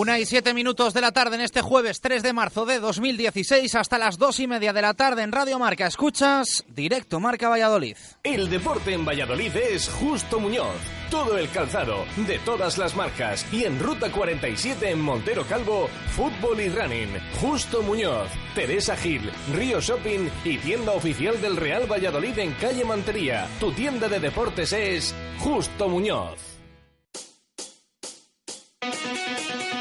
Una 0.00 0.18
y 0.18 0.24
siete 0.24 0.54
minutos 0.54 0.94
de 0.94 1.02
la 1.02 1.12
tarde 1.12 1.34
en 1.34 1.42
este 1.42 1.60
jueves 1.60 2.00
3 2.00 2.22
de 2.22 2.32
marzo 2.32 2.64
de 2.64 2.80
2016 2.80 3.74
hasta 3.74 3.98
las 3.98 4.16
dos 4.16 4.40
y 4.40 4.46
media 4.46 4.72
de 4.72 4.80
la 4.80 4.94
tarde 4.94 5.22
en 5.22 5.30
Radio 5.30 5.58
Marca. 5.58 5.86
Escuchas 5.86 6.64
directo 6.68 7.20
Marca 7.20 7.50
Valladolid. 7.50 7.98
El 8.22 8.48
deporte 8.48 8.94
en 8.94 9.04
Valladolid 9.04 9.54
es 9.54 9.90
Justo 9.90 10.40
Muñoz. 10.40 10.74
Todo 11.10 11.36
el 11.36 11.50
calzado, 11.50 12.06
de 12.26 12.38
todas 12.38 12.78
las 12.78 12.96
marcas. 12.96 13.44
Y 13.52 13.64
en 13.64 13.78
Ruta 13.78 14.10
47 14.10 14.88
en 14.88 15.02
Montero 15.02 15.44
Calvo, 15.44 15.90
fútbol 16.16 16.58
y 16.62 16.70
running. 16.70 17.18
Justo 17.38 17.82
Muñoz, 17.82 18.30
Teresa 18.54 18.96
Gil, 18.96 19.30
Río 19.52 19.82
Shopping 19.82 20.30
y 20.46 20.56
tienda 20.56 20.92
oficial 20.92 21.38
del 21.42 21.58
Real 21.58 21.86
Valladolid 21.86 22.38
en 22.38 22.54
calle 22.54 22.86
Mantería. 22.86 23.46
Tu 23.60 23.70
tienda 23.72 24.08
de 24.08 24.18
deportes 24.18 24.72
es 24.72 25.14
Justo 25.40 25.90
Muñoz. 25.90 26.38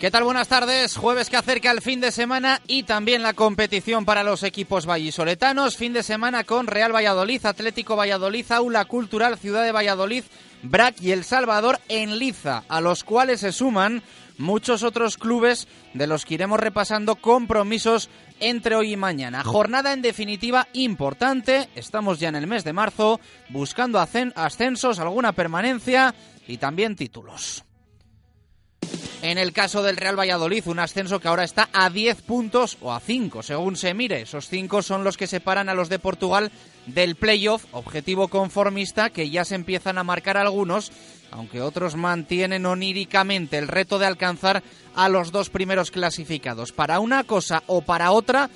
¿Qué 0.00 0.12
tal? 0.12 0.22
Buenas 0.22 0.46
tardes. 0.46 0.96
Jueves 0.96 1.28
que 1.28 1.36
acerca 1.36 1.72
el 1.72 1.82
fin 1.82 2.00
de 2.00 2.12
semana 2.12 2.60
y 2.68 2.84
también 2.84 3.24
la 3.24 3.32
competición 3.32 4.04
para 4.04 4.22
los 4.22 4.44
equipos 4.44 4.86
vallisoletanos. 4.86 5.76
Fin 5.76 5.92
de 5.92 6.04
semana 6.04 6.44
con 6.44 6.68
Real 6.68 6.94
Valladolid, 6.94 7.44
Atlético 7.44 7.96
Valladolid, 7.96 8.50
Aula 8.52 8.84
Cultural 8.84 9.38
Ciudad 9.38 9.64
de 9.64 9.72
Valladolid, 9.72 10.22
BRAC 10.62 11.02
y 11.02 11.10
El 11.10 11.24
Salvador 11.24 11.80
en 11.88 12.16
Liza, 12.20 12.62
a 12.68 12.80
los 12.80 13.02
cuales 13.02 13.40
se 13.40 13.50
suman 13.50 14.04
muchos 14.38 14.84
otros 14.84 15.16
clubes 15.18 15.66
de 15.94 16.06
los 16.06 16.24
que 16.24 16.34
iremos 16.34 16.60
repasando 16.60 17.16
compromisos 17.16 18.08
entre 18.38 18.76
hoy 18.76 18.92
y 18.92 18.96
mañana. 18.96 19.42
Jornada 19.42 19.92
en 19.92 20.00
definitiva 20.02 20.68
importante. 20.74 21.68
Estamos 21.74 22.20
ya 22.20 22.28
en 22.28 22.36
el 22.36 22.46
mes 22.46 22.62
de 22.62 22.72
marzo 22.72 23.18
buscando 23.48 23.98
ascen- 23.98 24.32
ascensos, 24.36 25.00
alguna 25.00 25.32
permanencia 25.32 26.14
y 26.46 26.58
también 26.58 26.94
títulos. 26.94 27.64
En 29.20 29.36
el 29.36 29.52
caso 29.52 29.82
del 29.82 29.96
Real 29.96 30.18
Valladolid, 30.18 30.62
un 30.66 30.78
ascenso 30.78 31.18
que 31.18 31.26
ahora 31.26 31.42
está 31.42 31.68
a 31.72 31.90
10 31.90 32.22
puntos 32.22 32.78
o 32.80 32.92
a 32.92 33.00
5, 33.00 33.42
según 33.42 33.76
se 33.76 33.92
mire. 33.92 34.22
Esos 34.22 34.48
5 34.48 34.80
son 34.80 35.02
los 35.02 35.16
que 35.16 35.26
separan 35.26 35.68
a 35.68 35.74
los 35.74 35.88
de 35.88 35.98
Portugal 35.98 36.52
del 36.86 37.16
playoff, 37.16 37.64
objetivo 37.72 38.28
conformista 38.28 39.10
que 39.10 39.28
ya 39.28 39.44
se 39.44 39.56
empiezan 39.56 39.98
a 39.98 40.04
marcar 40.04 40.36
algunos, 40.36 40.92
aunque 41.32 41.60
otros 41.60 41.96
mantienen 41.96 42.64
oníricamente 42.64 43.58
el 43.58 43.66
reto 43.66 43.98
de 43.98 44.06
alcanzar 44.06 44.62
a 44.94 45.08
los 45.08 45.32
dos 45.32 45.50
primeros 45.50 45.90
clasificados. 45.90 46.70
Para 46.70 47.00
una 47.00 47.24
cosa 47.24 47.64
o 47.66 47.82
para 47.82 48.12
otra 48.12 48.48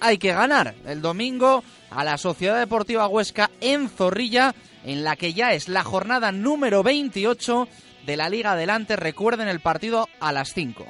hay 0.00 0.16
que 0.16 0.32
ganar. 0.32 0.74
El 0.86 1.02
domingo 1.02 1.62
a 1.90 2.04
la 2.04 2.16
Sociedad 2.16 2.58
Deportiva 2.58 3.06
Huesca 3.06 3.50
en 3.60 3.90
Zorrilla, 3.90 4.54
en 4.82 5.04
la 5.04 5.16
que 5.16 5.34
ya 5.34 5.52
es 5.52 5.68
la 5.68 5.84
jornada 5.84 6.32
número 6.32 6.82
28 6.82 7.68
de 8.06 8.16
la 8.16 8.28
Liga 8.28 8.52
Adelante. 8.52 8.96
Recuerden 8.96 9.48
el 9.48 9.60
partido 9.60 10.08
a 10.20 10.32
las 10.32 10.54
5. 10.54 10.86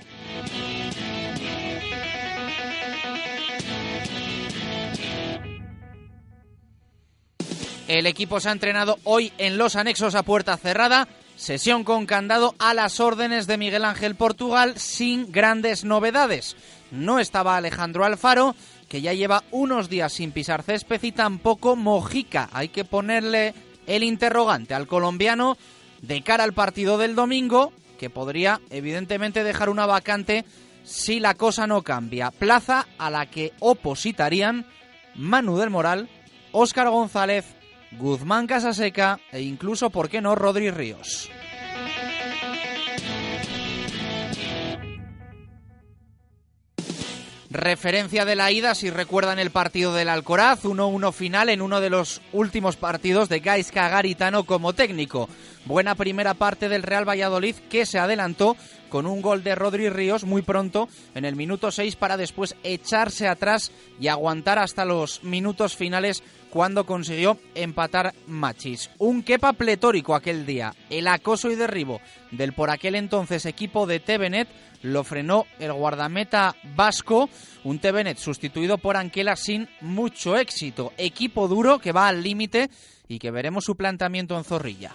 El 7.88 8.06
equipo 8.06 8.40
se 8.40 8.48
ha 8.48 8.52
entrenado 8.52 8.98
hoy 9.04 9.32
en 9.38 9.58
los 9.58 9.76
anexos 9.76 10.14
a 10.14 10.24
puerta 10.24 10.56
cerrada. 10.56 11.08
Sesión 11.36 11.84
con 11.84 12.06
candado 12.06 12.54
a 12.58 12.74
las 12.74 12.98
órdenes 12.98 13.46
de 13.46 13.58
Miguel 13.58 13.84
Ángel 13.84 14.14
Portugal 14.14 14.74
sin 14.76 15.30
grandes 15.30 15.84
novedades. 15.84 16.56
No 16.90 17.18
estaba 17.20 17.56
Alejandro 17.56 18.04
Alfaro, 18.04 18.56
que 18.88 19.02
ya 19.02 19.12
lleva 19.12 19.44
unos 19.50 19.88
días 19.88 20.14
sin 20.14 20.32
pisar 20.32 20.62
césped 20.62 21.02
y 21.02 21.12
tampoco 21.12 21.76
Mojica. 21.76 22.48
Hay 22.52 22.68
que 22.70 22.84
ponerle 22.84 23.54
el 23.86 24.02
interrogante 24.02 24.74
al 24.74 24.86
colombiano 24.86 25.56
de 26.06 26.22
cara 26.22 26.44
al 26.44 26.52
partido 26.52 26.98
del 26.98 27.14
domingo, 27.14 27.72
que 27.98 28.10
podría 28.10 28.60
evidentemente 28.70 29.44
dejar 29.44 29.68
una 29.68 29.86
vacante 29.86 30.44
si 30.84 31.18
la 31.18 31.34
cosa 31.34 31.66
no 31.66 31.82
cambia. 31.82 32.30
Plaza 32.30 32.86
a 32.98 33.10
la 33.10 33.26
que 33.26 33.52
opositarían 33.58 34.66
Manu 35.14 35.56
del 35.56 35.70
Moral, 35.70 36.08
Óscar 36.52 36.88
González, 36.88 37.44
Guzmán 37.92 38.46
Casaseca 38.46 39.18
e 39.32 39.42
incluso, 39.42 39.90
¿por 39.90 40.08
qué 40.08 40.20
no?, 40.20 40.34
Rodri 40.34 40.70
Ríos. 40.70 41.30
Referencia 47.48 48.26
de 48.26 48.36
la 48.36 48.50
ida, 48.50 48.74
si 48.74 48.90
recuerdan 48.90 49.38
el 49.38 49.50
partido 49.50 49.94
del 49.94 50.10
Alcoraz, 50.10 50.64
1-1 50.64 51.12
final 51.12 51.48
en 51.48 51.62
uno 51.62 51.80
de 51.80 51.88
los 51.88 52.20
últimos 52.32 52.76
partidos 52.76 53.30
de 53.30 53.40
Gaisca 53.40 53.88
Garitano 53.88 54.44
como 54.44 54.74
técnico. 54.74 55.28
Buena 55.66 55.94
primera 55.94 56.34
parte 56.34 56.68
del 56.68 56.82
Real 56.82 57.06
Valladolid 57.06 57.56
que 57.68 57.84
se 57.84 57.98
adelantó 57.98 58.56
con 58.88 59.06
un 59.06 59.20
gol 59.20 59.42
de 59.42 59.54
Rodri 59.54 59.90
Ríos 59.90 60.24
muy 60.24 60.42
pronto 60.42 60.88
en 61.14 61.24
el 61.24 61.36
minuto 61.36 61.70
6 61.70 61.96
para 61.96 62.16
después 62.16 62.56
echarse 62.62 63.28
atrás 63.28 63.72
y 64.00 64.08
aguantar 64.08 64.58
hasta 64.58 64.84
los 64.84 65.22
minutos 65.24 65.76
finales 65.76 66.22
cuando 66.50 66.86
consiguió 66.86 67.38
empatar 67.54 68.14
Machis. 68.26 68.90
Un 68.98 69.22
quepa 69.22 69.52
pletórico 69.52 70.14
aquel 70.14 70.46
día. 70.46 70.72
El 70.88 71.08
acoso 71.08 71.50
y 71.50 71.56
derribo 71.56 72.00
del 72.30 72.52
por 72.52 72.70
aquel 72.70 72.94
entonces 72.94 73.44
equipo 73.44 73.86
de 73.86 74.00
Tevenet 74.00 74.48
lo 74.82 75.04
frenó 75.04 75.46
el 75.58 75.72
guardameta 75.72 76.54
vasco, 76.76 77.28
un 77.64 77.78
Tevenet 77.80 78.18
sustituido 78.18 78.78
por 78.78 78.96
Anquela 78.96 79.34
sin 79.34 79.68
mucho 79.80 80.36
éxito. 80.36 80.92
Equipo 80.96 81.48
duro 81.48 81.80
que 81.80 81.92
va 81.92 82.08
al 82.08 82.22
límite 82.22 82.70
y 83.08 83.18
que 83.18 83.30
veremos 83.30 83.64
su 83.64 83.76
planteamiento 83.76 84.36
en 84.38 84.44
Zorrilla. 84.44 84.92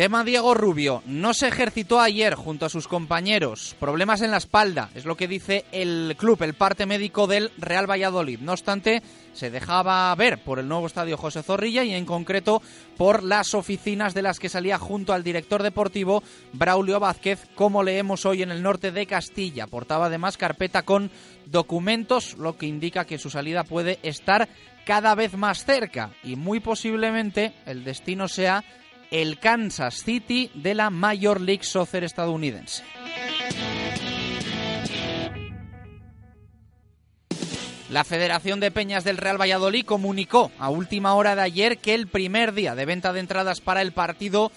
Tema 0.00 0.24
Diego 0.24 0.54
Rubio. 0.54 1.02
No 1.04 1.34
se 1.34 1.48
ejercitó 1.48 2.00
ayer 2.00 2.34
junto 2.34 2.64
a 2.64 2.70
sus 2.70 2.88
compañeros. 2.88 3.76
Problemas 3.78 4.22
en 4.22 4.30
la 4.30 4.38
espalda, 4.38 4.88
es 4.94 5.04
lo 5.04 5.14
que 5.14 5.28
dice 5.28 5.66
el 5.72 6.14
club, 6.16 6.42
el 6.42 6.54
parte 6.54 6.86
médico 6.86 7.26
del 7.26 7.52
Real 7.58 7.86
Valladolid. 7.86 8.38
No 8.40 8.52
obstante, 8.52 9.02
se 9.34 9.50
dejaba 9.50 10.14
ver 10.14 10.42
por 10.42 10.58
el 10.58 10.68
nuevo 10.68 10.86
estadio 10.86 11.18
José 11.18 11.42
Zorrilla 11.42 11.84
y 11.84 11.92
en 11.92 12.06
concreto 12.06 12.62
por 12.96 13.22
las 13.22 13.52
oficinas 13.52 14.14
de 14.14 14.22
las 14.22 14.38
que 14.38 14.48
salía 14.48 14.78
junto 14.78 15.12
al 15.12 15.22
director 15.22 15.62
deportivo 15.62 16.22
Braulio 16.54 16.98
Vázquez, 16.98 17.46
como 17.54 17.82
leemos 17.82 18.24
hoy 18.24 18.42
en 18.42 18.52
el 18.52 18.62
norte 18.62 18.92
de 18.92 19.04
Castilla. 19.04 19.66
Portaba 19.66 20.06
además 20.06 20.38
carpeta 20.38 20.80
con 20.80 21.10
documentos, 21.44 22.38
lo 22.38 22.56
que 22.56 22.64
indica 22.64 23.04
que 23.04 23.18
su 23.18 23.28
salida 23.28 23.64
puede 23.64 23.98
estar 24.02 24.48
cada 24.86 25.14
vez 25.14 25.34
más 25.34 25.66
cerca 25.66 26.12
y 26.24 26.36
muy 26.36 26.58
posiblemente 26.58 27.52
el 27.66 27.84
destino 27.84 28.28
sea 28.28 28.64
el 29.10 29.38
Kansas 29.38 30.02
City 30.02 30.50
de 30.54 30.74
la 30.74 30.90
Major 30.90 31.40
League 31.40 31.64
Soccer 31.64 32.04
estadounidense. 32.04 32.84
La 37.90 38.04
Federación 38.04 38.60
de 38.60 38.70
Peñas 38.70 39.02
del 39.02 39.16
Real 39.16 39.40
Valladolid 39.40 39.84
comunicó 39.84 40.52
a 40.60 40.70
última 40.70 41.14
hora 41.14 41.34
de 41.34 41.42
ayer 41.42 41.78
que 41.78 41.94
el 41.94 42.06
primer 42.06 42.54
día 42.54 42.76
de 42.76 42.86
venta 42.86 43.12
de 43.12 43.18
entradas 43.18 43.60
para 43.60 43.82
el 43.82 43.90
partido 43.90 44.52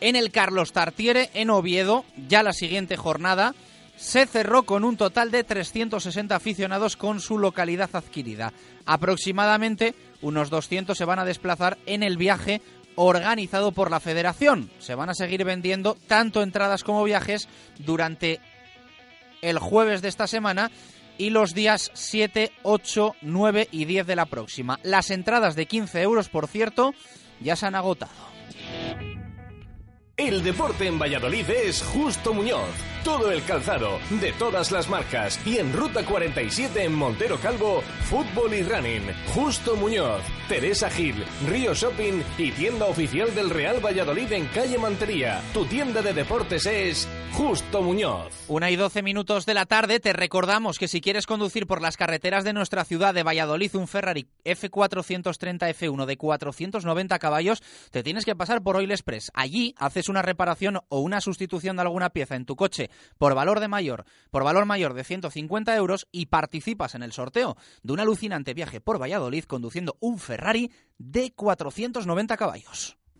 en 0.00 0.14
el 0.14 0.30
Carlos 0.30 0.72
Tartiere 0.72 1.30
en 1.32 1.48
Oviedo, 1.48 2.04
ya 2.28 2.42
la 2.42 2.52
siguiente 2.52 2.98
jornada, 2.98 3.54
se 3.96 4.26
cerró 4.26 4.64
con 4.64 4.84
un 4.84 4.96
total 4.96 5.30
de 5.30 5.44
360 5.44 6.34
aficionados 6.34 6.96
con 6.96 7.20
su 7.20 7.38
localidad 7.38 7.90
adquirida. 7.94 8.52
Aproximadamente 8.84 9.94
unos 10.22 10.50
200 10.50 10.96
se 10.96 11.04
van 11.04 11.18
a 11.18 11.24
desplazar 11.24 11.78
en 11.86 12.02
el 12.02 12.18
viaje 12.18 12.60
organizado 13.02 13.72
por 13.72 13.90
la 13.90 13.98
federación. 13.98 14.70
Se 14.78 14.94
van 14.94 15.08
a 15.08 15.14
seguir 15.14 15.44
vendiendo 15.44 15.96
tanto 16.06 16.42
entradas 16.42 16.84
como 16.84 17.02
viajes 17.02 17.48
durante 17.78 18.40
el 19.40 19.58
jueves 19.58 20.02
de 20.02 20.08
esta 20.08 20.26
semana 20.26 20.70
y 21.16 21.30
los 21.30 21.54
días 21.54 21.90
7, 21.94 22.52
8, 22.62 23.16
9 23.22 23.68
y 23.72 23.86
10 23.86 24.06
de 24.06 24.16
la 24.16 24.26
próxima. 24.26 24.78
Las 24.82 25.10
entradas 25.10 25.56
de 25.56 25.64
15 25.64 26.02
euros, 26.02 26.28
por 26.28 26.46
cierto, 26.46 26.92
ya 27.40 27.56
se 27.56 27.66
han 27.66 27.74
agotado. 27.74 28.12
El 30.20 30.42
deporte 30.42 30.86
en 30.86 30.98
Valladolid 30.98 31.48
es 31.48 31.82
Justo 31.82 32.34
Muñoz. 32.34 32.90
Todo 33.04 33.32
el 33.32 33.42
calzado, 33.42 33.98
de 34.20 34.32
todas 34.32 34.70
las 34.70 34.90
marcas. 34.90 35.40
Y 35.46 35.56
en 35.56 35.72
Ruta 35.72 36.04
47 36.04 36.84
en 36.84 36.92
Montero 36.92 37.38
Calvo, 37.40 37.82
fútbol 38.02 38.52
y 38.52 38.62
running. 38.62 39.10
Justo 39.34 39.74
Muñoz, 39.76 40.20
Teresa 40.46 40.90
Gil, 40.90 41.24
Río 41.48 41.72
Shopping 41.72 42.22
y 42.36 42.50
tienda 42.50 42.84
oficial 42.84 43.34
del 43.34 43.48
Real 43.48 43.82
Valladolid 43.82 44.30
en 44.32 44.46
calle 44.48 44.76
Mantería. 44.76 45.40
Tu 45.54 45.64
tienda 45.64 46.02
de 46.02 46.12
deportes 46.12 46.66
es 46.66 47.08
Justo 47.32 47.80
Muñoz. 47.80 48.30
Una 48.48 48.70
y 48.70 48.76
doce 48.76 49.02
minutos 49.02 49.46
de 49.46 49.54
la 49.54 49.64
tarde, 49.64 50.00
te 50.00 50.12
recordamos 50.12 50.78
que 50.78 50.88
si 50.88 51.00
quieres 51.00 51.24
conducir 51.24 51.66
por 51.66 51.80
las 51.80 51.96
carreteras 51.96 52.44
de 52.44 52.52
nuestra 52.52 52.84
ciudad 52.84 53.14
de 53.14 53.22
Valladolid 53.22 53.74
un 53.76 53.88
Ferrari 53.88 54.26
F430 54.44 55.74
F1 55.74 56.04
de 56.04 56.16
490 56.18 57.18
caballos, 57.18 57.62
te 57.90 58.02
tienes 58.02 58.26
que 58.26 58.36
pasar 58.36 58.62
por 58.62 58.76
Oil 58.76 58.90
Express. 58.90 59.30
Allí 59.32 59.74
haces 59.78 60.09
una 60.10 60.22
reparación 60.22 60.80
o 60.88 61.00
una 61.00 61.20
sustitución 61.20 61.76
de 61.76 61.82
alguna 61.82 62.10
pieza 62.10 62.36
en 62.36 62.44
tu 62.44 62.56
coche 62.56 62.90
por 63.18 63.34
valor 63.34 63.60
de 63.60 63.68
mayor, 63.68 64.04
por 64.30 64.44
valor 64.44 64.66
mayor 64.66 64.94
de 64.94 65.04
150 65.04 65.74
euros 65.76 66.06
y 66.12 66.26
participas 66.26 66.94
en 66.94 67.02
el 67.02 67.12
sorteo 67.12 67.56
de 67.82 67.92
un 67.92 68.00
alucinante 68.00 68.54
viaje 68.54 68.80
por 68.80 69.00
Valladolid 69.00 69.44
conduciendo 69.44 69.96
un 70.00 70.18
Ferrari 70.18 70.70
de 70.98 71.32
490 71.32 72.36
caballos. 72.36 72.99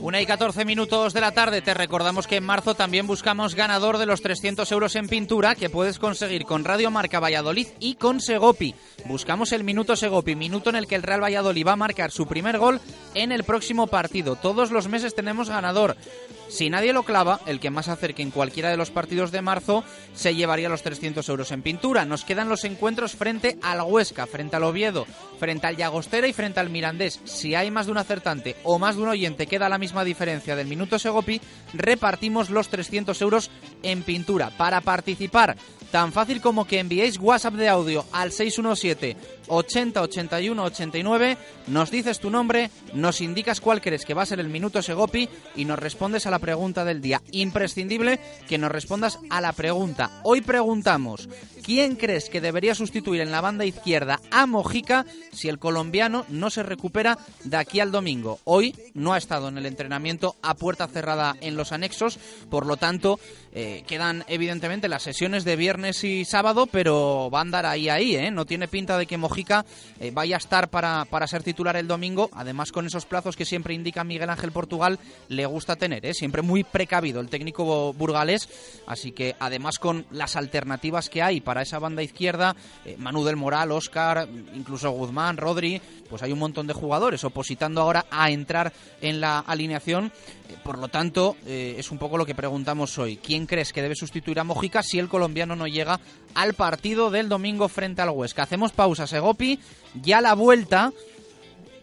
Una 0.00 0.20
y 0.20 0.26
14 0.26 0.64
minutos 0.64 1.12
de 1.12 1.20
la 1.20 1.32
tarde. 1.32 1.60
Te 1.60 1.74
recordamos 1.74 2.26
que 2.26 2.36
en 2.36 2.44
marzo 2.44 2.74
también 2.74 3.06
buscamos 3.06 3.54
ganador 3.54 3.98
de 3.98 4.06
los 4.06 4.22
300 4.22 4.70
euros 4.70 4.94
en 4.96 5.08
pintura 5.08 5.56
que 5.56 5.68
puedes 5.68 5.98
conseguir 5.98 6.44
con 6.44 6.64
Radio 6.64 6.90
Marca 6.90 7.18
Valladolid 7.18 7.66
y 7.80 7.96
con 7.96 8.20
Segopi. 8.20 8.74
Buscamos 9.06 9.52
el 9.52 9.64
minuto 9.64 9.96
Segopi, 9.96 10.36
minuto 10.36 10.70
en 10.70 10.76
el 10.76 10.86
que 10.86 10.94
el 10.94 11.02
Real 11.02 11.22
Valladolid 11.22 11.66
va 11.66 11.72
a 11.72 11.76
marcar 11.76 12.12
su 12.12 12.26
primer 12.26 12.58
gol 12.58 12.80
en 13.14 13.32
el 13.32 13.44
próximo 13.44 13.88
partido. 13.88 14.36
Todos 14.36 14.70
los 14.70 14.88
meses 14.88 15.14
tenemos 15.14 15.48
ganador. 15.48 15.96
Si 16.48 16.70
nadie 16.70 16.92
lo 16.92 17.02
clava, 17.02 17.40
el 17.46 17.60
que 17.60 17.70
más 17.70 17.88
acerque 17.88 18.22
en 18.22 18.30
cualquiera 18.30 18.70
de 18.70 18.76
los 18.76 18.90
partidos 18.90 19.32
de 19.32 19.42
marzo 19.42 19.84
se 20.14 20.34
llevaría 20.34 20.68
los 20.68 20.82
300 20.82 21.28
euros 21.28 21.50
en 21.52 21.62
pintura. 21.62 22.04
Nos 22.04 22.24
quedan 22.24 22.48
los 22.48 22.64
encuentros 22.64 23.12
frente 23.12 23.58
al 23.62 23.82
Huesca, 23.82 24.26
frente 24.26 24.56
al 24.56 24.64
Oviedo, 24.64 25.06
frente 25.38 25.66
al 25.66 25.76
Llagostera 25.76 26.28
y 26.28 26.32
frente 26.32 26.60
al 26.60 26.70
Mirandés. 26.70 27.20
Si 27.24 27.54
hay 27.54 27.70
más 27.70 27.86
de 27.86 27.92
un 27.92 27.98
acertante 27.98 28.56
o 28.62 28.78
más 28.78 28.96
de 28.96 29.02
un 29.02 29.08
oyente 29.08 29.46
queda 29.46 29.68
la 29.68 29.78
misma 29.78 30.04
diferencia 30.04 30.56
del 30.56 30.68
minuto 30.68 30.98
Segopi, 30.98 31.40
repartimos 31.74 32.50
los 32.50 32.68
300 32.68 33.20
euros 33.22 33.50
en 33.82 34.02
pintura. 34.02 34.50
Para 34.56 34.80
participar, 34.80 35.56
tan 35.90 36.12
fácil 36.12 36.40
como 36.40 36.66
que 36.66 36.78
enviéis 36.78 37.18
WhatsApp 37.18 37.54
de 37.54 37.68
audio 37.68 38.04
al 38.12 38.32
617 38.32 39.16
80 39.48 40.02
81 40.02 40.62
89, 40.62 41.38
nos 41.68 41.90
dices 41.90 42.20
tu 42.20 42.30
nombre, 42.30 42.70
nos 42.92 43.20
indicas 43.20 43.60
cuál 43.60 43.80
crees 43.80 44.04
que 44.04 44.14
va 44.14 44.22
a 44.22 44.26
ser 44.26 44.40
el 44.40 44.48
minuto 44.48 44.82
Segopi 44.82 45.28
y 45.54 45.64
nos 45.64 45.78
respondes 45.78 46.26
a 46.26 46.30
la 46.30 46.38
pregunta 46.38 46.84
del 46.84 47.00
día. 47.00 47.22
Imprescindible 47.32 48.20
que 48.48 48.58
nos 48.58 48.70
respondas 48.70 49.18
a 49.30 49.40
la 49.40 49.52
pregunta. 49.52 50.20
Hoy 50.24 50.40
preguntamos, 50.40 51.28
¿quién 51.66 51.96
crees 51.96 52.30
que 52.30 52.40
debería 52.40 52.76
sustituir 52.76 53.20
en 53.20 53.32
la 53.32 53.40
banda 53.40 53.64
izquierda 53.64 54.20
a 54.30 54.46
Mojica 54.46 55.04
si 55.32 55.48
el 55.48 55.58
colombiano 55.58 56.24
no 56.28 56.48
se 56.48 56.62
recupera 56.62 57.18
de 57.42 57.56
aquí 57.56 57.80
al 57.80 57.90
domingo? 57.90 58.38
Hoy 58.44 58.72
no 58.94 59.14
ha 59.14 59.18
estado 59.18 59.48
en 59.48 59.58
el 59.58 59.66
entrenamiento 59.66 60.36
a 60.42 60.54
puerta 60.54 60.86
cerrada 60.86 61.34
en 61.40 61.56
los 61.56 61.72
anexos, 61.72 62.20
por 62.50 62.66
lo 62.66 62.76
tanto 62.76 63.18
eh, 63.52 63.82
quedan 63.88 64.24
evidentemente 64.28 64.86
las 64.86 65.02
sesiones 65.02 65.42
de 65.44 65.56
viernes 65.56 66.04
y 66.04 66.24
sábado, 66.24 66.68
pero 66.68 67.30
va 67.34 67.38
a 67.38 67.42
andar 67.42 67.66
ahí 67.66 67.88
ahí, 67.88 68.14
¿eh? 68.14 68.30
No 68.30 68.44
tiene 68.44 68.68
pinta 68.68 68.96
de 68.96 69.06
que 69.06 69.16
Mojica 69.16 69.66
eh, 69.98 70.12
vaya 70.14 70.36
a 70.36 70.38
estar 70.38 70.68
para, 70.68 71.04
para 71.06 71.26
ser 71.26 71.42
titular 71.42 71.74
el 71.74 71.88
domingo, 71.88 72.30
además 72.32 72.70
con 72.70 72.86
esos 72.86 73.06
plazos 73.06 73.34
que 73.34 73.44
siempre 73.44 73.74
indica 73.74 74.04
Miguel 74.04 74.30
Ángel 74.30 74.52
Portugal, 74.52 75.00
le 75.26 75.44
gusta 75.46 75.74
tener, 75.74 76.06
¿eh? 76.06 76.14
Siempre 76.14 76.42
muy 76.42 76.62
precavido 76.62 77.20
el 77.20 77.28
técnico 77.28 77.92
burgalés, 77.92 78.48
así 78.86 79.10
que 79.10 79.34
además 79.40 79.80
con 79.80 80.06
las 80.12 80.36
alternativas 80.36 81.08
que 81.08 81.22
hay 81.22 81.40
para 81.40 81.55
para 81.56 81.62
esa 81.62 81.78
banda 81.78 82.02
izquierda, 82.02 82.54
eh, 82.84 82.96
Manu 82.98 83.24
del 83.24 83.36
Moral, 83.36 83.72
Oscar, 83.72 84.28
incluso 84.54 84.90
Guzmán, 84.90 85.38
Rodri, 85.38 85.80
pues 86.06 86.22
hay 86.22 86.30
un 86.30 86.38
montón 86.38 86.66
de 86.66 86.74
jugadores 86.74 87.24
opositando 87.24 87.80
ahora 87.80 88.04
a 88.10 88.30
entrar 88.30 88.74
en 89.00 89.22
la 89.22 89.38
alineación. 89.38 90.12
Eh, 90.50 90.56
por 90.62 90.76
lo 90.76 90.88
tanto, 90.88 91.34
eh, 91.46 91.76
es 91.78 91.90
un 91.90 91.96
poco 91.96 92.18
lo 92.18 92.26
que 92.26 92.34
preguntamos 92.34 92.98
hoy. 92.98 93.16
¿Quién 93.16 93.46
crees 93.46 93.72
que 93.72 93.80
debe 93.80 93.94
sustituir 93.94 94.38
a 94.38 94.44
Mojica 94.44 94.82
si 94.82 94.98
el 94.98 95.08
colombiano 95.08 95.56
no 95.56 95.66
llega 95.66 95.98
al 96.34 96.52
partido 96.52 97.10
del 97.10 97.30
domingo 97.30 97.68
frente 97.68 98.02
al 98.02 98.10
Huesca? 98.10 98.42
Hacemos 98.42 98.72
pausa, 98.72 99.06
Segopi. 99.06 99.58
Ya 100.02 100.20
la 100.20 100.34
vuelta 100.34 100.92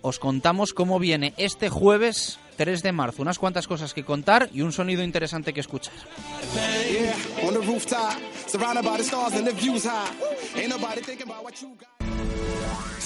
os 0.03 0.19
contamos 0.19 0.73
cómo 0.73 0.99
viene 0.99 1.33
este 1.37 1.69
jueves 1.69 2.37
3 2.55 2.83
de 2.83 2.91
marzo. 2.91 3.21
Unas 3.21 3.39
cuantas 3.39 3.67
cosas 3.67 3.93
que 3.93 4.03
contar 4.03 4.49
y 4.53 4.61
un 4.61 4.71
sonido 4.71 5.03
interesante 5.03 5.53
que 5.53 5.59
escuchar. 5.59 5.93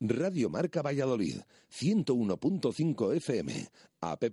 Radio 0.00 0.48
Marca 0.48 0.80
Valladolid, 0.80 1.42
101.5 1.70 3.14
FM, 3.16 3.68
app 4.00 4.24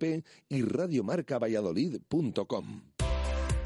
y 0.48 0.62
radiomarcavalladolid.com. 0.62 2.84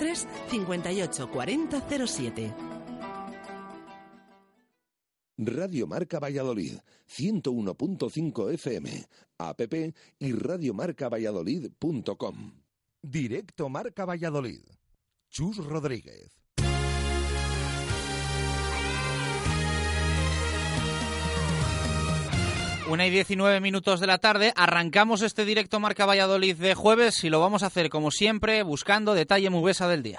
58 0.00 1.30
40 1.30 2.06
07. 2.06 2.54
Radio 5.36 5.86
Marca 5.86 6.18
Valladolid, 6.18 6.78
101.5 7.06 8.54
FM, 8.54 9.04
app 9.38 9.60
y 10.18 10.32
radiomarcavalladolid.com. 10.32 12.52
Directo 13.02 13.68
Marca 13.68 14.04
Valladolid. 14.04 14.62
Chus 15.30 15.58
Rodríguez. 15.58 16.39
Una 22.90 23.06
y 23.06 23.10
19 23.10 23.60
minutos 23.60 24.00
de 24.00 24.08
la 24.08 24.18
tarde, 24.18 24.52
arrancamos 24.56 25.22
este 25.22 25.44
directo 25.44 25.78
Marca 25.78 26.06
Valladolid 26.06 26.56
de 26.56 26.74
jueves 26.74 27.22
y 27.22 27.30
lo 27.30 27.38
vamos 27.38 27.62
a 27.62 27.66
hacer 27.66 27.88
como 27.88 28.10
siempre 28.10 28.64
buscando 28.64 29.14
detalle 29.14 29.48
mubesa 29.48 29.86
del 29.86 30.02
día. 30.02 30.18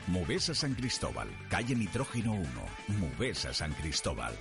Movesa 0.11 0.53
San 0.53 0.75
Cristóbal, 0.75 1.29
calle 1.47 1.73
Nitrógeno 1.73 2.33
1. 2.33 2.45
Movesa 2.99 3.53
San 3.53 3.71
Cristóbal. 3.71 4.33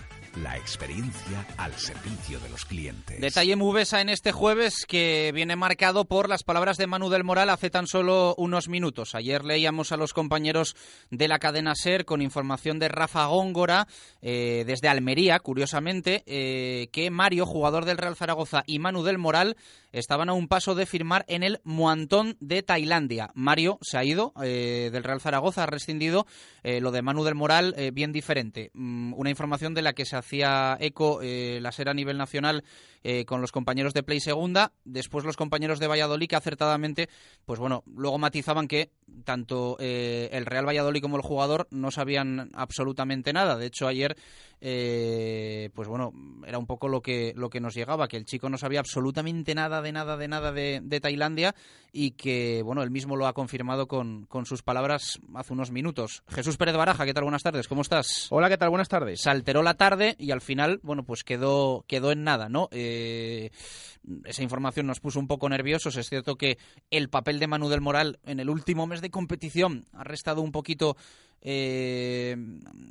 La 0.42 0.56
experiencia 0.56 1.46
al 1.58 1.72
servicio 1.74 2.38
de 2.38 2.48
los 2.48 2.64
clientes. 2.64 3.20
Detalle 3.20 3.56
Mubesa 3.56 4.00
en 4.00 4.08
este 4.08 4.30
jueves 4.30 4.84
que 4.86 5.32
viene 5.34 5.56
marcado 5.56 6.04
por 6.04 6.28
las 6.28 6.44
palabras 6.44 6.76
de 6.76 6.86
Manu 6.86 7.08
del 7.08 7.24
Moral 7.24 7.50
hace 7.50 7.68
tan 7.68 7.88
solo 7.88 8.34
unos 8.36 8.68
minutos. 8.68 9.16
Ayer 9.16 9.44
leíamos 9.44 9.90
a 9.90 9.96
los 9.96 10.12
compañeros 10.12 10.76
de 11.10 11.26
la 11.26 11.40
cadena 11.40 11.74
SER 11.74 12.04
con 12.04 12.22
información 12.22 12.78
de 12.78 12.88
Rafa 12.88 13.26
Góngora 13.26 13.88
eh, 14.22 14.62
desde 14.66 14.88
Almería, 14.88 15.40
curiosamente, 15.40 16.22
eh, 16.26 16.88
que 16.92 17.10
Mario, 17.10 17.44
jugador 17.44 17.84
del 17.84 17.98
Real 17.98 18.14
Zaragoza, 18.14 18.62
y 18.66 18.78
Manu 18.78 19.02
del 19.02 19.18
Moral 19.18 19.56
estaban 19.90 20.28
a 20.28 20.32
un 20.34 20.46
paso 20.46 20.76
de 20.76 20.86
firmar 20.86 21.24
en 21.26 21.42
el 21.42 21.60
Muantón 21.64 22.36
de 22.38 22.62
Tailandia. 22.62 23.30
Mario 23.34 23.78
se 23.82 23.98
ha 23.98 24.04
ido 24.04 24.32
eh, 24.42 24.90
del 24.92 25.02
Real 25.02 25.20
Zaragoza 25.20 25.59
ha 25.60 25.66
rescindido. 25.66 26.26
Eh, 26.62 26.80
lo 26.80 26.90
de 26.90 27.02
Manu 27.02 27.24
del 27.24 27.34
Moral, 27.34 27.74
eh, 27.76 27.90
bien 27.92 28.12
diferente. 28.12 28.70
Mm, 28.74 29.14
una 29.14 29.30
información 29.30 29.74
de 29.74 29.82
la 29.82 29.92
que 29.92 30.06
se 30.06 30.16
hacía 30.16 30.76
eco 30.80 31.20
la 31.22 31.72
SER 31.72 31.88
a 31.88 31.94
nivel 31.94 32.18
nacional 32.18 32.64
con 33.26 33.40
los 33.40 33.52
compañeros 33.52 33.94
de 33.94 34.02
Play 34.02 34.20
Segunda. 34.20 34.72
Después 34.84 35.24
los 35.24 35.36
compañeros 35.36 35.78
de 35.78 35.86
Valladolid 35.86 36.28
que 36.28 36.36
acertadamente, 36.36 37.08
pues 37.44 37.58
bueno, 37.58 37.82
luego 37.86 38.18
matizaban 38.18 38.68
que 38.68 38.90
tanto 39.24 39.76
el 39.78 40.46
Real 40.46 40.66
Valladolid 40.66 41.00
como 41.02 41.16
el 41.16 41.22
jugador 41.22 41.66
no 41.70 41.90
sabían 41.90 42.50
absolutamente 42.54 43.32
nada. 43.32 43.56
De 43.56 43.66
hecho, 43.66 43.86
ayer, 43.86 44.16
pues 44.60 45.88
bueno, 45.88 46.12
era 46.46 46.58
un 46.58 46.66
poco 46.66 46.88
lo 46.88 47.00
que, 47.00 47.32
lo 47.36 47.50
que 47.50 47.60
nos 47.60 47.74
llegaba, 47.74 48.08
que 48.08 48.16
el 48.16 48.24
chico 48.24 48.48
no 48.48 48.58
sabía 48.58 48.80
absolutamente 48.80 49.54
nada 49.54 49.82
de 49.82 49.92
nada 49.92 50.16
de 50.16 50.28
nada 50.28 50.52
de, 50.52 50.80
de 50.82 51.00
Tailandia 51.00 51.54
y 51.92 52.12
que, 52.12 52.62
bueno, 52.62 52.82
él 52.82 52.90
mismo 52.90 53.16
lo 53.16 53.26
ha 53.26 53.32
confirmado 53.32 53.88
con, 53.88 54.26
con 54.26 54.46
sus 54.46 54.62
palabras 54.62 55.18
hace 55.34 55.52
unos 55.52 55.70
minutos. 55.70 56.22
Jesús 56.28 56.56
Pérez 56.56 56.76
Baraja, 56.76 57.04
¿qué 57.04 57.14
tal? 57.14 57.24
Buenas 57.24 57.42
tardes, 57.42 57.66
¿cómo 57.66 57.82
estás? 57.82 58.28
Hola, 58.30 58.48
¿qué 58.48 58.58
tal? 58.58 58.70
Buenas 58.70 58.88
tardes. 58.88 59.20
Se 59.22 59.30
alteró 59.30 59.62
la 59.62 59.74
tarde 59.74 60.16
y 60.18 60.30
al 60.30 60.40
final, 60.40 60.80
bueno, 60.82 61.04
pues 61.04 61.24
quedó, 61.24 61.84
quedó 61.88 62.12
en 62.12 62.24
nada, 62.24 62.48
¿no? 62.48 62.68
Eh, 62.70 62.89
esa 64.24 64.42
información 64.42 64.86
nos 64.86 65.00
puso 65.00 65.18
un 65.18 65.26
poco 65.26 65.48
nerviosos. 65.48 65.96
Es 65.96 66.08
cierto 66.08 66.36
que 66.36 66.58
el 66.90 67.08
papel 67.08 67.38
de 67.38 67.46
Manu 67.46 67.68
del 67.68 67.80
Moral 67.80 68.18
en 68.24 68.40
el 68.40 68.50
último 68.50 68.86
mes 68.86 69.00
de 69.00 69.10
competición 69.10 69.86
ha 69.92 70.04
restado 70.04 70.42
un 70.42 70.52
poquito 70.52 70.96
eh, 71.42 72.36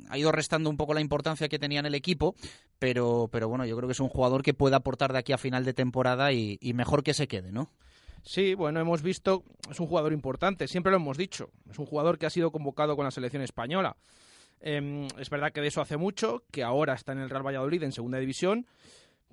ha 0.08 0.18
ido 0.18 0.32
restando 0.32 0.70
un 0.70 0.76
poco 0.76 0.94
la 0.94 1.00
importancia 1.00 1.48
que 1.48 1.58
tenía 1.58 1.80
en 1.80 1.86
el 1.86 1.94
equipo, 1.94 2.34
pero, 2.78 3.28
pero 3.30 3.48
bueno, 3.48 3.64
yo 3.64 3.76
creo 3.76 3.88
que 3.88 3.92
es 3.92 4.00
un 4.00 4.08
jugador 4.08 4.42
que 4.42 4.54
puede 4.54 4.76
aportar 4.76 5.12
de 5.12 5.18
aquí 5.18 5.32
a 5.32 5.38
final 5.38 5.64
de 5.64 5.74
temporada 5.74 6.32
y, 6.32 6.58
mejor 6.74 7.02
que 7.02 7.14
se 7.14 7.28
quede, 7.28 7.52
¿no? 7.52 7.70
Sí, 8.22 8.54
bueno, 8.54 8.80
hemos 8.80 9.02
visto, 9.02 9.44
es 9.70 9.80
un 9.80 9.86
jugador 9.86 10.12
importante, 10.12 10.68
siempre 10.68 10.90
lo 10.90 10.98
hemos 10.98 11.16
dicho, 11.16 11.50
es 11.70 11.78
un 11.78 11.86
jugador 11.86 12.18
que 12.18 12.26
ha 12.26 12.30
sido 12.30 12.50
convocado 12.50 12.96
con 12.96 13.04
la 13.04 13.10
selección 13.10 13.42
española. 13.42 13.96
Eh, 14.60 15.08
es 15.18 15.30
verdad 15.30 15.52
que 15.52 15.62
de 15.62 15.68
eso 15.68 15.80
hace 15.80 15.96
mucho, 15.96 16.42
que 16.50 16.62
ahora 16.62 16.94
está 16.94 17.12
en 17.12 17.20
el 17.20 17.30
Real 17.30 17.46
Valladolid 17.46 17.82
en 17.82 17.92
segunda 17.92 18.18
división, 18.18 18.66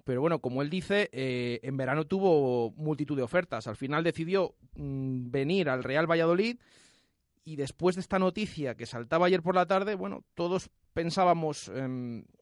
pero 0.04 0.22
bueno, 0.22 0.40
como 0.40 0.62
él 0.62 0.70
dice, 0.70 1.10
eh, 1.12 1.60
en 1.64 1.78
verano 1.78 2.06
tuvo 2.06 2.72
multitud 2.72 3.18
de 3.18 3.24
ofertas. 3.24 3.68
Al 3.68 3.76
final 3.76 4.04
decidió 4.04 4.56
mm, 4.76 5.32
venir 5.32 5.70
al 5.70 5.84
Real 5.84 6.10
Valladolid 6.10 6.58
y 7.44 7.56
después 7.56 7.96
de 7.96 8.02
esta 8.02 8.20
noticia 8.20 8.76
que 8.76 8.86
saltaba 8.86 9.28
ayer 9.28 9.42
por 9.42 9.56
la 9.56 9.66
tarde, 9.66 9.96
bueno, 9.96 10.24
todos 10.36 10.70
pensábamos, 10.94 11.72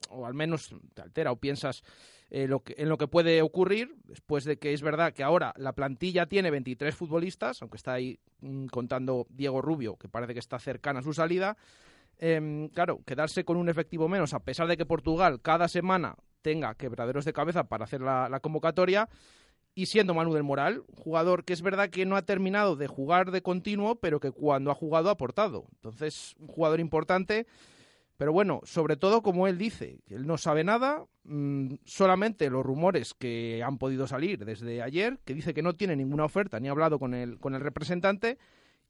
o 0.09 0.25
al 0.25 0.33
menos 0.33 0.73
te 0.93 1.01
altera 1.01 1.31
o 1.31 1.35
piensas 1.35 1.83
eh, 2.31 2.47
lo 2.47 2.61
que, 2.61 2.73
en 2.77 2.89
lo 2.89 2.97
que 2.97 3.07
puede 3.07 3.41
ocurrir, 3.41 3.95
después 4.05 4.45
de 4.45 4.57
que 4.57 4.73
es 4.73 4.81
verdad 4.81 5.13
que 5.13 5.23
ahora 5.23 5.53
la 5.57 5.73
plantilla 5.73 6.25
tiene 6.25 6.49
23 6.49 6.95
futbolistas, 6.95 7.61
aunque 7.61 7.77
está 7.77 7.93
ahí 7.93 8.19
mm, 8.41 8.65
contando 8.67 9.27
Diego 9.29 9.61
Rubio, 9.61 9.95
que 9.95 10.09
parece 10.09 10.33
que 10.33 10.39
está 10.39 10.57
cercana 10.57 10.99
a 10.99 11.03
su 11.03 11.13
salida. 11.13 11.55
Em, 12.17 12.69
claro, 12.69 13.01
quedarse 13.05 13.43
con 13.43 13.57
un 13.57 13.69
efectivo 13.69 14.07
menos, 14.07 14.33
a 14.33 14.39
pesar 14.39 14.67
de 14.67 14.77
que 14.77 14.85
Portugal 14.85 15.41
cada 15.41 15.67
semana 15.67 16.15
tenga 16.41 16.75
quebraderos 16.75 17.25
de 17.25 17.33
cabeza 17.33 17.65
para 17.65 17.85
hacer 17.85 18.01
la, 18.01 18.39
convocatoria, 18.41 19.09
y 19.73 19.87
siendo 19.87 20.13
Manu 20.13 20.33
del 20.33 20.43
Moral, 20.43 20.83
jugador 20.93 21.43
que 21.43 21.51
es 21.51 21.61
verdad 21.61 21.89
que 21.89 22.05
no 22.05 22.15
ha 22.15 22.21
terminado 22.21 22.77
de 22.77 22.87
jugar 22.87 23.31
de 23.31 23.41
continuo, 23.41 23.95
pero 23.95 24.21
que 24.21 24.31
cuando 24.31 24.71
ha 24.71 24.75
jugado 24.75 25.09
ha 25.09 25.13
aportado. 25.13 25.65
Entonces, 25.73 26.35
un 26.39 26.47
jugador 26.47 26.79
importante 26.79 27.45
pero 28.17 28.31
bueno, 28.31 28.61
sobre 28.63 28.95
todo 28.95 29.21
como 29.21 29.47
él 29.47 29.57
dice, 29.57 29.99
él 30.09 30.25
no 30.25 30.37
sabe 30.37 30.63
nada, 30.63 31.05
mm, 31.25 31.75
solamente 31.83 32.49
los 32.49 32.65
rumores 32.65 33.13
que 33.13 33.61
han 33.61 33.77
podido 33.77 34.07
salir 34.07 34.45
desde 34.45 34.81
ayer, 34.81 35.19
que 35.25 35.33
dice 35.33 35.53
que 35.53 35.61
no 35.61 35.73
tiene 35.73 35.97
ninguna 35.97 36.23
oferta 36.23 36.59
ni 36.59 36.69
ha 36.69 36.71
hablado 36.71 36.97
con 36.97 37.13
el, 37.13 37.39
con 37.39 37.55
el 37.55 37.61
representante 37.61 38.37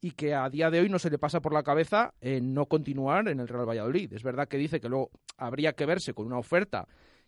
y 0.06 0.12
que 0.12 0.34
a 0.34 0.48
día 0.48 0.70
de 0.70 0.78
hoy 0.78 0.88
no 0.88 1.00
se 1.00 1.10
le 1.10 1.18
pasa 1.18 1.40
por 1.40 1.52
la 1.52 1.64
cabeza 1.64 2.14
no 2.20 2.66
continuar 2.66 3.26
en 3.26 3.40
el 3.40 3.48
Real 3.48 3.68
Valladolid. 3.68 4.12
Es 4.12 4.22
verdad 4.22 4.46
que 4.46 4.56
dice 4.56 4.78
que 4.78 4.88
luego 4.88 5.10
habría 5.36 5.72
que 5.72 5.84
verse 5.84 6.14
con 6.14 6.26
una 6.26 6.38
oferta 6.38 6.86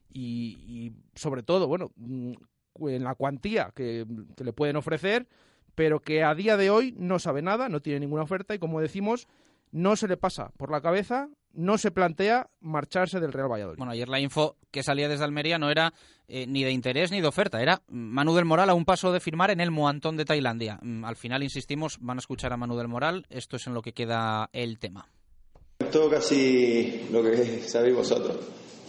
y, 0.08 0.92
sobre 1.16 1.42
todo, 1.42 1.66
bueno, 1.66 1.90
mm, 1.96 2.34
en 2.82 3.02
la 3.02 3.16
cuantía 3.16 3.72
que 3.74 4.06
le 4.36 4.52
pueden 4.52 4.76
ofrecer, 4.76 5.26
pero 5.74 5.98
que 5.98 6.22
a 6.22 6.36
día 6.36 6.56
de 6.56 6.70
hoy 6.70 6.94
no 6.96 7.18
sabe 7.18 7.42
nada, 7.42 7.68
no 7.68 7.82
tiene 7.82 7.98
ninguna 7.98 8.22
oferta 8.22 8.54
y 8.54 8.60
como 8.60 8.80
decimos, 8.80 9.26
no 9.72 9.96
se 9.96 10.06
le 10.06 10.16
pasa 10.16 10.52
por 10.56 10.70
la 10.70 10.80
cabeza 10.80 11.28
no 11.52 11.78
se 11.78 11.90
plantea 11.90 12.48
marcharse 12.60 13.20
del 13.20 13.32
Real 13.32 13.50
Valladolid. 13.50 13.78
Bueno, 13.78 13.92
ayer 13.92 14.08
la 14.08 14.20
info 14.20 14.56
que 14.70 14.82
salía 14.82 15.08
desde 15.08 15.24
Almería 15.24 15.58
no 15.58 15.70
era 15.70 15.92
eh, 16.28 16.46
ni 16.46 16.62
de 16.62 16.70
interés 16.70 17.10
ni 17.10 17.20
de 17.20 17.26
oferta, 17.26 17.62
era 17.62 17.82
Manu 17.88 18.34
del 18.34 18.44
Moral 18.44 18.70
a 18.70 18.74
un 18.74 18.84
paso 18.84 19.12
de 19.12 19.20
firmar 19.20 19.50
en 19.50 19.60
el 19.60 19.70
Moantón 19.70 20.16
de 20.16 20.24
Tailandia. 20.24 20.78
Mm, 20.82 21.04
al 21.04 21.16
final, 21.16 21.42
insistimos, 21.42 21.98
van 22.00 22.18
a 22.18 22.20
escuchar 22.20 22.52
a 22.52 22.56
Manu 22.56 22.76
del 22.76 22.88
Moral, 22.88 23.26
esto 23.30 23.56
es 23.56 23.66
en 23.66 23.74
lo 23.74 23.82
que 23.82 23.92
queda 23.92 24.50
el 24.52 24.78
tema. 24.78 25.08
Esto 25.78 26.10
casi 26.10 27.08
lo 27.10 27.22
que 27.22 27.62
sabéis 27.66 27.96
vosotros. 27.96 28.36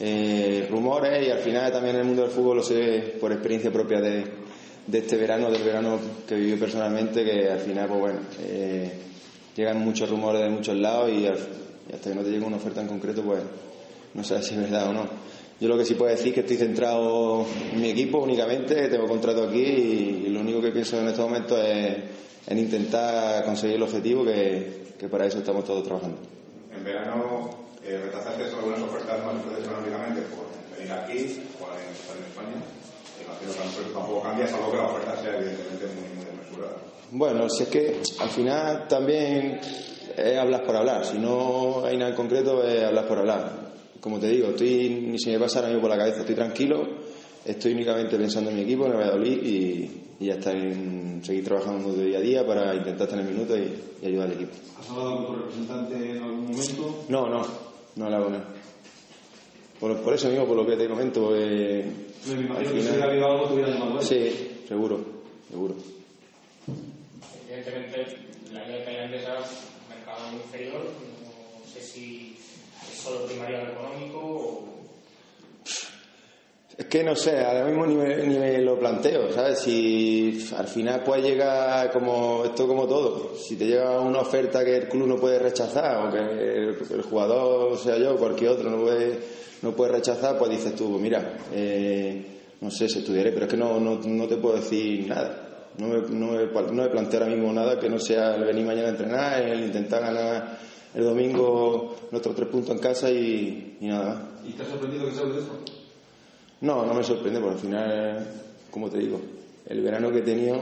Eh, 0.02 0.68
rumores 0.70 1.28
y 1.28 1.32
al 1.32 1.40
final 1.40 1.72
también 1.72 1.96
en 1.96 2.02
el 2.02 2.08
mundo 2.08 2.22
del 2.24 2.32
fútbol 2.32 2.58
lo 2.58 2.64
sé 2.64 3.18
por 3.20 3.34
experiencia 3.34 3.72
propia 3.72 4.00
de, 4.00 4.24
este 4.92 5.18
verano, 5.18 5.52
del 5.52 5.64
verano 5.64 6.00
que 6.28 6.36
viví 6.36 6.58
personalmente, 6.58 7.24
que 7.24 7.50
al 7.50 7.60
final, 7.60 7.88
pues 7.88 8.00
bueno, 8.00 8.20
eh, 8.40 8.92
llegan 9.56 9.80
muchos 9.80 10.10
rumores 10.10 10.42
de 10.42 10.50
muchos 10.50 10.78
lados 10.78 11.12
y 11.12 11.26
al, 11.26 11.38
y 11.90 11.96
hasta 11.96 12.10
que 12.10 12.16
no 12.16 12.22
te 12.22 12.30
llegue 12.30 12.46
una 12.46 12.58
oferta 12.58 12.82
en 12.82 12.88
concreto, 12.88 13.24
pues 13.24 13.42
no 14.14 14.24
sabes 14.24 14.46
si 14.46 14.56
es 14.56 14.62
verdad 14.62 14.90
o 14.90 14.94
no. 14.94 15.08
Yo 15.60 15.68
lo 15.68 15.78
que 15.78 15.84
sí 15.84 15.96
puedo 15.96 16.12
decir 16.12 16.30
es 16.30 16.34
que 16.36 16.40
estoy 16.42 16.56
centrado 16.56 17.46
en 17.74 17.82
mi 17.82 17.90
equipo 17.90 18.20
únicamente, 18.20 18.88
tengo 18.88 19.08
contrato 19.08 19.44
aquí 19.44 19.62
y, 19.62 20.30
lo 20.30 20.40
único 20.40 20.62
que 20.62 20.72
pienso 20.72 21.00
en 21.00 21.08
este 21.08 21.22
momento 21.22 21.62
es 21.62 21.98
en 22.48 22.58
intentar 22.58 23.44
conseguir 23.44 23.76
el 23.76 23.84
objetivo 23.84 24.24
que, 24.24 24.94
que 24.98 25.10
para 25.10 25.26
eso 25.26 25.40
estamos 25.40 25.66
todos 25.66 25.84
trabajando. 25.84 26.18
En 26.74 26.84
verano 26.84 27.50
eh, 27.84 28.00
rechazaste 28.06 28.44
algunas 28.56 28.82
ofertas 28.82 29.26
más 29.26 29.36
económicamente 29.60 30.22
por 30.34 30.48
venir 30.78 30.94
aquí, 30.94 31.42
jugar 31.58 31.76
en, 31.80 31.90
en 31.90 32.26
España. 32.30 32.64
Imagino 33.22 33.52
que 33.52 33.94
tampoco 33.94 34.22
cambia, 34.22 34.48
salvo 34.48 34.72
que 34.72 34.78
la 34.78 34.86
oferta 34.86 35.22
sea 35.22 35.38
evidentemente 35.38 35.86
muy, 35.88 36.16
muy 36.16 36.26
desmesurada. 36.26 36.78
Bueno, 37.12 37.50
si 37.50 37.64
es 37.64 37.70
que 37.70 38.02
al 38.20 38.30
final 38.30 38.88
también 38.88 39.60
es 40.18 40.38
hablar 40.38 40.64
por 40.64 40.76
hablar. 40.76 41.06
Si 41.06 41.18
no 41.18 41.84
hay 41.86 41.98
nada 41.98 42.12
en 42.12 42.16
concreto, 42.16 42.64
es 42.64 42.84
hablar 42.84 43.08
por 43.08 43.20
hablar. 43.20 43.70
Como 44.00 44.20
te 44.20 44.30
digo, 44.30 44.50
estoy, 44.50 44.90
ni 44.90 45.20
se 45.20 45.32
me 45.32 45.40
pasa 45.40 45.60
ahora 45.60 45.70
mismo 45.70 45.82
por 45.82 45.90
la 45.90 45.98
cabeza, 45.98 46.22
estoy 46.22 46.36
tranquilo, 46.36 46.88
estoy 47.46 47.74
únicamente 47.74 48.18
pensando 48.18 48.50
en 48.50 48.56
mi 48.56 48.62
equipo, 48.64 48.86
en 48.86 48.92
el 48.94 48.98
Valladolid 48.98 49.44
y, 49.44 50.00
y 50.20 50.26
ya 50.26 50.36
está 50.36 50.52
en 50.52 51.22
seguir 51.24 51.44
trabajando 51.46 51.94
de 51.94 52.06
día 52.06 52.18
a 52.18 52.22
día 52.22 52.46
para 52.46 52.76
intentar 52.76 53.08
tener 53.08 53.26
minutos 53.26 53.58
y, 53.58 54.06
ayudar 54.06 54.28
al 54.28 54.34
equipo. 54.34 54.52
¿Has 54.80 54.90
hablado 54.90 55.16
con 55.16 55.26
tu 55.26 55.36
representante 55.36 55.96
en 55.96 56.24
algún 56.24 56.52
momento? 56.52 57.06
No, 57.10 57.28
no, 57.28 57.46
no 57.96 58.04
he 58.04 58.06
hablado 58.06 58.26
con 58.26 58.36
él. 58.36 58.42
Por, 59.80 60.14
eso 60.14 60.30
mismo, 60.30 60.46
por 60.46 60.58
lo 60.58 60.66
que 60.66 60.76
te 60.76 60.90
comento. 60.90 61.34
Eh, 61.36 61.86
me 62.28 62.42
imagino 62.42 62.74
que 62.74 62.82
si 62.82 62.90
hubiera 62.90 63.06
habido 63.06 63.26
algo, 63.28 63.48
te 63.48 63.54
hubiera 63.54 63.70
llamado 63.72 64.02
Sí, 64.02 64.62
seguro, 64.68 65.00
seguro. 65.50 65.76
Evidentemente, 67.48 68.18
la 68.52 68.68
ley 68.68 68.84
tailandesa 68.84 69.38
inferior, 70.34 70.82
no 70.84 71.72
sé 71.72 71.82
si 71.82 72.38
es 72.92 73.00
solo 73.00 73.26
primarial 73.26 73.72
económico. 73.72 74.66
Es 76.78 76.86
que 76.86 77.04
no 77.04 77.14
sé, 77.14 77.40
ahora 77.42 77.66
mismo 77.66 77.86
ni 77.86 77.96
me, 77.96 78.16
ni 78.26 78.38
me, 78.38 78.58
lo 78.60 78.80
planteo, 78.80 79.34
¿sabes? 79.34 79.60
Si 79.60 80.48
al 80.58 80.68
final 80.68 81.04
puede 81.04 81.24
llegar 81.24 81.92
como 81.92 82.46
esto 82.46 82.66
como 82.68 82.88
todo, 82.88 83.36
si 83.36 83.58
te 83.58 83.66
llega 83.66 84.00
una 84.00 84.20
oferta 84.20 84.64
que 84.64 84.78
el 84.78 84.88
club 84.88 85.06
no 85.06 85.18
puede 85.18 85.40
rechazar 85.40 86.08
o 86.08 86.12
que 86.12 86.20
el, 86.20 87.02
jugador, 87.02 87.78
sea 87.78 87.98
yo 87.98 88.16
cualquier 88.16 88.52
otro, 88.52 88.70
no 88.70 88.84
puede, 88.84 89.20
no 89.62 89.74
puede 89.74 89.92
rechazar, 89.92 90.38
pues 90.38 90.52
dices 90.52 90.74
tú, 90.74 90.88
mira, 91.00 91.38
eh, 91.52 92.26
no 92.62 92.72
sé 92.72 92.88
si 92.88 93.00
estudiaré, 93.00 93.34
pero 93.34 93.46
es 93.46 93.52
que 93.52 93.58
no, 93.58 93.78
no, 93.78 94.00
no 94.02 94.28
te 94.28 94.38
puedo 94.38 94.56
decir 94.56 95.06
nada. 95.06 95.49
No 95.80 95.88
me, 95.88 96.02
no, 96.10 96.32
me, 96.34 96.72
no 96.74 96.92
planteo 96.92 97.22
ahora 97.22 97.34
mismo 97.34 97.54
nada 97.54 97.80
que 97.80 97.90
no 97.90 97.98
sea 98.00 98.36
el 98.36 98.44
venir 98.44 98.66
mañana 98.66 98.90
a 98.90 98.92
entrenar, 98.92 99.42
el 99.42 99.64
intentar 99.64 100.02
ganar 100.02 100.60
el 100.94 101.04
domingo 101.04 101.96
nuestros 102.12 102.36
tres 102.36 102.50
puntos 102.50 102.72
en 102.72 102.80
casa 102.80 103.10
y, 103.10 103.78
nada 103.82 104.06
más. 104.06 104.18
¿Y 104.46 104.54
te 104.54 104.64
ha 104.64 104.66
sorprendido 104.66 105.06
que 105.06 105.16
sabes 105.16 105.36
de 105.36 105.42
eso? 105.42 105.52
No, 106.62 106.86
no 106.86 106.94
me 106.94 107.04
sorprende, 107.04 107.40
porque 107.40 107.56
al 107.56 107.62
final, 107.62 108.28
como 108.70 108.90
te 108.90 108.98
digo, 108.98 109.22
el 109.66 109.82
verano 109.82 110.12
que 110.12 110.20
he 110.20 110.24
tenido 110.24 110.60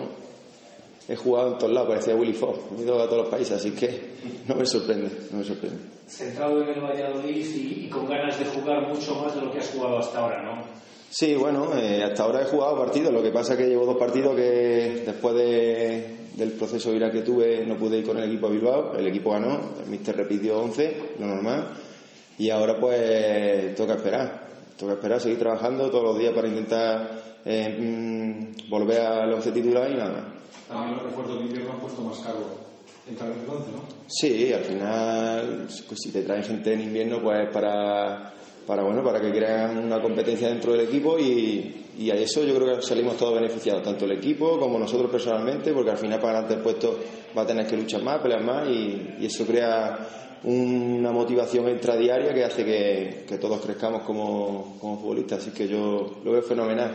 he 1.07 1.15
jugado 1.15 1.53
en 1.53 1.57
todos 1.57 1.73
lados, 1.73 1.89
parecía 1.89 2.15
Willy 2.15 2.33
Fox, 2.33 2.59
he 2.77 2.81
ido 2.81 3.01
a 3.01 3.05
todos 3.05 3.23
los 3.23 3.29
países, 3.29 3.53
así 3.53 3.71
que 3.71 4.17
no 4.47 4.55
me 4.55 4.65
sorprende, 4.65 5.09
no 5.31 5.39
me 5.39 5.43
sorprende. 5.43 5.77
Centrado 6.05 6.61
en 6.61 6.69
el 6.69 6.81
Valladolid 6.81 7.45
y, 7.45 7.85
y 7.85 7.89
con 7.89 8.07
ganas 8.07 8.37
de 8.37 8.45
jugar 8.45 8.87
mucho 8.87 9.15
más 9.15 9.33
de 9.33 9.41
lo 9.41 9.51
que 9.51 9.59
has 9.59 9.69
jugado 9.69 9.99
hasta 9.99 10.19
ahora, 10.19 10.43
¿no? 10.43 10.63
Sí, 11.09 11.35
bueno, 11.35 11.75
eh, 11.77 12.03
hasta 12.03 12.23
ahora 12.23 12.41
he 12.41 12.45
jugado 12.45 12.77
partidos. 12.77 13.13
Lo 13.13 13.23
que 13.23 13.31
pasa 13.31 13.53
es 13.53 13.59
que 13.59 13.67
llevo 13.67 13.85
dos 13.85 13.97
partidos 13.97 14.35
que 14.35 15.03
después 15.05 15.35
del 15.35 16.51
proceso 16.51 16.91
viral 16.91 17.11
que 17.11 17.21
tuve 17.21 17.65
no 17.65 17.77
pude 17.77 17.99
ir 17.99 18.05
con 18.05 18.17
el 18.17 18.25
equipo 18.25 18.47
a 18.47 18.51
Bilbao. 18.51 18.93
El 18.97 19.07
equipo 19.07 19.31
ganó, 19.31 19.59
el 19.83 19.89
míster 19.89 20.15
repitió 20.15 20.59
11, 20.59 21.15
lo 21.19 21.27
normal. 21.27 21.69
Y 22.37 22.49
ahora 22.49 22.79
pues 22.79 23.73
toca 23.75 23.95
esperar. 23.95 24.47
Toca 24.77 24.93
esperar, 24.93 25.19
seguir 25.19 25.39
trabajando 25.39 25.89
todos 25.89 26.03
los 26.03 26.19
días 26.19 26.33
para 26.33 26.47
intentar 26.47 27.39
eh, 27.43 27.77
mm, 27.79 28.69
volver 28.69 29.01
al 29.01 29.33
once 29.33 29.51
titular 29.51 29.89
y 29.89 29.95
nada 29.95 30.35
También 30.67 30.97
los 30.97 31.03
refuerzos 31.03 31.39
de 31.39 31.45
invierno 31.45 31.71
han 31.71 31.79
puesto 31.79 32.01
más 32.01 32.19
caro 32.19 32.67
entrar 33.09 33.31
en 33.31 33.39
el 33.39 33.49
11, 33.49 33.71
¿no? 33.71 33.83
Sí, 34.07 34.53
al 34.53 34.63
final, 34.63 35.67
pues 35.87 35.99
si 36.03 36.11
te 36.11 36.23
traen 36.23 36.43
gente 36.43 36.73
en 36.73 36.81
invierno, 36.81 37.21
pues 37.21 37.49
para, 37.51 38.33
para, 38.67 38.83
bueno, 38.83 39.01
para 39.03 39.21
que 39.21 39.31
crean 39.31 39.77
una 39.77 40.01
competencia 40.01 40.49
dentro 40.49 40.73
del 40.73 40.81
equipo 40.81 41.17
y, 41.17 41.85
y 41.97 42.11
a 42.11 42.15
eso 42.15 42.43
yo 42.43 42.53
creo 42.55 42.75
que 42.75 42.81
salimos 42.83 43.17
todos 43.17 43.33
beneficiados, 43.35 43.81
tanto 43.81 44.05
el 44.05 44.11
equipo 44.11 44.59
como 44.59 44.77
nosotros 44.77 45.09
personalmente, 45.09 45.71
porque 45.71 45.91
al 45.91 45.97
final 45.97 46.19
para 46.19 46.39
adelante 46.39 46.55
el 46.55 46.61
puesto 46.61 46.99
va 47.35 47.43
a 47.43 47.47
tener 47.47 47.65
que 47.65 47.77
luchar 47.77 48.03
más, 48.03 48.21
pelear 48.21 48.43
más 48.43 48.67
y, 48.67 49.15
y 49.21 49.25
eso 49.25 49.45
crea 49.45 49.97
una 50.43 51.11
motivación 51.11 51.67
extradiaria 51.69 52.33
que 52.33 52.43
hace 52.43 52.63
que, 52.63 53.25
que 53.27 53.37
todos 53.37 53.59
crezcamos 53.61 54.03
como, 54.03 54.77
como, 54.79 54.99
futbolistas. 54.99 55.39
Así 55.39 55.51
que 55.51 55.67
yo 55.67 56.19
lo 56.23 56.31
veo 56.31 56.43
fenomenal. 56.43 56.91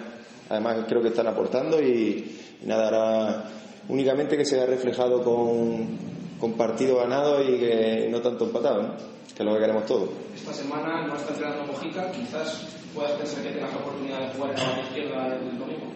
Además 0.48 0.84
creo 0.88 1.02
que 1.02 1.08
están 1.08 1.26
aportando 1.26 1.80
y, 1.80 2.38
nada, 2.64 3.50
únicamente 3.88 4.36
que 4.36 4.44
se 4.44 4.60
ha 4.60 4.66
reflejado 4.66 5.22
con, 5.22 5.98
con 6.38 6.52
partido 6.52 6.96
ganado 6.98 7.42
y 7.42 7.58
que 7.58 8.08
no 8.10 8.20
tanto 8.20 8.44
empatado. 8.44 8.96
Que 9.34 9.42
es 9.42 9.46
lo 9.46 9.54
que 9.54 9.60
queremos 9.60 9.86
todos. 9.86 10.08
Esta 10.34 10.52
semana 10.52 11.06
no 11.06 11.16
está 11.16 11.32
entrenando 11.32 11.72
Mojica, 11.72 12.10
quizás 12.10 12.66
puedas 12.94 13.12
pensar 13.12 13.42
que 13.42 13.50
tengas 13.50 13.72
la 13.72 13.78
oportunidad 13.78 14.20
de 14.20 14.34
jugar 14.34 14.50
en 14.50 14.56
la 14.56 14.80
izquierda 14.82 15.26
el 15.36 15.58
domingo. 15.58 15.92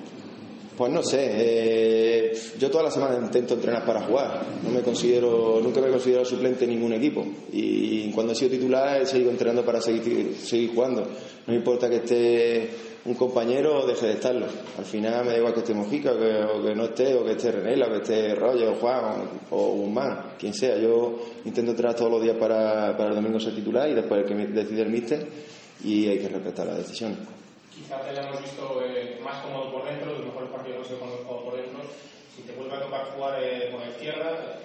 Pues 0.77 0.93
no 0.93 1.03
sé, 1.03 1.31
eh, 1.33 2.39
yo 2.59 2.71
toda 2.71 2.85
la 2.85 2.91
semana 2.91 3.17
intento 3.17 3.55
entrenar 3.55 3.87
para 3.87 4.03
jugar. 4.03 4.43
No 4.63 4.69
me 4.69 4.83
considero, 4.83 5.59
nunca 5.63 5.81
me 5.81 5.89
he 5.89 5.91
considerado 5.91 6.27
suplente 6.27 6.65
en 6.65 6.71
ningún 6.71 6.93
equipo. 6.93 7.25
Y 7.51 8.11
cuando 8.13 8.35
he 8.35 8.37
sido 8.37 8.51
titular 8.51 9.01
he 9.01 9.07
seguido 9.07 9.31
entrenando 9.31 9.65
para 9.65 9.81
seguir, 9.81 10.37
seguir 10.37 10.75
jugando. 10.75 11.01
No 11.01 11.09
me 11.47 11.57
importa 11.57 11.89
que 11.89 11.97
esté 11.97 12.71
un 13.07 13.15
compañero 13.15 13.87
deje 13.87 14.07
de 14.07 14.13
estarlo. 14.15 14.47
Al 14.79 14.85
final 14.85 15.25
me 15.25 15.33
da 15.33 15.39
igual 15.39 15.55
que 15.55 15.61
esté 15.61 15.75
Mojica 15.75 16.13
que, 16.19 16.43
o 16.43 16.63
que 16.63 16.75
no 16.75 16.85
esté, 16.85 17.15
o 17.15 17.25
que 17.25 17.33
esté 17.33 17.53
Renela, 17.53 17.87
o 17.87 17.91
que 17.91 17.97
esté 17.99 18.35
Roger, 18.35 18.69
o 18.69 18.75
Juan, 18.75 19.31
o 19.51 19.57
Guzmán, 19.79 20.35
quien 20.39 20.53
sea. 20.53 20.77
Yo 20.77 21.19
intento 21.45 21.71
entrenar 21.71 21.95
todos 21.95 22.11
los 22.11 22.23
días 22.23 22.37
para, 22.37 22.97
para 22.97 23.11
el 23.11 23.15
domingo 23.15 23.39
ser 23.39 23.55
titular 23.55 23.89
y 23.89 23.95
después 23.95 24.23
el 24.23 24.27
que 24.27 24.35
decide 24.53 24.83
el 24.83 24.91
míster 24.91 25.27
y 25.85 26.09
hay 26.09 26.19
que 26.19 26.29
respetar 26.29 26.67
las 26.67 26.79
decisiones. 26.79 27.19
Quizá 27.73 28.01
te 28.01 28.11
hayamos 28.11 28.41
visto 28.43 28.83
eh, 28.83 29.21
más 29.23 29.43
cómodo 29.43 29.71
por 29.71 29.85
dentro, 29.85 30.13
los 30.13 30.27
mejores 30.27 30.51
partidos 30.51 30.79
los 30.79 30.91
he 30.91 30.97
jugado 30.97 31.45
por 31.45 31.57
dentro. 31.57 31.79
Si 32.35 32.43
te 32.43 32.53
vuelve 32.53 32.75
a 32.75 32.81
tocar 32.81 33.07
jugar 33.15 33.43
eh, 33.43 33.69
por 33.71 33.81
la 33.81 33.89
izquierda, 33.89 34.59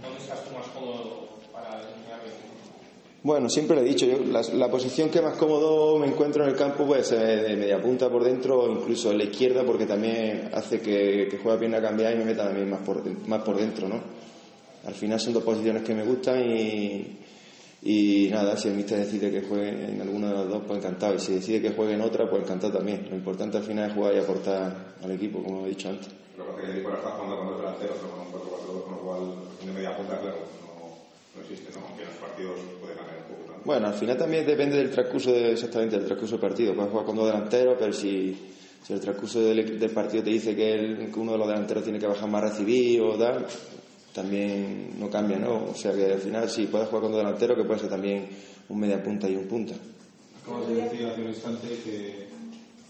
¿dónde 0.00 0.18
estás 0.18 0.44
tú 0.44 0.54
más 0.54 0.66
cómodo 0.68 1.28
para 1.52 1.76
desempeñar 1.76 2.20
bueno, 3.22 3.48
siempre 3.48 3.76
lo 3.76 3.82
he 3.82 3.84
dicho, 3.84 4.06
yo, 4.06 4.18
la, 4.24 4.42
la, 4.54 4.70
posición 4.70 5.08
que 5.08 5.20
más 5.20 5.36
cómodo 5.36 5.98
me 5.98 6.06
encuentro 6.06 6.42
en 6.44 6.50
el 6.50 6.56
campo 6.56 6.84
puede 6.84 7.04
ser 7.04 7.48
de 7.48 7.56
media 7.56 7.80
punta 7.80 8.10
por 8.10 8.24
dentro 8.24 8.60
o 8.60 8.72
incluso 8.72 9.10
en 9.12 9.18
la 9.18 9.24
izquierda 9.24 9.64
porque 9.64 9.86
también 9.86 10.50
hace 10.52 10.80
que, 10.80 11.28
que 11.30 11.38
juegue 11.38 11.58
pierna 11.58 11.80
cambiada 11.80 12.14
y 12.14 12.18
me 12.18 12.24
meta 12.24 12.44
también 12.44 12.68
más 12.68 12.80
por, 12.80 13.02
más 13.28 13.42
por 13.42 13.56
dentro, 13.56 13.88
¿no? 13.88 14.00
Al 14.84 14.94
final 14.94 15.20
son 15.20 15.32
dos 15.32 15.44
posiciones 15.44 15.82
que 15.82 15.94
me 15.94 16.02
gustan 16.02 16.42
y, 16.42 17.18
y 17.84 18.28
nada, 18.30 18.56
si 18.56 18.68
el 18.68 18.74
míster 18.74 18.98
decide 18.98 19.30
que 19.30 19.42
juegue 19.42 19.70
en 19.70 20.00
alguna 20.00 20.28
de 20.28 20.34
las 20.34 20.48
dos, 20.48 20.62
pues 20.66 20.78
encantado. 20.78 21.14
Y 21.14 21.18
si 21.18 21.34
decide 21.34 21.60
que 21.60 21.70
juegue 21.70 21.94
en 21.94 22.00
otra, 22.00 22.30
pues 22.30 22.44
encantado 22.44 22.74
también. 22.74 23.08
Lo 23.10 23.16
importante 23.16 23.58
al 23.58 23.64
final 23.64 23.90
es 23.90 23.94
jugar 23.96 24.14
y 24.14 24.18
aportar 24.18 24.94
al 25.02 25.10
equipo, 25.10 25.42
como 25.42 25.66
he 25.66 25.70
dicho 25.70 25.88
antes. 25.88 26.08
Lo 26.38 26.46
que 26.46 26.52
pasa 26.52 26.68
es 26.68 26.78
que 26.78 26.84
ahora 26.84 26.98
está 26.98 27.10
jugando 27.10 27.38
con 27.38 27.46
dos 27.48 27.58
delanteros, 27.58 27.96
pero 27.98 28.10
con 28.12 28.20
un 28.22 28.32
4-4-2, 28.32 28.84
con 28.84 28.92
lo 28.94 29.00
cual 29.02 29.20
de 29.66 29.72
media 29.72 29.96
punta, 29.96 30.20
claro, 30.20 30.38
no, 30.62 30.94
no 31.34 31.42
existe, 31.42 31.72
¿no? 31.74 31.86
Aunque 31.86 32.02
en 32.02 32.08
los 32.08 32.18
partidos 32.18 32.60
puede 32.80 32.94
cambiar 32.94 33.18
un 33.18 33.26
poco 33.34 33.42
también. 33.50 33.51
Bueno, 33.64 33.86
al 33.86 33.94
final 33.94 34.16
también 34.16 34.44
depende 34.44 34.76
del 34.76 34.90
transcurso, 34.90 35.32
de, 35.32 35.52
exactamente 35.52 35.96
del 35.96 36.06
transcurso 36.06 36.36
del 36.36 36.40
partido. 36.40 36.74
Puedes 36.74 36.90
jugar 36.90 37.06
con 37.06 37.16
dos 37.16 37.26
delanteros, 37.26 37.76
pero 37.78 37.92
si, 37.92 38.36
si 38.82 38.92
el 38.92 39.00
transcurso 39.00 39.40
del, 39.40 39.78
del 39.78 39.90
partido 39.90 40.24
te 40.24 40.30
dice 40.30 40.56
que, 40.56 40.74
el, 40.74 41.12
que 41.12 41.20
uno 41.20 41.32
de 41.32 41.38
los 41.38 41.46
delanteros 41.46 41.84
tiene 41.84 41.98
que 41.98 42.06
bajar 42.06 42.28
más 42.28 42.42
recibir 42.42 43.00
o 43.02 43.16
tal, 43.16 43.46
también 44.12 44.98
no 44.98 45.08
cambia, 45.08 45.38
¿no? 45.38 45.70
O 45.70 45.74
sea 45.74 45.92
que 45.92 46.12
al 46.12 46.20
final 46.20 46.50
sí 46.50 46.66
puedes 46.66 46.88
jugar 46.88 47.02
con 47.02 47.12
dos 47.12 47.20
delanteros, 47.20 47.56
que 47.56 47.64
puede 47.64 47.80
ser 47.80 47.88
también 47.88 48.28
un 48.68 48.80
media 48.80 49.02
punta 49.02 49.28
y 49.28 49.36
un 49.36 49.46
punta. 49.46 49.74
Acabas 50.42 50.68
de 50.68 50.74
decir 50.74 51.06
hace 51.06 51.20
un 51.22 51.28
instante 51.28 51.68
que 51.84 52.08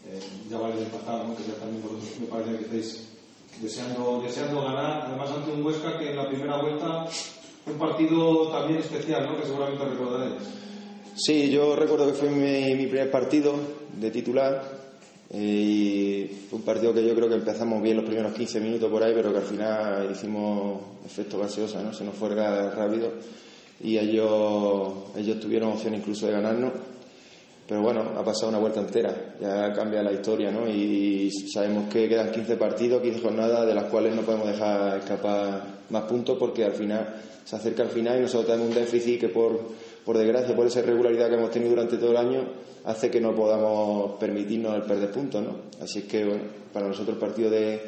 eh, 0.08 0.20
ya 0.50 0.58
vale 0.58 0.76
del 0.76 0.86
pasado, 0.86 1.28
¿no? 1.28 1.36
que 1.36 1.42
ya 1.44 1.54
también 1.54 1.82
vosotros 1.82 2.18
me 2.18 2.26
parece 2.26 2.56
que 2.56 2.64
estáis 2.64 3.08
deseando, 3.60 4.22
deseando 4.24 4.62
ganar, 4.62 5.02
además 5.06 5.30
ante 5.30 5.52
un 5.52 5.64
Huesca 5.64 5.98
que 5.98 6.10
en 6.10 6.16
la 6.16 6.28
primera 6.28 6.60
vuelta 6.62 7.06
un 7.66 7.78
partido 7.78 8.48
también 8.48 8.80
especial, 8.80 9.26
¿no? 9.26 9.40
que 9.40 9.46
seguramente 9.46 9.84
recordaréis. 9.84 10.42
Sí, 11.14 11.50
yo 11.50 11.76
recuerdo 11.76 12.06
que 12.06 12.14
fue 12.14 12.30
mi, 12.30 12.74
mi 12.74 12.86
primer 12.86 13.10
partido 13.10 13.54
de 13.98 14.10
titular 14.10 14.82
y 15.34 16.26
fue 16.48 16.58
un 16.58 16.64
partido 16.64 16.92
que 16.92 17.06
yo 17.06 17.14
creo 17.14 17.28
que 17.28 17.36
empezamos 17.36 17.82
bien 17.82 17.96
los 17.96 18.04
primeros 18.04 18.32
15 18.34 18.60
minutos 18.60 18.90
por 18.90 19.02
ahí, 19.02 19.12
pero 19.14 19.32
que 19.32 19.38
al 19.38 19.44
final 19.44 20.08
hicimos 20.12 20.80
efecto 21.06 21.38
gaseosa, 21.38 21.82
¿no? 21.82 21.92
Se 21.94 22.04
nos 22.04 22.14
fue 22.14 22.30
rápido 22.30 23.12
y 23.82 23.98
ellos, 23.98 24.92
ellos 25.16 25.40
tuvieron 25.40 25.72
opción 25.72 25.94
incluso 25.94 26.26
de 26.26 26.32
ganarnos. 26.32 26.72
Pero 27.66 27.80
bueno, 27.80 28.02
ha 28.16 28.24
pasado 28.24 28.48
una 28.48 28.58
vuelta 28.58 28.80
entera, 28.80 29.36
ya 29.40 29.72
cambia 29.72 30.02
la 30.02 30.12
historia, 30.12 30.50
¿no? 30.50 30.68
Y 30.68 31.30
sabemos 31.30 31.88
que 31.88 32.08
quedan 32.08 32.32
15 32.32 32.56
partidos, 32.56 33.00
15 33.02 33.20
jornadas, 33.20 33.66
de 33.66 33.74
las 33.74 33.84
cuales 33.84 34.14
no 34.14 34.22
podemos 34.22 34.48
dejar 34.48 34.98
escapar 34.98 35.62
más 35.90 36.02
puntos 36.04 36.36
porque 36.38 36.64
al 36.64 36.72
final 36.72 37.14
se 37.44 37.56
acerca 37.56 37.84
el 37.84 37.90
final 37.90 38.18
y 38.18 38.22
nosotros 38.22 38.46
tenemos 38.46 38.68
un 38.68 38.74
déficit 38.74 39.20
que 39.20 39.28
por, 39.28 39.60
por 40.04 40.18
desgracia, 40.18 40.56
por 40.56 40.66
esa 40.66 40.80
irregularidad 40.80 41.28
que 41.28 41.36
hemos 41.36 41.50
tenido 41.50 41.70
durante 41.70 41.98
todo 41.98 42.10
el 42.10 42.16
año, 42.16 42.48
hace 42.84 43.10
que 43.10 43.20
no 43.20 43.34
podamos 43.34 44.18
permitirnos 44.18 44.74
el 44.74 44.82
perder 44.82 45.10
puntos, 45.10 45.42
¿no? 45.42 45.56
Así 45.80 46.00
es 46.00 46.04
que, 46.06 46.24
bueno, 46.24 46.42
para 46.72 46.88
nosotros 46.88 47.14
el 47.14 47.20
partido 47.20 47.50
de, 47.50 47.80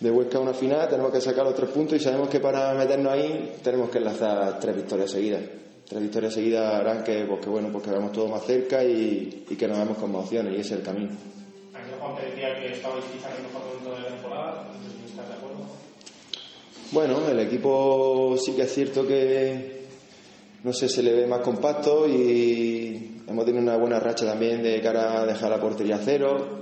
de 0.00 0.10
Huesca 0.10 0.40
una 0.40 0.54
final, 0.54 0.88
tenemos 0.88 1.12
que 1.12 1.20
sacar 1.20 1.44
los 1.44 1.54
tres 1.54 1.70
puntos 1.70 1.98
y 1.98 2.00
sabemos 2.00 2.28
que 2.28 2.40
para 2.40 2.74
meternos 2.74 3.12
ahí 3.12 3.54
tenemos 3.62 3.90
que 3.90 3.98
enlazar 3.98 4.58
tres 4.58 4.74
victorias 4.74 5.10
seguidas. 5.10 5.42
Tres 5.88 6.02
victorias 6.02 6.34
seguidas 6.34 6.74
harán 6.74 7.02
que, 7.02 7.24
pues, 7.24 7.40
que 7.40 7.48
bueno, 7.48 7.70
pues 7.72 7.84
que 7.84 7.90
vamos 7.90 8.12
todos 8.12 8.30
más 8.30 8.44
cerca 8.44 8.84
y, 8.84 9.44
y, 9.48 9.56
que 9.56 9.66
nos 9.66 9.78
vemos 9.78 9.96
con 9.96 10.12
más 10.12 10.24
opciones 10.24 10.52
y 10.52 10.60
ese 10.60 10.74
es 10.74 10.80
el 10.80 10.82
camino. 10.82 11.10
Ayer 11.74 11.98
Juan 11.98 12.16
te 12.16 12.26
decía 12.26 12.60
que 12.60 12.72
estabais 12.72 13.04
quizá 13.06 13.30
en 13.30 13.36
el 13.36 13.42
mejor 13.44 13.62
momento 13.64 13.90
de 13.94 14.00
la 14.00 14.08
temporada, 14.08 14.66
¿estás 15.08 15.28
de 15.28 15.34
acuerdo? 15.34 15.58
Bueno, 16.92 17.28
el 17.28 17.40
equipo 17.40 18.36
sí 18.38 18.52
que 18.52 18.62
es 18.62 18.74
cierto 18.74 19.06
que 19.06 19.78
no 20.64 20.72
sé, 20.72 20.88
se 20.88 21.02
le 21.02 21.12
ve 21.12 21.26
más 21.26 21.40
compacto 21.40 22.08
y 22.08 23.22
hemos 23.26 23.44
tenido 23.44 23.62
una 23.62 23.76
buena 23.76 24.00
racha 24.00 24.26
también 24.26 24.62
de 24.62 24.80
cara 24.80 25.22
a 25.22 25.26
dejar 25.26 25.50
la 25.50 25.60
portería 25.60 26.00
cero. 26.04 26.58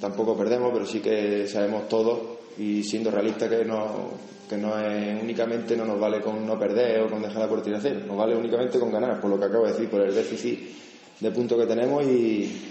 Tampoco 0.00 0.36
perdemos, 0.36 0.70
pero 0.72 0.86
sí 0.86 1.00
que 1.00 1.46
sabemos 1.48 1.88
todos 1.88 2.20
y 2.58 2.82
siendo 2.84 3.10
realistas 3.10 3.50
que 3.50 3.64
no, 3.64 4.12
que 4.50 4.56
no 4.56 4.76
es 4.80 5.22
únicamente 5.22 5.76
no 5.76 5.84
nos 5.84 6.00
vale 6.00 6.20
con 6.20 6.44
no 6.44 6.58
perder 6.58 7.02
o 7.02 7.08
con 7.08 7.22
dejar 7.22 7.42
la 7.42 7.48
portería 7.48 7.78
cero, 7.80 8.00
nos 8.04 8.16
vale 8.16 8.34
únicamente 8.34 8.80
con 8.80 8.90
ganar, 8.90 9.20
por 9.20 9.30
lo 9.30 9.38
que 9.38 9.44
acabo 9.44 9.64
de 9.64 9.72
decir, 9.72 9.88
por 9.88 10.00
el 10.00 10.12
déficit 10.12 10.58
de 11.20 11.30
puntos 11.30 11.56
que 11.56 11.66
tenemos 11.66 12.04
y, 12.04 12.66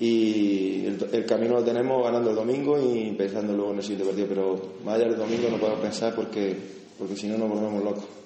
el, 0.00 1.24
camino 1.24 1.54
lo 1.54 1.62
tenemos 1.62 2.02
ganando 2.02 2.30
el 2.30 2.34
domingo 2.36 2.76
y 2.76 3.12
pensando 3.12 3.52
luego 3.52 3.70
en 3.70 3.76
el 3.76 3.82
siguiente 3.84 4.04
partido, 4.04 4.26
pero 4.28 4.62
más 4.84 4.96
allá 4.96 5.04
del 5.04 5.16
domingo 5.16 5.48
no 5.48 5.58
podemos 5.58 5.80
pensar 5.80 6.12
porque, 6.12 6.56
porque 6.98 7.14
si 7.14 7.28
no 7.28 7.38
nos 7.38 7.48
volvemos 7.50 7.84
locos. 7.84 8.21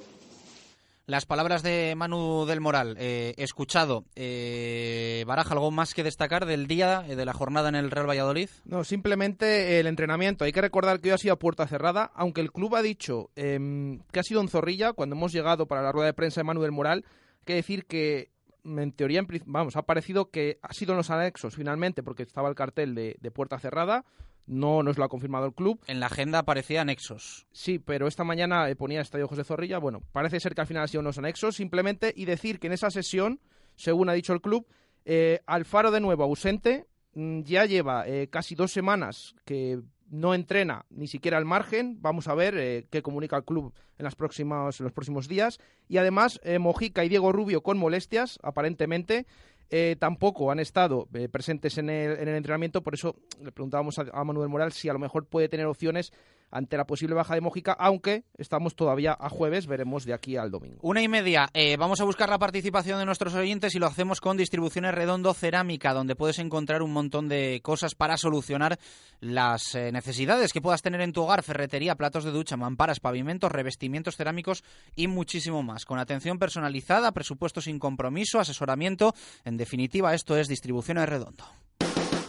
Las 1.09 1.25
palabras 1.25 1.62
de 1.62 1.95
Manu 1.97 2.47
del 2.47 2.61
Moral, 2.61 2.97
eh, 2.99 3.33
escuchado. 3.37 4.07
Eh, 4.16 5.23
¿Baraja 5.25 5.55
algo 5.55 5.71
más 5.71 5.95
que 5.95 6.03
destacar 6.03 6.47
del 6.47 6.66
día, 6.66 7.05
eh, 7.07 7.14
de 7.14 7.25
la 7.25 7.33
jornada 7.33 7.69
en 7.69 7.77
el 7.77 7.92
Real 7.92 8.09
Valladolid? 8.09 8.49
No, 8.64 8.83
simplemente 8.83 9.79
el 9.79 9.87
entrenamiento. 9.87 10.45
Hay 10.45 10.51
que 10.51 10.61
recordar 10.61 10.99
que 10.99 11.11
hoy 11.11 11.14
ha 11.14 11.19
sido 11.19 11.35
a 11.35 11.38
puerta 11.38 11.69
cerrada, 11.69 12.11
aunque 12.12 12.40
el 12.40 12.51
club 12.51 12.75
ha 12.75 12.83
dicho 12.83 13.31
eh, 13.37 14.01
que 14.11 14.19
ha 14.19 14.25
sido 14.25 14.40
en 14.40 14.49
Zorrilla, 14.49 14.95
cuando 14.95 15.14
hemos 15.14 15.31
llegado 15.31 15.66
para 15.66 15.81
la 15.81 15.92
rueda 15.92 16.07
de 16.07 16.14
prensa 16.14 16.40
de 16.40 16.45
Manu 16.45 16.62
del 16.62 16.73
Moral, 16.73 17.05
hay 17.07 17.45
que 17.45 17.55
decir 17.55 17.87
que 17.87 18.33
en 18.64 18.90
teoría, 18.90 19.25
vamos, 19.45 19.77
ha 19.77 19.83
parecido 19.83 20.33
que 20.33 20.59
ha 20.61 20.73
sido 20.73 20.90
en 20.90 20.97
los 20.97 21.11
anexos 21.11 21.55
finalmente, 21.55 22.03
porque 22.03 22.25
estaba 22.25 22.49
el 22.49 22.57
cartel 22.57 22.97
de 22.97 23.31
puerta 23.31 23.61
cerrada, 23.61 24.05
no 24.47 24.83
nos 24.83 24.99
lo 24.99 25.05
ha 25.05 25.09
confirmado 25.09 25.47
el 25.47 25.55
club. 25.55 25.81
En 25.87 26.01
la 26.01 26.07
agenda 26.07 26.41
aparecía 26.41 26.83
anexos. 26.83 27.47
Sí, 27.53 27.79
pero 27.79 28.07
esta 28.07 28.25
mañana 28.25 28.67
ponía 28.79 29.01
Estadio 29.01 29.29
José 29.29 29.45
Zorrilla. 29.45 29.79
Bueno, 29.79 30.03
parece 30.13 30.41
ser 30.41 30.55
que 30.55 30.61
al 30.61 30.67
final 30.67 30.85
ha 30.85 30.89
sido 30.89 31.01
unos 31.01 31.19
anexos, 31.19 31.57
simplemente, 31.57 32.13
y 32.17 32.25
decir 32.25 32.59
que 32.59 32.69
en 32.69 32.73
esa 32.73 32.91
sesión, 32.91 33.41
según 33.75 34.09
ha 34.09 34.15
dicho 34.15 34.33
el 34.33 34.41
club, 34.41 34.67
eh, 35.05 35.41
Alfaro 35.47 35.91
de 35.91 36.01
nuevo 36.01 36.25
ausente, 36.25 36.87
ya 37.15 37.65
lleva 37.65 38.07
eh, 38.07 38.29
casi 38.29 38.55
dos 38.55 38.73
semanas 38.73 39.35
que 39.45 39.81
no 40.11 40.35
entrena 40.35 40.87
ni 40.91 41.07
siquiera 41.07 41.39
al 41.39 41.45
margen. 41.45 41.99
Vamos 42.01 42.29
a 42.29 42.35
ver 42.35 42.57
eh, 42.57 42.87
qué 42.91 43.03
comunica 43.03 43.37
el 43.37 43.45
club 43.45 43.73
en, 43.99 44.05
las 44.05 44.15
próximas, 44.15 44.79
en 44.81 44.85
los 44.85 44.93
próximos 44.93 45.29
días. 45.29 45.59
Y 45.89 45.99
además, 45.99 46.41
eh, 46.43 46.59
Mojica 46.59 47.05
y 47.05 47.09
Diego 47.09 47.33
Rubio 47.33 47.63
con 47.63 47.79
molestias, 47.79 48.39
aparentemente. 48.43 49.27
Eh, 49.69 49.97
tampoco 49.99 50.51
han 50.53 50.61
estado 50.61 51.09
presentes 51.33 51.77
en 51.79 51.91
el, 51.91 52.19
en 52.21 52.29
el, 52.29 52.37
entrenamiento, 52.37 52.83
por 52.83 52.95
eso 52.95 53.17
le 53.43 53.51
preguntábamos 53.51 53.99
a, 53.99 54.07
a, 54.13 54.23
Manuel 54.23 54.49
Moral 54.49 54.73
si 54.73 54.89
a 54.89 54.93
lo 54.93 55.01
mejor 55.01 55.27
puede 55.27 55.49
tener 55.49 55.67
opciones 55.67 56.13
ante 56.51 56.77
la 56.77 56.87
posible 56.87 57.15
baja 57.15 57.35
de 57.35 57.41
Mójica, 57.41 57.73
aunque 57.73 58.25
estamos 58.39 58.75
todavía 58.75 59.17
a 59.19 59.29
jueves, 59.29 59.67
veremos 59.67 60.05
de 60.05 60.15
aquí 60.15 60.37
al 60.37 60.51
domingo. 60.51 60.79
Una 60.83 61.03
y 61.03 61.09
media. 61.09 61.49
Eh, 61.55 61.77
vamos 61.77 62.01
a 62.01 62.05
buscar 62.05 62.29
la 62.29 62.39
participación 62.39 62.99
de 62.99 63.07
nuestros 63.07 63.35
oyentes 63.35 63.75
y 63.75 63.79
lo 63.79 63.87
hacemos 63.87 64.21
con 64.21 64.37
Distribuciones 64.37 64.95
Redondo 64.95 65.35
Cerámica, 65.35 65.93
donde 65.93 66.17
puedes 66.17 66.39
encontrar 66.39 66.83
un 66.83 66.93
montón 66.93 67.29
de 67.29 67.61
cosas 67.63 67.95
para 67.95 68.17
solucionar 68.17 68.79
las 69.21 69.75
eh, 69.75 69.91
necesidades 69.93 70.53
que 70.53 70.61
puedas 70.61 70.83
tener 70.83 71.01
en 71.01 71.13
tu 71.13 71.23
hogar, 71.23 71.43
ferretería, 71.43 71.97
platos 71.97 72.25
de 72.25 72.31
ducha, 72.31 72.57
mamparas, 72.57 73.01
pavimentos, 73.01 73.53
revestimientos 73.53 74.17
cerámicos 74.17 74.65
y 74.95 75.09
muchísimo 75.09 75.63
más. 75.63 75.85
Con 75.85 75.99
atención 75.99 76.39
personalizada, 76.39 77.13
presupuesto 77.13 77.61
sin 77.61 77.79
compromiso, 77.79 78.39
asesoramiento. 78.39 79.15
En 79.45 79.57
definitiva, 79.57 80.15
esto 80.15 80.37
es 80.37 80.49
Distribuciones 80.49 81.09
Redondo. 81.09 81.45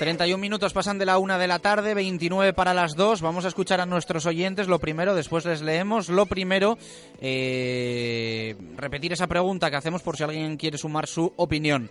31 0.00 0.38
minutos 0.38 0.72
pasan 0.72 0.96
de 0.96 1.04
la 1.04 1.18
una 1.18 1.36
de 1.36 1.46
la 1.46 1.58
tarde, 1.58 1.92
29 1.92 2.54
para 2.54 2.72
las 2.72 2.96
2. 2.96 3.20
Vamos 3.20 3.44
a 3.44 3.48
escuchar 3.48 3.82
a 3.82 3.86
nuestros 3.86 4.24
oyentes. 4.24 4.66
Lo 4.66 4.78
primero, 4.78 5.14
después 5.14 5.44
les 5.44 5.60
leemos. 5.60 6.08
Lo 6.08 6.24
primero, 6.24 6.78
eh, 7.20 8.56
repetir 8.78 9.12
esa 9.12 9.26
pregunta 9.26 9.70
que 9.70 9.76
hacemos 9.76 10.00
por 10.00 10.16
si 10.16 10.22
alguien 10.22 10.56
quiere 10.56 10.78
sumar 10.78 11.06
su 11.06 11.30
opinión. 11.36 11.90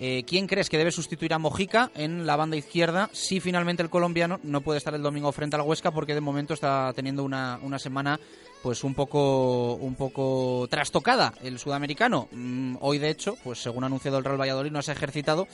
Eh, 0.00 0.24
¿Quién 0.26 0.48
crees 0.48 0.68
que 0.68 0.78
debe 0.78 0.90
sustituir 0.90 1.32
a 1.32 1.38
Mojica 1.38 1.92
en 1.94 2.26
la 2.26 2.34
banda 2.34 2.56
izquierda 2.56 3.08
si 3.12 3.38
finalmente 3.38 3.84
el 3.84 3.90
colombiano 3.90 4.40
no 4.42 4.60
puede 4.60 4.78
estar 4.78 4.94
el 4.94 5.02
domingo 5.02 5.30
frente 5.30 5.54
al 5.54 5.62
Huesca 5.62 5.92
porque 5.92 6.14
de 6.14 6.20
momento 6.20 6.54
está 6.54 6.92
teniendo 6.92 7.22
una, 7.22 7.60
una 7.62 7.78
semana 7.78 8.18
pues 8.62 8.82
un 8.82 8.94
poco 8.94 9.74
un 9.74 9.94
poco 9.94 10.66
trastocada 10.68 11.34
el 11.42 11.58
sudamericano. 11.58 12.28
Mm, 12.32 12.76
hoy 12.80 12.98
de 12.98 13.10
hecho, 13.10 13.36
pues 13.44 13.60
según 13.60 13.84
ha 13.84 13.86
anunciado 13.86 14.18
el 14.18 14.24
Real 14.24 14.40
Valladolid 14.40 14.72
no 14.72 14.82
se 14.82 14.90
ha 14.90 14.94
ejercitado 14.94 15.46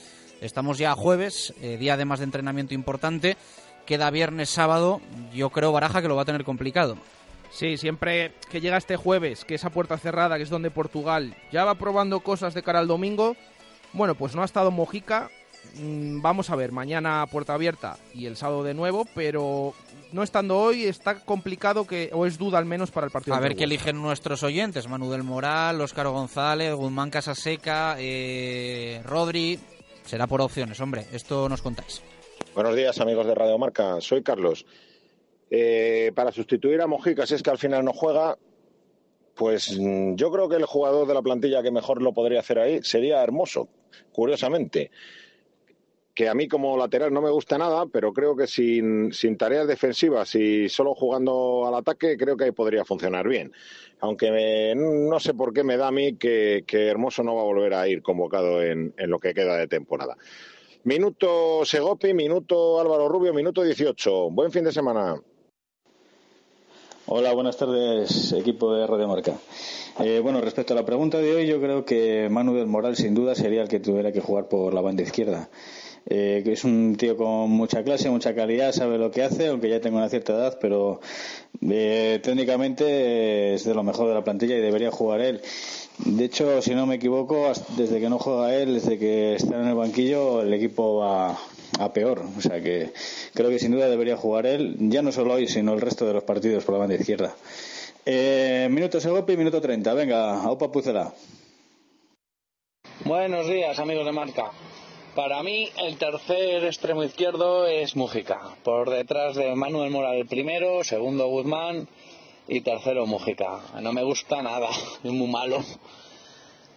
Estamos 0.45 0.77
ya 0.77 0.91
a 0.91 0.95
jueves, 0.95 1.53
eh, 1.61 1.77
día 1.77 1.95
además 1.95 2.19
de 2.19 2.25
entrenamiento 2.25 2.75
importante. 2.75 3.35
Queda 3.85 4.11
viernes, 4.11 4.49
sábado. 4.49 5.01
Yo 5.33 5.49
creo 5.49 5.71
Baraja 5.71 6.01
que 6.01 6.07
lo 6.07 6.15
va 6.15 6.21
a 6.21 6.25
tener 6.25 6.43
complicado. 6.43 6.97
Sí, 7.51 7.77
siempre 7.77 8.33
que 8.49 8.61
llega 8.61 8.77
este 8.77 8.95
jueves, 8.95 9.43
que 9.43 9.55
esa 9.55 9.69
puerta 9.69 9.97
cerrada, 9.97 10.37
que 10.37 10.43
es 10.43 10.49
donde 10.49 10.71
Portugal 10.71 11.35
ya 11.51 11.65
va 11.65 11.75
probando 11.75 12.19
cosas 12.19 12.53
de 12.53 12.63
cara 12.63 12.79
al 12.79 12.87
domingo. 12.87 13.35
Bueno, 13.93 14.15
pues 14.15 14.35
no 14.35 14.41
ha 14.43 14.45
estado 14.45 14.71
Mojica. 14.71 15.29
Mm, 15.79 16.21
vamos 16.21 16.51
a 16.51 16.55
ver, 16.55 16.71
mañana 16.71 17.25
puerta 17.31 17.55
abierta 17.55 17.97
y 18.13 18.27
el 18.27 18.37
sábado 18.37 18.63
de 18.63 18.75
nuevo, 18.75 19.07
pero 19.15 19.73
no 20.11 20.21
estando 20.21 20.59
hoy 20.59 20.85
está 20.85 21.21
complicado 21.21 21.87
que 21.87 22.11
o 22.13 22.27
es 22.27 22.37
duda 22.37 22.59
al 22.59 22.65
menos 22.65 22.91
para 22.91 23.07
el 23.07 23.11
partido. 23.11 23.35
A 23.35 23.39
ver 23.39 23.55
qué 23.55 23.63
eligen 23.63 23.99
nuestros 23.99 24.43
oyentes: 24.43 24.87
Manu 24.87 25.09
del 25.09 25.23
Moral, 25.23 25.81
Óscar 25.81 26.07
González, 26.07 26.73
Guzmán 26.75 27.09
Casaseca, 27.09 27.95
eh, 27.97 29.01
Rodri 29.05 29.59
será 30.05 30.27
por 30.27 30.41
opciones, 30.41 30.79
hombre. 30.79 31.05
Esto 31.11 31.49
nos 31.49 31.61
contáis. 31.61 32.01
Buenos 32.53 32.75
días, 32.75 32.99
amigos 32.99 33.25
de 33.27 33.35
Radio 33.35 33.57
Marca. 33.57 33.99
Soy 33.99 34.23
Carlos. 34.23 34.65
Eh, 35.49 36.11
para 36.15 36.31
sustituir 36.31 36.81
a 36.81 36.87
Mojica, 36.87 37.25
si 37.25 37.35
es 37.35 37.43
que 37.43 37.49
al 37.49 37.57
final 37.57 37.85
no 37.85 37.93
juega, 37.93 38.37
pues 39.35 39.77
mm, 39.77 40.15
yo 40.15 40.31
creo 40.31 40.49
que 40.49 40.55
el 40.55 40.65
jugador 40.65 41.07
de 41.07 41.13
la 41.13 41.21
plantilla 41.21 41.61
que 41.61 41.71
mejor 41.71 42.01
lo 42.01 42.13
podría 42.13 42.39
hacer 42.39 42.59
ahí 42.59 42.81
sería 42.83 43.21
Hermoso, 43.21 43.67
curiosamente. 44.11 44.91
Que 46.15 46.29
a 46.29 46.33
mí 46.33 46.47
como 46.47 46.77
lateral 46.77 47.13
no 47.13 47.21
me 47.21 47.29
gusta 47.29 47.57
nada, 47.57 47.85
pero 47.85 48.13
creo 48.13 48.35
que 48.35 48.47
sin, 48.47 49.11
tareas 49.37 49.67
defensivas 49.67 50.33
y 50.35 50.69
solo 50.69 50.95
jugando 50.95 51.67
al 51.67 51.75
ataque, 51.75 52.17
creo 52.17 52.37
que 52.37 52.45
ahí 52.45 52.51
podría 52.51 52.85
funcionar 52.85 53.27
bien. 53.27 53.51
Aunque 53.99 54.73
no 54.75 55.19
sé 55.19 55.33
por 55.33 55.53
qué 55.53 55.63
me 55.63 55.77
da 55.77 55.89
a 55.89 55.91
mí 55.91 56.15
que, 56.15 56.63
Hermoso 56.67 57.21
no 57.21 57.35
va 57.35 57.41
a 57.41 57.45
volver 57.45 57.73
a 57.73 57.87
ir 57.87 58.01
convocado 58.01 58.63
en, 58.63 58.93
en 58.97 59.09
lo 59.09 59.19
que 59.19 59.33
queda 59.33 59.57
de 59.57 59.67
temporada. 59.67 60.15
Minuto 60.85 61.65
Segopi, 61.65 62.13
minuto 62.13 62.79
Álvaro 62.79 63.09
Rubio, 63.09 63.33
minuto 63.33 63.61
18. 63.61 64.29
Buen 64.29 64.51
fin 64.51 64.63
de 64.63 64.71
semana. 64.71 65.19
Hola, 67.07 67.33
buenas 67.33 67.55
tardes, 67.55 68.33
equipo 68.33 68.73
de 68.73 68.87
Radio 68.87 69.07
Marca. 69.07 69.37
Eh, 69.99 70.19
bueno, 70.23 70.41
respecto 70.41 70.73
a 70.73 70.75
la 70.75 70.85
pregunta 70.85 71.19
de 71.19 71.35
hoy, 71.35 71.45
yo 71.45 71.61
creo 71.61 71.85
que 71.85 72.29
Manu 72.31 72.55
del 72.55 72.65
Moral 72.65 72.95
sin 72.95 73.13
duda 73.13 73.35
sería 73.35 73.61
el 73.61 73.67
que 73.67 73.79
tuviera 73.79 74.11
que 74.11 74.21
jugar 74.21 74.47
por 74.47 74.73
la 74.73 74.81
banda 74.81 75.03
izquierda. 75.03 75.49
Eh, 76.07 76.43
es 76.45 76.63
un 76.63 76.95
tío 76.97 77.17
con 77.17 77.49
mucha 77.49 77.83
clase, 77.83 78.09
mucha 78.09 78.35
calidad, 78.35 78.71
sabe 78.71 78.97
lo 78.97 79.09
que 79.09 79.23
hace, 79.23 79.47
aunque 79.47 79.69
ya 79.69 79.81
tenga 79.81 79.97
una 79.97 80.09
cierta 80.09 80.33
edad, 80.33 80.57
pero 80.61 81.01
eh, 81.67 82.19
técnicamente 82.21 83.55
es 83.55 83.63
de 83.63 83.73
lo 83.73 83.83
mejor 83.83 84.07
de 84.07 84.13
la 84.13 84.23
plantilla 84.23 84.55
y 84.55 84.61
debería 84.61 84.91
jugar 84.91 85.21
él. 85.21 85.41
De 85.97 86.25
hecho, 86.25 86.61
si 86.61 86.75
no 86.75 86.85
me 86.85 86.95
equivoco, 86.95 87.51
desde 87.77 87.99
que 87.99 88.09
no 88.09 88.19
juega 88.19 88.55
él, 88.55 88.75
desde 88.75 88.99
que 88.99 89.35
está 89.35 89.59
en 89.59 89.67
el 89.67 89.75
banquillo, 89.75 90.41
el 90.41 90.53
equipo 90.53 90.97
va, 90.97 91.39
a 91.79 91.93
peor. 91.93 92.23
O 92.37 92.41
sea 92.41 92.61
que 92.61 92.91
creo 93.33 93.49
que 93.49 93.59
sin 93.59 93.71
duda 93.71 93.89
debería 93.89 94.17
jugar 94.17 94.45
él, 94.45 94.75
ya 94.79 95.01
no 95.01 95.11
solo 95.11 95.33
hoy, 95.33 95.47
sino 95.47 95.73
el 95.73 95.81
resto 95.81 96.05
de 96.05 96.13
los 96.13 96.23
partidos 96.23 96.63
por 96.63 96.73
la 96.73 96.79
banda 96.79 96.95
izquierda. 96.95 97.35
Eh, 98.05 98.67
minuto 98.69 98.99
Segopi, 98.99 99.35
minuto 99.35 99.59
30. 99.59 99.93
Venga, 99.93 100.49
Opa 100.49 100.71
Pucela. 100.71 101.13
Buenos 103.03 103.47
días, 103.47 103.79
amigos 103.79 104.05
de 104.05 104.11
marca. 104.11 104.51
Para 105.15 105.41
mí, 105.43 105.69
el 105.77 105.97
tercer 105.97 106.65
extremo 106.65 107.01
izquierdo 107.01 107.67
es 107.67 107.95
Mujica. 107.95 108.53
Por 108.65 108.89
detrás 108.89 109.37
de 109.37 109.55
Manuel 109.55 109.89
Moral 109.89 110.17
el 110.17 110.27
primero, 110.27 110.83
segundo 110.83 111.27
Guzmán 111.27 111.87
y 112.49 112.59
tercero 112.59 113.05
Mujica. 113.05 113.61
No 113.81 113.93
me 113.93 114.03
gusta 114.03 114.41
nada, 114.41 114.67
es 115.05 115.11
muy 115.11 115.29
malo. 115.29 115.63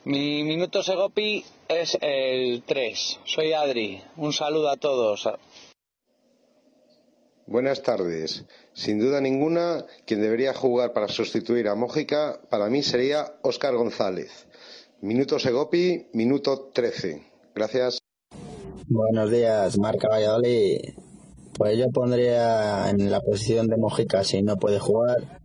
Mi 0.05 0.45
minuto 0.45 0.85
Segopi 0.85 1.45
es 1.67 1.99
el 2.01 2.63
3. 2.63 3.21
Soy 3.25 3.55
Adri. 3.55 4.01
Un 4.17 4.33
saludo 4.33 4.69
a 4.69 4.77
todos. 4.77 5.29
Buenas 7.47 7.83
tardes. 7.83 8.45
Sin 8.73 9.01
duda 9.01 9.21
ninguna, 9.21 9.85
quien 10.07 10.23
debería 10.23 10.55
jugar 10.55 10.93
para 10.93 11.09
sustituir 11.09 11.67
a 11.67 11.75
Mójica 11.75 12.41
para 12.49 12.69
mí 12.69 12.85
sería 12.85 13.35
Óscar 13.43 13.75
González. 13.75 14.47
Minuto 15.01 15.41
Segopi, 15.41 16.07
minuto 16.13 16.71
13. 16.73 17.21
Gracias. 17.53 17.99
Buenos 18.91 19.31
días, 19.31 19.79
Marca 19.79 20.09
Valladolid. 20.09 20.79
Pues 21.59 21.77
yo 21.77 21.91
pondría 21.93 22.89
en 22.89 23.11
la 23.11 23.21
posición 23.21 23.67
de 23.67 23.77
Mojica 23.77 24.25
si 24.25 24.43
no 24.43 24.57
puede 24.57 24.79
jugar 24.79 25.43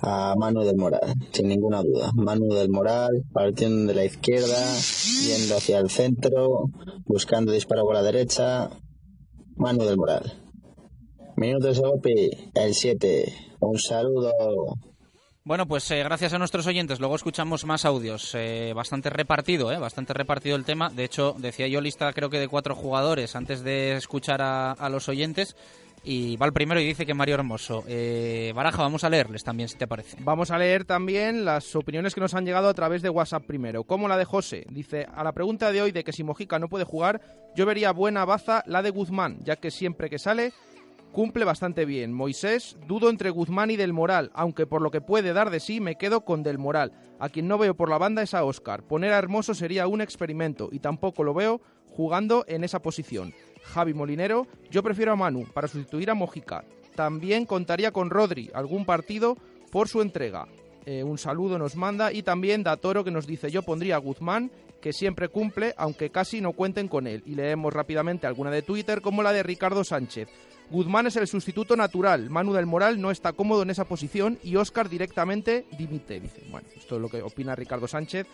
a 0.00 0.34
Manu 0.34 0.62
del 0.62 0.78
Moral, 0.78 1.12
sin 1.30 1.48
ninguna 1.48 1.82
duda. 1.82 2.10
Manu 2.14 2.54
del 2.54 2.70
Moral, 2.70 3.10
partiendo 3.34 3.92
de 3.92 3.94
la 3.94 4.06
izquierda, 4.06 4.56
yendo 5.26 5.56
hacia 5.56 5.78
el 5.78 5.90
centro, 5.90 6.70
buscando 7.04 7.52
disparo 7.52 7.82
por 7.82 7.96
la 7.96 8.02
derecha. 8.02 8.70
Manu 9.56 9.84
del 9.84 9.98
Moral. 9.98 10.32
Minuto 11.36 11.70
de 11.70 12.30
el 12.54 12.72
7. 12.72 13.32
Un 13.60 13.78
saludo. 13.78 14.32
Bueno, 15.46 15.64
pues 15.64 15.88
eh, 15.92 16.02
gracias 16.02 16.32
a 16.32 16.38
nuestros 16.38 16.66
oyentes. 16.66 16.98
Luego 16.98 17.14
escuchamos 17.14 17.64
más 17.64 17.84
audios. 17.84 18.34
Eh, 18.34 18.72
bastante 18.74 19.10
repartido, 19.10 19.70
eh, 19.70 19.78
bastante 19.78 20.12
repartido 20.12 20.56
el 20.56 20.64
tema. 20.64 20.90
De 20.90 21.04
hecho, 21.04 21.36
decía 21.38 21.68
yo 21.68 21.80
lista 21.80 22.12
creo 22.12 22.28
que 22.28 22.40
de 22.40 22.48
cuatro 22.48 22.74
jugadores 22.74 23.36
antes 23.36 23.62
de 23.62 23.94
escuchar 23.94 24.42
a 24.42 24.88
los 24.90 25.08
oyentes 25.08 25.54
y 26.06 26.36
va 26.36 26.46
el 26.46 26.52
primero 26.52 26.80
y 26.80 26.86
dice 26.86 27.04
que 27.04 27.14
Mario 27.14 27.34
Hermoso. 27.34 27.82
Eh, 27.88 28.52
Baraja, 28.54 28.82
vamos 28.82 29.02
a 29.02 29.10
leerles 29.10 29.42
también, 29.42 29.68
si 29.68 29.76
te 29.76 29.88
parece. 29.88 30.16
Vamos 30.20 30.52
a 30.52 30.58
leer 30.58 30.84
también 30.84 31.44
las 31.44 31.74
opiniones 31.74 32.14
que 32.14 32.20
nos 32.20 32.32
han 32.34 32.46
llegado 32.46 32.68
a 32.68 32.74
través 32.74 33.02
de 33.02 33.10
WhatsApp 33.10 33.44
primero. 33.44 33.82
Como 33.82 34.06
la 34.06 34.16
de 34.16 34.24
José. 34.24 34.64
Dice, 34.70 35.06
a 35.12 35.24
la 35.24 35.32
pregunta 35.32 35.72
de 35.72 35.82
hoy 35.82 35.90
de 35.90 36.04
que 36.04 36.12
si 36.12 36.22
Mojica 36.22 36.60
no 36.60 36.68
puede 36.68 36.84
jugar, 36.84 37.20
yo 37.56 37.66
vería 37.66 37.90
buena 37.90 38.24
baza 38.24 38.62
la 38.66 38.82
de 38.82 38.90
Guzmán, 38.90 39.38
ya 39.42 39.56
que 39.56 39.72
siempre 39.72 40.08
que 40.08 40.20
sale 40.20 40.52
cumple 41.12 41.44
bastante 41.44 41.84
bien. 41.84 42.12
Moisés, 42.12 42.76
dudo 42.86 43.10
entre 43.10 43.30
Guzmán 43.30 43.70
y 43.70 43.76
Del 43.76 43.92
Moral, 43.92 44.30
aunque 44.34 44.66
por 44.66 44.82
lo 44.82 44.90
que 44.90 45.00
puede 45.00 45.32
dar 45.32 45.50
de 45.50 45.60
sí 45.60 45.80
me 45.80 45.96
quedo 45.96 46.24
con 46.24 46.42
Del 46.42 46.58
Moral. 46.58 46.92
A 47.18 47.28
quien 47.28 47.48
no 47.48 47.58
veo 47.58 47.74
por 47.74 47.88
la 47.88 47.98
banda 47.98 48.22
es 48.22 48.34
a 48.34 48.44
Oscar. 48.44 48.82
Poner 48.82 49.12
a 49.12 49.18
Hermoso 49.18 49.54
sería 49.54 49.86
un 49.86 50.00
experimento 50.00 50.68
y 50.70 50.80
tampoco 50.80 51.24
lo 51.24 51.34
veo 51.34 51.60
jugando 51.88 52.44
en 52.46 52.64
esa 52.64 52.82
posición. 52.82 53.32
Javi 53.62 53.94
Molinero, 53.94 54.46
yo 54.70 54.82
prefiero 54.82 55.12
a 55.12 55.16
Manu 55.16 55.44
para 55.52 55.68
sustituir 55.68 56.10
a 56.10 56.14
Mojica. 56.14 56.64
también 56.94 57.44
contaría 57.44 57.92
con 57.92 58.08
Rodri, 58.08 58.50
algún 58.54 58.86
partido 58.86 59.36
por 59.70 59.88
su 59.88 60.00
entrega. 60.00 60.46
Eh, 60.86 61.02
un 61.02 61.18
saludo 61.18 61.58
nos 61.58 61.76
manda 61.76 62.12
y 62.12 62.22
también 62.22 62.62
Datoro 62.62 63.02
que 63.02 63.10
nos 63.10 63.26
dice 63.26 63.50
yo 63.50 63.62
pondría 63.62 63.96
a 63.96 63.98
Guzmán 63.98 64.52
que 64.80 64.92
siempre 64.92 65.28
cumple 65.28 65.74
aunque 65.76 66.10
casi 66.10 66.40
no 66.40 66.52
cuenten 66.52 66.86
con 66.86 67.08
él 67.08 67.24
y 67.26 67.34
leemos 67.34 67.74
rápidamente 67.74 68.28
alguna 68.28 68.52
de 68.52 68.62
Twitter 68.62 69.00
como 69.00 69.24
la 69.24 69.32
de 69.32 69.42
Ricardo 69.42 69.82
Sánchez. 69.82 70.28
Guzmán 70.70 71.06
es 71.06 71.16
el 71.16 71.28
sustituto 71.28 71.76
natural, 71.76 72.28
Manu 72.28 72.52
del 72.52 72.66
Moral 72.66 73.00
no 73.00 73.10
está 73.10 73.32
cómodo 73.32 73.62
en 73.62 73.70
esa 73.70 73.84
posición 73.84 74.38
y 74.42 74.56
Oscar 74.56 74.88
directamente 74.88 75.64
dimite, 75.78 76.20
dice. 76.20 76.42
Bueno, 76.50 76.66
esto 76.76 76.96
es 76.96 77.02
lo 77.02 77.08
que 77.08 77.22
opina 77.22 77.54
Ricardo 77.54 77.86
Sánchez. 77.86 78.26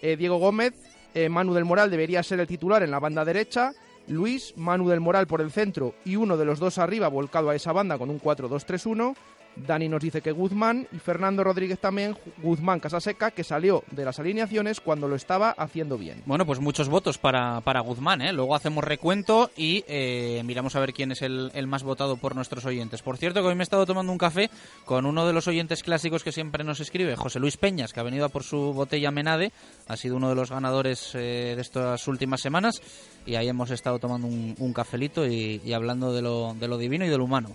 Eh, 0.00 0.16
Diego 0.16 0.38
Gómez, 0.38 0.74
eh, 1.14 1.28
Manu 1.28 1.52
del 1.52 1.64
Moral 1.64 1.90
debería 1.90 2.22
ser 2.22 2.38
el 2.38 2.46
titular 2.46 2.82
en 2.82 2.92
la 2.92 3.00
banda 3.00 3.24
derecha. 3.24 3.72
Luis, 4.06 4.54
Manu 4.56 4.88
del 4.88 5.00
Moral 5.00 5.26
por 5.26 5.40
el 5.40 5.50
centro 5.50 5.94
y 6.04 6.16
uno 6.16 6.36
de 6.36 6.44
los 6.44 6.58
dos 6.58 6.78
arriba 6.78 7.08
volcado 7.08 7.50
a 7.50 7.56
esa 7.56 7.72
banda 7.72 7.98
con 7.98 8.08
un 8.08 8.20
4-2-3-1. 8.20 9.16
Dani 9.56 9.88
nos 9.88 10.02
dice 10.02 10.22
que 10.22 10.32
Guzmán 10.32 10.86
y 10.92 10.98
Fernando 10.98 11.44
Rodríguez 11.44 11.78
también, 11.78 12.16
Guzmán 12.38 12.80
Casaseca, 12.80 13.30
que 13.30 13.44
salió 13.44 13.84
de 13.90 14.04
las 14.04 14.18
alineaciones 14.18 14.80
cuando 14.80 15.08
lo 15.08 15.16
estaba 15.16 15.50
haciendo 15.50 15.98
bien. 15.98 16.22
Bueno, 16.26 16.46
pues 16.46 16.60
muchos 16.60 16.88
votos 16.88 17.18
para, 17.18 17.60
para 17.60 17.80
Guzmán, 17.80 18.22
¿eh? 18.22 18.32
Luego 18.32 18.54
hacemos 18.54 18.84
recuento 18.84 19.50
y 19.56 19.84
eh, 19.86 20.42
miramos 20.44 20.76
a 20.76 20.80
ver 20.80 20.92
quién 20.92 21.12
es 21.12 21.22
el, 21.22 21.50
más 21.66 21.82
votado 21.82 22.16
por 22.16 22.34
nuestros 22.34 22.64
oyentes. 22.64 23.02
Por 23.02 23.16
cierto, 23.16 23.42
que 23.42 23.48
hoy 23.48 23.54
me 23.54 23.62
he 23.62 23.64
estado 23.64 23.86
tomando 23.86 24.12
un 24.12 24.18
café 24.18 24.50
con 24.84 25.06
uno 25.06 25.26
de 25.26 25.32
los 25.32 25.46
oyentes 25.46 25.82
clásicos 25.82 26.24
que 26.24 26.32
siempre 26.32 26.64
nos 26.64 26.80
escribe, 26.80 27.16
José 27.16 27.38
Luis 27.38 27.56
Peñas, 27.56 27.92
que 27.92 28.00
ha 28.00 28.04
venido 28.04 28.24
a 28.24 28.28
por 28.28 28.42
su 28.42 28.72
botella 28.72 29.10
Menade, 29.10 29.52
ha 29.88 29.96
sido 29.96 30.16
uno 30.16 30.28
de 30.28 30.34
los 30.34 30.50
ganadores 30.50 31.14
eh, 31.14 31.54
de 31.54 31.60
estas 31.60 32.08
últimas 32.08 32.40
semanas 32.40 32.80
y 33.26 33.34
ahí 33.34 33.48
hemos 33.48 33.70
estado 33.70 33.98
tomando 33.98 34.26
un, 34.26 34.72
cafelito 34.72 35.26
y, 35.26 35.60
y 35.64 35.72
hablando 35.72 36.12
de 36.12 36.22
lo, 36.22 36.54
de 36.54 36.68
lo 36.68 36.78
divino 36.78 37.04
y 37.04 37.08
de 37.08 37.18
lo 37.18 37.24
humano. 37.24 37.50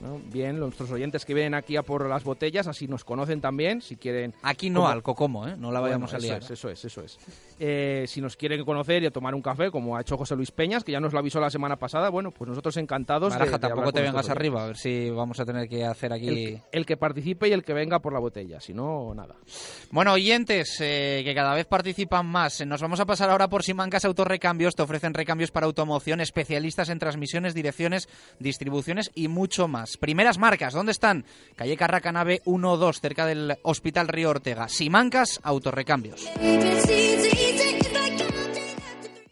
¿No? 0.00 0.20
Bien, 0.32 0.58
nuestros 0.58 0.90
oyentes 0.90 1.24
que 1.24 1.34
vienen 1.34 1.54
aquí 1.54 1.76
a 1.76 1.82
por 1.82 2.08
las 2.08 2.24
botellas, 2.24 2.66
así 2.66 2.86
nos 2.88 3.04
conocen 3.04 3.40
también, 3.40 3.80
si 3.80 3.96
quieren... 3.96 4.34
Aquí 4.42 4.70
no 4.70 4.80
como... 4.80 4.92
al 4.92 5.02
Cocomo, 5.02 5.48
¿eh? 5.48 5.56
No 5.56 5.72
la 5.72 5.80
vayamos 5.80 6.10
bueno, 6.12 6.24
a 6.24 6.26
liar. 6.26 6.42
Eso 6.42 6.52
es, 6.52 6.58
eso 6.58 6.70
es, 6.70 6.84
eso 6.84 7.02
es. 7.02 7.18
Eh, 7.58 8.04
si 8.06 8.20
nos 8.20 8.36
quieren 8.36 8.64
conocer 8.64 9.02
y 9.02 9.06
a 9.06 9.10
tomar 9.10 9.34
un 9.34 9.42
café, 9.42 9.70
como 9.70 9.96
ha 9.96 10.00
hecho 10.00 10.16
José 10.16 10.36
Luis 10.36 10.50
Peñas, 10.50 10.84
que 10.84 10.92
ya 10.92 11.00
nos 11.00 11.12
lo 11.12 11.18
avisó 11.18 11.40
la 11.40 11.50
semana 11.50 11.76
pasada, 11.76 12.08
bueno, 12.10 12.30
pues 12.30 12.48
nosotros 12.48 12.76
encantados 12.76 13.38
de, 13.38 13.44
de 13.44 13.58
tampoco 13.58 13.92
te 13.92 14.02
vengas 14.02 14.28
arriba, 14.30 14.64
a 14.64 14.66
ver 14.68 14.76
si 14.76 15.10
vamos 15.10 15.40
a 15.40 15.44
tener 15.44 15.68
que 15.68 15.84
hacer 15.84 16.12
aquí... 16.12 16.28
El, 16.28 16.62
el, 16.72 16.86
que 16.86 16.96
participe 16.96 17.48
y 17.48 17.52
el 17.52 17.64
que 17.64 17.72
venga 17.72 18.00
por 18.00 18.12
la 18.12 18.18
botella, 18.18 18.60
si 18.60 18.74
no, 18.74 19.14
nada. 19.14 19.36
Bueno, 19.90 20.12
oyentes, 20.12 20.78
eh, 20.80 21.22
que 21.24 21.34
cada 21.34 21.54
vez 21.54 21.66
participan 21.66 22.26
más. 22.26 22.64
Nos 22.66 22.82
vamos 22.82 23.00
a 23.00 23.06
pasar 23.06 23.30
ahora 23.30 23.48
por 23.48 23.62
Simancas 23.62 24.04
Autorrecambios. 24.04 24.74
Te 24.74 24.82
ofrecen 24.82 25.14
recambios 25.14 25.50
para 25.50 25.66
automoción, 25.66 26.20
especialistas 26.20 26.88
en 26.88 26.98
transmisiones, 26.98 27.54
direcciones, 27.54 28.08
distribuciones 28.38 29.10
y 29.14 29.28
mucho 29.28 29.68
más. 29.68 29.87
Primeras 29.96 30.38
marcas, 30.38 30.74
¿dónde 30.74 30.92
están? 30.92 31.24
Calle 31.56 31.76
Carraca 31.76 32.12
Nave 32.12 32.42
1-2, 32.44 33.00
cerca 33.00 33.26
del 33.26 33.56
Hospital 33.62 34.08
Río 34.08 34.30
Ortega. 34.30 34.68
Simancas 34.68 35.40
Autorrecambios. 35.42 36.28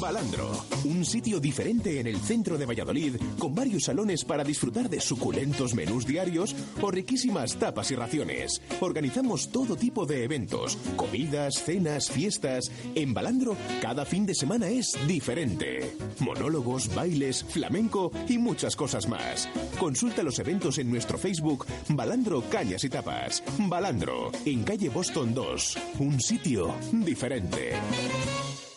Balandro, 0.00 0.50
un 0.84 1.04
sitio 1.04 1.40
diferente 1.40 2.00
en 2.00 2.06
el 2.06 2.18
centro 2.18 2.58
de 2.58 2.66
Valladolid, 2.66 3.16
con 3.38 3.54
varios 3.54 3.84
salones 3.84 4.24
para 4.24 4.44
disfrutar 4.44 4.88
de 4.88 5.00
suculentos 5.00 5.74
menús 5.74 6.06
diarios 6.06 6.54
o 6.80 6.90
riquísimas 6.90 7.56
tapas 7.56 7.90
y 7.90 7.96
raciones. 7.96 8.62
Organizamos 8.80 9.50
todo 9.50 9.76
tipo 9.76 10.06
de 10.06 10.24
eventos, 10.24 10.76
comidas, 10.96 11.62
cenas, 11.62 12.10
fiestas. 12.10 12.70
En 12.94 13.14
Balandro, 13.14 13.56
cada 13.80 14.04
fin 14.04 14.26
de 14.26 14.34
semana 14.34 14.68
es 14.68 14.96
diferente. 15.06 15.96
Monólogos, 16.20 16.94
bailes, 16.94 17.44
flamenco 17.44 18.12
y 18.28 18.38
muchas 18.38 18.76
cosas 18.76 19.08
más. 19.08 19.48
Consulta 19.78 20.22
los 20.22 20.38
eventos 20.38 20.78
en 20.78 20.90
nuestro 20.90 21.18
Facebook 21.18 21.66
Balandro 21.88 22.42
Cañas 22.42 22.84
y 22.84 22.88
Tapas. 22.88 23.42
Balandro, 23.58 24.30
en 24.44 24.64
calle 24.64 24.88
Boston 24.88 25.34
2, 25.34 25.78
un 26.00 26.20
sitio 26.20 26.74
diferente. 26.92 27.72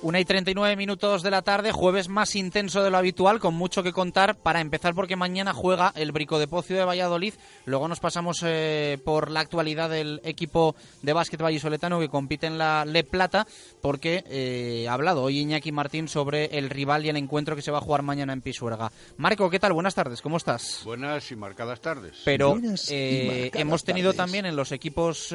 Una 0.00 0.20
y 0.20 0.24
39 0.24 0.76
minutos 0.76 1.24
de 1.24 1.30
la 1.30 1.42
tarde, 1.42 1.72
jueves 1.72 2.08
más 2.08 2.36
intenso 2.36 2.84
de 2.84 2.90
lo 2.90 2.98
habitual, 2.98 3.40
con 3.40 3.54
mucho 3.54 3.82
que 3.82 3.92
contar 3.92 4.36
para 4.36 4.60
empezar 4.60 4.94
porque 4.94 5.16
mañana 5.16 5.52
juega 5.52 5.92
el 5.96 6.12
Brico 6.12 6.38
de 6.38 6.46
Pocio 6.46 6.76
de 6.76 6.84
Valladolid. 6.84 7.34
Luego 7.64 7.88
nos 7.88 7.98
pasamos 7.98 8.44
eh, 8.44 8.98
por 9.04 9.28
la 9.28 9.40
actualidad 9.40 9.90
del 9.90 10.20
equipo 10.22 10.76
de 11.02 11.12
básquet 11.12 11.42
vallisoletano 11.42 11.98
que 11.98 12.08
compite 12.08 12.46
en 12.46 12.58
la 12.58 12.84
Le 12.84 13.02
Plata 13.02 13.44
porque 13.82 14.22
eh, 14.28 14.86
ha 14.88 14.92
hablado 14.92 15.24
hoy 15.24 15.40
Iñaki 15.40 15.72
Martín 15.72 16.06
sobre 16.06 16.56
el 16.56 16.70
rival 16.70 17.04
y 17.04 17.08
el 17.08 17.16
encuentro 17.16 17.56
que 17.56 17.62
se 17.62 17.72
va 17.72 17.78
a 17.78 17.82
jugar 17.82 18.02
mañana 18.02 18.32
en 18.32 18.40
Pisuerga. 18.40 18.92
Marco, 19.16 19.50
¿qué 19.50 19.58
tal? 19.58 19.72
Buenas 19.72 19.96
tardes, 19.96 20.22
¿cómo 20.22 20.36
estás? 20.36 20.82
Buenas 20.84 21.28
y 21.32 21.36
marcadas 21.36 21.80
tardes. 21.80 22.18
Pero 22.24 22.56
eh, 22.88 23.50
hemos 23.52 23.82
tenido 23.82 24.12
también 24.12 24.46
en 24.46 24.54
los 24.54 24.70
equipos 24.70 25.34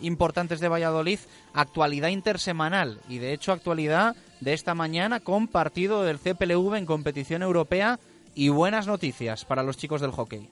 importantes 0.00 0.60
de 0.60 0.68
Valladolid 0.68 1.18
actualidad 1.54 2.08
intersemanal 2.08 3.00
y 3.08 3.18
de 3.18 3.32
hecho 3.32 3.52
actualidad 3.52 4.16
de 4.40 4.52
esta 4.52 4.74
mañana 4.74 5.20
con 5.20 5.48
partido 5.48 6.02
del 6.02 6.18
CPLV 6.18 6.74
en 6.76 6.86
competición 6.86 7.42
europea 7.42 7.98
y 8.34 8.48
buenas 8.48 8.86
noticias 8.86 9.44
para 9.44 9.62
los 9.62 9.76
chicos 9.76 10.00
del 10.00 10.12
hockey. 10.12 10.48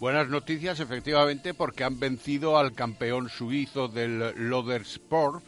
Buenas 0.00 0.28
noticias, 0.28 0.80
efectivamente, 0.80 1.52
porque 1.52 1.84
han 1.84 2.00
vencido 2.00 2.56
al 2.56 2.72
campeón 2.72 3.28
suizo 3.28 3.88
del 3.88 4.32
Lodersport 4.48 5.44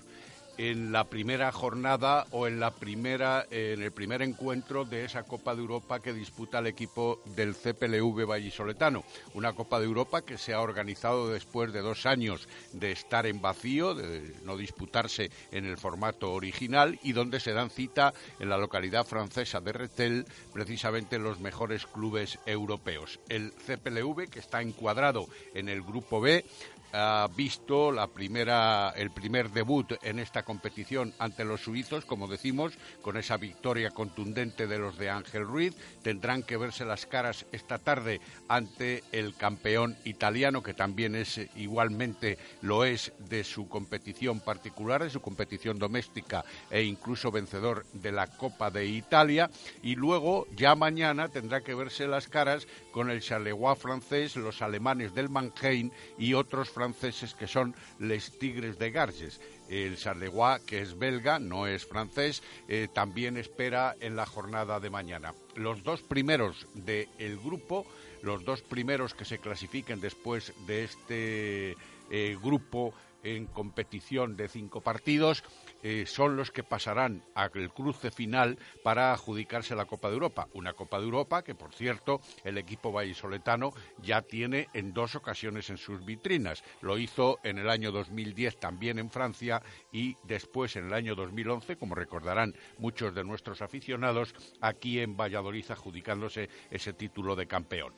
en 0.59 0.93
la 0.93 1.05
primera 1.05 1.51
jornada 1.53 2.27
o 2.31 2.47
en 2.47 2.61
la 2.61 2.71
primera 2.71 3.47
en 3.51 3.83
el 3.83 3.93
primer 3.93 4.23
encuentro 4.23 4.85
de 4.85 5.05
esa 5.05 5.25
Copa 5.25 5.55
de 5.55 5.61
Europa 5.61 6.01
que 6.01 6.13
disputa 6.13 6.59
el 6.59 6.67
equipo 6.67 7.21
del 7.25 7.55
CPLV 7.55 8.27
vallisoletano, 8.27 9.05
una 9.35 9.53
Copa 9.53 9.81
de 9.81 9.87
Europa 9.87 10.23
que 10.23 10.39
se 10.39 10.53
ha 10.55 10.61
organizado 10.61 11.29
después 11.29 11.73
de 11.73 11.81
dos 11.81 12.07
años 12.07 12.49
de 12.73 12.93
estar 12.93 13.27
en 13.27 13.41
vacío, 13.41 13.95
de 13.95 14.35
no 14.45 14.57
disputarse 14.57 15.31
en 15.51 15.65
el 15.65 15.79
formato 15.79 16.33
original 16.33 16.99
y 17.03 17.13
donde 17.13 17.41
se 17.41 17.53
dan 17.53 17.71
cita 17.71 18.13
en 18.39 18.49
la 18.49 18.59
localidad 18.59 19.07
francesa 19.07 19.61
de 19.61 19.73
Retel 19.73 20.27
precisamente 20.53 21.19
los 21.19 21.41
mejores 21.41 21.87
clubes 21.87 22.39
europeos. 22.47 23.21
El 23.29 23.53
CPLV 23.53 24.29
que 24.29 24.39
está 24.39 24.63
encuadrado 24.63 25.27
en 25.55 25.69
el 25.69 25.83
grupo 25.83 26.21
B 26.21 26.45
ha 26.93 27.29
visto 27.35 27.91
la 27.91 28.07
primera, 28.07 28.91
el 28.91 29.11
primer 29.11 29.51
debut 29.51 29.95
en 30.03 30.19
esta 30.19 30.43
competición 30.43 31.15
ante 31.19 31.45
los 31.45 31.63
suizos, 31.63 32.05
como 32.05 32.29
decimos, 32.29 32.75
con 33.01 33.17
esa 33.17 33.39
victoria 33.39 33.91
contundente 33.91 34.67
de 34.67 34.79
los 34.79 34.99
de 34.99 35.11
Ángel 35.11 35.47
Ruiz. 35.47 35.75
Tendrán 36.03 36.43
que 36.43 36.57
verse 36.57 36.85
las 36.85 37.07
caras 37.07 37.47
esta 37.53 37.79
tarde 37.79 38.21
ante 38.49 39.03
el 39.13 39.35
campeón 39.35 39.97
italiano, 40.05 40.63
que 40.63 40.75
también 40.75 41.15
es 41.15 41.41
igualmente 41.57 42.39
lo 42.61 42.85
es 42.85 43.13
de 43.19 43.43
su 43.45 43.69
competición 43.69 44.41
particular, 44.41 45.03
de 45.03 45.11
su 45.11 45.21
competición 45.21 45.79
doméstica 45.79 46.45
e 46.71 46.83
incluso 46.83 47.31
vencedor 47.31 47.87
de 47.95 48.13
la 48.13 48.27
Copa 48.27 48.71
de 48.71 48.87
Italia. 48.87 49.51
Y 49.83 49.97
luego, 49.97 50.47
ya 50.55 50.75
mañana, 50.75 51.29
tendrá 51.29 51.63
que 51.63 51.75
verse 51.75 52.07
las 52.07 52.29
caras 52.29 52.67
con 52.91 53.11
el 53.11 53.23
Charleroi 53.23 53.77
francés, 53.77 54.37
los 54.37 54.61
alemanes 54.61 55.15
del 55.15 55.31
Mannheim 55.31 55.91
y 56.19 56.35
otros 56.35 56.69
franceses 56.69 56.82
franceses 56.83 57.35
que 57.35 57.47
son 57.47 57.75
les 58.01 58.39
Tigres 58.39 58.77
de 58.79 58.91
Garges. 58.91 59.41
El 59.69 59.97
Charleroi, 59.97 60.61
que 60.67 60.83
es 60.83 60.99
belga, 60.99 61.39
no 61.39 61.69
es 61.69 61.87
francés, 61.87 62.43
eh, 62.67 62.89
también 62.93 63.37
espera 63.37 63.95
en 64.01 64.17
la 64.17 64.27
jornada 64.27 64.81
de 64.81 64.91
mañana. 64.91 65.33
Los 65.55 65.85
dos 65.85 66.03
primeros 66.03 66.67
del 66.75 67.39
grupo, 67.39 67.87
los 68.23 68.45
dos 68.45 68.63
primeros 68.63 69.15
que 69.15 69.25
se 69.25 69.39
clasifiquen 69.39 70.01
después 70.01 70.53
de 70.67 70.85
este 70.85 71.77
eh, 72.11 72.37
grupo 72.43 72.93
en 73.23 73.47
competición 73.47 74.37
de 74.37 74.49
cinco 74.49 74.81
partidos 74.81 75.45
eh, 75.83 76.05
son 76.07 76.37
los 76.37 76.51
que 76.51 76.63
pasarán 76.63 77.23
al 77.35 77.73
cruce 77.73 78.11
final 78.11 78.59
para 78.83 79.13
adjudicarse 79.13 79.75
la 79.75 79.87
Copa 79.87 80.09
de 80.09 80.15
Europa. 80.15 80.49
Una 80.55 80.73
Copa 80.73 80.99
de 80.99 81.05
Europa 81.05 81.43
que, 81.43 81.55
por 81.55 81.73
cierto, 81.75 82.21
el 82.45 82.59
equipo 82.59 82.93
vallisoletano 82.93 83.73
ya 84.03 84.23
tiene 84.23 84.69
en 84.73 84.93
dos 84.93 85.15
ocasiones 85.15 85.71
en 85.71 85.79
sus 85.79 86.05
vitrinas. 86.05 86.63
Lo 86.81 86.99
hizo 86.99 87.39
en 87.43 87.59
el 87.59 87.69
año 87.69 87.93
2010 87.93 88.59
también 88.59 88.99
en 88.99 89.11
Francia 89.11 89.63
y 89.91 90.17
después 90.25 90.77
en 90.77 90.87
el 90.87 90.95
año 90.95 91.15
2011, 91.15 91.77
como 91.77 91.95
recordarán 91.95 92.55
muchos 92.79 93.15
de 93.15 93.25
nuestros 93.25 93.63
aficionados, 93.63 94.35
aquí 94.61 95.01
en 95.01 95.17
Valladolid 95.17 95.71
adjudicándose 95.71 96.49
ese 96.71 96.93
título 96.93 97.37
de 97.37 97.47
campeón. 97.47 97.95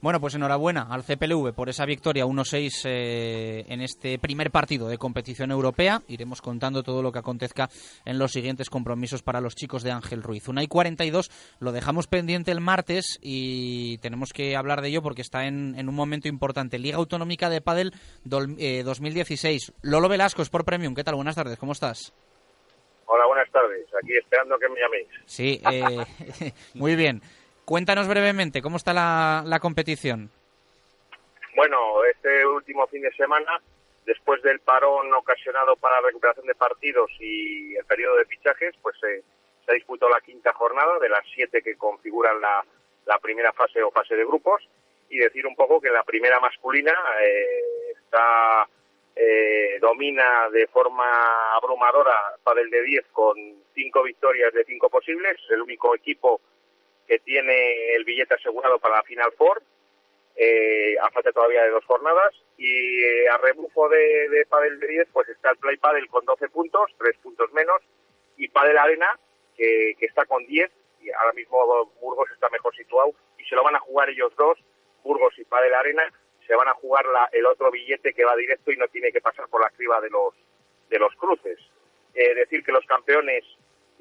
Bueno, 0.00 0.20
pues 0.20 0.34
enhorabuena 0.34 0.86
al 0.90 1.02
CPLV 1.02 1.54
por 1.54 1.68
esa 1.68 1.86
victoria 1.86 2.26
1-6 2.26 2.82
eh, 2.84 3.64
en 3.68 3.80
este 3.80 4.18
primer 4.18 4.50
partido 4.50 4.88
de 4.88 4.98
competición 4.98 5.50
europea. 5.50 6.02
Iremos 6.08 6.42
contando 6.42 6.82
todo 6.82 7.02
lo 7.02 7.12
que 7.12 7.18
acontezca 7.18 7.68
en 8.04 8.18
los 8.18 8.32
siguientes 8.32 8.70
compromisos 8.70 9.22
para 9.22 9.40
los 9.40 9.54
chicos 9.54 9.82
de 9.82 9.90
Ángel 9.90 10.22
Ruiz. 10.22 10.48
Una 10.48 10.62
y 10.62 10.68
42 10.68 11.30
lo 11.60 11.72
dejamos 11.72 12.06
pendiente 12.06 12.50
el 12.50 12.60
martes 12.60 13.18
y 13.22 13.98
tenemos 13.98 14.32
que 14.32 14.56
hablar 14.56 14.82
de 14.82 14.88
ello 14.88 15.02
porque 15.02 15.22
está 15.22 15.46
en, 15.46 15.88
un 15.88 15.94
momento 15.94 16.28
importante. 16.28 16.78
Liga 16.78 16.98
Autonómica 16.98 17.48
de 17.50 17.60
Padel 17.60 17.92
2016. 18.24 19.68
Eh, 19.68 19.72
Lolo 19.82 20.08
Velasco, 20.08 20.42
por 20.50 20.64
Premium. 20.64 20.94
¿Qué 20.94 21.04
tal? 21.04 21.14
Buenas 21.14 21.34
tardes, 21.34 21.58
¿cómo 21.58 21.72
estás? 21.72 22.12
Hola, 23.06 23.26
buenas 23.26 23.50
tardes. 23.50 23.86
Aquí 24.02 24.16
esperando 24.16 24.58
que 24.58 24.68
me 24.68 24.80
llaméis. 24.80 25.08
Sí, 25.26 25.60
eh, 25.70 26.52
muy 26.74 26.96
bien. 26.96 27.20
Cuéntanos 27.64 28.08
brevemente, 28.08 28.60
¿cómo 28.60 28.76
está 28.76 28.92
la, 28.92 29.58
competición? 29.60 30.30
Bueno, 31.54 32.04
este 32.04 32.44
último 32.46 32.86
fin 32.88 33.02
de 33.02 33.12
semana, 33.12 33.60
después 34.04 34.42
del 34.42 34.58
parón 34.60 35.12
ocasionado 35.14 35.76
para 35.76 36.00
la 36.00 36.08
recuperación 36.08 36.46
de 36.46 36.56
partidos 36.56 37.10
y 37.20 37.76
el 37.76 37.84
periodo 37.84 38.16
de 38.16 38.24
fichajes, 38.24 38.74
pues 38.82 38.96
se 39.00 39.22
ha 39.70 39.74
disputado 39.74 40.10
la 40.10 40.20
quinta 40.20 40.52
jornada 40.54 40.98
de 40.98 41.08
las 41.08 41.24
siete 41.34 41.62
que 41.62 41.76
configuran 41.76 42.40
la, 42.40 42.64
primera 43.20 43.52
fase 43.52 43.82
o 43.82 43.92
fase 43.92 44.16
de 44.16 44.24
grupos 44.24 44.68
y 45.08 45.18
decir 45.18 45.46
un 45.46 45.54
poco 45.54 45.80
que 45.80 45.90
la 45.90 46.02
primera 46.02 46.40
masculina 46.40 46.92
eh, 47.20 47.92
está 47.94 48.66
eh, 49.14 49.78
domina 49.80 50.48
de 50.50 50.66
forma 50.66 51.54
abrumadora 51.54 52.34
para 52.42 52.60
el 52.60 52.70
de 52.70 52.82
10 52.82 53.06
con 53.12 53.36
cinco 53.74 54.02
victorias 54.02 54.52
de 54.52 54.64
cinco 54.64 54.88
posibles, 54.88 55.38
es 55.44 55.50
el 55.50 55.62
único 55.62 55.94
equipo 55.94 56.40
que 57.06 57.18
tiene 57.20 57.94
el 57.94 58.04
billete 58.04 58.34
asegurado 58.34 58.78
para 58.78 58.96
la 58.96 59.02
Final 59.02 59.32
Four, 59.32 59.62
eh, 60.34 60.96
a 61.00 61.10
falta 61.10 61.32
todavía 61.32 61.62
de 61.62 61.70
dos 61.70 61.84
jornadas, 61.84 62.32
y 62.56 63.02
eh, 63.02 63.28
a 63.28 63.36
rebufo 63.38 63.88
de, 63.88 64.28
de 64.30 64.46
Padel 64.46 64.80
de 64.80 64.88
10, 64.88 65.08
pues 65.12 65.28
está 65.28 65.50
el 65.50 65.58
Play 65.58 65.76
Padel 65.76 66.08
con 66.08 66.24
12 66.24 66.48
puntos, 66.48 66.90
3 66.98 67.16
puntos 67.18 67.52
menos, 67.52 67.82
y 68.36 68.48
Padel 68.48 68.78
Arena, 68.78 69.18
que, 69.56 69.94
está 70.00 70.24
con 70.24 70.44
10, 70.46 70.70
y 71.02 71.10
ahora 71.10 71.32
mismo 71.34 71.92
Burgos 72.00 72.30
está 72.32 72.48
mejor 72.48 72.74
situado, 72.74 73.12
y 73.38 73.44
se 73.44 73.54
lo 73.54 73.62
van 73.62 73.76
a 73.76 73.80
jugar 73.80 74.08
ellos 74.08 74.32
dos, 74.36 74.58
Burgos 75.04 75.38
y 75.38 75.44
Padel 75.44 75.74
Arena, 75.74 76.10
se 76.46 76.54
van 76.54 76.68
a 76.68 76.74
jugar 76.74 77.04
la, 77.06 77.28
el 77.32 77.46
otro 77.46 77.70
billete 77.70 78.14
que 78.14 78.24
va 78.24 78.34
directo 78.34 78.72
y 78.72 78.76
no 78.76 78.88
tiene 78.88 79.12
que 79.12 79.20
pasar 79.20 79.48
por 79.48 79.60
la 79.60 79.70
criba 79.70 80.00
de 80.00 80.10
los, 80.10 80.34
de 80.88 80.98
los 80.98 81.14
cruces. 81.16 81.58
Eh, 82.14 82.34
decir 82.34 82.64
que 82.64 82.72
los 82.72 82.84
campeones 82.86 83.44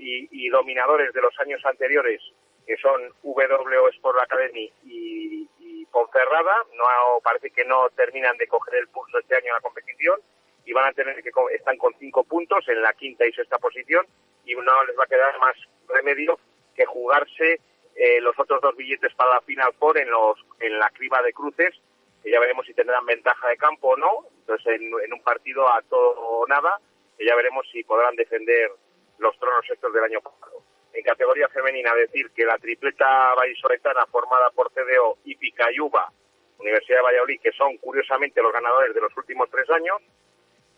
y 0.04 0.50
dominadores 0.50 1.14
de 1.14 1.22
los 1.22 1.40
años 1.40 1.64
anteriores 1.64 2.20
que 2.66 2.78
son 2.78 3.02
W 3.24 3.90
Sport 3.96 4.20
Academy 4.20 4.72
y, 4.84 5.50
y 5.60 5.86
Ponferrada, 5.86 6.56
no 6.74 6.86
parece 7.24 7.52
que 7.52 7.66
no 7.66 7.90
terminan 7.92 8.38
de 8.38 8.48
coger 8.48 8.76
el 8.76 8.88
pulso 8.88 9.20
este 9.20 9.36
año 9.36 9.48
en 9.48 9.54
la 9.54 9.62
competición 9.62 10.20
y 10.66 10.74
van 10.74 10.90
a 10.90 10.94
tener 10.94 11.22
que 11.22 11.32
están 11.54 11.78
con 11.78 11.94
cinco 12.00 12.24
puntos 12.24 12.68
en 12.68 12.82
la 12.82 12.94
quinta 12.94 13.26
y 13.26 13.34
sexta 13.34 13.58
posición 13.58 14.06
y 14.46 14.56
no 14.56 14.84
les 14.86 14.98
va 14.98 15.04
a 15.04 15.08
quedar 15.08 15.38
más 15.40 15.56
remedio 15.88 16.40
que 16.76 16.86
jugarse 16.86 17.60
eh, 17.96 18.22
los 18.22 18.38
otros 18.40 18.62
dos 18.62 18.76
billetes 18.76 19.14
para 19.16 19.36
la 19.36 19.42
Final 19.42 19.74
Four 19.78 19.98
en 19.98 20.10
los 20.10 20.38
en 20.60 20.80
la 20.80 20.90
criba 20.92 21.22
de 21.22 21.34
cruces 21.34 21.76
que 22.24 22.32
ya 22.32 22.40
veremos 22.40 22.66
si 22.66 22.74
tendrán 22.74 23.06
ventaja 23.06 23.50
de 23.50 23.58
campo 23.58 23.90
o 23.90 23.98
no 23.98 24.28
entonces 24.40 24.80
en, 24.80 24.92
en 25.04 25.14
un 25.14 25.22
partido 25.24 25.68
a 25.68 25.82
todo 25.84 26.12
o 26.20 26.48
nada 26.48 26.80
que 27.18 27.26
ya 27.26 27.36
veremos 27.36 27.68
si 27.72 27.84
podrán 27.84 28.16
defender 28.16 28.72
los 29.18 29.38
tronos 29.40 29.70
estos 29.70 29.94
del 29.94 30.04
año 30.04 30.22
pasado 30.22 30.64
en 30.94 31.04
categoría 31.04 31.48
femenina 31.50 31.94
decir 31.96 32.32
que 32.32 32.46
la 32.46 32.58
tripleta 32.58 33.34
vallisoletana 33.36 34.06
formada 34.08 34.50
por 34.52 34.72
CDO 34.72 35.18
y 35.26 35.36
Picayuba, 35.36 36.12
Universidad 36.60 37.00
de 37.00 37.04
Valladolid, 37.04 37.40
que 37.42 37.52
son 37.54 37.78
curiosamente 37.78 38.42
los 38.42 38.54
ganadores 38.54 38.94
de 38.94 39.02
los 39.02 39.16
últimos 39.18 39.50
tres 39.50 39.70
años, 39.70 39.98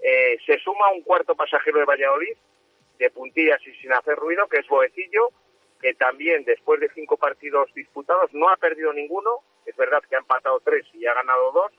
eh, 0.02 0.38
se 0.46 0.58
suma 0.60 0.92
un 0.92 1.02
cuarto 1.02 1.36
pasajero 1.36 1.80
de 1.80 1.86
Valladolid, 1.86 2.36
de 3.00 3.10
puntillas 3.10 3.66
y 3.66 3.74
sin 3.76 3.92
hacer 3.94 4.16
ruido, 4.16 4.48
que 4.48 4.60
es 4.60 4.68
Boecillo, 4.68 5.30
que 5.82 5.94
también 5.96 6.46
después 6.46 6.80
de 6.80 6.90
cinco 6.94 7.18
partidos 7.18 7.74
disputados 7.74 8.34
no 8.34 8.50
ha 8.50 8.58
perdido 8.58 8.94
ninguno, 8.94 9.40
es 9.66 9.76
verdad 9.76 10.04
que 10.08 10.16
ha 10.16 10.20
empatado 10.20 10.60
tres 10.60 10.86
y 10.94 11.06
ha 11.06 11.14
ganado 11.14 11.52
dos, 11.52 11.72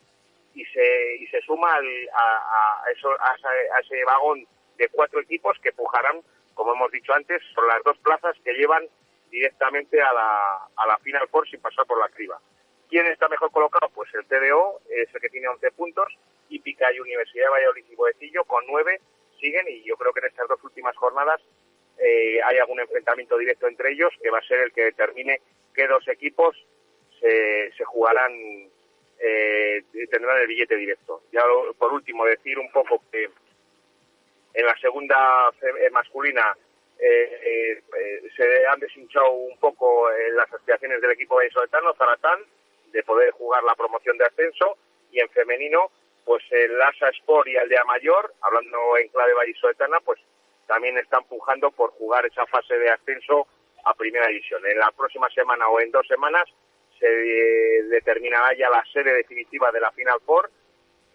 y 0.55 0.65
se, 0.67 1.17
y 1.21 1.27
se 1.29 1.41
suma 1.43 1.75
a, 1.75 2.91
eso, 2.95 3.11
a 3.11 3.81
ese 3.81 4.05
vagón 4.05 4.47
de 4.77 4.89
cuatro 4.89 5.21
equipos 5.21 5.59
que 5.61 5.73
pujarán 5.73 6.21
como 6.55 6.75
hemos 6.75 6.91
dicho 6.91 7.13
antes, 7.13 7.43
son 7.55 7.67
las 7.67 7.83
dos 7.85 7.99
plazas 7.99 8.37
que 8.45 8.55
llevan 8.55 8.85
directamente 9.31 10.01
a 10.01 10.13
la, 10.13 10.69
a 10.77 10.87
la 10.87 10.99
Final 10.99 11.29
Four 11.29 11.49
sin 11.49 11.61
pasar 11.61 11.87
por 11.87 11.99
la 11.99 12.09
criba. 12.09 12.41
¿Quién 12.89 13.07
está 13.07 13.29
mejor 13.29 13.51
colocado? 13.51 13.91
Pues 13.95 14.09
el 14.15 14.27
TDO, 14.27 14.81
es 14.89 15.13
el 15.13 15.21
que 15.21 15.29
tiene 15.29 15.49
11 15.49 15.71
puntos, 15.73 16.07
y 16.49 16.59
Pica 16.61 16.93
y 16.93 17.01
Universidad 17.01 17.47
de 17.47 17.51
Valladolid 17.51 17.85
y 17.91 17.95
Boecillo 17.95 18.45
con 18.45 18.65
9 18.67 19.01
siguen 19.41 19.67
y 19.69 19.83
yo 19.83 19.97
creo 19.97 20.13
que 20.13 20.21
en 20.21 20.27
estas 20.27 20.49
dos 20.49 20.63
últimas 20.63 20.97
jornadas 20.97 21.41
eh, 21.99 22.41
hay 22.43 22.59
algún 22.59 22.81
enfrentamiento 22.81 23.37
directo 23.39 23.67
entre 23.67 23.93
ellos 23.93 24.11
que 24.23 24.31
va 24.31 24.39
a 24.39 24.47
ser 24.47 24.59
el 24.61 24.73
que 24.73 24.85
determine 24.85 25.41
qué 25.75 25.87
dos 25.87 26.07
equipos 26.09 26.57
se, 27.21 27.73
se 27.77 27.85
jugarán 27.85 28.33
eh, 29.19 29.83
tendrán 30.11 30.41
el 30.41 30.47
billete 30.47 30.77
directo. 30.77 31.23
Ya 31.33 31.43
por 31.79 31.93
último 31.93 32.25
decir 32.27 32.59
un 32.59 32.71
poco 32.71 33.03
que 33.11 33.31
en 34.55 34.67
la 34.67 34.77
segunda 34.79 35.51
eh, 35.61 35.91
masculina 35.91 36.57
eh, 36.99 37.41
eh, 37.45 38.23
se 38.37 38.67
han 38.67 38.79
deshinchado 38.79 39.31
un 39.33 39.59
poco 39.59 40.09
las 40.35 40.51
aspiraciones 40.53 41.01
del 41.01 41.11
equipo 41.11 41.35
vallisoletano, 41.35 41.93
Zaratán, 41.95 42.41
de 42.93 43.03
poder 43.03 43.33
jugar 43.33 43.65
la 43.65 43.75
promoción 43.75 44.17
de 44.17 44.25
ascenso, 44.25 44.79
y 45.11 45.21
en 45.21 45.29
femenino, 45.31 45.91
pues 46.25 46.43
el 46.51 46.81
Asa 46.81 47.09
Sport 47.11 47.49
y 47.49 47.57
Aldea 47.57 47.85
Mayor, 47.85 48.33
hablando 48.41 48.97
en 48.97 49.09
clave 49.09 49.35
vallisoletana, 49.35 49.99
pues 50.01 50.21
también 50.67 50.97
están 50.97 51.25
pujando 51.25 51.71
por 51.73 51.91
jugar 51.91 52.25
esa 52.25 52.47
fase 52.47 52.79
de 52.79 52.91
ascenso 52.91 53.49
a 53.85 53.93
primera 53.95 54.29
división. 54.29 54.65
En 54.65 54.79
la 54.79 54.91
próxima 54.93 55.29
semana 55.31 55.69
o 55.69 55.81
en 55.81 55.91
dos 55.91 56.07
semanas 56.07 56.45
se 56.99 57.09
determinará 57.91 58.55
ya 58.57 58.71
la 58.71 58.83
sede 58.93 59.13
definitiva 59.13 59.71
de 59.73 59.81
la 59.81 59.93
Final 59.93 60.21
Four 60.25 60.51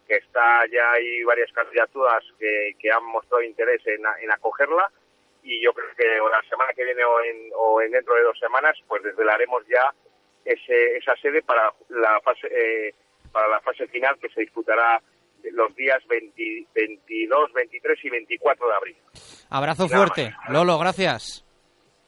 que 0.10 0.16
está 0.16 0.66
ya 0.74 0.92
hay 0.92 1.24
varias 1.24 1.52
candidaturas 1.54 2.24
que, 2.40 2.76
que 2.80 2.92
han 2.92 3.06
mostrado 3.06 3.44
interés 3.44 3.82
en, 3.86 4.02
en, 4.22 4.32
acogerla 4.32 4.92
y 5.44 5.64
yo 5.64 5.72
creo 5.72 5.88
que 5.96 6.06
la 6.06 6.42
semana 6.50 6.74
que 6.76 6.84
viene 6.84 7.06
o, 7.06 7.22
en, 7.22 7.52
o 7.56 7.82
en 7.82 7.92
dentro 7.92 8.16
de 8.16 8.24
dos 8.24 8.38
semanas 8.40 8.76
pues 8.88 9.04
desvelaremos 9.04 9.64
ya 9.68 9.94
ese, 10.44 10.98
esa 10.98 11.16
sede 11.18 11.44
para 11.44 11.72
la 11.90 12.20
fase 12.22 12.48
eh, 12.48 12.94
para 13.32 13.48
la 13.48 13.62
fase 13.62 13.88
final 13.88 14.18
que 14.20 14.30
se 14.30 14.42
disputará 14.42 15.00
los 15.52 15.76
días 15.76 16.00
20, 16.08 16.68
22, 16.74 17.54
23 17.54 18.06
y 18.06 18.10
24 18.10 18.68
de 18.68 18.76
abril. 18.76 18.98
Abrazo 19.50 19.88
fuerte. 19.88 20.34
Lolo, 20.50 20.78
gracias. 20.80 21.46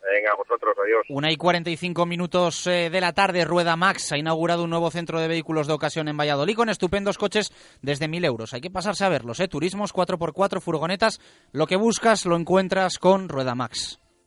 Venga, 0.04 0.36
vosotros, 0.36 0.76
adiós. 0.84 1.06
Una 1.10 1.32
y 1.32 1.38
45 1.38 2.06
minutos 2.06 2.66
eh, 2.68 2.89
de 2.89 3.02
la 3.02 3.14
tarde, 3.14 3.45
Rueda 3.45 3.76
Max 3.76 4.12
ha 4.12 4.18
inaugurado 4.18 4.64
un 4.64 4.70
nuevo 4.72 4.89
centro 4.89 5.20
de 5.20 5.28
vehículos 5.28 5.68
de 5.68 5.74
ocasión 5.74 6.08
en 6.08 6.18
Valladolid 6.18 6.56
con 6.56 6.70
estupendos 6.70 7.18
coches 7.18 7.52
desde 7.82 8.08
1.000 8.08 8.26
euros. 8.26 8.54
Hay 8.54 8.62
que 8.62 8.72
pasarse 8.72 9.06
a 9.06 9.10
verlos, 9.10 9.39
¿eh? 9.39 9.47
Turismos 9.47 9.93
4x4, 9.93 10.60
furgonetas. 10.60 11.20
Lo 11.52 11.68
que 11.68 11.76
buscas 11.76 12.26
lo 12.26 12.36
encuentras 12.36 12.97
con 12.97 13.30
Rueda 13.30 13.56
Max. 13.56 13.99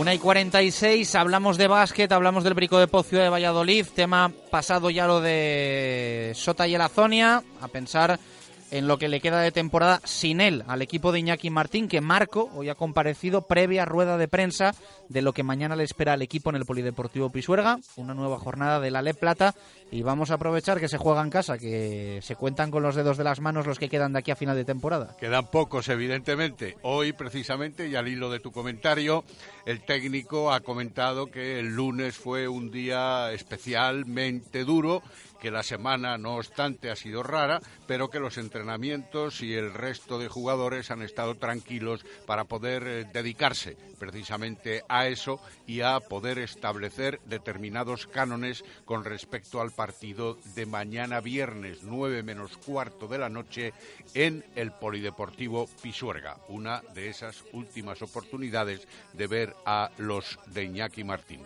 Una 0.00 0.14
y 0.14 0.18
46, 0.18 1.14
hablamos 1.14 1.58
de 1.58 1.68
básquet, 1.68 2.10
hablamos 2.10 2.42
del 2.42 2.54
Brico 2.54 2.78
de 2.78 2.88
Pocio 2.88 3.18
de 3.18 3.28
Valladolid, 3.28 3.86
tema 3.94 4.32
pasado 4.50 4.88
ya 4.88 5.06
lo 5.06 5.20
de 5.20 6.32
Sota 6.34 6.66
y 6.66 6.74
el 6.74 6.80
Azonia, 6.80 7.42
a 7.60 7.68
pensar 7.68 8.18
en 8.70 8.86
lo 8.86 8.98
que 8.98 9.08
le 9.08 9.20
queda 9.20 9.40
de 9.40 9.52
temporada 9.52 10.00
sin 10.04 10.40
él 10.40 10.64
al 10.66 10.82
equipo 10.82 11.12
de 11.12 11.20
Iñaki 11.20 11.50
Martín, 11.50 11.88
que 11.88 12.00
Marco 12.00 12.50
hoy 12.54 12.68
ha 12.68 12.74
comparecido 12.74 13.42
previa 13.42 13.84
rueda 13.84 14.16
de 14.16 14.28
prensa 14.28 14.74
de 15.08 15.22
lo 15.22 15.32
que 15.32 15.42
mañana 15.42 15.76
le 15.76 15.84
espera 15.84 16.12
al 16.12 16.22
equipo 16.22 16.50
en 16.50 16.56
el 16.56 16.64
Polideportivo 16.64 17.30
Pisuerga, 17.30 17.78
una 17.96 18.14
nueva 18.14 18.38
jornada 18.38 18.80
de 18.80 18.90
la 18.90 19.02
Le 19.02 19.14
Plata 19.14 19.54
y 19.90 20.02
vamos 20.02 20.30
a 20.30 20.34
aprovechar 20.34 20.78
que 20.78 20.88
se 20.88 20.98
juega 20.98 21.22
en 21.22 21.30
casa, 21.30 21.58
que 21.58 22.20
se 22.22 22.36
cuentan 22.36 22.70
con 22.70 22.82
los 22.82 22.94
dedos 22.94 23.16
de 23.16 23.24
las 23.24 23.40
manos 23.40 23.66
los 23.66 23.78
que 23.78 23.88
quedan 23.88 24.12
de 24.12 24.20
aquí 24.20 24.30
a 24.30 24.36
final 24.36 24.56
de 24.56 24.64
temporada. 24.64 25.16
Quedan 25.18 25.48
pocos, 25.48 25.88
evidentemente. 25.88 26.76
Hoy, 26.82 27.12
precisamente, 27.12 27.88
y 27.88 27.96
al 27.96 28.08
hilo 28.08 28.30
de 28.30 28.40
tu 28.40 28.52
comentario, 28.52 29.24
el 29.66 29.84
técnico 29.84 30.52
ha 30.52 30.60
comentado 30.60 31.26
que 31.26 31.58
el 31.58 31.74
lunes 31.74 32.16
fue 32.16 32.46
un 32.46 32.70
día 32.70 33.32
especialmente 33.32 34.64
duro 34.64 35.02
que 35.40 35.50
la 35.50 35.62
semana, 35.62 36.18
no 36.18 36.36
obstante, 36.36 36.90
ha 36.90 36.96
sido 36.96 37.22
rara, 37.22 37.60
pero 37.86 38.10
que 38.10 38.20
los 38.20 38.38
entrenamientos 38.38 39.42
y 39.42 39.54
el 39.54 39.72
resto 39.72 40.18
de 40.18 40.28
jugadores 40.28 40.90
han 40.90 41.02
estado 41.02 41.36
tranquilos 41.36 42.04
para 42.26 42.44
poder 42.44 42.86
eh, 42.86 43.04
dedicarse 43.12 43.76
precisamente 43.98 44.82
a 44.88 45.08
eso 45.08 45.40
y 45.66 45.80
a 45.80 45.98
poder 46.00 46.38
establecer 46.38 47.20
determinados 47.24 48.06
cánones 48.06 48.64
con 48.84 49.04
respecto 49.04 49.60
al 49.60 49.72
partido 49.72 50.38
de 50.54 50.66
mañana 50.66 51.20
viernes 51.20 51.82
9 51.82 52.22
menos 52.22 52.56
cuarto 52.56 53.08
de 53.08 53.18
la 53.18 53.28
noche 53.28 53.72
en 54.14 54.44
el 54.56 54.72
Polideportivo 54.72 55.68
Pisuerga, 55.82 56.38
una 56.48 56.82
de 56.94 57.08
esas 57.08 57.44
últimas 57.52 58.02
oportunidades 58.02 58.86
de 59.12 59.26
ver 59.26 59.54
a 59.64 59.90
los 59.98 60.38
de 60.46 60.64
Iñaki 60.64 61.04
Martín. 61.04 61.40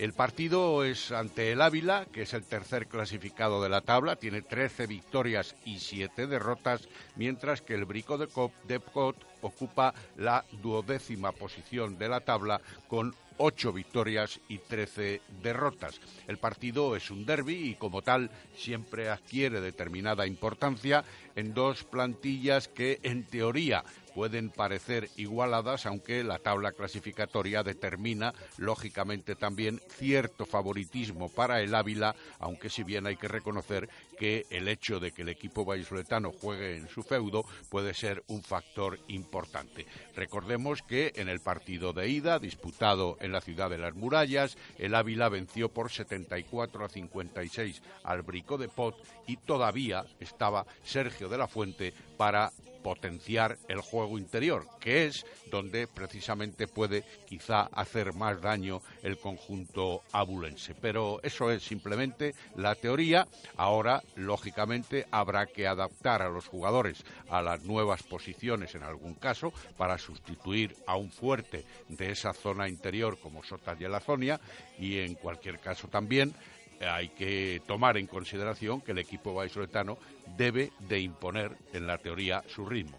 El 0.00 0.14
partido 0.14 0.82
es 0.82 1.12
ante 1.12 1.52
el 1.52 1.60
Ávila, 1.60 2.06
que 2.10 2.22
es 2.22 2.32
el 2.32 2.46
tercer 2.46 2.86
clasificado 2.86 3.62
de 3.62 3.68
la 3.68 3.82
tabla, 3.82 4.16
tiene 4.16 4.40
13 4.40 4.86
victorias 4.86 5.54
y 5.66 5.78
7 5.78 6.26
derrotas, 6.26 6.88
mientras 7.16 7.60
que 7.60 7.74
el 7.74 7.84
Brico 7.84 8.16
de 8.16 8.26
Cop, 8.26 8.50
Depcot 8.66 9.14
ocupa 9.42 9.92
la 10.16 10.46
duodécima 10.62 11.32
posición 11.32 11.98
de 11.98 12.08
la 12.08 12.20
tabla 12.20 12.62
con 12.88 13.14
ocho 13.36 13.72
victorias 13.72 14.40
y 14.48 14.58
trece 14.58 15.20
derrotas. 15.42 16.00
El 16.26 16.38
partido 16.38 16.94
es 16.94 17.10
un 17.10 17.24
derby 17.24 17.70
y 17.70 17.74
como 17.74 18.00
tal 18.00 18.30
siempre 18.54 19.08
adquiere 19.08 19.60
determinada 19.60 20.26
importancia 20.26 21.04
en 21.36 21.54
dos 21.54 21.84
plantillas 21.84 22.68
que 22.68 23.00
en 23.02 23.24
teoría 23.24 23.84
pueden 24.14 24.50
parecer 24.50 25.08
igualadas, 25.16 25.86
aunque 25.86 26.24
la 26.24 26.38
tabla 26.38 26.72
clasificatoria 26.72 27.62
determina, 27.62 28.34
lógicamente, 28.58 29.34
también 29.34 29.80
cierto 29.88 30.46
favoritismo 30.46 31.28
para 31.28 31.60
el 31.60 31.74
Ávila, 31.74 32.14
aunque 32.38 32.70
si 32.70 32.82
bien 32.82 33.06
hay 33.06 33.16
que 33.16 33.28
reconocer 33.28 33.88
que 34.18 34.46
el 34.50 34.68
hecho 34.68 35.00
de 35.00 35.12
que 35.12 35.22
el 35.22 35.28
equipo 35.28 35.64
vallisoletano 35.64 36.32
juegue 36.32 36.76
en 36.76 36.88
su 36.88 37.02
feudo 37.02 37.44
puede 37.68 37.94
ser 37.94 38.22
un 38.28 38.42
factor 38.42 38.98
importante. 39.08 39.86
Recordemos 40.14 40.82
que 40.82 41.12
en 41.16 41.28
el 41.28 41.40
partido 41.40 41.92
de 41.92 42.08
ida, 42.08 42.38
disputado 42.38 43.16
en 43.20 43.32
la 43.32 43.40
ciudad 43.40 43.70
de 43.70 43.78
las 43.78 43.94
murallas, 43.94 44.56
el 44.78 44.94
Ávila 44.94 45.28
venció 45.28 45.68
por 45.68 45.90
74 45.90 46.84
a 46.84 46.88
56 46.88 47.82
al 48.04 48.22
Brico 48.22 48.58
de 48.58 48.68
Pot 48.68 48.96
y 49.26 49.36
todavía 49.36 50.04
estaba 50.18 50.66
Sergio 50.82 51.28
de 51.28 51.38
la 51.38 51.48
Fuente 51.48 51.94
para 52.16 52.52
potenciar 52.82 53.58
el 53.68 53.80
juego 53.80 54.18
interior, 54.18 54.66
que 54.80 55.06
es 55.06 55.24
donde 55.50 55.86
precisamente 55.86 56.66
puede 56.66 57.04
quizá 57.26 57.62
hacer 57.72 58.14
más 58.14 58.40
daño 58.40 58.82
el 59.02 59.18
conjunto 59.18 60.02
abulense. 60.12 60.74
Pero 60.74 61.20
eso 61.22 61.50
es 61.50 61.62
simplemente 61.62 62.34
la 62.56 62.74
teoría. 62.74 63.26
Ahora, 63.56 64.02
lógicamente, 64.16 65.06
habrá 65.10 65.46
que 65.46 65.66
adaptar 65.66 66.22
a 66.22 66.28
los 66.28 66.46
jugadores 66.46 67.04
a 67.28 67.42
las 67.42 67.62
nuevas 67.62 68.02
posiciones 68.02 68.74
en 68.74 68.82
algún 68.82 69.14
caso 69.14 69.52
para 69.76 69.98
sustituir 69.98 70.76
a 70.86 70.96
un 70.96 71.10
fuerte 71.10 71.64
de 71.88 72.10
esa 72.10 72.32
zona 72.32 72.68
interior 72.68 73.18
como 73.18 73.42
Sotas 73.42 73.80
y 73.80 73.84
el 73.84 73.94
Azonia 73.94 74.40
y 74.78 74.98
en 74.98 75.14
cualquier 75.14 75.58
caso 75.58 75.88
también 75.88 76.34
hay 76.80 77.08
que 77.10 77.60
tomar 77.66 77.96
en 77.96 78.06
consideración 78.06 78.80
que 78.80 78.92
el 78.92 78.98
equipo 78.98 79.34
vallisoletano 79.34 79.98
debe 80.36 80.70
de 80.88 81.00
imponer 81.00 81.52
en 81.72 81.86
la 81.86 81.98
teoría 81.98 82.42
su 82.48 82.64
ritmo. 82.64 82.96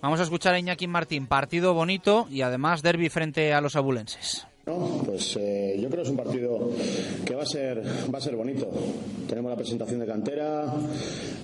Vamos 0.00 0.20
a 0.20 0.24
escuchar 0.24 0.54
a 0.54 0.58
Iñaki 0.58 0.86
Martín, 0.86 1.26
partido 1.26 1.74
bonito 1.74 2.26
y 2.30 2.42
además 2.42 2.82
derby 2.82 3.08
frente 3.08 3.52
a 3.54 3.60
los 3.60 3.76
abulenses. 3.76 4.46
pues 4.64 5.36
eh, 5.36 5.78
yo 5.80 5.88
creo 5.88 6.02
que 6.02 6.08
es 6.08 6.10
un 6.10 6.16
partido 6.16 6.70
que 7.24 7.34
va 7.34 7.42
a 7.42 7.46
ser 7.46 7.82
va 8.12 8.18
a 8.18 8.20
ser 8.20 8.36
bonito. 8.36 8.68
Tenemos 9.28 9.50
la 9.50 9.56
presentación 9.56 10.00
de 10.00 10.06
cantera, 10.06 10.72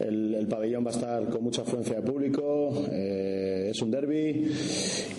el, 0.00 0.46
pabellón 0.48 0.84
va 0.84 0.90
a 0.90 0.94
estar 0.94 1.24
con 1.28 1.42
mucha 1.42 1.62
afluencia 1.62 1.96
de 1.96 2.02
público, 2.02 2.84
eh, 2.90 3.70
es 3.70 3.80
un 3.80 3.90
derby 3.90 4.52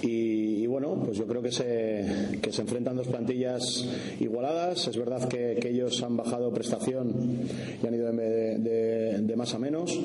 y, 0.04 0.39
bueno, 0.80 1.04
pues 1.04 1.18
yo 1.18 1.28
creo 1.28 1.42
que 1.42 1.52
se, 1.52 2.40
que 2.42 2.54
se 2.54 2.62
enfrentan 2.62 2.96
dos 2.96 3.08
plantillas 3.08 3.86
igualadas. 4.22 4.88
Es 4.88 4.98
verdad 4.98 5.28
que, 5.28 5.60
ellos 5.70 6.02
han 6.02 6.16
bajado 6.16 6.52
prestación 6.52 7.14
y 7.84 7.86
han 7.86 7.94
ido 7.94 8.12
de, 8.12 9.20
de, 9.20 9.36
más 9.36 9.54
a 9.54 9.60
menos. 9.60 10.00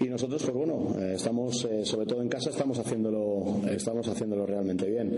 Y 0.00 0.04
nosotros, 0.04 0.42
pues 0.42 0.54
bueno, 0.54 0.94
eh, 0.98 1.12
estamos, 1.14 1.64
eh, 1.64 1.84
sobre 1.84 2.06
todo 2.06 2.22
en 2.22 2.28
casa, 2.28 2.50
estamos 2.50 2.78
haciéndolo, 2.78 3.60
estamos 3.70 4.08
haciéndolo 4.08 4.44
realmente 4.44 4.90
bien. 4.90 5.16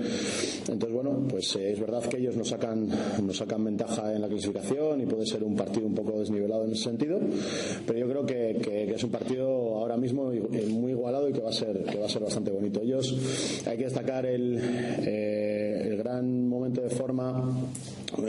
Entonces, 0.69 0.93
bueno, 0.93 1.27
pues 1.29 1.57
eh, 1.57 1.73
es 1.73 1.81
verdad 1.81 2.03
que 2.05 2.19
ellos 2.19 2.37
nos 2.37 2.49
sacan, 2.49 2.89
nos 3.23 3.37
sacan 3.37 3.65
ventaja 3.65 4.15
en 4.15 4.21
la 4.21 4.29
clasificación 4.29 5.01
y 5.01 5.07
puede 5.07 5.27
ser 5.27 5.43
un 5.43 5.57
partido 5.57 5.87
un 5.87 5.95
poco 5.95 6.19
desnivelado 6.21 6.65
en 6.65 6.73
ese 6.73 6.85
sentido. 6.85 7.19
Pero 7.87 7.99
yo 7.99 8.09
creo 8.09 8.27
que, 8.27 8.59
que, 8.63 8.95
es 8.95 9.03
un 9.03 9.11
partido 9.11 9.49
ahora 9.77 9.97
mismo 9.97 10.31
muy 10.69 10.93
igualado 10.93 11.29
y 11.29 11.33
que 11.33 11.41
va 11.41 11.51
a 11.51 11.53
ser, 11.53 11.83
que 11.85 11.99
va 11.99 12.07
a 12.07 12.11
ser 12.11 12.23
bastante 12.23 12.51
bonito. 12.51 12.83
Ellos 12.83 13.17
hay 13.67 13.77
que 13.77 13.85
destacar 13.85 14.27
el, 14.27 14.59
el 15.07 15.97
gran 15.97 16.49
momento 16.49 16.81
de 16.81 16.91
forma 16.91 17.51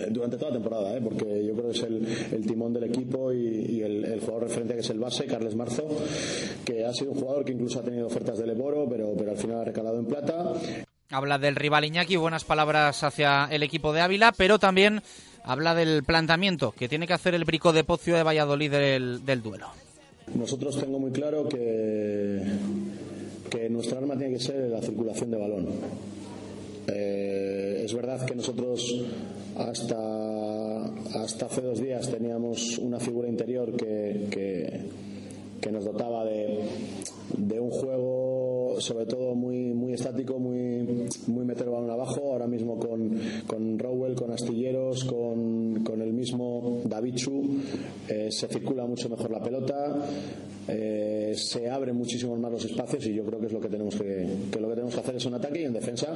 durante 0.10 0.38
toda 0.38 0.52
la 0.52 0.58
temporada, 0.58 0.98
¿eh? 0.98 1.02
porque 1.02 1.46
yo 1.46 1.54
creo 1.54 1.72
que 1.72 1.78
es 1.78 1.84
el, 1.84 2.46
timón 2.46 2.74
del 2.74 2.86
equipo 2.86 3.32
y, 3.32 3.82
el, 3.82 4.20
jugador 4.20 4.44
referente 4.44 4.74
que 4.76 4.82
es 4.82 4.90
el 4.90 5.00
base, 5.00 5.26
Carles 5.26 5.56
Marzo, 5.56 5.88
que 6.66 6.86
ha 6.86 6.94
sido 6.94 7.12
un 7.12 7.20
jugador 7.20 7.46
que 7.46 7.54
incluso 7.54 7.80
ha 7.80 7.84
tenido 7.84 8.08
ofertas 8.08 8.38
del 8.38 8.52
Eboro, 8.52 8.88
pero, 8.90 9.14
pero 9.18 9.32
al 9.32 9.38
final 9.38 9.62
ha 9.62 9.66
recalado 9.66 10.00
en 10.00 10.06
plata. 10.06 10.54
Habla 11.12 11.40
del 11.40 11.56
rival 11.56 11.86
Iñaki, 11.86 12.18
buenas 12.18 12.44
palabras 12.44 13.04
hacia 13.04 13.46
el 13.46 13.64
equipo 13.64 13.94
de 13.94 14.02
Ávila, 14.02 14.32
pero 14.32 14.60
también 14.60 15.02
habla 15.44 15.74
del 15.74 16.04
planteamiento 16.04 16.72
que 16.72 16.88
tiene 16.88 17.08
que 17.08 17.14
hacer 17.14 17.34
el 17.34 17.46
Brico 17.46 17.74
de 17.74 17.84
Pocio 17.84 18.16
de 18.16 18.24
Valladolid 18.24 18.72
del, 18.72 19.26
del 19.26 19.42
duelo. 19.42 19.68
Nosotros 20.36 20.80
tengo 20.80 21.00
muy 21.00 21.12
claro 21.12 21.48
que, 21.50 22.44
que 23.50 23.70
nuestra 23.70 23.98
arma 23.98 24.16
tiene 24.16 24.34
que 24.34 24.40
ser 24.40 24.70
la 24.70 24.82
circulación 24.82 25.32
de 25.32 25.38
balón. 25.38 25.68
Eh, 26.92 27.82
es 27.86 27.94
verdad 27.94 28.26
que 28.26 28.36
nosotros 28.36 28.82
hasta, 29.56 30.86
hasta 31.16 31.46
hace 31.46 31.62
dos 31.62 31.80
días 31.82 32.10
teníamos 32.10 32.78
una 32.78 33.00
figura 33.00 33.28
interior 33.28 33.76
que, 33.76 34.28
que, 34.32 35.72
nos 35.72 35.86
dotaba 35.86 36.26
de, 36.26 36.62
de, 37.38 37.60
un 37.60 37.70
juego 37.70 38.76
sobre 38.80 39.06
todo 39.06 39.36
muy, 39.36 39.72
muy 39.74 39.94
estático, 39.94 40.40
muy, 40.40 41.08
muy 41.28 41.46
meter 41.46 41.70
balón 41.70 41.92
abajo. 41.92 42.32
Ahora 42.32 42.48
mismo 42.48 42.80
con, 42.80 43.20
con 43.46 43.78
Rowell, 43.78 44.16
con 44.16 44.32
Astilleros, 44.32 45.04
con, 45.04 45.84
con 45.84 46.02
el 46.02 46.12
mismo 46.12 46.82
Davichu, 46.86 47.60
eh, 48.08 48.30
se 48.32 48.48
circula 48.48 48.88
mucho 48.88 49.10
mejor 49.10 49.30
la 49.30 49.44
pelota. 49.44 49.96
Eh, 50.70 51.34
se 51.36 51.70
abren 51.70 51.96
muchísimos 51.96 52.40
más 52.40 52.52
los 52.52 52.66
espacios 52.66 53.06
y 53.08 53.14
yo 53.14 53.24
creo 53.24 53.40
que 53.40 53.48
es 53.48 53.52
lo 53.52 53.60
que 53.60 53.70
tenemos 53.70 53.96
que, 53.96 54.28
lo 54.60 54.70
que 54.70 54.76
tenemos 54.76 54.94
que 54.94 55.00
hacer 55.00 55.16
es 55.16 55.26
un 55.26 55.34
ataque 55.36 55.62
y 55.62 55.66
en 55.66 55.74
defensa 55.74 56.08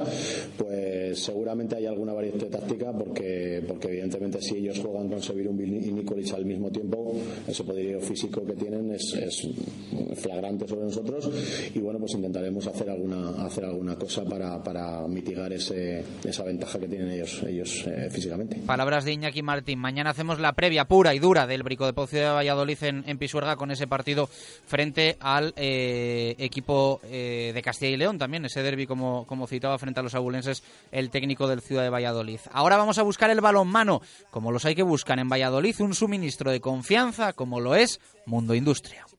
pues 0.56 1.18
seguramente 1.18 1.76
hay 1.76 1.86
alguna 1.86 2.12
variante 2.12 2.46
táctica 2.46 2.92
porque 2.92 3.62
porque 3.66 3.88
evidentemente 3.88 4.40
si 4.40 4.56
ellos 4.56 4.78
juegan 4.80 5.08
con 5.08 5.22
Sevirun 5.22 5.60
y 5.60 5.92
Nikolic 5.92 6.32
al 6.34 6.44
mismo 6.44 6.70
tiempo 6.70 7.14
ese 7.46 7.64
poderío 7.64 8.00
físico 8.00 8.44
que 8.44 8.54
tienen 8.54 8.92
es, 8.92 9.14
es, 9.14 9.48
flagrante 10.16 10.66
sobre 10.68 10.84
nosotros 10.84 11.30
y 11.74 11.78
bueno 11.80 11.98
pues 11.98 12.14
intentaremos 12.14 12.66
hacer 12.66 12.90
alguna 12.90 13.44
hacer 13.44 13.64
alguna 13.64 13.96
cosa 13.96 14.24
para, 14.24 14.62
para 14.62 15.06
mitigar 15.08 15.52
ese, 15.52 16.04
esa 16.24 16.44
ventaja 16.44 16.78
que 16.78 16.88
tienen 16.88 17.10
ellos 17.10 17.42
ellos 17.46 17.84
eh, 17.86 18.08
físicamente. 18.10 18.56
Palabras 18.66 19.04
de 19.04 19.12
Iñaki 19.12 19.42
Martín. 19.42 19.78
Mañana 19.78 20.10
hacemos 20.10 20.38
la 20.40 20.52
previa 20.52 20.86
pura 20.86 21.14
y 21.14 21.18
dura 21.18 21.46
del 21.46 21.62
Brico 21.62 21.86
de 21.86 21.92
Pocio 21.92 22.20
de 22.20 22.26
Valladolid 22.26 22.78
en, 22.82 23.04
en 23.06 23.18
Pisuerga 23.18 23.56
con 23.56 23.70
ese 23.70 23.86
partido 23.86 24.28
frente 24.66 25.16
al 25.20 25.52
eh, 25.56 26.34
equipo 26.38 27.00
eh, 27.04 27.52
de 27.54 27.62
Castilla 27.62 27.92
y 27.92 27.96
León 27.96 28.18
también, 28.18 28.44
ese 28.44 28.62
derby 28.62 28.86
como, 28.86 29.26
como 29.26 29.46
citaba 29.46 29.78
frente 29.78 30.00
a 30.00 30.02
los 30.02 30.14
abulenses 30.14 30.62
el 30.92 31.10
técnico 31.10 31.48
del 31.48 31.60
Ciudad 31.60 31.82
de 31.82 31.90
Valladolid. 31.90 32.40
Ahora 32.52 32.76
vamos 32.76 32.98
a 32.98 33.02
buscar 33.02 33.30
el 33.30 33.40
balón 33.40 33.68
mano, 33.68 34.02
como 34.30 34.52
los 34.52 34.64
hay 34.64 34.74
que 34.74 34.82
buscar 34.82 35.18
en 35.18 35.28
Valladolid, 35.28 35.80
un 35.80 35.94
suministro 35.94 36.50
de 36.50 36.60
confianza 36.60 37.32
como 37.32 37.60
lo 37.60 37.74
es 37.74 38.00
Mundo 38.26 38.54
Industria. 38.54 39.06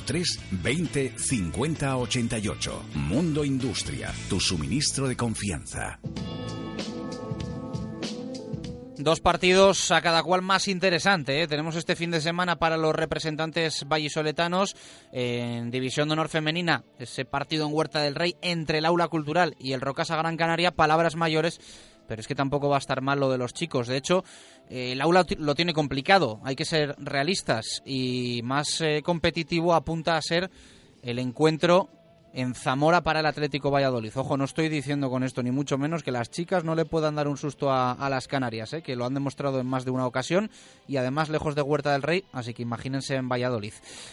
983 0.00 0.40
20 0.62 1.12
50 1.16 1.96
88. 1.96 2.82
Mundo 2.94 3.44
Industria, 3.44 4.12
tu 4.28 4.40
suministro 4.40 5.08
de 5.08 5.16
confianza. 5.16 6.00
Dos 8.96 9.20
partidos 9.20 9.90
a 9.92 10.02
cada 10.02 10.22
cual 10.22 10.42
más 10.42 10.68
interesante. 10.68 11.40
¿eh? 11.40 11.48
Tenemos 11.48 11.74
este 11.74 11.96
fin 11.96 12.10
de 12.10 12.20
semana 12.20 12.56
para 12.56 12.76
los 12.76 12.94
representantes 12.94 13.86
vallisoletanos 13.88 14.76
en 15.10 15.70
División 15.70 16.08
de 16.08 16.12
Honor 16.12 16.28
Femenina, 16.28 16.84
ese 16.98 17.24
partido 17.24 17.66
en 17.66 17.72
Huerta 17.72 18.02
del 18.02 18.14
Rey 18.14 18.36
entre 18.42 18.78
el 18.78 18.84
Aula 18.84 19.08
Cultural 19.08 19.56
y 19.58 19.72
el 19.72 19.80
Rocasa 19.80 20.16
Gran 20.16 20.36
Canaria, 20.36 20.72
palabras 20.72 21.16
mayores, 21.16 21.60
pero 22.08 22.20
es 22.20 22.28
que 22.28 22.34
tampoco 22.34 22.68
va 22.68 22.76
a 22.76 22.80
estar 22.80 23.00
mal 23.00 23.20
lo 23.20 23.30
de 23.30 23.38
los 23.38 23.54
chicos. 23.54 23.86
De 23.86 23.96
hecho, 23.96 24.22
el 24.70 25.00
Aula 25.00 25.26
lo 25.38 25.54
tiene 25.56 25.74
complicado, 25.74 26.40
hay 26.44 26.54
que 26.54 26.64
ser 26.64 26.94
realistas 26.98 27.82
y 27.84 28.40
más 28.44 28.80
eh, 28.80 29.02
competitivo 29.02 29.74
apunta 29.74 30.16
a 30.16 30.22
ser 30.22 30.48
el 31.02 31.18
encuentro 31.18 31.88
en 32.32 32.54
Zamora 32.54 33.00
para 33.00 33.20
el 33.20 33.26
Atlético 33.26 33.70
Valladolid. 33.70 34.12
Ojo, 34.16 34.36
no 34.36 34.44
estoy 34.44 34.68
diciendo 34.68 35.10
con 35.10 35.24
esto 35.24 35.42
ni 35.42 35.50
mucho 35.50 35.78
menos 35.78 36.02
que 36.02 36.12
las 36.12 36.30
chicas 36.30 36.64
no 36.64 36.74
le 36.74 36.84
puedan 36.84 37.16
dar 37.16 37.28
un 37.28 37.36
susto 37.36 37.72
a, 37.72 38.08
las 38.08 38.28
Canarias, 38.28 38.72
¿eh? 38.72 38.82
que 38.82 38.96
lo 38.96 39.04
han 39.04 39.14
demostrado 39.14 39.60
en 39.60 39.66
más 39.66 39.84
de 39.84 39.90
una 39.90 40.06
ocasión 40.06 40.50
y 40.86 40.96
además 40.96 41.28
lejos 41.28 41.54
de 41.54 41.62
Huerta 41.62 41.92
del 41.92 42.02
Rey, 42.02 42.24
así 42.32 42.54
que 42.54 42.62
imagínense 42.62 43.16
en 43.16 43.28
Valladolid. 43.28 43.72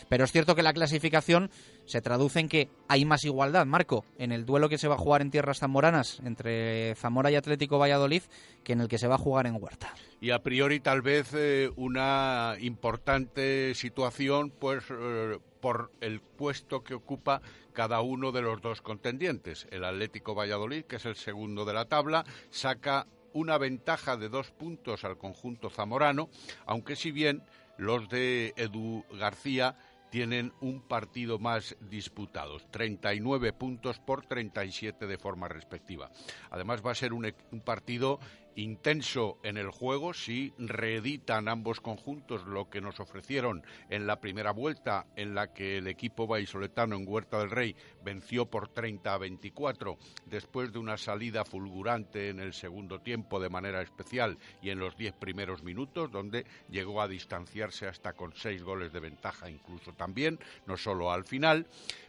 Pero 0.10 0.24
es 0.24 0.32
cierto 0.32 0.56
que 0.56 0.64
la 0.64 0.74
clasificación 0.74 1.50
se 1.88 2.02
traduce 2.02 2.40
en 2.40 2.48
que 2.48 2.70
hay 2.88 3.04
más 3.04 3.26
igualdad, 3.26 3.66
Marco, 3.66 4.06
en 4.20 4.32
el 4.32 4.46
duelo 4.46 4.70
que 4.70 4.78
se 4.78 4.88
va 4.88 4.96
a 4.96 5.00
jugar 5.00 5.22
en 5.24 5.32
tierras 5.32 5.60
zamoranas 5.60 6.22
entre 6.24 6.94
Zamora 6.96 7.32
y 7.32 7.36
Atlético 7.36 7.80
Valladolid 7.80 8.22
que 8.64 8.74
en 8.74 8.82
el 8.82 8.88
que 8.88 9.00
se 9.00 9.08
va 9.08 9.16
a 9.16 9.20
jugar 9.20 9.48
en 9.48 9.62
Huerta 9.62 9.94
y 10.20 10.32
a 10.32 10.40
priori 10.40 10.80
tal 10.80 11.02
vez 11.02 11.34
eh, 11.34 11.70
una 11.76 12.56
importante 12.60 13.74
situación 13.76 14.50
pues 14.50 14.84
eh, 14.90 15.38
por 15.62 15.92
el 16.02 16.22
puesto 16.22 16.84
que 16.84 16.94
ocupa 16.94 17.42
cada 17.74 18.02
uno 18.02 18.32
de 18.32 18.42
los 18.42 18.62
dos 18.62 18.82
contendientes. 18.82 19.68
El 19.72 19.84
Atlético 19.84 20.34
Valladolid, 20.34 20.86
que 20.86 20.96
es 20.96 21.06
el 21.06 21.16
segundo 21.16 21.66
de 21.66 21.74
la 21.74 21.86
tabla, 21.86 22.26
saca 22.50 23.08
una 23.34 23.58
ventaja 23.58 24.18
de 24.18 24.30
dos 24.30 24.52
puntos 24.52 25.04
al 25.04 25.18
conjunto 25.18 25.70
zamorano, 25.70 26.30
aunque 26.66 26.96
si 26.96 27.12
bien 27.12 27.44
los 27.78 28.10
de 28.10 28.54
Edu 28.56 29.04
García 29.12 29.76
tienen 30.10 30.54
un 30.62 30.82
partido 30.82 31.40
más 31.40 31.76
disputados, 31.90 32.66
39 32.72 33.54
puntos 33.54 34.00
por 34.00 34.26
37 34.26 35.08
de 35.08 35.18
forma 35.18 35.48
respectiva. 35.48 36.10
Además 36.50 36.86
va 36.86 36.92
a 36.92 36.96
ser 36.96 37.14
un, 37.14 37.34
un 37.52 37.62
partido 37.62 38.20
intenso 38.58 39.38
en 39.44 39.58
el 39.58 39.70
juego 39.70 40.14
si 40.14 40.52
reeditan 40.58 41.48
ambos 41.48 41.80
conjuntos 41.80 42.46
lo 42.48 42.70
que 42.70 42.82
nos 42.82 43.00
ofrecieron 43.00 43.64
en 43.90 44.08
la 44.08 44.20
primera 44.20 44.52
vuelta 44.52 45.06
en 45.16 45.36
la 45.36 45.54
que 45.54 45.78
el 45.78 45.88
equipo 45.88 46.26
vallisoletano 46.26 46.96
en 46.96 47.08
Huerta 47.08 47.40
del 47.40 47.52
Rey 47.52 47.76
venció 48.04 48.48
por 48.48 48.68
30 48.70 49.14
a 49.14 49.18
24 49.20 49.98
después 50.26 50.74
de 50.74 50.80
una 50.80 50.98
salida 50.98 51.46
fulgurante 51.46 52.30
en 52.30 52.40
el 52.40 52.54
segundo 52.54 53.00
tiempo 53.00 53.40
de 53.40 53.50
manera 53.50 53.82
especial 53.82 54.40
y 54.62 54.72
en 54.72 54.80
los 54.80 54.98
diez 54.98 55.14
primeros 55.14 55.62
minutos 55.62 56.12
donde 56.12 56.46
llegó 56.70 57.02
a 57.02 57.08
distanciarse 57.08 57.88
hasta 57.88 58.14
con 58.14 58.34
seis 58.36 58.64
goles 58.64 58.92
de 58.92 59.00
ventaja 59.00 59.50
incluso 59.50 59.94
también, 59.94 60.40
no 60.66 60.78
solo 60.78 61.12
al 61.12 61.26
final, 61.26 61.68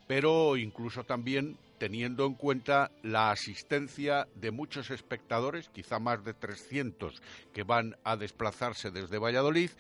pero 0.09 0.57
incluso 0.57 1.05
también 1.05 1.57
teniendo 1.79 2.27
en 2.27 2.35
cuenta 2.35 2.91
la 3.03 3.31
asistencia 3.31 4.27
de 4.35 4.51
muchos 4.51 4.91
espectadores, 4.91 5.69
quizá 5.69 6.01
más 6.01 6.25
de 6.25 6.35
300 6.35 7.23
que 7.53 7.63
van 7.63 7.97
a 8.03 8.17
desplazarse 8.17 8.91
desde 8.91 9.19
Valladolid, 9.19 9.71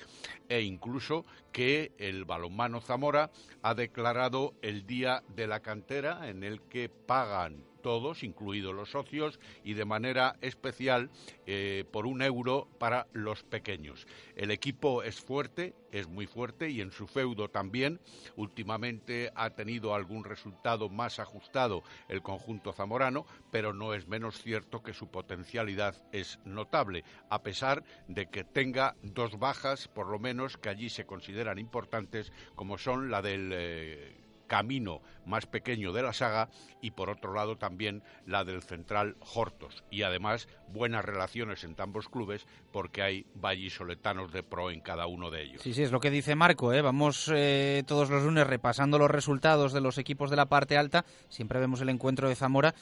e 0.49 0.61
incluso 0.61 1.25
que 1.51 1.91
el 1.99 2.25
balonmano 2.25 2.81
Zamora 2.81 3.31
ha 3.63 3.75
declarado 3.75 4.55
el 4.63 4.87
Día 4.87 5.25
de 5.35 5.49
la 5.49 5.61
Cantera 5.61 6.29
en 6.29 6.45
el 6.45 6.61
que 6.61 6.89
pagan 6.89 7.65
todos, 7.83 8.23
incluidos 8.23 8.75
los 8.75 8.91
socios, 8.91 9.41
y 9.65 9.75
de 9.75 9.85
manera 9.85 10.37
especial 10.41 11.11
eh, 11.47 11.85
por 11.91 12.07
un 12.07 12.23
euro 12.23 12.69
para 12.79 13.07
los 13.13 13.43
pequeños. 13.43 14.07
El 14.37 14.51
equipo 14.51 15.03
es 15.03 15.21
fuerte, 15.21 15.75
es 15.91 16.09
muy 16.09 16.27
fuerte 16.27 16.71
y 16.71 16.81
en 16.81 16.93
su 16.93 17.07
feudo 17.07 17.49
también. 17.49 18.01
Últimamente 18.37 19.31
ha 19.35 19.51
tenido 19.51 19.95
algún 19.95 20.25
resultado 20.25 20.89
más 20.89 21.19
ajustado 21.19 21.83
el 22.09 22.23
conjunto 22.23 22.73
zamorano, 22.73 23.27
pero 23.51 23.73
no 23.73 23.95
es 23.95 24.07
menos 24.07 24.43
cierto 24.43 24.83
que 24.83 24.93
su 24.93 25.11
potencialidad 25.11 25.97
es 26.13 26.39
notable, 26.45 27.05
a 27.31 27.43
pesar 27.43 27.85
de 28.07 28.27
que 28.27 28.45
tenga 28.45 28.97
dos 29.03 29.39
bajas, 29.39 29.89
por 29.89 30.09
lo 30.09 30.19
menos, 30.19 30.57
que 30.57 30.69
allí 30.69 30.89
se 30.89 31.07
consideran 31.07 31.59
importantes, 31.59 32.33
como 32.55 32.79
son 32.79 33.11
la 33.11 33.23
del. 33.23 33.51
Eh, 33.53 34.18
camino 34.49 35.01
más 35.25 35.47
pequeño 35.47 35.93
de 35.93 36.03
la 36.03 36.13
saga 36.13 36.49
y 36.81 36.91
por 36.91 37.11
otro 37.11 37.35
lado 37.35 37.57
también 37.57 38.03
la 38.27 38.45
del 38.45 38.63
central 38.63 39.17
Hortos 39.35 39.85
y 39.91 40.03
además 40.03 40.49
buenas 40.73 41.05
relaciones 41.05 41.63
entre 41.63 41.85
ambos 41.85 42.09
clubes 42.09 42.47
porque 42.73 43.03
hay 43.03 43.27
vallisoletanos 43.35 44.33
de 44.33 44.43
pro 44.43 44.71
en 44.71 44.81
cada 44.81 45.07
uno 45.07 45.31
de 45.31 45.43
ellos. 45.43 45.63
Sí, 45.63 45.75
sí, 45.75 45.83
es 45.83 45.93
lo 45.93 46.01
que 46.01 46.11
dice 46.11 46.35
Marco, 46.35 46.73
¿eh? 46.73 46.83
vamos 46.83 47.31
eh, 47.33 47.85
todos 47.87 48.11
los 48.11 48.25
lunes 48.25 48.47
repasando 48.47 48.99
los 48.99 49.11
resultados 49.11 49.73
de 49.73 49.81
los 49.81 49.99
equipos 49.99 50.31
de 50.31 50.37
la 50.37 50.47
parte 50.47 50.77
alta, 50.77 51.05
siempre 51.29 51.61
vemos 51.61 51.81
el 51.81 51.91
encuentro 51.91 52.29
de 52.29 52.35
Zamora 52.35 52.75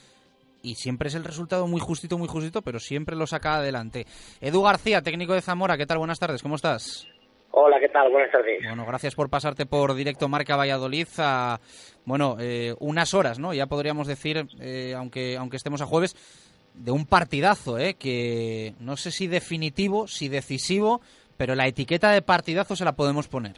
y 0.63 0.77
siempre 0.77 1.09
es 1.09 1.15
el 1.15 1.25
resultado 1.25 1.67
muy 1.67 1.81
justito, 1.81 2.17
muy 2.17 2.29
justito, 2.29 2.63
pero 2.63 2.81
siempre 2.81 3.17
lo 3.17 3.27
saca 3.27 3.57
adelante. 3.57 4.07
Edu 4.41 4.63
García, 4.63 5.03
técnico 5.03 5.35
de 5.35 5.43
Zamora, 5.43 5.77
¿qué 5.77 5.87
tal? 5.87 5.99
Buenas 5.99 6.19
tardes, 6.19 6.43
¿cómo 6.43 6.57
estás? 6.57 7.07
Hola, 7.53 7.81
¿qué 7.81 7.89
tal? 7.89 8.11
Buenas 8.11 8.31
tardes. 8.31 8.63
Bueno, 8.63 8.85
gracias 8.87 9.15
por 9.15 9.31
pasarte 9.31 9.67
por 9.67 9.95
directo 9.95 10.29
Marca 10.29 10.57
Valladolid 10.57 11.09
a, 11.19 11.59
bueno, 12.05 12.37
eh, 12.41 12.75
unas 12.81 13.15
horas, 13.15 13.39
¿no? 13.39 13.55
Ya 13.55 13.67
podríamos 13.67 14.07
decir, 14.07 14.47
eh, 14.61 14.95
aunque, 14.97 15.37
aunque 15.37 15.57
estemos 15.57 15.81
a 15.81 15.87
jueves, 15.87 16.15
de 16.75 16.91
un 16.91 17.07
partidazo, 17.07 17.79
¿eh? 17.79 17.95
Que 17.99 18.75
no 18.81 18.97
sé 18.97 19.11
si 19.11 19.27
definitivo, 19.27 20.07
si 20.07 20.29
decisivo, 20.29 21.01
pero 21.39 21.55
la 21.55 21.67
etiqueta 21.67 22.11
de 22.11 22.23
partidazo 22.23 22.77
se 22.77 22.85
la 22.85 22.93
podemos 22.93 23.29
poner. 23.29 23.57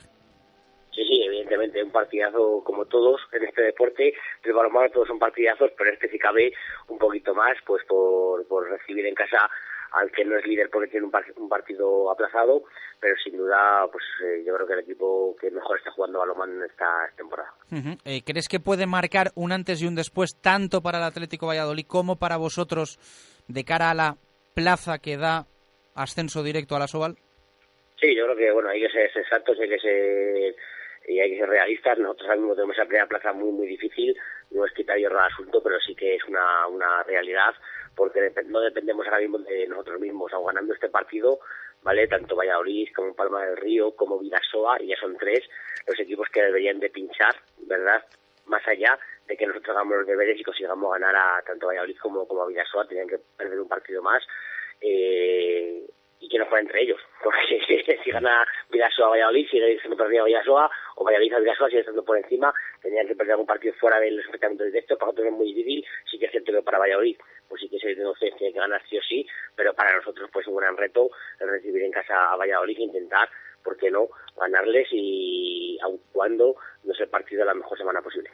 Sí, 0.94 1.02
sí, 1.06 1.22
evidentemente, 1.24 1.82
un 1.82 1.90
partidazo 1.90 2.62
como 2.64 2.84
todos 2.86 3.20
en 3.32 3.44
este 3.44 3.62
deporte. 3.62 4.14
El 4.44 4.52
balonmano 4.52 4.90
todos 4.90 5.08
son 5.08 5.18
partidazos, 5.18 5.70
pero 5.76 5.92
este 5.92 6.08
sí 6.08 6.18
cabe 6.18 6.52
un 6.88 6.98
poquito 6.98 7.34
más, 7.34 7.56
pues 7.66 7.84
por, 7.86 8.46
por 8.46 8.70
recibir 8.70 9.06
en 9.06 9.14
casa 9.14 9.50
al 9.92 10.10
que 10.12 10.24
no 10.24 10.36
es 10.36 10.46
líder 10.46 10.68
porque 10.70 10.90
tiene 10.90 11.06
un, 11.06 11.48
partido 11.48 12.10
aplazado, 12.10 12.64
pero 13.00 13.14
sin 13.22 13.36
duda, 13.36 13.86
pues 13.90 14.04
eh, 14.24 14.42
yo 14.46 14.54
creo 14.54 14.66
que 14.66 14.72
el 14.74 14.80
equipo 14.80 15.34
que 15.40 15.50
mejor 15.50 15.78
está 15.78 15.90
jugando 15.92 16.18
balonmano 16.18 16.54
en 16.54 16.70
esta 16.70 16.86
temporada. 17.16 17.52
Eh, 18.04 18.22
¿Crees 18.24 18.48
que 18.48 18.60
puede 18.60 18.86
marcar 18.86 19.28
un 19.34 19.52
antes 19.52 19.82
y 19.82 19.86
un 19.86 19.94
después 19.94 20.36
tanto 20.40 20.82
para 20.82 20.98
el 20.98 21.04
Atlético 21.04 21.46
Valladolid 21.46 21.86
como 21.86 22.16
para 22.16 22.36
vosotros 22.36 22.98
de 23.48 23.64
cara 23.64 23.90
a 23.90 23.94
la 23.94 24.16
plaza 24.54 24.98
que 24.98 25.16
da 25.16 25.46
ascenso 25.94 26.42
directo 26.42 26.76
a 26.76 26.80
la 26.80 26.88
Soval? 26.88 27.16
Sí, 28.00 28.14
yo 28.14 28.24
creo 28.24 28.36
que 28.36 28.52
bueno 28.52 28.68
hay 28.68 28.80
que 28.80 28.90
ser 28.90 29.10
exactos, 29.14 29.58
hay 29.60 29.68
que 29.68 29.78
ser 29.78 30.54
y 31.08 31.20
hay 31.20 31.30
que 31.30 31.38
ser 31.38 31.48
realistas. 31.48 31.98
Nosotros 31.98 32.28
ahora 32.28 32.40
mismo 32.40 32.54
tenemos 32.54 32.76
esa 32.76 32.86
primera 32.86 33.06
plaza 33.06 33.32
muy 33.32 33.50
muy 33.50 33.66
difícil, 33.66 34.16
no 34.50 34.64
es 34.64 34.72
quitar 34.72 34.98
hierro 34.98 35.18
al 35.18 35.32
asunto, 35.32 35.62
pero 35.62 35.78
sí 35.80 35.94
que 35.94 36.14
es 36.14 36.24
una, 36.24 36.66
una 36.68 37.02
realidad 37.02 37.54
porque 37.98 38.32
no 38.46 38.60
dependemos 38.60 39.04
ahora 39.06 39.18
mismo 39.18 39.38
de 39.38 39.66
nosotros 39.66 40.00
mismos, 40.00 40.32
aun 40.32 40.46
ganando 40.46 40.72
este 40.72 40.88
partido, 40.88 41.40
¿vale? 41.82 42.06
Tanto 42.06 42.36
Valladolid 42.36 42.88
como 42.94 43.12
Palma 43.12 43.44
del 43.44 43.56
Río, 43.56 43.90
como 43.96 44.20
Vidasoa, 44.20 44.80
y 44.80 44.86
ya 44.86 44.96
son 45.00 45.16
tres 45.18 45.40
los 45.84 45.98
equipos 45.98 46.28
que 46.28 46.42
deberían 46.42 46.78
de 46.78 46.90
pinchar, 46.90 47.34
¿verdad? 47.66 48.04
Más 48.46 48.66
allá 48.68 48.96
de 49.26 49.36
que 49.36 49.46
nosotros 49.46 49.74
hagamos 49.74 49.98
los 49.98 50.06
deberes 50.06 50.38
y 50.38 50.44
consigamos 50.44 50.92
ganar 50.92 51.16
a 51.16 51.42
tanto 51.44 51.66
Valladolid 51.66 51.98
como, 51.98 52.28
como 52.28 52.42
a 52.42 52.46
Vidasoa, 52.46 52.86
tenían 52.86 53.08
que 53.08 53.18
perder 53.36 53.60
un 53.60 53.68
partido 53.68 54.00
más. 54.00 54.22
Eh, 54.80 55.84
y 56.20 56.28
que 56.28 56.38
no 56.38 56.46
fuera 56.46 56.62
entre 56.62 56.82
ellos. 56.82 57.00
Porque 57.22 57.98
si 58.02 58.10
gana 58.10 58.46
Vidasoa 58.70 59.10
Valladolid, 59.10 59.48
sigue 59.48 59.78
siendo 59.80 59.96
perdido 59.96 60.24
Vidasoa, 60.24 60.70
o 60.96 61.04
Valladolid 61.04 61.34
a 61.34 61.38
Vidasoa 61.40 61.68
sigue 61.68 61.80
estando 61.80 62.04
por 62.04 62.18
encima, 62.18 62.52
tenían 62.82 63.06
que 63.06 63.14
perder 63.14 63.32
algún 63.32 63.46
partido 63.46 63.74
fuera 63.74 63.98
del 64.00 64.18
enfrentamiento 64.18 64.64
directo, 64.64 64.96
para 64.96 65.12
nosotros 65.12 65.28
es 65.28 65.32
muy 65.32 65.52
difícil, 65.52 65.84
sí 66.10 66.18
que 66.18 66.26
es 66.26 66.30
cierto 66.30 66.52
que 66.52 66.62
para 66.62 66.78
Valladolid, 66.78 67.16
pues 67.48 67.60
sí 67.60 67.68
que 67.68 67.78
se 67.78 67.94
tiene 67.94 68.52
que 68.52 68.58
ganar 68.58 68.82
sí 68.88 68.98
o 68.98 69.02
sí, 69.02 69.26
pero 69.56 69.74
para 69.74 69.96
nosotros 69.96 70.28
pues 70.32 70.46
un 70.46 70.56
gran 70.56 70.76
reto 70.76 71.10
recibir 71.38 71.82
en 71.82 71.92
casa 71.92 72.32
a 72.32 72.36
Valladolid 72.36 72.78
e 72.78 72.82
intentar, 72.82 73.28
¿por 73.62 73.76
qué 73.76 73.90
no?, 73.90 74.08
ganarles 74.36 74.88
y 74.92 75.78
aun 75.82 76.00
cuando 76.12 76.56
no 76.84 76.92
es 76.92 77.00
el 77.00 77.08
partido 77.08 77.44
la 77.44 77.54
mejor 77.54 77.76
semana 77.76 78.02
posible. 78.02 78.30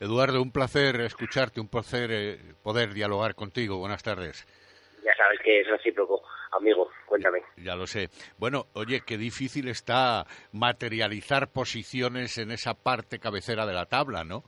Eduardo, 0.00 0.42
un 0.42 0.52
placer 0.52 1.00
escucharte, 1.00 1.60
un 1.60 1.68
placer 1.68 2.10
eh, 2.12 2.38
poder 2.62 2.92
dialogar 2.94 3.34
contigo. 3.34 3.78
Buenas 3.78 4.02
tardes. 4.02 4.44
Sabes 5.34 5.40
que 5.44 5.60
es 5.60 5.66
recíproco 5.66 6.22
amigo, 6.52 6.88
cuéntame. 7.06 7.42
Ya 7.56 7.74
lo 7.74 7.86
sé. 7.86 8.08
Bueno, 8.38 8.66
oye, 8.74 9.00
qué 9.06 9.16
difícil 9.16 9.68
está 9.68 10.24
materializar 10.52 11.52
posiciones 11.52 12.38
en 12.38 12.52
esa 12.52 12.74
parte 12.74 13.18
cabecera 13.18 13.66
de 13.66 13.74
la 13.74 13.86
tabla, 13.86 14.24
¿no? 14.24 14.44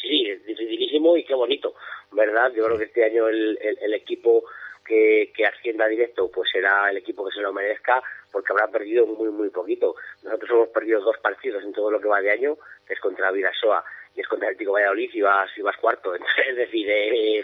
Sí, 0.00 0.30
es 0.30 0.44
dificilísimo 0.46 1.16
y 1.16 1.24
qué 1.24 1.34
bonito, 1.34 1.74
¿verdad? 2.12 2.52
Yo 2.54 2.64
creo 2.64 2.78
que 2.78 2.84
este 2.84 3.04
año 3.04 3.28
el, 3.28 3.58
el, 3.60 3.94
equipo 3.94 4.44
que, 4.84 5.30
que 5.36 5.44
ascienda 5.44 5.86
directo 5.86 6.30
pues 6.30 6.50
será 6.50 6.90
el 6.90 6.96
equipo 6.96 7.28
que 7.28 7.34
se 7.34 7.42
lo 7.42 7.52
merezca 7.52 8.02
porque 8.32 8.52
habrá 8.52 8.68
perdido 8.68 9.06
muy, 9.06 9.28
muy 9.28 9.50
poquito. 9.50 9.94
Nosotros 10.22 10.50
hemos 10.50 10.68
perdido 10.68 11.00
dos 11.02 11.18
partidos 11.18 11.62
en 11.62 11.72
todo 11.72 11.90
lo 11.90 12.00
que 12.00 12.08
va 12.08 12.22
de 12.22 12.30
año, 12.30 12.56
que 12.86 12.94
es 12.94 13.00
contra 13.00 13.30
Vidasoa 13.30 13.84
y 14.14 14.20
es 14.20 14.28
contra 14.28 14.48
el 14.48 14.56
Tico 14.56 14.72
Valladolid 14.72 15.10
y 15.12 15.20
vas, 15.20 15.50
y 15.56 15.62
vas 15.62 15.76
cuarto. 15.76 16.14
Entonces, 16.16 16.46
es 16.48 16.56
decir, 16.56 16.88
eh, 16.88 17.42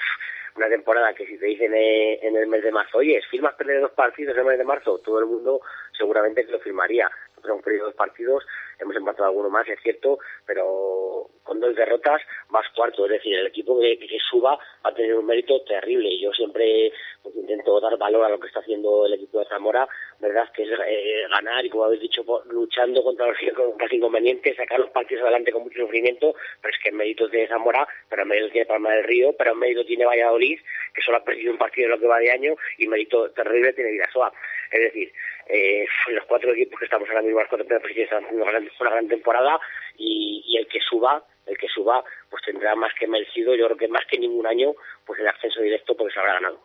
una 0.59 0.69
temporada 0.69 1.15
que 1.15 1.27
si 1.27 1.39
te 1.39 1.47
dicen 1.47 1.73
eh, 1.75 2.19
en 2.21 2.37
el 2.37 2.49
mes 2.49 2.63
de 2.63 2.73
marzo, 2.73 2.99
oye, 2.99 3.21
¿firmas 3.31 3.55
perder 3.55 3.81
dos 3.81 3.93
partidos 3.93 4.35
en 4.35 4.41
el 4.41 4.47
mes 4.47 4.59
de 4.59 4.65
marzo? 4.65 4.99
Todo 4.99 5.21
el 5.21 5.27
mundo 5.27 5.61
seguramente 5.97 6.45
que 6.45 6.53
lo 6.53 6.59
firmaría. 6.59 7.11
Nosotros 7.39 7.55
hemos 7.55 7.65
perdido 7.65 7.87
dos 7.87 7.95
partidos, 7.95 8.45
hemos 8.81 8.97
empatado 8.97 9.29
alguno 9.29 9.49
más, 9.49 9.69
es 9.69 9.79
cierto, 9.81 10.19
pero 10.45 11.29
con 11.45 11.61
dos 11.61 11.75
derrotas 11.77 12.21
vas 12.51 12.67
cuarto. 12.75 13.05
Es 13.07 13.13
decir, 13.13 13.35
el 13.35 13.47
equipo 13.47 13.79
que, 13.79 13.97
suba 14.29 14.57
va 14.85 14.91
a 14.91 14.95
tener 14.95 15.15
un 15.15 15.25
mérito 15.25 15.63
terrible. 15.63 16.19
Yo 16.19 16.33
siempre 16.33 16.93
pues, 17.23 17.37
intento 17.37 17.81
dar 17.81 17.97
valor 17.97 18.25
a 18.25 18.29
lo 18.29 18.41
que 18.41 18.49
está 18.49 18.59
haciendo 18.59 19.07
el 19.07 19.15
equipo 19.15 19.39
de 19.39 19.47
Zamora, 19.47 19.89
¿verdad? 20.19 20.51
Que 20.53 20.65
es 20.65 20.71
eh, 20.71 21.27
ganar 21.31 21.65
y, 21.65 21.71
como 21.71 21.85
habéis 21.85 22.01
dicho, 22.01 22.25
luchando 22.51 23.03
contra 23.05 23.29
los, 23.29 23.37
inconvenientes, 23.93 24.57
sacar 24.57 24.81
los 24.81 24.91
partidos 24.91 25.23
adelante 25.23 25.53
con 25.53 25.63
mucho 25.63 25.79
sufrimiento, 25.79 26.35
pero 26.61 26.75
es 26.75 26.83
que 26.83 26.89
el 26.89 26.97
mérito 26.97 27.31
tiene 27.31 27.47
Zamora, 27.47 27.87
pero 28.09 28.23
el 28.23 28.29
mérito 28.29 28.51
tiene 28.51 28.67
Palma 28.67 28.93
del 28.93 29.05
Río, 29.05 29.33
pero 29.39 29.53
el 29.53 29.59
mérito 29.59 29.85
tiene 29.85 30.07
Valladolid, 30.07 30.59
que 30.93 31.03
solo 31.03 31.19
ha 31.19 31.25
perdido 31.25 31.53
un 31.53 31.59
partido 31.59 31.87
en 31.87 31.93
lo 31.93 32.01
que 32.01 32.07
va 32.07 32.19
de 32.19 32.33
año, 32.33 32.57
y 32.79 32.89
mérito 32.89 33.31
terrible 33.31 33.73
tiene 33.73 33.93
Vidasoa. 33.93 34.33
Es 34.71 34.81
decir, 34.81 35.13
eh, 35.49 35.87
los 36.09 36.25
cuatro 36.27 36.53
equipos 36.53 36.79
que 36.79 36.85
estamos 36.85 37.09
ahora 37.09 37.23
mismo, 37.23 37.41
las 37.41 37.49
cuatro 37.49 37.67
primeras 37.67 37.97
están 37.97 38.25
haciendo 38.25 38.45
una 38.45 38.91
gran, 38.91 39.09
temporada 39.09 39.59
y, 39.97 40.45
y, 40.47 40.57
el 40.59 40.67
que 40.69 40.81
suba, 40.81 41.25
el 41.47 41.57
que 41.57 41.69
suba, 41.69 42.05
pues 42.31 42.43
tendrá 42.45 42.75
más 42.75 42.93
que 42.99 43.07
merecido, 43.07 43.55
yo 43.55 43.67
creo 43.67 43.77
que 43.77 43.89
más 43.89 44.05
que 44.11 44.19
ningún 44.19 44.47
año, 44.47 44.75
pues 45.07 45.19
el 45.21 45.29
ascenso 45.29 45.61
directo 45.61 45.97
porque 45.97 46.13
se 46.13 46.21
habrá 46.21 46.35
ganado. 46.35 46.61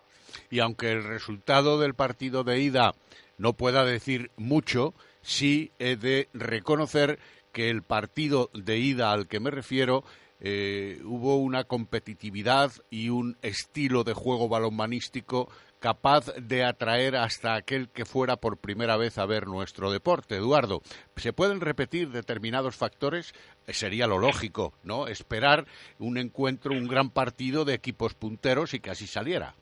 Y 0.49 0.59
aunque 0.59 0.91
el 0.91 1.03
resultado 1.03 1.79
del 1.79 1.93
partido 1.93 2.43
de 2.43 2.59
ida 2.59 2.91
no 3.37 3.53
pueda 3.53 3.85
decir 3.85 4.31
mucho, 4.35 4.93
sí 5.21 5.71
he 5.79 5.95
de 5.95 6.27
reconocer 6.33 7.19
que 7.51 7.69
el 7.69 7.83
partido 7.83 8.49
de 8.53 8.77
ida 8.77 9.11
al 9.11 9.27
que 9.27 9.39
me 9.39 9.51
refiero 9.51 10.03
eh, 10.41 10.99
hubo 11.05 11.37
una 11.37 11.63
competitividad 11.63 12.71
y 12.89 13.09
un 13.09 13.37
estilo 13.41 14.03
de 14.03 14.13
juego 14.13 14.49
balonmanístico 14.49 15.49
capaz 15.83 16.33
de 16.37 16.63
atraer 16.63 17.17
hasta 17.17 17.55
aquel 17.55 17.89
que 17.89 18.05
fuera 18.05 18.37
por 18.37 18.57
primera 18.57 18.95
vez 18.95 19.17
a 19.17 19.25
ver 19.25 19.47
nuestro 19.47 19.91
deporte. 19.91 20.35
Eduardo, 20.35 20.79
¿se 21.17 21.33
pueden 21.33 21.59
repetir 21.59 22.07
determinados 22.07 22.77
factores? 22.77 23.33
Sería 23.67 24.07
lo 24.07 24.17
lógico, 24.17 24.71
¿no? 24.85 25.09
Esperar 25.09 25.65
un 25.99 26.17
encuentro, 26.17 26.71
un 26.71 26.87
gran 26.87 27.09
partido 27.09 27.65
de 27.65 27.73
equipos 27.73 28.13
punteros 28.13 28.73
y 28.73 28.79
que 28.79 28.91
así 28.91 29.07
saliera. 29.07 29.55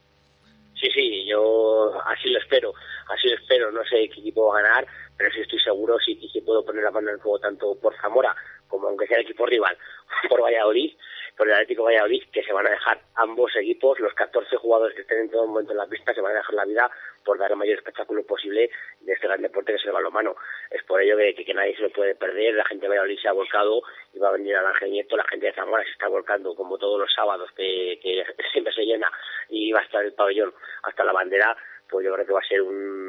Sí, 0.80 0.90
sí, 0.94 1.26
yo 1.26 1.92
así 2.06 2.30
lo 2.30 2.38
espero, 2.38 2.72
así 3.10 3.28
lo 3.28 3.38
espero. 3.38 3.72
No 3.72 3.82
sé 3.86 4.08
qué 4.14 4.20
equipo 4.20 4.46
va 4.46 4.60
a 4.60 4.62
ganar, 4.62 4.88
pero 5.18 5.32
sí 5.34 5.42
estoy 5.42 5.60
seguro 5.60 5.98
sí, 6.06 6.20
sí 6.32 6.42
puedo 6.42 6.64
poner 6.64 6.84
la 6.84 6.92
mano 6.92 7.10
en 7.10 7.16
el 7.16 7.20
fuego 7.20 7.40
tanto 7.40 7.74
por 7.82 7.96
Zamora 8.00 8.36
como 8.68 8.90
aunque 8.90 9.08
sea 9.08 9.18
el 9.18 9.24
equipo 9.24 9.48
rival, 9.48 9.76
por 10.30 10.44
Valladolid 10.44 10.94
por 11.38 11.48
el 11.48 11.54
Atlético 11.54 11.84
Valladolid, 11.84 12.24
que 12.32 12.44
se 12.44 12.54
van 12.54 12.68
a 12.68 12.72
dejar 12.72 13.00
ambos 13.16 13.56
equipos, 13.56 14.00
los 14.00 14.14
14 14.14 14.56
jugadores 14.58 14.96
que 14.96 15.02
estén 15.02 15.20
en 15.20 15.30
todo 15.30 15.48
momento 15.48 15.72
en 15.72 15.78
la 15.78 15.88
pista, 15.88 16.14
se 16.14 16.22
van 16.22 16.34
a 16.34 16.38
dejar 16.38 16.56
la 16.56 16.66
vida 16.66 16.92
por 17.24 17.38
dar 17.38 17.52
el 17.52 17.58
mayor 17.58 17.78
espectáculo 17.78 18.24
posible 18.24 18.70
de 19.02 19.14
este 19.14 19.28
gran 19.28 19.42
deporte 19.42 19.72
que 19.72 19.78
es 19.78 19.86
el 19.86 19.92
balonmano. 19.92 20.36
Es 20.70 20.84
por 20.84 21.02
ello 21.02 21.18
que, 21.18 21.46
que, 21.46 21.54
nadie 21.54 21.76
se 21.76 21.84
lo 21.84 21.90
puede 21.90 22.16
perder, 22.16 22.56
la 22.56 22.66
gente 22.66 22.86
de 22.86 22.90
Valladolid 22.90 23.20
se 23.20 23.28
ha 23.28 23.34
volcado 23.34 23.82
y 24.14 24.20
va 24.20 24.30
a 24.30 24.34
venir 24.34 24.56
al 24.56 24.68
Ángel 24.68 24.92
Nieto, 24.92 25.18
la 25.18 25.26
gente 25.26 25.48
de 25.48 25.54
Zamora 25.54 25.84
se 25.84 25.92
está 25.92 26.08
volcando 26.08 26.56
como 26.56 26.78
todos 26.78 27.00
los 27.00 27.14
sábados 27.14 27.50
que, 27.56 28.00
que 28.02 28.24
siempre 28.52 28.74
se 28.74 28.86
llena 28.86 29.12
y 29.50 29.72
va 29.72 29.80
a 29.80 29.84
estar 29.84 30.04
el 30.04 30.14
pabellón 30.14 30.54
hasta 30.84 31.04
la 31.04 31.14
bandera 31.14 31.56
pues 31.92 32.06
yo 32.06 32.14
creo 32.14 32.26
que 32.26 32.34
va 32.34 32.40
a 32.40 32.48
ser 32.48 32.62
un, 32.62 33.02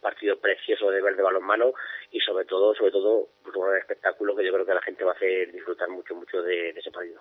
partido 0.00 0.38
precioso 0.38 0.90
de 0.90 1.02
ver 1.02 1.16
de 1.16 1.22
balonmano 1.22 1.72
y 2.12 2.20
sobre 2.20 2.44
todo, 2.44 2.72
sobre 2.74 2.92
todo, 2.92 3.30
pues 3.42 3.56
un 3.56 3.76
espectáculo 3.76 4.36
que 4.36 4.46
yo 4.46 4.52
creo 4.52 4.64
que 4.64 4.74
la 4.74 4.82
gente 4.82 5.02
va 5.02 5.10
a 5.10 5.14
hacer 5.14 5.50
disfrutar 5.50 5.88
mucho, 5.88 6.14
mucho 6.14 6.40
de, 6.40 6.70
ese 6.70 6.90
partido. 6.92 7.20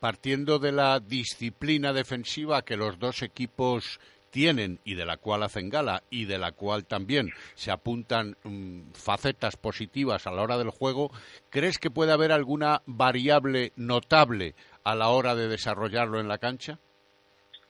Partiendo 0.00 0.58
de 0.58 0.72
la 0.72 0.98
disciplina 0.98 1.92
defensiva 1.92 2.62
que 2.62 2.76
los 2.76 2.98
dos 2.98 3.22
equipos 3.22 4.00
tienen 4.30 4.80
y 4.84 4.96
de 4.96 5.06
la 5.06 5.18
cual 5.18 5.44
hacen 5.44 5.70
gala 5.70 6.02
y 6.10 6.24
de 6.24 6.38
la 6.38 6.50
cual 6.50 6.84
también 6.84 7.30
se 7.54 7.70
apuntan 7.70 8.36
mm, 8.42 8.92
facetas 8.92 9.56
positivas 9.56 10.26
a 10.26 10.32
la 10.32 10.42
hora 10.42 10.58
del 10.58 10.70
juego, 10.70 11.10
¿crees 11.48 11.78
que 11.78 11.90
puede 11.90 12.12
haber 12.12 12.32
alguna 12.32 12.82
variable 12.86 13.72
notable 13.76 14.54
a 14.82 14.96
la 14.96 15.08
hora 15.10 15.36
de 15.36 15.48
desarrollarlo 15.48 16.18
en 16.18 16.28
la 16.28 16.38
cancha? 16.38 16.80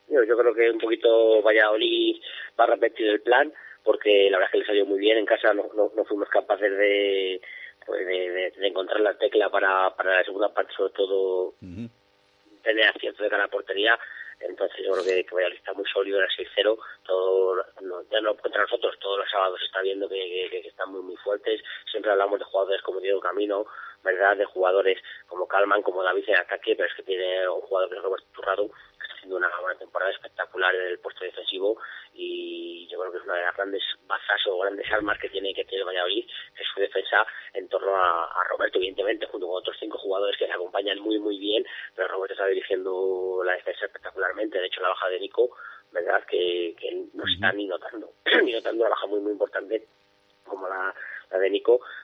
Yo, 0.09 0.37
creo 0.37 0.55
que 0.55 0.71
un 0.71 0.79
poquito 0.79 1.43
Valladolid 1.43 2.17
va 2.59 2.65
a 2.65 2.69
repetir 2.69 3.09
el 3.09 3.21
plan, 3.23 3.53
porque 3.83 4.31
la 4.31 4.39
verdad 4.39 4.49
es 4.49 4.53
que 4.53 4.59
le 4.59 4.67
salió 4.67 4.87
muy 4.87 4.99
bien. 4.99 5.19
En 5.19 5.27
casa 5.27 5.53
no, 5.53 5.69
no, 5.75 6.05
fuimos 6.05 6.29
capaces 6.29 6.71
de, 6.71 7.41
pues 7.85 8.07
de, 8.07 8.53
encontrar 8.63 9.01
la 9.01 9.19
tecla 9.19 9.51
para, 9.51 9.95
para 9.97 10.19
la 10.19 10.25
segunda 10.25 10.53
parte, 10.53 10.73
sobre 10.75 10.93
todo 10.93 11.55
tener 12.63 12.89
acierto 12.89 13.23
de 13.23 13.31
cara 13.31 13.45
a 13.45 13.49
portería. 13.49 13.99
Entonces 14.41 14.85
yo 14.85 14.93
creo 14.93 15.05
que, 15.05 15.25
que 15.25 15.35
Valladolid 15.35 15.59
está 15.59 15.73
muy 15.73 15.87
sólido, 15.87 16.19
era 16.19 16.29
6-0, 16.29 16.79
todo, 17.05 17.65
ya 18.11 18.21
no 18.21 18.37
contra 18.37 18.63
nosotros, 18.63 18.99
todos 19.01 19.19
los 19.19 19.31
sábados 19.31 19.59
se 19.59 19.67
está 19.67 19.81
viendo 19.81 20.09
que, 20.09 20.49
que, 20.51 20.69
están 20.69 20.93
muy 20.93 21.01
muy 21.01 21.17
fuertes, 21.17 21.63
siempre 21.91 22.13
hablamos 22.13 22.39
de 22.39 22.45
jugadores 22.45 22.83
como 22.83 23.01
Diego 23.01 23.19
Camino, 23.19 23.65
¿verdad? 24.05 24.37
De 24.37 24.45
jugadores 24.45 25.01
como 25.27 25.49
Calman, 25.49 25.83
como 25.83 26.03
David 26.03 26.29
en 26.29 26.37
ataque, 26.37 26.77
pero 26.77 26.87
es 26.87 26.95
que 26.95 27.03
tiene 27.03 27.49
un 27.49 27.63
jugador 27.63 27.89
que 27.89 27.97
es 27.97 28.03
Roberto 28.03 28.27
Turrado, 28.35 28.71
una 29.25 29.49
buena 29.61 29.79
temporada 29.79 30.11
espectacular 30.13 30.75
en 30.75 30.87
el 30.87 30.99
puesto 30.99 31.25
defensivo 31.25 31.79
y 32.15 32.87
yo 32.89 32.99
creo 33.01 33.13
que 33.13 33.19
es 33.19 33.25
una 33.25 33.35
de 33.35 33.43
las 33.43 33.57
grandes 33.57 33.83
bazas 34.07 34.47
o 34.47 34.59
grandes 34.59 34.91
armas 34.93 35.19
que 35.19 35.29
tiene 35.29 35.55
que 35.55 35.65
tener 35.65 35.85
Valladolid, 35.85 36.27
que 36.55 36.63
es 36.63 36.69
su 36.75 36.81
defensa 36.81 37.27
en 37.55 37.69
torno 37.69 37.95
a, 37.97 38.45
Roberto, 38.49 38.79
evidentemente, 38.79 39.27
junto 39.27 39.47
con 39.47 39.57
otros 39.57 39.77
cinco 39.79 39.99
jugadores 39.99 40.37
que 40.39 40.47
le 40.47 40.53
acompañan 40.53 41.01
muy, 41.01 41.19
muy 41.19 41.39
bien, 41.39 41.65
pero 41.95 42.09
Roberto 42.09 42.35
está 42.35 42.47
dirigiendo 42.47 43.43
la 43.45 43.53
defensa 43.53 43.87
espectacularmente, 43.87 44.59
de 44.59 44.67
hecho 44.67 44.81
la 44.81 44.89
baja 44.89 45.09
de 45.09 45.21
Nico, 45.21 45.57
verdad 45.93 46.25
que, 46.27 46.75
no 47.15 47.25
está 47.25 47.53
ni 47.53 47.67
notando, 47.67 48.13
ni 48.45 48.53
notando 48.53 48.83
una 48.83 48.91
baja 48.91 49.07
muy, 49.07 49.21
muy 49.21 49.33
importante 49.33 49.87
como 50.45 50.69
la, 50.69 50.95
la 51.31 51.39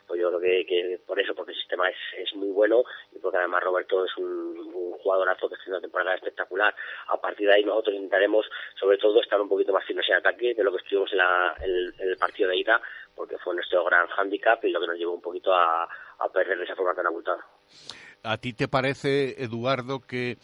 pues 0.07 0.21
yo 0.21 0.29
creo 0.29 0.41
que, 0.67 1.01
por 1.07 1.19
eso, 1.19 1.35
porque 1.35 1.53
el 1.53 1.59
sistema 1.59 1.89
es, 1.89 1.97
es 2.19 2.35
muy 2.35 2.51
bueno 2.51 2.83
y 3.15 3.19
porque 3.19 3.39
además 3.39 3.63
Roberto 3.63 4.05
es 4.05 4.17
un, 4.17 4.73
jugadorazo 5.03 5.49
que 5.49 5.55
está 5.55 5.63
haciendo 5.63 5.79
una 5.79 5.83
temporada 5.83 6.15
espectacular. 6.15 6.75
A 7.09 7.21
partir 7.21 7.49
de 7.49 7.55
ahí 7.55 7.65
nosotros 7.65 7.97
intentaremos, 7.97 8.47
sobre 8.79 8.99
todo, 8.99 9.21
estar 9.21 9.41
un 9.41 9.49
poquito 9.49 9.73
más 9.73 9.85
finos 9.85 10.07
en 10.09 10.17
ataque 10.17 10.55
de 10.55 10.63
lo 10.63 10.71
que 10.71 10.79
estuvimos 10.79 11.11
en, 11.11 11.19
la, 11.19 11.57
el 11.61 12.17
partido 12.19 12.51
de 12.51 12.59
ida, 12.59 12.81
porque 13.17 13.37
fue 13.39 13.55
nuestro 13.55 13.85
gran 13.85 14.07
hándicap 14.09 14.65
y 14.65 14.71
lo 14.71 14.81
que 14.81 14.87
nos 14.87 14.97
llevó 14.97 15.15
un 15.15 15.21
poquito 15.21 15.53
a, 15.53 15.89
a 16.19 16.29
perder 16.33 16.59
de 16.59 16.65
esa 16.65 16.77
forma 16.77 16.95
tan 16.95 17.07
abultada. 17.07 17.45
¿A 18.23 18.39
ti 18.39 18.53
te 18.53 18.69
parece, 18.69 19.43
Eduardo, 19.43 20.01
que 20.01 20.37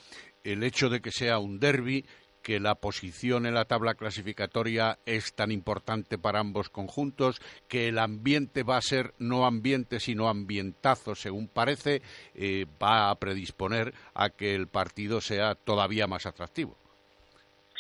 el 0.45 0.63
hecho 0.63 0.89
de 0.89 1.01
que 1.01 1.11
sea 1.11 1.39
un 1.39 1.61
derby 1.61 2.05
que 2.49 2.61
la 2.61 2.77
posición 2.77 3.45
en 3.45 3.53
la 3.53 3.67
tabla 3.67 3.93
clasificatoria 3.93 4.97
es 5.05 5.35
tan 5.37 5.51
importante 5.53 6.17
para 6.17 6.41
ambos 6.41 6.71
conjuntos, 6.71 7.41
que 7.69 7.89
el 7.89 7.99
ambiente 7.99 8.63
va 8.63 8.79
a 8.79 8.81
ser 8.81 9.13
no 9.19 9.45
ambiente 9.45 10.01
sino 10.01 10.31
ambientazo, 10.31 11.15
según 11.15 11.53
parece, 11.53 12.01
eh, 12.35 12.65
va 12.83 13.11
a 13.11 13.17
predisponer 13.17 13.93
a 14.15 14.31
que 14.31 14.55
el 14.55 14.67
partido 14.67 15.21
sea 15.21 15.57
todavía 15.57 16.07
más 16.07 16.25
atractivo. 16.25 16.75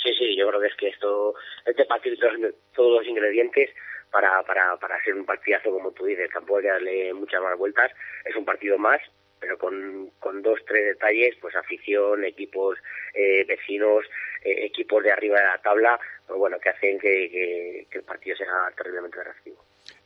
Sí, 0.02 0.12
sí, 0.18 0.36
yo 0.36 0.46
creo 0.48 0.60
que 0.60 0.66
es 0.66 0.76
que 0.76 0.88
esto, 0.88 1.32
este 1.64 1.86
partido 1.86 2.16
tiene 2.16 2.52
todos 2.76 2.98
los 2.98 3.08
ingredientes 3.08 3.70
para, 4.10 4.42
para, 4.42 4.76
para 4.76 5.02
ser 5.02 5.14
un 5.14 5.24
partidazo, 5.24 5.70
como 5.70 5.92
tú 5.92 6.04
dices, 6.04 6.28
tampoco 6.30 6.58
hay 6.58 6.64
que 6.64 6.68
darle 6.68 7.14
muchas 7.14 7.40
más 7.40 7.56
vueltas, 7.56 7.90
es 8.26 8.36
un 8.36 8.44
partido 8.44 8.76
más, 8.76 9.00
pero 9.40 9.58
con, 9.58 10.10
con 10.18 10.42
dos, 10.42 10.60
tres 10.66 10.84
detalles, 10.86 11.36
pues 11.40 11.54
afición, 11.56 12.24
equipos 12.24 12.78
eh, 13.14 13.44
vecinos, 13.44 14.04
eh, 14.44 14.66
equipos 14.66 15.02
de 15.02 15.12
arriba 15.12 15.38
de 15.38 15.46
la 15.46 15.58
tabla, 15.58 15.98
pues 16.26 16.38
bueno, 16.38 16.58
que 16.58 16.68
hacen 16.70 16.98
que, 16.98 17.86
el 17.90 18.02
partido 18.02 18.36
sea 18.36 18.70
terriblemente 18.76 19.20
atractivo. 19.20 19.56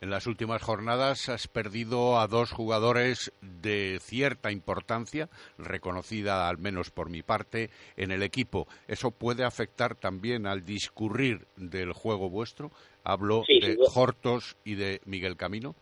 En 0.01 0.09
las 0.09 0.27
últimas 0.27 0.61
jornadas 0.61 1.29
has 1.29 1.47
perdido 1.47 2.19
a 2.19 2.27
dos 2.27 2.51
jugadores 2.51 3.31
de 3.41 3.99
cierta 4.01 4.51
importancia, 4.51 5.29
reconocida 5.57 6.49
al 6.49 6.57
menos 6.57 6.89
por 6.89 7.09
mi 7.09 7.21
parte, 7.21 7.69
en 7.97 8.11
el 8.11 8.23
equipo. 8.23 8.67
¿Eso 8.87 9.11
puede 9.11 9.43
afectar 9.43 9.95
también 9.95 10.45
al 10.47 10.65
discurrir 10.65 11.39
del 11.57 11.93
juego 11.93 12.29
vuestro? 12.29 12.71
Hablo 13.03 13.43
de 13.47 13.77
Hortos 13.93 14.57
y 14.63 14.75
de 14.75 15.01
Miguel 15.05 15.35
Camino 15.35 15.75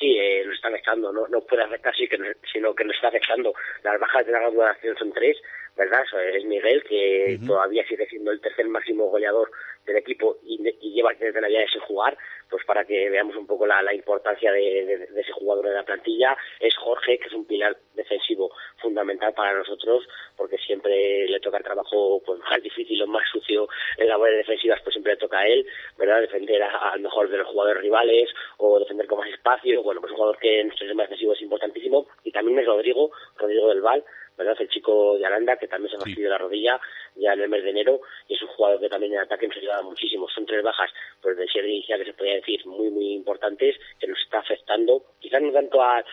sí, 0.00 0.16
eh, 0.18 0.42
está 0.60 0.68
afectando, 0.68 1.12
no, 1.12 1.26
no 1.28 1.40
puede 1.40 1.62
afectar, 1.62 1.94
sí, 1.96 2.06
que 2.06 2.18
sino 2.52 2.74
que 2.74 2.84
nos 2.84 2.94
está 2.94 3.08
afectando. 3.08 3.54
Las 3.82 3.98
bajas 3.98 4.26
de 4.26 4.32
la 4.32 4.40
graduación 4.40 4.96
son 4.96 5.12
tres, 5.12 5.36
¿verdad? 5.76 6.04
Es 6.34 6.44
Miguel, 6.44 6.84
que 6.84 7.38
todavía 7.46 7.84
sigue 7.86 8.06
siendo 8.06 8.30
el 8.30 8.40
tercer 8.40 8.68
máximo 8.68 9.06
goleador 9.06 9.50
del 9.86 9.96
equipo 9.96 10.36
y, 10.44 10.58
lleva 10.92 11.12
desde 11.18 11.40
Navidades 11.40 11.70
sin 11.72 11.80
jugar, 11.82 12.16
pues 12.50 12.64
para 12.64 12.84
que 12.84 13.08
veamos 13.08 13.36
un 13.36 13.46
poco 13.46 13.66
la, 13.66 13.94
importancia 13.94 14.52
de, 14.52 15.08
ese 15.16 15.32
jugador 15.32 15.66
en 15.66 15.74
la 15.74 15.84
plantilla. 15.84 16.36
Es 16.58 16.76
Jorge, 16.76 17.18
que 17.18 17.28
es 17.28 17.32
un 17.32 17.46
pilar 17.46 17.76
defensivo 17.94 18.50
fundamental 18.78 19.32
para 19.34 19.56
nosotros, 19.56 20.06
porque 20.36 20.58
siempre 20.58 21.26
le 21.28 21.40
toca 21.40 21.58
el 21.58 21.64
trabajo 21.64 22.20
pues, 22.24 22.40
más 22.40 22.62
difícil 22.62 23.02
o 23.02 23.06
más 23.06 23.22
sucio 23.30 23.68
en 23.96 24.08
labores 24.08 24.38
defensivas, 24.38 24.80
pues 24.82 24.94
siempre 24.94 25.12
le 25.12 25.18
toca 25.18 25.38
a 25.38 25.46
él, 25.46 25.66
¿verdad? 25.96 26.20
Defender 26.20 26.62
al 26.62 27.00
mejor 27.00 27.28
de 27.30 27.38
los 27.38 27.48
jugadores 27.48 27.82
rivales 27.82 28.28
o 28.58 28.78
defender 28.78 29.06
con 29.06 29.18
más 29.18 29.28
espacio. 29.28 29.82
Bueno, 29.82 30.00
pues 30.00 30.10
un 30.12 30.16
jugador 30.16 30.38
que 30.38 30.60
en 30.60 30.68
nuestro 30.68 30.86
sistema 30.86 31.04
defensivo 31.04 31.32
es 31.32 31.42
importantísimo. 31.42 32.06
Y 32.24 32.32
también 32.32 32.58
es 32.58 32.66
Rodrigo, 32.66 33.10
Rodrigo 33.36 33.68
del 33.68 33.80
Val, 33.80 34.04
¿verdad? 34.36 34.56
El 34.58 34.68
chico 34.68 35.18
de 35.18 35.26
Aranda, 35.26 35.56
que 35.56 35.68
también 35.68 35.90
se 35.90 35.96
ha 35.96 36.00
fastidiado 36.00 36.32
la 36.32 36.38
rodilla 36.38 36.80
ya 37.20 37.34
en 37.34 37.42
el 37.42 37.48
mes 37.48 37.62
de 37.62 37.70
enero, 37.70 38.00
y 38.28 38.34
es 38.34 38.42
un 38.42 38.48
jugador 38.48 38.80
que 38.80 38.88
también 38.88 39.12
en 39.12 39.20
ataque 39.20 39.46
nos 39.46 39.56
ayuda 39.56 39.82
muchísimo. 39.82 40.28
Son 40.28 40.46
tres 40.46 40.62
bajas, 40.62 40.90
pues 41.20 41.36
de 41.36 41.46
inicial 41.68 42.00
que 42.00 42.06
se 42.06 42.14
podría 42.14 42.36
decir 42.36 42.64
muy, 42.66 42.90
muy 42.90 43.12
importantes, 43.12 43.76
que 43.98 44.06
nos 44.06 44.20
está 44.20 44.38
afectando, 44.38 45.04
quizás 45.20 45.42
no 45.42 45.52
tanto 45.52 45.82
al, 45.82 46.04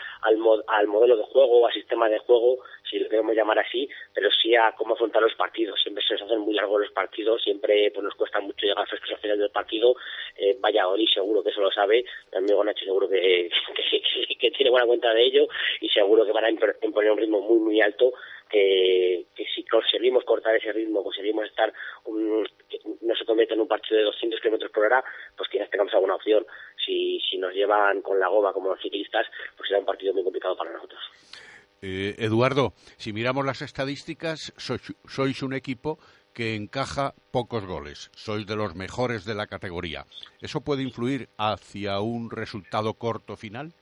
al 0.68 0.88
modelo 0.88 1.18
de 1.18 1.24
juego 1.24 1.62
o 1.62 1.68
al 1.68 1.74
sistema 1.74 2.10
de 2.10 2.20
juego, 2.20 2.58
si 2.90 3.00
lo 3.00 3.10
queremos 3.10 3.36
llamar 3.36 3.60
así, 3.60 3.90
pero 4.14 4.30
sí 4.32 4.56
a 4.56 4.74
cómo 4.74 4.94
afrontar 4.94 5.22
los 5.22 5.36
partidos. 5.36 5.80
Siempre 5.82 6.04
se 6.06 6.14
nos 6.14 6.24
hacen 6.24 6.40
muy 6.40 6.54
largos 6.54 6.82
los 6.82 6.92
partidos, 6.92 7.42
siempre 7.42 7.92
pues 7.92 8.04
nos 8.04 8.16
cuesta 8.16 8.40
mucho 8.40 8.66
llegar 8.66 8.88
frescos 8.88 9.12
al 9.12 9.20
final 9.20 9.40
del 9.40 9.52
partido. 9.52 9.96
Eh, 10.36 10.58
Ori 10.86 11.08
seguro 11.08 11.44
que 11.44 11.50
eso 11.50 11.62
lo 11.62 11.72
sabe, 11.72 12.06
mi 12.32 12.38
amigo 12.38 12.64
Nacho 12.64 12.86
seguro 12.86 13.10
que, 13.10 13.50
que, 14.40 14.52
tiene 14.52 14.70
buena 14.70 14.86
cuenta 14.86 15.14
de 15.14 15.24
ello 15.24 15.48
y 15.82 15.90
seguro 15.90 16.26
que 16.26 16.32
van 16.32 16.46
a 16.46 16.50
imponer 16.50 17.12
un 17.12 17.18
ritmo 17.18 17.42
muy, 17.42 17.60
muy 17.60 17.82
alto 17.82 18.14
que, 18.48 19.26
si 19.54 19.64
conseguimos 19.66 20.24
cortar 20.24 20.56
ese 20.56 20.72
ritmo, 20.72 21.04
conseguimos 21.04 21.46
estar, 21.46 21.72
no 22.08 23.16
se 23.16 23.26
convierte 23.26 23.54
en 23.54 23.62
un 23.62 23.68
partido 23.68 23.98
de 23.98 24.06
200 24.06 24.40
kilómetros 24.42 24.72
por 24.72 24.86
hora, 24.86 25.04
pues 25.36 25.50
quizás 25.50 25.70
tengamos 25.70 25.94
alguna 25.94 26.16
opción. 26.16 26.46
Si, 26.86 27.20
si 27.30 27.38
nos 27.38 27.54
llevan 27.54 28.02
con 28.02 28.20
la 28.20 28.28
goma 28.28 28.54
como 28.54 28.70
los 28.70 28.82
ciclistas, 28.82 29.28
pues 29.56 29.68
será 29.68 29.80
un 29.80 29.86
partido 29.86 30.14
muy 30.14 30.24
complicado 30.24 30.56
para 30.56 30.72
nosotros. 30.72 31.00
Eh, 31.82 32.16
Eduardo, 32.18 32.74
si 32.98 33.14
miramos 33.14 33.46
las 33.46 33.62
estadísticas, 33.62 34.54
sois, 34.58 35.44
un 35.44 35.54
equipo 35.54 36.00
que 36.34 36.56
encaja 36.56 37.14
pocos 37.32 37.66
goles. 37.66 38.10
Sois 38.16 38.48
de 38.48 38.56
los 38.56 38.76
mejores 38.76 39.26
de 39.26 39.36
la 39.36 39.46
categoría. 39.46 40.06
¿Eso 40.42 40.62
puede 40.62 40.82
influir 40.82 41.30
hacia 41.38 42.00
un 42.00 42.32
resultado 42.32 42.96
corto 42.96 43.36
final? 43.36 43.74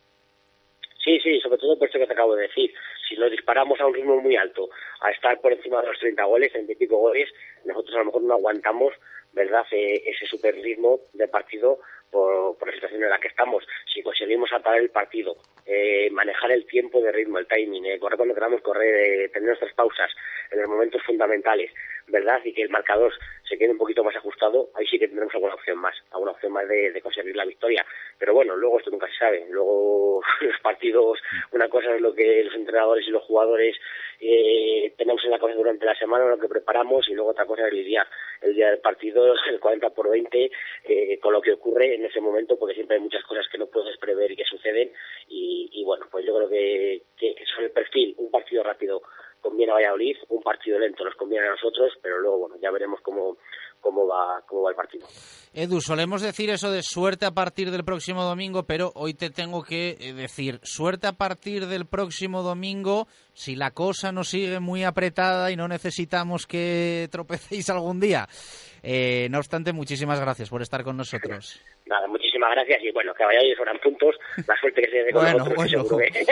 Sí, 1.03 1.19
sí, 1.23 1.39
sobre 1.39 1.57
todo 1.57 1.77
por 1.77 1.87
eso 1.87 1.99
que 1.99 2.07
te 2.07 2.13
acabo 2.13 2.35
de 2.35 2.43
decir. 2.43 2.73
Si 3.07 3.15
nos 3.15 3.31
disparamos 3.31 3.79
a 3.79 3.85
un 3.85 3.93
ritmo 3.93 4.19
muy 4.19 4.35
alto, 4.35 4.69
a 5.01 5.11
estar 5.11 5.39
por 5.41 5.53
encima 5.53 5.81
de 5.81 5.87
los 5.87 5.99
30 5.99 6.23
goles, 6.23 6.53
20 6.53 6.73
y 6.73 6.75
pico 6.75 6.97
goles, 6.97 7.29
nosotros 7.65 7.95
a 7.95 7.99
lo 7.99 8.05
mejor 8.05 8.23
no 8.23 8.33
aguantamos, 8.33 8.93
¿verdad?, 9.33 9.65
e, 9.71 10.01
ese 10.05 10.25
super 10.25 10.55
ritmo 10.55 11.01
de 11.13 11.27
partido 11.27 11.79
por, 12.11 12.67
la 12.67 12.73
situación 12.73 13.03
en 13.03 13.09
la 13.09 13.19
que 13.19 13.27
estamos. 13.27 13.67
Si 13.93 14.01
conseguimos 14.01 14.51
apagar 14.53 14.79
el 14.79 14.89
partido, 14.89 15.35
eh, 15.65 16.09
manejar 16.11 16.51
el 16.51 16.65
tiempo 16.65 17.01
de 17.01 17.11
ritmo, 17.11 17.37
el 17.39 17.47
timing, 17.47 17.85
eh, 17.85 17.99
correr 17.99 18.17
cuando 18.17 18.33
queramos 18.33 18.61
correr, 18.61 18.95
eh, 18.95 19.29
tener 19.29 19.49
nuestras 19.49 19.73
pausas 19.73 20.09
en 20.51 20.61
los 20.61 20.69
momentos 20.69 21.01
fundamentales, 21.03 21.71
¿verdad? 22.07 22.39
Y 22.43 22.53
que 22.53 22.61
el 22.61 22.69
marcador 22.69 23.13
se 23.47 23.57
quede 23.57 23.71
un 23.71 23.77
poquito 23.77 24.03
más 24.03 24.15
ajustado, 24.15 24.69
ahí 24.75 24.85
sí 24.87 24.97
que 24.97 25.07
tendremos 25.07 25.33
alguna 25.33 25.53
opción 25.53 25.77
más, 25.77 25.95
alguna 26.11 26.31
opción 26.31 26.51
más 26.51 26.67
de, 26.67 26.99
conseguir 27.01 27.35
la 27.35 27.45
victoria. 27.45 27.85
Pero 28.17 28.33
bueno, 28.33 28.55
luego 28.55 28.79
esto 28.79 28.91
nunca 28.91 29.07
se 29.07 29.17
sabe. 29.17 29.45
Luego 29.49 30.21
los 30.41 30.59
partidos, 30.61 31.19
una 31.51 31.69
cosa 31.69 31.95
es 31.95 32.01
lo 32.01 32.13
que 32.13 32.43
los 32.43 32.55
entrenadores 32.55 33.07
y 33.07 33.11
los 33.11 33.23
jugadores 33.23 33.75
eh, 34.19 34.93
tenemos 34.97 35.23
en 35.23 35.31
la 35.31 35.39
cabeza 35.39 35.57
durante 35.57 35.85
la 35.85 35.95
semana, 35.95 36.25
lo 36.25 36.39
que 36.39 36.47
preparamos, 36.47 37.07
y 37.09 37.13
luego 37.13 37.31
otra 37.31 37.45
cosa 37.45 37.67
es 37.67 37.73
el 37.73 37.85
día, 37.85 38.07
el 38.41 38.55
día 38.55 38.69
del 38.69 38.79
partido, 38.79 39.33
el 39.49 39.59
40 39.59 39.89
por 39.91 40.09
20, 40.09 40.51
eh, 40.85 41.19
con 41.19 41.33
lo 41.33 41.41
que 41.41 41.53
ocurre 41.53 41.95
en 41.95 42.05
ese 42.05 42.21
momento, 42.21 42.57
porque 42.57 42.75
siempre 42.75 42.97
hay 42.97 43.03
muchas 43.03 43.23
cosas 43.23 43.47
que 43.51 43.57
no 43.57 43.67
puedes 43.67 43.97
prever 43.97 44.31
y 44.31 44.35
que 44.35 44.45
suceden. 44.45 44.91
Y, 45.27 45.83
bueno, 45.85 46.07
pues 46.09 46.25
yo 46.25 46.35
creo 46.35 46.49
que, 46.49 47.03
que 47.15 47.35
sobre 47.53 47.67
el 47.67 47.71
perfil, 47.71 48.15
un 48.17 48.31
partido 48.31 48.63
rápido 48.63 49.03
conviene 49.45 49.71
a 49.71 49.75
Valladolid, 49.75 50.17
un 50.29 50.41
partido 50.41 50.79
lento 50.79 51.05
nos 51.05 51.15
conviene 51.15 51.47
a 51.47 51.51
nosotros, 51.51 51.93
pero 52.01 52.19
luego 52.19 52.39
bueno 52.39 52.55
ya 52.61 52.71
veremos 52.71 52.99
cómo, 53.01 53.37
cómo 53.79 54.07
va 54.07 54.41
cómo 54.47 54.63
va 54.63 54.71
el 54.71 54.75
partido. 54.75 55.07
Edu, 55.53 55.79
solemos 55.79 56.21
decir 56.21 56.49
eso 56.49 56.71
de 56.71 56.81
suerte 56.81 57.25
a 57.25 57.31
partir 57.31 57.69
del 57.69 57.85
próximo 57.85 58.23
domingo, 58.23 58.63
pero 58.63 58.91
hoy 58.95 59.13
te 59.13 59.29
tengo 59.29 59.63
que 59.63 59.95
eh, 59.99 60.13
decir 60.13 60.59
suerte 60.63 61.07
a 61.07 61.13
partir 61.13 61.67
del 61.67 61.85
próximo 61.85 62.41
domingo 62.41 63.07
si 63.33 63.55
la 63.55 63.71
cosa 63.71 64.11
no 64.11 64.23
sigue 64.23 64.59
muy 64.59 64.83
apretada 64.83 65.51
y 65.51 65.55
no 65.55 65.67
necesitamos 65.67 66.47
que 66.47 67.07
tropecéis 67.11 67.69
algún 67.69 67.99
día. 67.99 68.27
Eh, 68.81 69.27
no 69.31 69.39
obstante, 69.39 69.73
muchísimas 69.73 70.19
gracias 70.19 70.49
por 70.49 70.61
estar 70.61 70.83
con 70.83 70.97
nosotros. 70.97 71.61
Nada, 71.85 72.07
muchísimas 72.07 72.51
gracias 72.51 72.83
y 72.83 72.91
bueno, 72.91 73.13
que 73.13 73.25
vayáis 73.25 73.55
fueran 73.57 73.79
puntos, 73.79 74.15
la 74.47 74.55
suerte 74.59 74.81
que 74.81 74.89
se 74.91 75.03
dé 75.03 75.11
con 75.11 75.23
Bueno, 75.23 75.37
nosotros, 75.39 75.55
bueno. 75.55 75.83
seguro 75.83 75.97
que, 75.97 76.25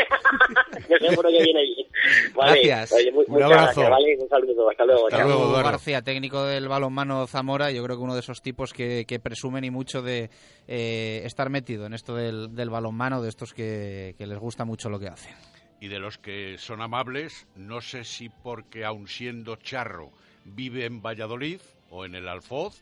yo 0.90 0.98
seguro 1.10 1.30
que 1.30 1.44
viene 1.44 1.64
bien. 1.64 1.88
Vale, 2.36 2.62
Gracias. 2.68 2.92
oye, 2.92 3.12
mu- 3.12 3.24
Un 3.28 3.44
abrazo. 3.44 3.82
gracias, 3.82 3.90
¿vale? 3.90 4.18
Un 4.20 4.30
saludo, 4.30 4.70
hasta 4.70 4.86
luego. 4.86 5.10
Edu 5.10 5.52
García, 5.64 6.02
técnico 6.02 6.44
del 6.46 6.68
balonmano 6.68 7.26
Zamora, 7.28 7.72
yo 7.72 7.84
creo 7.84 7.98
que 7.98 8.04
uno 8.04 8.14
de 8.14 8.20
esos 8.20 8.42
tipos 8.42 8.74
que, 8.74 9.06
que 9.08 9.20
presumen 9.20 9.64
y 9.64 9.72
mucho 9.72 10.02
de 10.02 10.30
eh, 10.68 11.22
estar 11.26 11.50
metido 11.50 11.86
en 11.86 11.94
esto 11.94 12.16
del, 12.16 12.54
del 12.56 12.70
balonmano, 12.70 13.22
de 13.22 13.30
estos 13.30 13.54
que, 13.54 14.16
que 14.18 14.28
les 14.28 14.38
gusta 14.40 14.66
mucho 14.66 14.90
lo 14.90 15.00
que 15.00 15.08
hacen. 15.08 15.34
y 15.80 15.88
de 15.88 16.00
los 16.00 16.18
que 16.18 16.58
son 16.58 16.82
amables, 16.82 17.48
no 17.56 17.80
sé 17.82 18.04
si 18.04 18.30
porque 18.30 18.84
aun 18.86 19.08
siendo 19.08 19.56
charro 19.58 20.12
vive 20.46 20.86
en 20.86 21.02
Valladolid 21.02 21.60
o 21.90 22.06
en 22.06 22.16
el 22.16 22.28
Alfoz, 22.28 22.82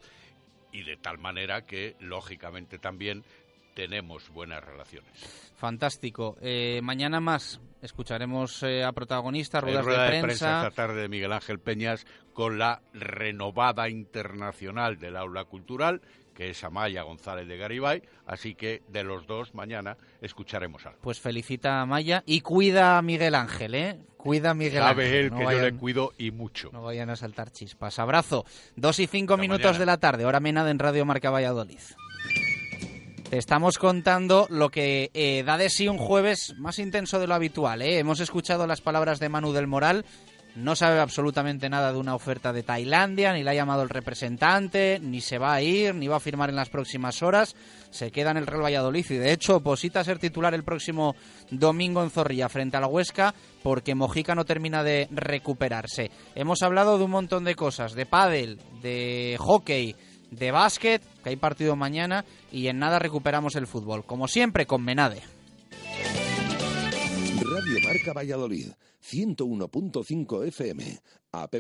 y 0.74 0.84
de 0.84 0.96
tal 0.96 1.18
manera 1.18 1.64
que, 1.66 1.96
lógicamente, 2.00 2.78
también 2.80 3.24
tenemos 3.74 4.30
buenas 4.30 4.64
relaciones. 4.64 5.12
Fantástico. 5.56 6.38
Eh, 6.42 6.80
mañana 6.84 7.20
más 7.20 7.60
escucharemos 7.82 8.64
eh, 8.64 8.84
a 8.84 8.92
protagonistas, 8.92 9.64
ruedas 9.64 9.86
rueda 9.86 10.10
de 10.10 10.22
prensa. 10.22 10.68
esta 10.68 10.72
tarde 10.76 11.02
de 11.02 11.10
Miguel 11.10 11.32
Ángel 11.34 11.60
Peñas 11.60 12.06
con 12.34 12.58
la 12.58 12.82
renovada 12.94 13.90
internacional 13.90 14.98
del 15.00 15.18
aula 15.18 15.46
cultural, 15.46 16.02
que 16.34 16.50
es 16.50 16.64
Amaya 16.64 17.04
González 17.04 17.48
de 17.48 17.58
Garibay, 17.58 18.02
así 18.26 18.56
que 18.56 18.82
de 18.88 19.04
los 19.04 19.28
dos 19.28 19.54
mañana 19.54 19.98
escucharemos 20.22 20.86
algo. 20.86 21.00
Pues 21.02 21.20
felicita 21.20 21.82
a 21.82 21.86
Maya 21.86 22.24
y 22.26 22.42
cuida 22.42 22.98
a 22.98 23.02
Miguel 23.02 23.36
Ángel, 23.36 23.76
¿eh? 23.76 24.00
Cuida 24.18 24.52
a 24.52 24.54
Miguel 24.54 24.82
Sabe 24.82 25.06
Ángel. 25.06 25.18
él 25.26 25.30
no 25.32 25.38
que 25.38 25.42
yo 25.44 25.48
vayan- 25.48 25.64
le 25.64 25.74
cuido 25.74 26.14
y 26.18 26.32
mucho. 26.32 26.70
No 26.72 26.84
vayan 26.84 27.10
a 27.10 27.16
saltar 27.16 27.52
chispas. 27.52 28.00
Abrazo. 28.00 28.46
Dos 28.76 29.00
y 29.00 29.08
cinco 29.08 29.36
minutos 29.38 29.64
mañana. 29.66 29.80
de 29.80 29.86
la 29.86 29.98
tarde, 29.98 30.26
hora 30.26 30.40
menada 30.40 30.70
en 30.72 30.80
Radio 30.80 31.06
Marca 31.06 31.30
Valladolid. 31.32 31.80
Te 33.32 33.38
estamos 33.38 33.78
contando 33.78 34.46
lo 34.50 34.68
que 34.68 35.10
eh, 35.14 35.44
da 35.46 35.58
de 35.58 35.70
sí 35.70 35.88
un 35.88 35.98
jueves 35.98 36.54
más 36.58 36.80
intenso 36.80 37.18
de 37.18 37.28
lo 37.28 37.34
habitual. 37.34 37.82
¿eh? 37.82 37.98
Hemos 37.98 38.20
escuchado 38.20 38.68
las 38.68 38.82
palabras 38.82 39.22
de 39.22 39.30
Manu 39.30 39.54
del 39.54 39.68
Moral. 39.68 40.04
No 40.54 40.76
sabe 40.76 41.00
absolutamente 41.00 41.70
nada 41.70 41.94
de 41.94 41.98
una 41.98 42.14
oferta 42.14 42.52
de 42.52 42.62
Tailandia, 42.62 43.32
ni 43.32 43.42
la 43.42 43.52
ha 43.52 43.54
llamado 43.54 43.84
el 43.84 43.90
representante, 43.90 45.00
ni 45.02 45.22
se 45.22 45.38
va 45.38 45.54
a 45.54 45.62
ir, 45.62 45.96
ni 45.96 46.10
va 46.10 46.18
a 46.18 46.20
firmar 46.20 46.50
en 46.50 46.58
las 46.58 46.68
próximas 46.68 47.24
horas. 47.24 47.56
Se 47.90 48.12
queda 48.12 48.32
en 48.32 48.38
el 48.38 48.48
Real 48.48 48.66
Valladolid 48.66 49.06
y 49.10 49.16
de 49.16 49.32
hecho 49.32 49.62
posita 49.62 50.04
ser 50.04 50.20
titular 50.20 50.54
el 50.54 50.66
próximo 50.66 51.16
domingo 51.52 52.04
en 52.04 52.10
Zorrilla 52.10 52.50
frente 52.50 52.76
a 52.76 52.82
la 52.82 52.88
Huesca 52.88 53.34
porque 53.64 53.96
Mojica 53.96 54.36
no 54.36 54.44
termina 54.44 54.84
de 54.84 55.08
recuperarse. 55.10 56.12
Hemos 56.36 56.64
hablado 56.64 56.98
de 56.98 57.06
un 57.06 57.12
montón 57.12 57.46
de 57.46 57.56
cosas, 57.56 57.94
de 57.94 58.06
pádel, 58.06 58.60
de 58.82 59.38
hockey, 59.40 59.96
de 60.32 60.52
básquet, 60.52 61.04
que 61.24 61.30
hay 61.30 61.36
partido 61.36 61.76
mañana 61.76 62.26
y 62.52 62.66
en 62.68 62.80
nada 62.80 62.98
recuperamos 62.98 63.56
el 63.56 63.68
fútbol. 63.68 64.04
Como 64.06 64.28
siempre 64.28 64.66
con 64.66 64.84
Menade. 64.84 65.22
Radio 67.38 67.78
Marca 67.88 68.14
Valladolid, 68.14 68.72
101.5 69.04 70.48
FM, 70.48 71.00
app 71.32 71.54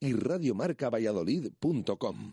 y 0.00 0.12
radiomarcavalladolid.com. 0.12 2.32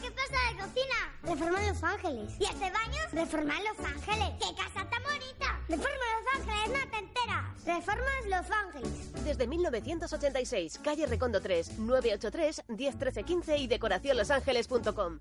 ¿Qué 0.00 0.10
pasa 0.10 0.36
de 0.48 0.62
cocina? 0.62 0.96
Reforma 1.22 1.60
Los 1.68 1.82
Ángeles. 1.82 2.30
¿Y 2.38 2.44
este 2.44 2.70
baño? 2.70 2.98
Reforma 3.12 3.54
Los 3.60 3.86
Ángeles. 3.86 4.28
¡Qué 4.38 4.54
casa 4.54 4.88
tan 4.88 5.02
bonita! 5.02 5.60
Reforma 5.68 6.04
Los 6.16 6.40
Ángeles, 6.40 6.68
no 6.68 6.90
te 6.90 6.98
enteras. 6.98 7.64
Reformas 7.64 8.26
Los 8.26 8.50
Ángeles. 8.50 9.24
Desde 9.24 9.46
1986, 9.46 10.80
calle 10.82 11.06
Recondo 11.06 11.40
3, 11.40 11.78
983 11.78 12.62
101315 12.68 13.58
y 13.58 13.66
decoracionlosangeles.com. 13.66 15.20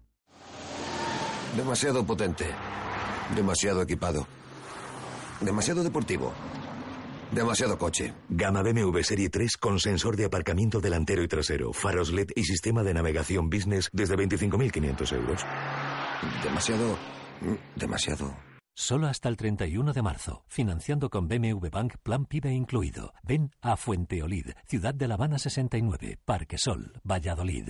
Demasiado 1.55 2.05
potente. 2.05 2.45
Demasiado 3.35 3.81
equipado. 3.81 4.27
Demasiado 5.41 5.83
deportivo. 5.83 6.33
Demasiado 7.31 7.77
coche. 7.77 8.13
Gama 8.29 8.63
BMW 8.63 9.01
Serie 9.03 9.29
3 9.29 9.57
con 9.57 9.79
sensor 9.79 10.17
de 10.17 10.25
aparcamiento 10.25 10.79
delantero 10.79 11.21
y 11.21 11.27
trasero, 11.27 11.73
faros 11.73 12.11
LED 12.11 12.29
y 12.35 12.43
sistema 12.43 12.83
de 12.83 12.93
navegación 12.93 13.49
business 13.49 13.89
desde 13.93 14.15
25.500 14.15 15.15
euros. 15.15 15.45
Demasiado. 16.43 16.97
Demasiado. 17.75 18.35
Solo 18.75 19.07
hasta 19.07 19.29
el 19.29 19.37
31 19.37 19.93
de 19.93 20.01
marzo. 20.01 20.43
Financiando 20.47 21.09
con 21.09 21.27
BMW 21.27 21.67
Bank 21.69 21.95
Plan 22.01 22.25
PIBE 22.25 22.53
incluido. 22.53 23.13
Ven 23.23 23.51
a 23.61 23.75
Fuenteolid, 23.75 24.51
Ciudad 24.65 24.95
de 24.95 25.07
La 25.07 25.15
Habana 25.15 25.37
69, 25.37 26.17
Parque 26.25 26.57
Sol, 26.57 26.93
Valladolid. 27.03 27.69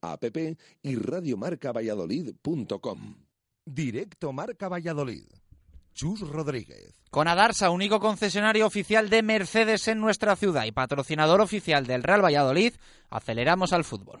app 0.00 0.24
y 0.82 0.96
radiomarcavalladolid.com. 0.96 3.14
Directo 3.64 4.32
Marca 4.32 4.68
Valladolid. 4.68 5.26
Chus 5.92 6.20
Rodríguez. 6.20 7.00
Con 7.10 7.28
Adarsa, 7.28 7.70
único 7.70 8.00
concesionario 8.00 8.66
oficial 8.66 9.08
de 9.10 9.22
Mercedes 9.22 9.86
en 9.88 10.00
nuestra 10.00 10.36
ciudad 10.36 10.64
y 10.64 10.72
patrocinador 10.72 11.40
oficial 11.40 11.86
del 11.86 12.02
Real 12.02 12.24
Valladolid, 12.24 12.74
aceleramos 13.10 13.72
al 13.72 13.84
fútbol. 13.84 14.20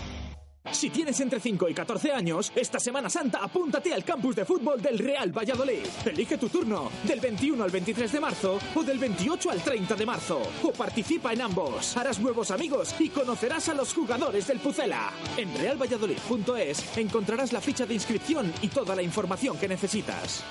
Si 0.69 0.89
tienes 0.89 1.19
entre 1.19 1.39
5 1.39 1.69
y 1.69 1.73
14 1.73 2.11
años, 2.11 2.51
esta 2.55 2.79
Semana 2.79 3.09
Santa 3.09 3.39
apúntate 3.39 3.93
al 3.93 4.03
campus 4.03 4.35
de 4.35 4.45
fútbol 4.45 4.81
del 4.81 4.99
Real 4.99 5.35
Valladolid. 5.35 5.85
Elige 6.05 6.37
tu 6.37 6.49
turno, 6.49 6.91
del 7.03 7.19
21 7.19 7.63
al 7.63 7.71
23 7.71 8.11
de 8.11 8.19
marzo 8.19 8.59
o 8.75 8.83
del 8.83 8.99
28 8.99 9.49
al 9.49 9.61
30 9.61 9.95
de 9.95 10.05
marzo. 10.05 10.41
O 10.63 10.71
participa 10.71 11.33
en 11.33 11.41
ambos. 11.41 11.97
Harás 11.97 12.19
nuevos 12.19 12.51
amigos 12.51 12.95
y 12.99 13.09
conocerás 13.09 13.69
a 13.69 13.73
los 13.73 13.93
jugadores 13.93 14.47
del 14.47 14.59
Pucela. 14.59 15.11
En 15.35 15.53
realvalladolid.es 15.57 16.97
encontrarás 16.97 17.51
la 17.53 17.61
ficha 17.61 17.85
de 17.85 17.95
inscripción 17.95 18.53
y 18.61 18.67
toda 18.67 18.95
la 18.95 19.01
información 19.01 19.57
que 19.57 19.67
necesitas. 19.67 20.43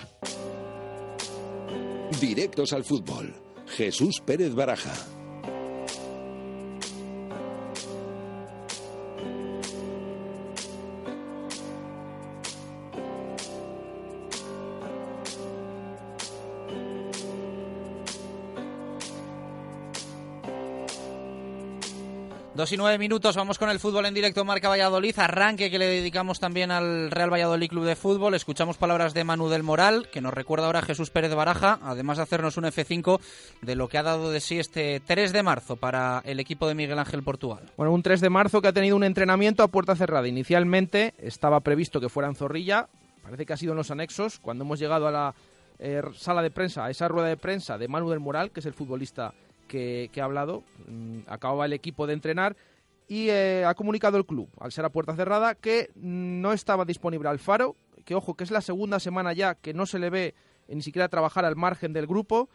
Directos 2.21 2.73
al 2.73 2.85
fútbol. 2.85 3.35
Jesús 3.67 4.21
Pérez 4.21 4.55
Baraja. 4.55 5.20
Dos 22.61 22.73
y 22.73 22.77
nueve 22.77 22.99
minutos, 22.99 23.37
vamos 23.37 23.59
con 23.59 23.71
el 23.71 23.79
fútbol 23.81 24.05
en 24.05 24.13
directo 24.13 24.45
Marca 24.45 24.69
Valladolid, 24.69 25.19
arranque 25.19 25.71
que 25.71 25.79
le 25.79 25.87
dedicamos 25.87 26.41
también 26.41 26.71
al 26.71 27.11
Real 27.11 27.33
Valladolid 27.33 27.71
Club 27.71 27.87
de 27.87 27.97
Fútbol. 27.97 28.35
Escuchamos 28.35 28.77
palabras 28.77 29.15
de 29.15 29.25
Manu 29.25 29.49
del 29.49 29.63
Moral, 29.63 30.11
que 30.13 30.21
nos 30.21 30.35
recuerda 30.35 30.67
ahora 30.67 30.83
Jesús 30.83 31.09
Pérez 31.09 31.35
Baraja, 31.35 31.79
además 31.83 32.19
de 32.19 32.25
hacernos 32.25 32.59
un 32.59 32.65
F5 32.65 33.19
de 33.63 33.77
lo 33.77 33.89
que 33.89 33.97
ha 33.97 34.03
dado 34.03 34.31
de 34.31 34.41
sí 34.41 34.59
este 34.59 35.01
3 35.01 35.33
de 35.33 35.43
marzo 35.43 35.77
para 35.77 36.21
el 36.27 36.39
equipo 36.39 36.69
de 36.69 36.75
Miguel 36.75 36.99
Ángel 36.99 37.23
Portugal. 37.23 37.63
Bueno, 37.79 37.95
un 37.95 38.03
3 38.03 38.21
de 38.21 38.29
marzo 38.29 38.61
que 38.61 38.69
ha 38.69 38.75
tenido 38.75 38.95
un 38.95 39.05
entrenamiento 39.05 39.63
a 39.63 39.69
puerta 39.69 39.97
cerrada. 39.97 40.29
Inicialmente 40.29 41.15
estaba 41.17 41.61
previsto 41.61 41.99
que 41.99 42.11
fuera 42.11 42.29
en 42.29 42.35
Zorrilla, 42.35 42.91
parece 43.23 43.47
que 43.47 43.55
ha 43.55 43.57
sido 43.57 43.73
en 43.73 43.79
los 43.79 43.91
anexos. 43.91 44.39
Cuando 44.39 44.65
hemos 44.65 44.79
llegado 44.79 45.09
a 45.09 45.11
la 45.11 45.35
eh, 45.79 46.03
sala 46.15 46.43
de 46.43 46.51
prensa, 46.51 46.85
a 46.85 46.91
esa 46.91 47.09
rueda 47.09 47.29
de 47.29 47.39
prensa 47.39 47.79
de 47.79 47.89
Manu 47.89 48.11
del 48.11 48.21
Moral, 48.21 48.51
que 48.51 48.61
es 48.61 48.67
el 48.67 48.75
futbolista 48.75 49.33
que, 49.71 50.21
ha 50.21 50.25
hablado, 50.25 50.65
mm, 50.89 51.21
acababa 51.29 51.65
el 51.65 51.73
equipo 51.73 52.07
de 52.07 52.15
entrenar 52.15 52.57
y 53.07 53.29
eh, 53.31 53.65
ha 53.65 53.75
comunicado 53.75 54.19
el 54.19 54.27
club, 54.27 54.49
al 54.59 54.73
ser 54.73 54.85
a 54.85 54.91
puerta 54.91 55.15
cerrada, 55.15 55.55
que 55.55 55.91
no 55.95 56.53
estaba 56.53 56.85
disponible 56.85 57.29
Alfaro, 57.29 57.77
que 58.05 58.15
ojo, 58.15 58.35
que 58.35 58.45
es 58.45 58.51
la 58.51 58.61
segunda 58.61 58.99
semana 58.99 59.33
ya 59.33 59.55
que 59.55 59.73
no 59.73 59.87
se 59.87 60.01
le 60.01 60.11
ve 60.11 60.35
ni 60.69 60.83
siquiera 60.83 61.09
trabajar 61.09 61.45
al 61.45 61.57
margen 61.57 61.93
del 61.93 62.07
grupo. 62.07 62.49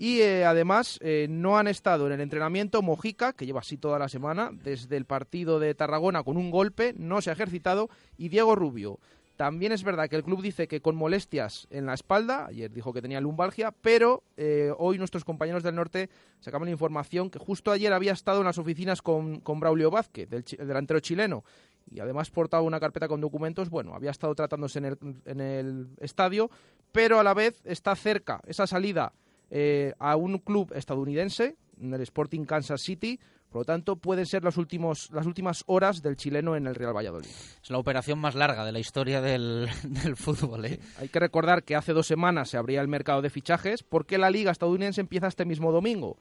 Y 0.00 0.20
eh, 0.20 0.44
además 0.44 0.98
eh, 1.02 1.26
no 1.28 1.58
han 1.58 1.66
estado 1.66 2.06
en 2.06 2.12
el 2.12 2.20
entrenamiento 2.20 2.82
Mojica, 2.82 3.32
que 3.32 3.46
lleva 3.46 3.60
así 3.60 3.78
toda 3.78 3.98
la 3.98 4.08
semana, 4.08 4.50
desde 4.52 4.96
el 4.96 5.06
partido 5.06 5.58
de 5.58 5.74
Tarragona 5.74 6.22
con 6.22 6.36
un 6.36 6.52
golpe, 6.52 6.94
no 6.96 7.20
se 7.20 7.30
ha 7.30 7.32
ejercitado, 7.32 7.88
y 8.16 8.28
Diego 8.28 8.54
Rubio. 8.54 9.00
También 9.38 9.70
es 9.70 9.84
verdad 9.84 10.08
que 10.08 10.16
el 10.16 10.24
club 10.24 10.42
dice 10.42 10.66
que 10.66 10.80
con 10.80 10.96
molestias 10.96 11.68
en 11.70 11.86
la 11.86 11.94
espalda, 11.94 12.46
ayer 12.46 12.72
dijo 12.72 12.92
que 12.92 13.00
tenía 13.00 13.20
lumbalgia, 13.20 13.70
pero 13.70 14.24
eh, 14.36 14.72
hoy 14.76 14.98
nuestros 14.98 15.24
compañeros 15.24 15.62
del 15.62 15.76
norte 15.76 16.10
sacaban 16.40 16.66
la 16.66 16.72
información 16.72 17.30
que 17.30 17.38
justo 17.38 17.70
ayer 17.70 17.92
había 17.92 18.10
estado 18.10 18.40
en 18.40 18.46
las 18.46 18.58
oficinas 18.58 19.00
con, 19.00 19.38
con 19.38 19.60
Braulio 19.60 19.92
Vázquez, 19.92 20.28
del, 20.28 20.44
el 20.58 20.66
delantero 20.66 20.98
chileno, 20.98 21.44
y 21.88 22.00
además 22.00 22.32
portaba 22.32 22.64
una 22.64 22.80
carpeta 22.80 23.06
con 23.06 23.20
documentos, 23.20 23.70
bueno, 23.70 23.94
había 23.94 24.10
estado 24.10 24.34
tratándose 24.34 24.80
en 24.80 24.86
el, 24.86 24.98
en 25.24 25.40
el 25.40 25.86
estadio, 26.00 26.50
pero 26.90 27.20
a 27.20 27.22
la 27.22 27.32
vez 27.32 27.60
está 27.64 27.94
cerca 27.94 28.40
esa 28.44 28.66
salida 28.66 29.12
eh, 29.50 29.94
a 30.00 30.16
un 30.16 30.38
club 30.38 30.72
estadounidense, 30.74 31.54
en 31.80 31.94
el 31.94 32.00
Sporting 32.00 32.44
Kansas 32.44 32.80
City, 32.80 33.20
por 33.50 33.62
lo 33.62 33.64
tanto, 33.64 33.96
pueden 33.96 34.26
ser 34.26 34.44
las, 34.44 34.56
últimos, 34.58 35.10
las 35.10 35.26
últimas 35.26 35.64
horas 35.66 36.02
del 36.02 36.16
chileno 36.16 36.54
en 36.54 36.66
el 36.66 36.74
Real 36.74 36.94
Valladolid. 36.94 37.28
Es 37.62 37.70
la 37.70 37.78
operación 37.78 38.18
más 38.18 38.34
larga 38.34 38.64
de 38.64 38.72
la 38.72 38.78
historia 38.78 39.22
del, 39.22 39.68
fútbol. 40.16 40.66
¿eh? 40.66 40.80
Hay 40.98 41.08
que 41.08 41.18
recordar 41.18 41.62
que 41.64 41.74
hace 41.74 41.92
dos 41.92 42.06
semanas 42.06 42.50
se 42.50 42.58
abría 42.58 42.82
el 42.82 42.88
mercado 42.88 43.22
de 43.22 43.30
fichajes 43.30 43.82
porque 43.82 44.18
la 44.18 44.30
liga 44.30 44.52
estadounidense 44.52 45.00
empieza 45.00 45.28
este 45.28 45.46
mismo 45.46 45.72
domingo. 45.72 46.18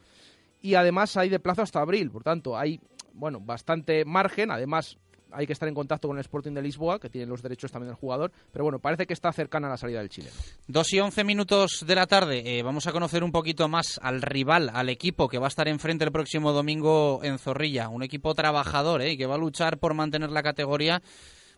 Y 0.61 0.75
además 0.75 1.17
hay 1.17 1.29
de 1.29 1.39
plazo 1.39 1.61
hasta 1.61 1.81
abril. 1.81 2.09
Por 2.11 2.23
tanto, 2.23 2.57
hay 2.57 2.79
bueno, 3.13 3.39
bastante 3.41 4.05
margen. 4.05 4.51
Además, 4.51 4.97
hay 5.31 5.47
que 5.47 5.53
estar 5.53 5.67
en 5.67 5.75
contacto 5.75 6.07
con 6.07 6.17
el 6.17 6.21
Sporting 6.21 6.53
de 6.53 6.61
Lisboa, 6.61 6.99
que 6.99 7.09
tiene 7.09 7.27
los 7.27 7.41
derechos 7.41 7.71
también 7.71 7.89
del 7.89 7.95
jugador, 7.95 8.31
pero 8.51 8.63
bueno, 8.63 8.79
parece 8.79 9.05
que 9.05 9.13
está 9.13 9.31
cercana 9.31 9.67
a 9.67 9.71
la 9.71 9.77
salida 9.77 9.99
del 9.99 10.09
chileno. 10.09 10.35
Dos 10.67 10.91
y 10.93 10.99
once 10.99 11.23
minutos 11.23 11.83
de 11.85 11.95
la 11.95 12.07
tarde, 12.07 12.59
eh, 12.59 12.63
vamos 12.63 12.87
a 12.87 12.91
conocer 12.91 13.23
un 13.23 13.31
poquito 13.31 13.67
más 13.67 13.99
al 14.01 14.21
rival, 14.21 14.69
al 14.73 14.89
equipo 14.89 15.27
que 15.27 15.39
va 15.39 15.47
a 15.47 15.49
estar 15.49 15.67
enfrente 15.67 16.05
el 16.05 16.11
próximo 16.11 16.51
domingo 16.51 17.21
en 17.23 17.39
Zorrilla, 17.39 17.89
un 17.89 18.03
equipo 18.03 18.33
trabajador 18.33 19.01
eh, 19.01 19.17
que 19.17 19.25
va 19.25 19.35
a 19.35 19.39
luchar 19.39 19.77
por 19.79 19.93
mantener 19.93 20.31
la 20.31 20.43
categoría 20.43 21.01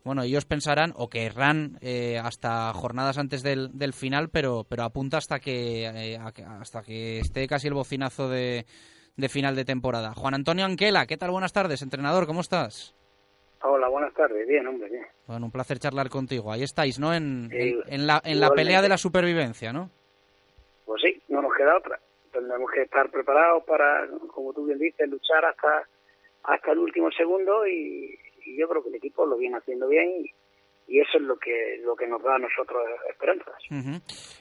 bueno, 0.03 0.23
ellos 0.23 0.45
pensarán 0.45 0.93
o 0.95 1.09
querrán 1.09 1.77
eh, 1.81 2.19
hasta 2.23 2.71
jornadas 2.73 3.17
antes 3.17 3.43
del, 3.43 3.77
del, 3.77 3.93
final, 3.93 4.29
pero, 4.29 4.65
pero 4.67 4.83
apunta 4.83 5.17
hasta 5.17 5.39
que, 5.39 6.17
hasta 6.59 6.81
que 6.81 7.19
esté 7.19 7.47
casi 7.47 7.67
el 7.67 7.73
bocinazo 7.73 8.29
de, 8.29 8.65
final 9.27 9.55
de 9.55 9.65
temporada. 9.65 10.13
Juan 10.13 10.35
Antonio 10.35 10.65
Anquela, 10.65 11.05
¿qué 11.05 11.17
tal? 11.17 11.31
Buenas 11.31 11.53
tardes, 11.53 11.81
entrenador, 11.81 12.27
¿cómo 12.27 12.41
estás? 12.41 12.95
Hola, 13.61 13.87
buenas 13.89 14.13
tardes. 14.13 14.47
Bien, 14.47 14.65
hombre, 14.67 14.89
bien. 14.89 15.05
Bueno, 15.27 15.45
un 15.45 15.51
placer 15.51 15.79
charlar 15.79 16.09
contigo. 16.09 16.51
Ahí 16.51 16.63
estáis, 16.63 16.99
¿no? 16.99 17.13
En, 17.13 17.49
en, 17.51 18.07
la, 18.07 18.21
en 18.23 18.39
la 18.39 18.51
pelea 18.51 18.81
de 18.81 18.89
la 18.89 18.97
supervivencia, 18.97 19.73
¿no? 19.73 19.89
Pues 20.85 21.01
sí, 21.03 21.21
no 21.27 21.41
nos 21.41 21.53
queda 21.53 21.77
otra. 21.77 21.99
Tenemos 22.31 22.71
que 22.71 22.83
estar 22.83 23.09
preparados 23.09 23.63
para, 23.65 24.07
como 24.33 24.53
tú 24.53 24.65
bien 24.65 24.79
dices, 24.79 25.09
luchar 25.09 25.43
hasta 25.45 25.87
hasta 26.43 26.71
el 26.71 26.79
último 26.79 27.11
segundo 27.11 27.67
y, 27.67 28.17
yo 28.57 28.67
creo 28.67 28.81
que 28.81 28.89
el 28.89 28.95
equipo 28.95 29.25
lo 29.25 29.37
viene 29.37 29.57
haciendo 29.57 29.87
bien 29.87 30.25
y, 30.25 30.31
eso 30.91 31.19
es 31.19 31.21
lo 31.21 31.37
que 31.37 31.79
lo 31.85 31.95
que 31.95 32.07
nos 32.07 32.19
da 32.23 32.33
a 32.33 32.39
nosotros 32.39 32.81
esperanzas. 33.07 33.53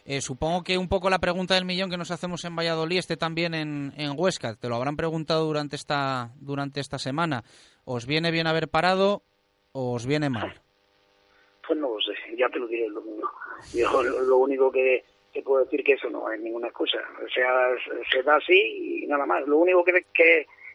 Eh, 0.06 0.22
supongo 0.22 0.64
que 0.64 0.78
un 0.78 0.88
poco 0.88 1.10
la 1.10 1.18
pregunta 1.18 1.54
del 1.54 1.66
millón 1.66 1.90
que 1.90 1.98
nos 1.98 2.10
hacemos 2.10 2.42
en 2.46 2.56
Valladolid 2.56 2.96
esté 2.96 3.18
también 3.18 3.52
en, 3.52 3.92
en 3.98 4.12
Huesca. 4.16 4.54
Te 4.54 4.70
lo 4.70 4.76
habrán 4.76 4.96
preguntado 4.96 5.44
durante 5.44 5.76
esta 5.76 6.30
durante 6.40 6.80
esta 6.80 6.98
semana. 6.98 7.44
¿Os 7.90 8.06
viene 8.06 8.30
bien 8.30 8.46
haber 8.46 8.68
parado 8.68 9.22
o 9.72 9.94
os 9.94 10.06
viene 10.06 10.28
mal? 10.28 10.60
Pues 11.66 11.78
no 11.78 11.88
lo 11.88 12.00
sé, 12.02 12.12
ya 12.36 12.46
te 12.50 12.58
lo 12.58 12.66
diré 12.66 12.86
lo 12.90 13.00
mismo. 13.00 13.26
Yo 13.72 14.02
lo, 14.02 14.36
único 14.36 14.70
que, 14.70 15.06
que, 15.32 15.40
puedo 15.40 15.64
decir 15.64 15.82
que 15.82 15.94
eso 15.94 16.10
no 16.10 16.30
es 16.30 16.38
ninguna 16.38 16.66
excusa. 16.66 16.98
O 17.24 17.28
sea, 17.30 17.50
se 18.12 18.22
da 18.22 18.36
así 18.36 19.04
y 19.04 19.06
nada 19.06 19.24
más. 19.24 19.48
Lo 19.48 19.56
único 19.56 19.82
que, 19.84 20.04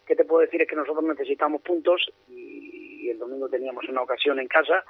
te 0.07 0.25
puedo 0.25 0.41
decir 0.41 0.63
es 0.63 0.67
que 0.67 0.75
nosotros 0.75 1.03
necesitamos 1.03 1.61
puntos 1.61 2.01
y, 2.29 3.07
el 3.09 3.19
domingo 3.19 3.47
teníamos 3.47 3.87
una 3.87 4.01
ocasión 4.01 4.39
en 4.39 4.47
casa 4.47 4.83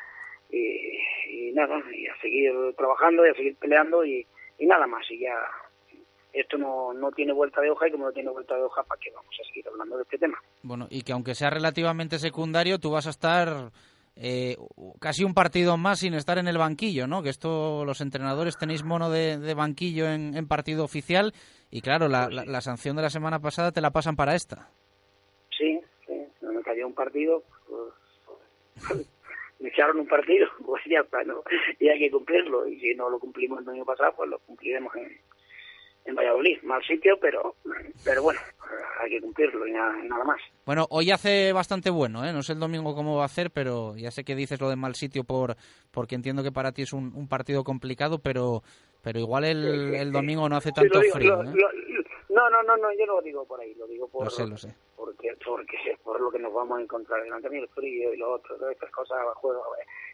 y, 0.49 1.51
nada, 1.53 1.83
y 1.93 2.07
a 2.07 2.15
seguir 2.21 2.53
trabajando 2.77 3.27
y 3.27 3.31
a 3.31 3.35
seguir 3.35 3.57
peleando 3.57 4.05
y, 4.05 4.25
y 4.59 4.65
nada 4.65 4.87
más. 4.87 5.03
Y 5.11 5.19
ya 5.19 5.35
esto 6.31 6.57
no, 6.57 6.93
no 6.93 7.11
tiene 7.11 7.33
vuelta 7.33 7.59
de 7.59 7.69
hoja 7.69 7.89
y 7.89 7.91
como 7.91 8.05
no 8.05 8.13
tiene 8.13 8.29
vuelta 8.29 8.55
de 8.55 8.63
hoja, 8.63 8.81
¿para 8.83 9.01
qué 9.01 9.11
vamos 9.11 9.35
a 9.41 9.43
seguir 9.45 9.67
hablando 9.67 9.97
de 9.97 10.03
este 10.03 10.17
tema? 10.19 10.41
Bueno, 10.63 10.87
y 10.89 11.01
que 11.01 11.11
aunque 11.11 11.35
sea 11.35 11.49
relativamente 11.49 12.19
secundario, 12.19 12.79
tú 12.79 12.89
vas 12.89 13.05
a 13.05 13.09
estar 13.09 13.71
eh, 14.15 14.55
casi 14.99 15.23
un 15.23 15.33
partido 15.33 15.75
más 15.75 15.99
sin 15.99 16.13
estar 16.13 16.37
en 16.37 16.47
el 16.47 16.57
banquillo, 16.57 17.05
¿no? 17.05 17.21
Que 17.21 17.29
esto, 17.29 17.83
los 17.83 17.99
entrenadores 17.99 18.57
tenéis 18.57 18.83
mono 18.83 19.09
de, 19.09 19.53
banquillo 19.55 20.07
en, 20.07 20.47
partido 20.47 20.83
oficial 20.83 21.33
y 21.69 21.81
claro, 21.81 22.07
la, 22.07 22.29
la, 22.29 22.61
sanción 22.61 22.95
de 22.95 23.01
la 23.01 23.09
semana 23.09 23.39
pasada 23.39 23.71
te 23.71 23.81
la 23.81 23.91
pasan 23.91 24.15
para 24.15 24.35
esta. 24.35 24.69
Sí, 25.57 25.81
sí, 26.07 26.13
me 26.41 26.61
cayó 26.61 26.87
un 26.87 26.93
partido, 26.93 27.43
pues, 27.67 29.07
me 29.59 29.69
echaron 29.69 29.99
un 29.99 30.07
partido, 30.07 30.47
pues 30.65 30.83
ya 30.85 31.03
¿no? 31.25 31.43
Y 31.79 31.89
hay 31.89 31.99
que 31.99 32.11
cumplirlo 32.11 32.67
y 32.67 32.79
si 32.79 32.95
no 32.95 33.09
lo 33.09 33.19
cumplimos 33.19 33.61
el 33.63 33.69
año 33.69 33.83
pasado, 33.83 34.13
pues 34.15 34.29
lo 34.29 34.39
cumpliremos 34.39 34.95
en, 34.95 35.19
en 36.05 36.15
Valladolid. 36.15 36.61
Mal 36.63 36.83
sitio, 36.83 37.17
pero, 37.19 37.55
pero 38.03 38.23
bueno, 38.23 38.39
hay 39.01 39.09
que 39.09 39.21
cumplirlo 39.21 39.67
y 39.67 39.71
nada, 39.71 40.23
más. 40.23 40.39
Bueno, 40.65 40.87
hoy 40.89 41.11
hace 41.11 41.51
bastante 41.53 41.89
bueno, 41.89 42.25
¿eh? 42.25 42.33
No 42.33 42.43
sé 42.43 42.53
el 42.53 42.59
domingo 42.59 42.95
cómo 42.95 43.17
va 43.17 43.23
a 43.23 43.25
hacer, 43.25 43.51
pero 43.51 43.95
ya 43.95 44.11
sé 44.11 44.23
que 44.23 44.35
dices 44.35 44.59
lo 44.59 44.69
de 44.69 44.75
mal 44.75 44.95
sitio 44.95 45.23
por 45.23 45.55
porque 45.91 46.15
entiendo 46.15 46.43
que 46.43 46.51
para 46.51 46.71
ti 46.71 46.83
es 46.83 46.93
un, 46.93 47.27
partido 47.27 47.63
complicado, 47.63 48.19
pero 48.19 48.63
pero 49.01 49.19
igual 49.19 49.43
el, 49.43 49.95
el 49.95 50.11
domingo 50.11 50.47
no 50.47 50.55
hace 50.55 50.71
tanto 50.71 51.01
frío. 51.11 51.43
¿eh? 51.43 51.53
no, 52.29 52.49
no, 52.49 52.63
no, 52.63 52.77
no, 52.77 52.91
yo 52.93 53.05
no 53.05 53.15
lo 53.15 53.21
digo 53.21 53.45
por 53.45 53.59
ahí, 53.59 53.73
lo 53.75 53.85
digo 53.85 54.07
por... 54.07 54.23
Lo 54.25 54.29
sé, 54.29 54.47
lo 54.47 54.57
sé. 54.57 54.73
Porque, 54.95 55.35
porque 55.45 55.77
por 56.03 56.21
lo 56.21 56.31
que 56.31 56.39
nos 56.39 56.53
vamos 56.53 56.79
a 56.79 56.81
encontrar 56.81 57.21
delante 57.21 57.47
el 57.47 57.67
frío 57.69 58.13
y 58.13 58.17
lo 58.17 58.33
otro, 58.33 58.55
todas 58.55 58.73
estas 58.73 58.89
cosas, 58.91 59.19
juega, 59.35 59.59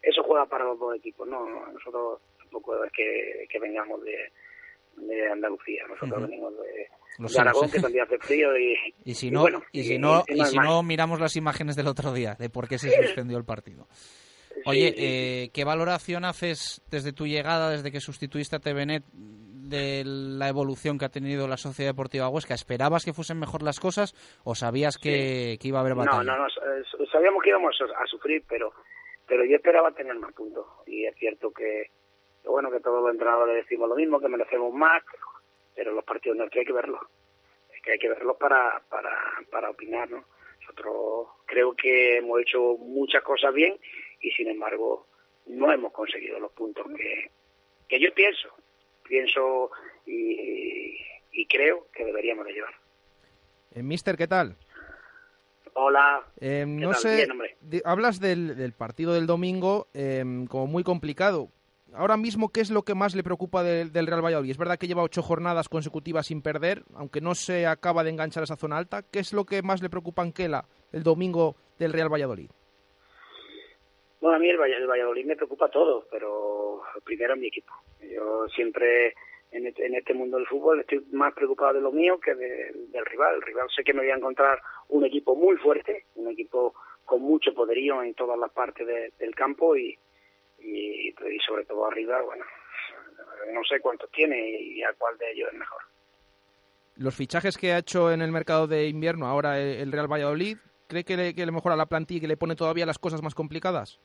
eso 0.02 0.24
juega 0.24 0.46
para 0.48 0.66
los 0.66 0.80
dos 0.80 0.96
equipos, 0.96 1.28
¿no? 1.28 1.46
Nosotros 1.72 2.20
tampoco 2.40 2.84
es 2.84 2.92
que, 2.92 3.48
que 3.50 3.60
vengamos 3.60 4.04
de 4.04 4.32
de 5.08 5.32
Andalucía. 5.32 5.84
Nosotros 5.88 6.30
venimos 6.30 6.54
de, 6.54 7.39
Aragón, 7.39 7.70
que 7.70 7.80
también 7.80 8.06
hace 8.06 8.18
frío 8.20 8.58
y, 8.58 8.76
y 9.04 9.14
si 9.14 9.30
no, 9.30 9.45
y, 9.72 9.84
si 9.84 9.97
no, 9.97 10.24
y, 10.28 10.43
si 10.45 10.58
no 10.58 10.84
miramos 10.84 11.20
las 11.20 11.36
imágenes 11.36 11.76
del 11.76 11.88
otro 11.88 12.14
día 12.14 12.36
de 12.39 12.50
por 12.50 12.68
qué 12.68 12.78
se 12.78 12.91
suspendió 12.91 13.38
el 13.38 13.45
partido. 13.45 13.88
Oye, 14.66 14.93
eh, 14.97 15.50
¿qué 15.54 15.64
valoración 15.64 16.26
haces 16.26 16.82
desde 16.89 17.14
tu 17.14 17.28
llegada, 17.28 17.70
desde 17.70 17.91
que 17.91 18.00
sustituiste 18.00 18.56
a 18.56 18.60
TVNet, 18.60 19.04
de 19.12 20.04
la 20.06 20.50
evolución 20.50 20.97
que 20.97 21.06
ha 21.06 21.10
tenido 21.10 21.47
la 21.47 21.58
Sociedad 21.58 21.91
Deportiva 21.91 22.30
Huesca? 22.30 22.54
¿Esperabas 22.54 23.06
que 23.06 23.14
fuesen 23.14 23.39
mejor 23.39 23.64
las 23.64 23.80
cosas 23.80 24.14
o 24.43 24.56
sabías 24.56 24.97
que, 24.97 25.58
que 25.62 25.68
iba 25.68 25.80
a 25.80 25.82
haber 25.82 25.95
batalla? 25.95 26.24
No, 26.24 26.38
no, 26.38 26.43
no, 26.43 27.06
sabíamos 27.12 27.43
que 27.43 27.50
íbamos 27.50 27.76
a 27.97 28.06
sufrir, 28.08 28.43
pero 28.47 28.74
pero 29.30 29.45
yo 29.45 29.56
esperaba 29.56 29.91
tener 29.91 30.16
más 30.16 30.34
puntos 30.34 30.66
y 30.88 31.06
es 31.06 31.16
cierto 31.16 31.52
que, 31.52 31.91
bueno 32.52 32.72
que 32.72 32.80
todos 32.80 33.02
los 33.02 33.12
entrenadores 33.12 33.56
decimos 33.64 33.89
lo 33.89 33.95
mismo, 33.95 34.20
que 34.20 34.28
merecemos 34.28 34.74
más, 34.74 35.04
pero 35.76 35.93
los 35.93 36.04
partidos 36.04 36.38
no 36.38 36.45
es 36.45 36.52
que 36.52 36.60
hay 36.60 36.66
que 36.66 36.74
verlos, 36.74 37.02
es 37.74 37.82
que 37.82 37.91
hay 37.93 38.00
que 38.00 38.10
verlos 38.10 38.38
para, 38.38 38.82
para, 38.89 39.12
para 39.52 39.70
opinar, 39.70 40.10
¿no? 40.10 40.24
Nosotros 40.62 41.28
creo 41.45 41.74
que 41.76 42.18
hemos 42.18 42.39
hecho 42.41 42.76
muchas 42.78 43.24
cosas 43.24 43.54
bien 43.54 43.78
y 44.22 44.30
sin 44.32 44.50
embargo 44.50 45.08
no 45.47 45.72
hemos 45.72 45.91
conseguido 45.91 46.39
los 46.39 46.52
puntos 46.52 46.86
que, 46.95 47.32
que 47.88 48.00
yo 48.00 48.14
pienso, 48.14 48.50
pienso 49.04 49.72
y, 50.06 50.95
y 51.32 51.45
creo 51.47 51.88
que 51.91 52.06
deberíamos 52.06 52.45
de 52.45 52.54
llevar. 52.54 52.74
Eh, 53.74 53.82
Mister, 53.82 54.16
¿qué 54.16 54.28
tal? 54.28 54.56
Hola. 55.74 56.24
Eh, 56.39 56.66
¿Qué 56.66 56.86
no 56.86 56.91
tal? 56.91 57.00
sé, 57.00 57.28
Bien, 57.62 57.82
hablas 57.86 58.20
del, 58.20 58.56
del 58.58 58.74
partido 58.74 59.14
del 59.14 59.28
domingo 59.28 59.88
eh, 59.93 60.23
como 60.49 60.68
muy 60.68 60.84
complicado. 60.84 61.49
Ahora 61.94 62.18
mismo, 62.18 62.49
¿qué 62.49 62.61
es 62.61 62.70
lo 62.70 62.84
que 62.84 62.94
más 62.94 63.16
le 63.16 63.24
preocupa 63.24 63.64
del, 63.64 63.91
Real 64.07 64.24
Valladolid? 64.24 64.52
Es 64.52 64.57
verdad 64.57 64.78
que 64.78 64.88
lleva 64.88 65.02
ocho 65.03 65.22
jornadas 65.24 65.70
consecutivas 65.70 66.28
sin 66.28 66.41
perder, 66.41 66.84
aunque 66.95 67.20
no 67.22 67.34
se 67.36 67.66
acaba 67.66 68.03
de 68.03 68.11
enganchar 68.11 68.44
esa 68.44 68.56
zona 68.56 68.78
alta. 68.78 69.02
¿Qué 69.03 69.20
es 69.20 69.34
lo 69.34 69.45
que 69.45 69.61
más 69.64 69.82
le 69.82 69.90
preocupa 69.90 70.22
a 70.22 70.26
Anquela 70.26 70.66
el 70.91 71.03
domingo 71.03 71.56
del 71.80 71.94
Real 71.94 72.10
Valladolid? 72.11 72.49
Bueno, 74.22 74.36
a 74.36 74.40
mí 74.40 74.49
el, 74.49 74.60
el 74.61 74.88
Valladolid 74.88 75.26
me 75.26 75.36
preocupa 75.36 75.70
todo, 75.70 76.06
pero 76.11 76.82
primero 77.03 77.36
mi 77.36 77.48
equipo. 77.48 77.74
Yo 78.02 78.48
siempre 78.49 79.16
en 79.52 79.66
este, 79.66 79.86
en 79.88 79.95
este 79.95 80.14
mundo 80.14 80.38
del 80.38 80.45
fútbol 80.45 80.82
estoy 80.82 81.03
más 81.11 81.34
preocupado 81.34 81.74
de 81.74 81.82
lo 81.82 81.91
mío 81.91 82.20
que 82.20 82.36
de- 82.36 82.72
del 82.91 83.06
rival. 83.06 83.36
El 83.36 83.41
rival 83.41 83.68
sé 83.76 83.84
que 83.84 83.94
me 83.94 84.02
voy 84.02 84.11
a 84.11 84.16
encontrar 84.18 84.60
un 84.90 85.06
equipo 85.06 85.36
muy 85.36 85.56
fuerte, 85.57 86.06
un 86.16 86.28
equipo 86.30 86.76
con 87.06 87.22
mucho 87.22 87.53
poderío 87.56 88.03
en 88.03 88.14
todas 88.14 88.38
las 88.38 88.52
partes 88.52 88.86
de- 88.86 89.11
del 89.18 89.34
campo 89.34 89.76
y, 89.76 89.98
y, 90.61 91.10
y 91.10 91.40
sobre 91.45 91.65
todo 91.65 91.86
arriba, 91.88 92.22
bueno, 92.22 92.45
no 93.53 93.64
sé 93.64 93.80
cuántos 93.80 94.10
tiene 94.11 94.38
y 94.61 94.84
a 94.84 94.94
cuál 94.98 95.18
de 95.18 95.31
ellos 95.31 95.49
es 95.52 95.57
mejor. 95.57 95.81
Los 96.98 97.15
fichajes 97.15 97.57
que 97.57 97.72
ha 97.72 97.77
hecho 97.80 98.11
en 98.11 98.22
el 98.22 98.31
mercado 98.31 98.68
de 98.68 98.88
invierno 98.88 99.26
ahora 99.27 99.60
el 99.60 99.91
Real 99.91 100.11
Valladolid, 100.11 100.57
¿cree 100.88 101.03
que 101.06 101.15
le, 101.15 101.34
que 101.34 101.45
le 101.45 101.52
mejora 101.52 101.76
la 101.76 101.86
plantilla 101.86 102.18
y 102.18 102.22
que 102.22 102.27
le 102.27 102.38
pone 102.38 102.56
todavía 102.56 102.86
las 102.86 102.99
cosas 102.99 103.22
más 103.22 103.34
complicadas? 103.36 103.99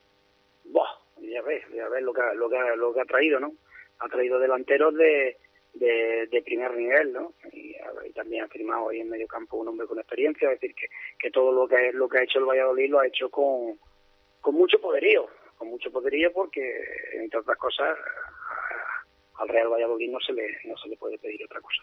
Buah, 0.65 0.89
ya 1.21 1.43
ves, 1.43 1.65
ya 1.75 1.89
ves 1.89 2.03
lo 2.03 2.13
que, 2.13 2.21
ha- 2.21 2.35
lo 2.35 2.49
que, 2.49 2.57
lo 2.77 2.95
que 2.95 3.01
ha 3.01 3.05
traído, 3.05 3.41
¿no? 3.41 3.53
Ha 3.99 4.09
traído 4.09 4.39
delanteros 4.39 4.95
de, 4.95 5.37
de, 5.73 6.29
de 6.31 6.43
primer 6.43 6.73
nivel, 6.77 7.13
¿no? 7.13 7.33
Y 7.53 7.75
también 8.13 8.45
ha 8.45 8.49
firmado 8.49 8.91
ahí 8.91 9.01
en 9.01 9.11
medio 9.11 9.27
campo 9.27 9.57
un 9.57 9.67
hombre 9.69 9.89
con 9.89 9.99
experiencia, 9.99 10.53
es 10.53 10.61
decir, 10.61 10.77
que, 10.77 10.87
que 11.19 11.31
todo 11.33 11.51
lo 11.53 11.67
que, 11.67 11.91
lo 11.93 12.09
que 12.09 12.19
ha 12.19 12.23
hecho 12.23 12.39
el 12.39 12.45
Valladolid 12.45 12.91
lo 12.91 13.01
ha 13.01 13.07
hecho 13.09 13.29
con, 13.29 13.77
con 14.41 14.55
mucho 14.55 14.81
poderío, 14.81 15.27
con 15.65 15.71
mucho 15.71 15.91
poderío 15.91 16.31
porque, 16.33 16.61
entre 17.21 17.41
otras 17.41 17.57
cosas, 17.59 17.89
a- 17.89 19.43
al 19.43 19.49
Real 19.49 19.69
Valladolid 19.69 20.11
no 20.11 20.19
se 20.21 20.33
le, 20.33 20.47
no 20.67 20.77
se 20.77 20.89
le 20.89 20.97
puede 20.97 21.19
pedir 21.19 21.43
otra 21.45 21.61
cosa. 21.61 21.83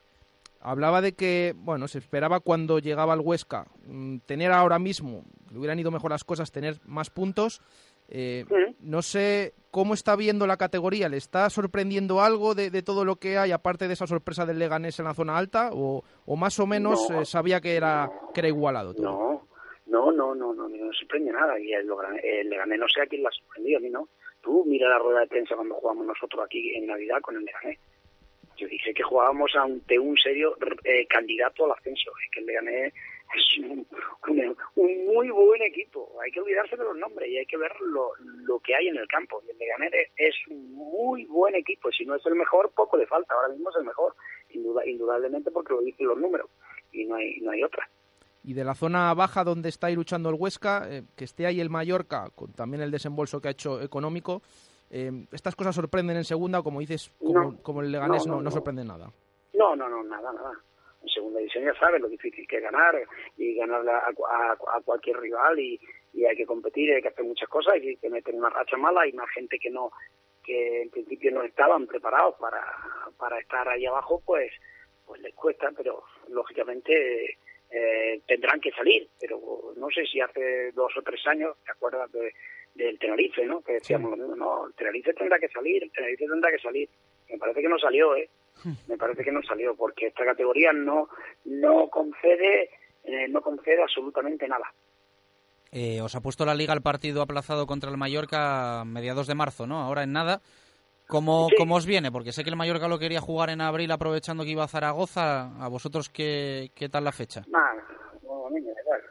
Hablaba 0.59 1.01
de 1.01 1.13
que, 1.13 1.53
bueno, 1.57 1.87
se 1.87 1.97
esperaba 1.97 2.39
cuando 2.39 2.77
llegaba 2.79 3.13
al 3.13 3.19
Huesca 3.21 3.65
mm, 3.87 4.17
tener 4.27 4.51
ahora 4.51 4.77
mismo, 4.77 5.23
le 5.51 5.57
hubieran 5.57 5.79
ido 5.79 5.89
mejor 5.91 6.11
las 6.11 6.23
cosas, 6.23 6.51
tener 6.51 6.75
más 6.85 7.09
puntos. 7.09 7.61
Eh, 8.09 8.45
No 8.79 9.01
sé 9.01 9.53
cómo 9.69 9.93
está 9.93 10.15
viendo 10.15 10.45
la 10.47 10.57
categoría, 10.57 11.07
¿le 11.07 11.17
está 11.17 11.49
sorprendiendo 11.49 12.19
algo 12.21 12.55
de, 12.55 12.69
de 12.69 12.81
todo 12.83 13.05
lo 13.05 13.15
que 13.17 13.37
hay, 13.37 13.51
aparte 13.51 13.87
de 13.87 13.93
esa 13.93 14.05
sorpresa 14.07 14.45
del 14.45 14.59
Leganés 14.59 14.99
en 14.99 15.05
la 15.05 15.13
zona 15.13 15.37
alta? 15.37 15.69
¿O, 15.71 16.03
o 16.25 16.35
más 16.35 16.59
o 16.59 16.67
menos 16.67 17.09
No. 17.09 17.21
eh, 17.21 17.25
sabía 17.25 17.61
que 17.61 17.75
era, 17.75 18.11
que 18.33 18.41
era 18.41 18.47
igualado 18.49 18.93
todo? 18.93 19.05
No, 19.05 19.47
no, 19.91 20.11
no, 20.11 20.33
no, 20.33 20.53
no, 20.53 20.67
no 20.69 20.93
sorprende 20.93 21.31
nada. 21.31 21.59
Y 21.59 21.73
el, 21.73 21.87
el 22.23 22.49
Leganés 22.49 22.79
no 22.79 22.87
sé 22.87 23.01
a 23.01 23.05
quién 23.07 23.23
la 23.23 23.29
ha 23.29 23.31
sorprendido, 23.33 23.77
a 23.77 23.81
mí 23.81 23.89
no. 23.89 24.07
Tú 24.41 24.63
mira 24.65 24.89
la 24.89 24.97
rueda 24.97 25.19
de 25.21 25.27
prensa 25.27 25.55
cuando 25.55 25.75
jugamos 25.75 26.05
nosotros 26.07 26.43
aquí 26.45 26.73
en 26.75 26.87
Navidad 26.87 27.19
con 27.21 27.35
el 27.35 27.43
Leganés. 27.45 27.77
Yo 28.57 28.67
dije 28.67 28.93
que 28.93 29.03
jugábamos 29.03 29.55
ante 29.55 29.97
un 29.99 30.15
serio 30.17 30.55
eh, 30.83 31.05
candidato 31.07 31.65
al 31.65 31.71
ascenso. 31.71 32.11
Es 32.23 32.31
que 32.31 32.39
el 32.41 32.45
Leganés 32.47 32.93
es 33.35 33.57
un, 33.59 33.87
un- 34.75 35.05
muy 35.07 35.29
buen 35.29 35.61
equipo. 35.61 36.11
Hay 36.21 36.31
que 36.31 36.41
olvidarse 36.41 36.75
de 36.77 36.83
los 36.83 36.95
nombres 36.97 37.29
y 37.29 37.37
hay 37.37 37.45
que 37.45 37.57
ver 37.57 37.71
lo, 37.81 38.11
lo 38.45 38.59
que 38.59 38.75
hay 38.75 38.87
en 38.87 38.97
el 38.97 39.07
campo. 39.07 39.41
Y 39.47 39.51
el 39.51 39.57
Leganés 39.57 39.91
es, 40.15 40.35
un 40.49 40.73
muy 40.73 41.25
buen 41.25 41.55
equipo. 41.55 41.91
Si 41.91 42.05
no 42.05 42.15
es 42.15 42.25
el 42.25 42.35
mejor, 42.35 42.71
poco 42.75 42.97
le 42.97 43.07
falta. 43.07 43.33
Ahora 43.33 43.49
mismo 43.49 43.69
es 43.69 43.75
el 43.77 43.85
mejor, 43.85 44.15
induda- 44.49 44.85
indudablemente 44.85 45.49
porque 45.51 45.73
lo 45.73 45.81
dicen 45.81 46.07
los 46.07 46.17
números. 46.17 46.49
Y 46.91 47.05
no 47.05 47.15
hay, 47.15 47.39
no 47.41 47.51
hay 47.51 47.63
otra. 47.63 47.87
Y 48.43 48.53
de 48.53 48.63
la 48.63 48.73
zona 48.73 49.13
baja 49.13 49.43
donde 49.43 49.69
está 49.69 49.87
ahí 49.87 49.95
luchando 49.95 50.29
el 50.29 50.35
Huesca, 50.35 50.87
eh, 50.89 51.03
que 51.15 51.25
esté 51.25 51.45
ahí 51.45 51.59
el 51.61 51.69
Mallorca, 51.69 52.29
con 52.33 52.51
también 52.53 52.81
el 52.81 52.89
desembolso 52.91 53.39
que 53.39 53.49
ha 53.49 53.51
hecho 53.51 53.81
económico, 53.81 54.41
eh, 54.89 55.11
¿estas 55.31 55.55
cosas 55.55 55.75
sorprenden 55.75 56.17
en 56.17 56.23
segunda? 56.25 56.61
Como 56.63 56.79
dices, 56.79 57.11
como, 57.19 57.61
como 57.61 57.81
el 57.81 57.91
Leganés 57.91 58.25
no, 58.25 58.33
no, 58.33 58.37
no, 58.37 58.43
no 58.43 58.49
no. 58.49 58.51
sorprende 58.51 58.83
nada. 58.83 59.11
No, 59.53 59.75
no, 59.75 59.87
no, 59.87 60.03
nada, 60.03 60.33
nada. 60.33 60.51
En 61.03 61.09
segunda 61.09 61.39
división 61.39 61.63
ya 61.65 61.73
sabes 61.79 62.01
lo 62.01 62.07
difícil 62.09 62.47
que 62.47 62.57
es 62.57 62.63
ganar 62.63 62.95
y 63.37 63.55
ganar 63.55 63.87
a, 63.87 63.97
a- 64.07 64.77
a 64.77 64.81
cualquier 64.83 65.17
rival 65.19 65.59
y, 65.59 65.79
y 66.13 66.25
hay 66.25 66.35
que 66.35 66.45
competir, 66.45 66.93
hay 66.93 67.01
que 67.01 67.07
hacer 67.09 67.25
muchas 67.25 67.47
cosas, 67.49 67.73
hay 67.73 67.95
que 67.97 68.09
meter 68.09 68.33
una 68.35 68.49
racha 68.49 68.77
mala 68.77 69.07
y 69.07 69.13
más 69.13 69.29
gente 69.29 69.57
que 69.59 69.69
no 69.69 69.91
que 70.43 70.81
en 70.81 70.89
principio 70.89 71.31
no 71.31 71.43
estaban 71.43 71.85
preparados 71.85 72.35
para, 72.39 72.63
para 73.17 73.39
estar 73.39 73.67
ahí 73.69 73.85
abajo, 73.85 74.21
pues 74.25 74.51
pues 75.05 75.21
les 75.21 75.33
cuesta, 75.35 75.69
pero 75.75 76.03
lógicamente 76.29 77.37
eh, 77.71 78.21
tendrán 78.27 78.59
que 78.59 78.71
salir. 78.71 79.07
Pero 79.19 79.73
no 79.75 79.89
sé 79.89 80.05
si 80.05 80.19
hace 80.19 80.71
dos 80.73 80.91
o 80.97 81.01
tres 81.01 81.25
años, 81.27 81.55
¿te 81.65 81.71
acuerdas 81.71 82.11
de, 82.11 82.33
del 82.75 82.99
Tenerife, 82.99 83.45
no? 83.45 83.61
Que 83.61 83.73
decíamos 83.73 84.11
lo 84.11 84.17
mismo, 84.17 84.35
no, 84.35 84.67
el 84.67 84.73
Tenerife 84.73 85.13
tendrá 85.13 85.39
que 85.39 85.49
salir, 85.49 85.83
el 85.83 85.91
Tenerife 85.91 86.27
tendrá 86.27 86.51
que 86.51 86.59
salir. 86.59 86.89
Me 87.29 87.37
parece 87.37 87.61
que 87.61 87.69
no 87.69 87.79
salió, 87.79 88.15
¿eh? 88.15 88.29
Me 88.87 88.97
parece 88.97 89.23
que 89.23 89.31
no 89.31 89.41
salió, 89.41 89.75
porque 89.75 90.07
esta 90.07 90.25
categoría 90.25 90.73
no 90.73 91.07
no 91.45 91.87
concede 91.89 92.69
eh, 93.03 93.27
no 93.29 93.41
concede 93.41 93.81
absolutamente 93.81 94.47
nada. 94.47 94.73
Eh, 95.71 96.01
os 96.01 96.15
ha 96.15 96.21
puesto 96.21 96.45
la 96.45 96.53
liga 96.53 96.73
el 96.73 96.81
partido 96.81 97.21
aplazado 97.21 97.65
contra 97.65 97.89
el 97.89 97.97
Mallorca 97.97 98.81
a 98.81 98.85
mediados 98.85 99.27
de 99.27 99.35
marzo, 99.35 99.67
¿no? 99.67 99.79
Ahora 99.79 100.03
en 100.03 100.11
nada. 100.11 100.41
¿Cómo, 101.11 101.49
Sí. 101.49 101.55
cómo 101.57 101.75
os 101.75 101.85
viene? 101.85 102.09
Porque 102.11 102.31
sé 102.31 102.43
que 102.43 102.49
el 102.49 102.55
Mallorca 102.55 102.87
lo 102.87 102.97
quería 102.97 103.19
jugar 103.19 103.49
en 103.49 103.59
abril 103.59 103.91
aprovechando 103.91 104.43
que 104.45 104.51
iba 104.51 104.63
a 104.63 104.67
Zaragoza. 104.69 105.51
¿A 105.61 105.67
vosotros 105.67 106.09
qué, 106.09 106.71
qué 106.73 106.87
tal 106.87 107.03
la 107.03 107.11
fecha? 107.11 107.43
Nada, 107.47 107.73
no, 108.23 108.47
a 108.47 108.49
mí 108.49 108.61
me 108.61 108.71
da 108.71 108.81
igual. 108.81 109.01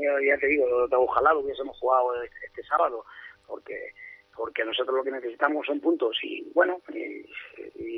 yo 0.00 0.20
ya 0.24 0.38
te 0.38 0.46
digo, 0.46 0.64
ojalá 0.92 1.32
lo 1.32 1.40
hubiésemos 1.40 1.76
jugado 1.78 2.22
este, 2.22 2.46
este 2.46 2.62
sábado, 2.64 3.04
porque 3.46 3.92
porque 4.34 4.64
nosotros 4.64 4.96
lo 4.96 5.04
que 5.04 5.10
necesitamos 5.10 5.66
son 5.66 5.78
puntos 5.80 6.16
y 6.22 6.48
bueno, 6.54 6.80
y, 6.88 7.26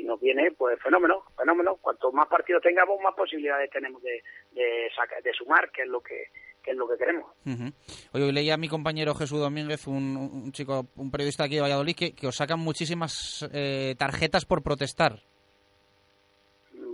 y 0.01 0.03
nos 0.03 0.19
viene 0.19 0.51
pues 0.51 0.77
fenómeno, 0.81 1.23
fenómeno. 1.37 1.77
Cuanto 1.77 2.11
más 2.11 2.27
partidos 2.27 2.61
tengamos, 2.61 2.99
más 3.01 3.15
posibilidades 3.15 3.69
tenemos 3.69 4.01
de, 4.03 4.21
de, 4.51 4.89
saca- 4.95 5.21
de 5.23 5.31
sumar, 5.33 5.71
que 5.71 5.83
es 5.83 5.87
lo 5.87 6.01
que, 6.01 6.27
que 6.65 6.71
es 6.71 6.77
lo 6.77 6.87
que 6.87 6.97
queremos. 6.97 7.31
Ujú. 7.45 7.71
Oye, 8.13 8.23
hoy 8.25 8.31
leía 8.31 8.55
a 8.55 8.57
mi 8.57 8.67
compañero 8.67 9.13
Jesús 9.13 9.39
Domínguez, 9.39 9.85
un, 9.87 10.17
un 10.17 10.51
chico, 10.51 10.87
un 10.95 11.11
periodista 11.11 11.43
aquí 11.43 11.55
de 11.55 11.61
Valladolid, 11.61 11.95
que, 11.95 12.13
que 12.13 12.25
os 12.27 12.35
sacan 12.35 12.59
muchísimas 12.59 13.47
eh, 13.53 13.93
tarjetas 13.97 14.45
por 14.45 14.63
protestar. 14.63 15.21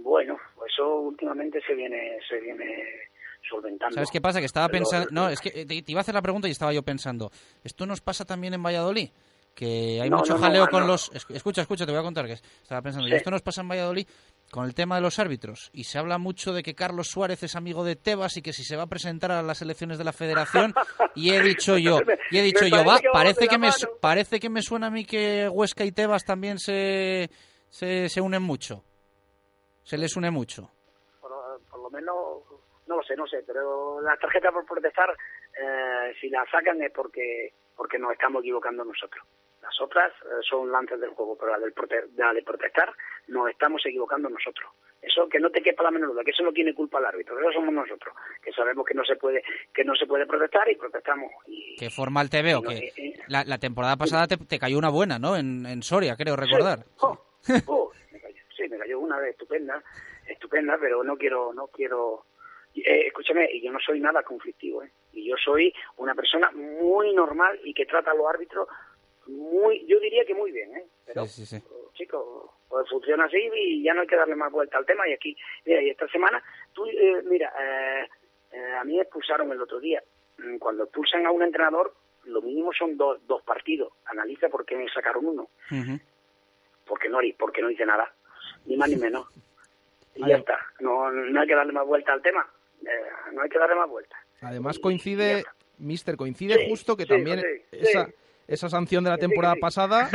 Bueno, 0.04 0.38
pues 0.56 0.72
eso 0.74 1.00
últimamente 1.00 1.60
se 1.66 1.74
viene 1.74 2.18
se 2.28 2.40
viene 2.40 2.84
solventando. 3.50 3.96
¿Sabes 3.96 4.12
qué 4.12 4.22
pasa? 4.22 4.40
Que 4.40 4.46
estaba 4.46 4.70
pensando... 4.70 5.08
No, 5.12 5.30
es 5.30 5.40
que 5.40 5.50
te, 5.66 5.82
te 5.82 5.92
iba 5.92 6.00
a 6.00 6.02
hacer 6.02 6.14
la 6.14 6.22
pregunta 6.22 6.48
y 6.48 6.52
estaba 6.52 6.74
yo 6.74 6.84
pensando. 6.84 7.32
¿Esto 7.64 7.86
nos 7.86 8.02
pasa 8.02 8.26
también 8.26 8.54
en 8.54 8.62
Valladolid? 8.64 9.10
Que 9.56 10.00
hay 10.02 10.10
No, 10.10 10.18
mucho 10.18 10.34
no, 10.36 10.40
jaleo 10.40 10.66
no. 10.66 10.70
con 10.72 10.88
los... 10.88 11.12
es- 11.14 11.26
Escucha, 11.30 11.62
escucha, 11.62 11.86
te 11.86 11.92
voy 11.92 12.00
a 12.00 12.04
contar 12.04 12.26
que 12.26 12.34
estaba 12.34 12.82
pensando. 12.82 13.08
Sí. 13.08 13.14
¿y 13.14 13.18
esto 13.18 13.32
nos 13.32 13.42
pasa 13.42 13.62
en 13.62 13.68
Valladolid 13.70 14.08
con 14.52 14.66
el 14.66 14.76
tema 14.76 14.96
de 14.96 15.02
los 15.02 15.20
árbitros? 15.20 15.70
Y 15.74 15.86
se 15.86 15.98
habla 15.98 16.18
mucho 16.18 16.54
de 16.54 16.64
que 16.64 16.76
Carlos 16.76 17.08
Suárez 17.08 17.42
es 17.44 17.56
amigo 17.56 17.84
de 17.84 17.96
Tebas 17.96 18.38
y 18.38 18.42
que 18.42 18.54
si 18.54 18.64
se 18.64 18.76
va 18.76 18.84
a 18.84 18.88
presentar 18.88 19.32
a 19.32 19.42
las 19.42 19.62
elecciones 19.62 19.98
de 19.98 20.04
la 20.04 20.14
federación... 20.14 20.74
y 21.16 21.34
he 21.34 21.42
dicho 21.42 21.78
yo, 21.78 22.00
y 22.30 22.38
he 22.38 22.42
dicho 22.42 22.64
Me 22.64 22.70
yo, 22.70 22.84
parece 22.84 23.08
va, 23.08 23.14
parece 23.14 23.48
que, 23.48 23.56
la 23.56 23.58
me, 23.58 23.68
mano. 23.68 23.98
parece 24.00 24.40
que 24.40 24.50
me 24.50 24.62
suena 24.62 24.88
a 24.88 24.92
mí 24.92 25.06
que 25.06 25.50
Huesca 25.50 25.84
y 25.84 25.92
Tebas 25.92 26.24
también 26.24 26.58
se, 26.60 27.30
se, 27.70 28.10
se 28.10 28.22
unen 28.22 28.42
mucho. 28.44 28.84
Se 29.84 29.98
les 29.98 30.16
une 30.16 30.32
mucho. 30.32 30.70
por, 31.20 31.32
por 31.70 31.80
lo 31.82 31.90
menos, 31.90 32.16
no 32.88 32.98
lo 32.98 33.04
sé, 33.04 33.16
no 33.16 33.28
sé, 33.28 33.44
pero 33.46 34.00
las 34.02 34.20
tarjetas 34.20 34.54
por 34.54 34.66
protestar, 34.66 35.10
eh, 35.12 36.14
si 36.20 36.30
las 36.30 36.50
sacan 36.50 36.82
es 36.82 36.92
porque 36.92 37.54
porque 37.76 37.98
nos 37.98 38.12
estamos 38.12 38.42
equivocando 38.44 38.86
nosotros. 38.86 39.26
Las 39.62 39.80
otras 39.80 40.12
eh, 40.24 40.42
son 40.50 40.72
lances 40.72 41.00
del 41.00 41.12
juego, 41.12 41.38
pero 41.38 41.52
la, 41.52 41.60
del 41.60 41.74
prote- 41.74 42.10
la 42.16 42.34
de 42.34 42.42
protestar 42.44 42.92
nos 43.28 43.50
estamos 43.50 43.82
equivocando 43.86 44.30
nosotros. 44.30 44.72
Eso 45.02 45.28
que 45.30 45.40
no 45.40 45.50
te 45.50 45.62
quepa 45.64 45.84
la 45.84 45.92
menor 45.92 46.10
duda, 46.12 46.24
que 46.24 46.32
eso 46.32 46.44
no 46.44 46.52
tiene 46.52 46.74
culpa 46.76 47.00
el 47.00 47.06
árbitro, 47.06 47.40
eso 47.40 47.52
somos 47.54 47.74
nosotros, 47.74 48.14
que 48.44 48.52
sabemos 48.52 48.86
que 48.86 48.94
no 48.94 49.04
se 49.04 49.16
puede 49.16 49.44
que 49.74 49.84
no 49.84 49.96
se 49.96 50.06
puede 50.06 50.26
protestar 50.28 50.70
y 50.70 50.76
protestamos. 50.76 51.32
Y, 51.48 51.76
Qué 51.78 51.90
formal 51.90 52.30
te 52.30 52.42
veo, 52.44 52.62
no, 52.62 52.70
que 52.70 52.76
eh, 52.78 52.94
eh. 52.98 53.14
la, 53.28 53.44
la 53.44 53.58
temporada 53.58 53.98
pasada 53.98 54.28
te, 54.28 54.38
te 54.38 54.60
cayó 54.60 54.78
una 54.78 54.90
buena, 54.90 55.18
¿no? 55.20 55.36
En, 55.36 55.66
en 55.66 55.82
Soria, 55.84 56.16
creo 56.16 56.36
recordar. 56.36 56.86
Oh, 57.00 57.18
oh, 57.68 57.92
me 58.12 58.20
cayó, 58.20 58.42
sí, 58.56 58.68
me 58.70 58.78
cayó 58.78 59.00
una 59.00 59.18
vez 59.20 59.32
estupenda, 59.32 59.84
estupenda, 60.28 60.78
pero 60.80 61.04
no 61.04 61.18
quiero, 61.18 61.52
no 61.54 61.68
quiero. 61.68 62.26
Eh, 62.76 63.08
escúchame, 63.08 63.50
y 63.52 63.62
yo 63.66 63.72
no 63.72 63.80
soy 63.80 64.00
nada 64.00 64.24
conflictivo, 64.24 64.82
¿eh? 64.84 64.92
Y 65.14 65.28
yo 65.30 65.36
soy 65.44 65.74
una 65.98 66.16
persona 66.16 66.52
muy 66.52 67.14
normal 67.14 67.60
y 67.66 67.74
que 67.74 67.86
trata 67.86 68.12
a 68.12 68.14
los 68.16 68.28
árbitros 68.28 68.68
muy, 69.28 69.86
yo 69.88 70.00
diría 70.00 70.26
que 70.26 70.34
muy 70.34 70.52
bien, 70.52 70.76
¿eh? 70.76 70.86
Pero, 71.06 71.26
Sí, 71.26 71.46
sí, 71.46 71.58
sí. 71.58 71.64
chicos, 71.94 72.50
pues 72.68 72.90
funciona 72.90 73.26
así 73.26 73.38
y 73.56 73.84
ya 73.84 73.94
no 73.94 74.02
hay 74.02 74.08
que 74.08 74.16
darle 74.16 74.36
más 74.36 74.52
vuelta 74.52 74.78
al 74.78 74.86
tema. 74.86 75.08
Y 75.08 75.14
aquí, 75.14 75.38
mira, 75.66 75.82
y 75.82 75.90
esta 75.90 76.08
semana, 76.08 76.44
tú, 76.74 76.86
eh, 76.86 77.22
mira, 77.26 77.52
eh, 77.60 78.08
eh, 78.54 78.74
a 78.80 78.84
mí 78.84 78.96
me 78.96 79.04
expulsaron 79.04 79.52
el 79.52 79.62
otro 79.62 79.80
día. 79.80 80.02
Mm, 80.38 80.58
Cuando 80.58 80.84
expulsan 80.84 81.26
a 81.26 81.32
un 81.32 81.44
entrenador, 81.44 81.94
lo 82.26 82.42
mínimo 82.42 82.72
son 82.74 82.98
dos, 82.98 83.26
dos 83.28 83.42
partidos. 83.44 83.92
Analiza 84.06 84.50
por 84.50 84.66
qué 84.66 84.76
me 84.76 84.90
sacaron 84.90 85.26
uno. 85.26 85.50
Porque 86.86 87.10
no, 87.10 87.20
porque 87.38 87.62
no 87.62 87.70
hice 87.70 87.86
nada, 87.86 88.14
ni 88.66 88.76
más 88.78 88.90
ni 88.90 88.96
menos. 88.98 89.28
Y 90.14 90.28
ya 90.28 90.36
está. 90.36 90.60
No, 90.82 91.10
no 91.10 91.40
hay 91.40 91.48
que 91.48 91.56
darle 91.56 91.72
más 91.72 91.88
vuelta 91.88 92.12
al 92.12 92.22
tema. 92.22 92.46
Eh, 92.86 93.32
no 93.32 93.44
hay 93.44 93.50
que 93.50 93.58
darle 93.58 93.76
más 93.76 93.90
vuelta. 93.90 94.18
Además 94.42 94.78
coincide, 94.78 95.46
Mister, 95.78 96.18
coincide 96.18 96.56
Sí, 96.56 96.70
justo 96.70 96.98
que 96.98 97.04
sí, 97.04 97.10
también 97.10 97.40
sí, 97.40 97.78
esa, 97.78 98.06
sí. 98.08 98.12
Esa 98.54 98.70
sanción 98.70 99.04
de 99.04 99.10
la 99.10 99.18
temporada 99.18 99.54
sí. 99.56 99.60
pasada 99.62 100.10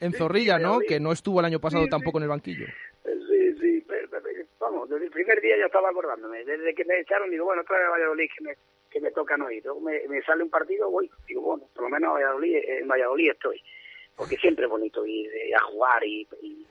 en 0.00 0.12
Zorrilla, 0.12 0.56
sí, 0.58 0.62
¿no? 0.62 0.80
sí. 0.80 0.86
Que 0.86 1.00
no 1.00 1.12
estuvo 1.12 1.40
el 1.40 1.46
año 1.46 1.60
pasado 1.60 1.82
Sí, 1.82 1.86
sí. 1.86 1.90
tampoco 1.90 2.18
en 2.18 2.22
el 2.24 2.28
banquillo. 2.30 2.66
Sí, 3.04 3.54
sí, 3.60 3.84
pero- 3.86 4.08
pero- 4.10 4.22
vamos, 4.60 4.88
desde 4.88 5.04
el 5.06 5.10
primer 5.10 5.40
día 5.40 5.56
ya 5.58 5.66
estaba 5.66 5.90
acordándome. 5.90 6.44
Desde 6.44 6.74
que 6.74 6.84
me 6.84 7.00
echaron, 7.00 7.30
digo, 7.30 7.44
bueno, 7.46 7.62
otra 7.62 7.78
vez 7.78 7.88
Valladolid 7.90 8.28
que 8.36 8.44
me, 8.44 8.54
que 8.90 9.00
me 9.00 9.10
toca 9.10 9.36
no 9.36 9.50
ir. 9.50 9.64
Luego 9.64 9.80
me, 9.80 10.00
me 10.08 10.22
sale 10.22 10.42
un 10.42 10.50
partido, 10.50 10.90
voy, 10.90 11.10
digo, 11.26 11.42
bueno, 11.42 11.64
por 11.74 11.84
lo 11.84 11.90
menos 11.90 12.10
a 12.10 12.12
Valladolid, 12.14 12.56
en 12.64 12.88
Valladolid 12.88 13.30
estoy. 13.30 13.60
Porque 14.16 14.36
siempre 14.36 14.64
es 14.66 14.70
bonito 14.70 15.04
ir 15.06 15.30
eh, 15.32 15.54
a 15.54 15.60
jugar 15.64 16.04
y, 16.04 16.28
y 16.42 16.66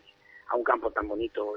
a 0.48 0.56
un 0.56 0.64
campo 0.64 0.92
tan 0.92 1.08
bonito 1.08 1.54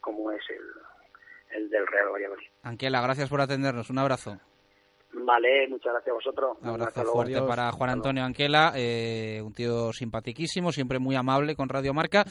como 0.00 0.32
es 0.32 0.42
el, 0.50 1.56
el 1.56 1.70
del 1.70 1.86
Real 1.86 2.08
Valladolid. 2.12 2.46
Anquela, 2.62 3.00
gracias 3.00 3.28
por 3.28 3.40
atendernos. 3.40 3.88
Un 3.90 3.98
abrazo. 3.98 4.38
Vale, 5.10 5.66
muchas 5.68 5.92
gracias 5.92 6.10
a 6.10 6.14
vosotros. 6.14 6.56
Un 6.62 6.68
abrazo 6.68 7.02
fuerte 7.04 7.40
para 7.42 7.72
Juan 7.72 7.90
Antonio 7.90 8.24
Anquela, 8.24 8.72
eh, 8.76 9.40
un 9.44 9.52
tío 9.54 9.92
simpatiquísimo, 9.92 10.70
siempre 10.70 10.98
muy 10.98 11.16
amable 11.16 11.56
con 11.56 11.68
Radio 11.68 11.94
Marca. 11.94 12.24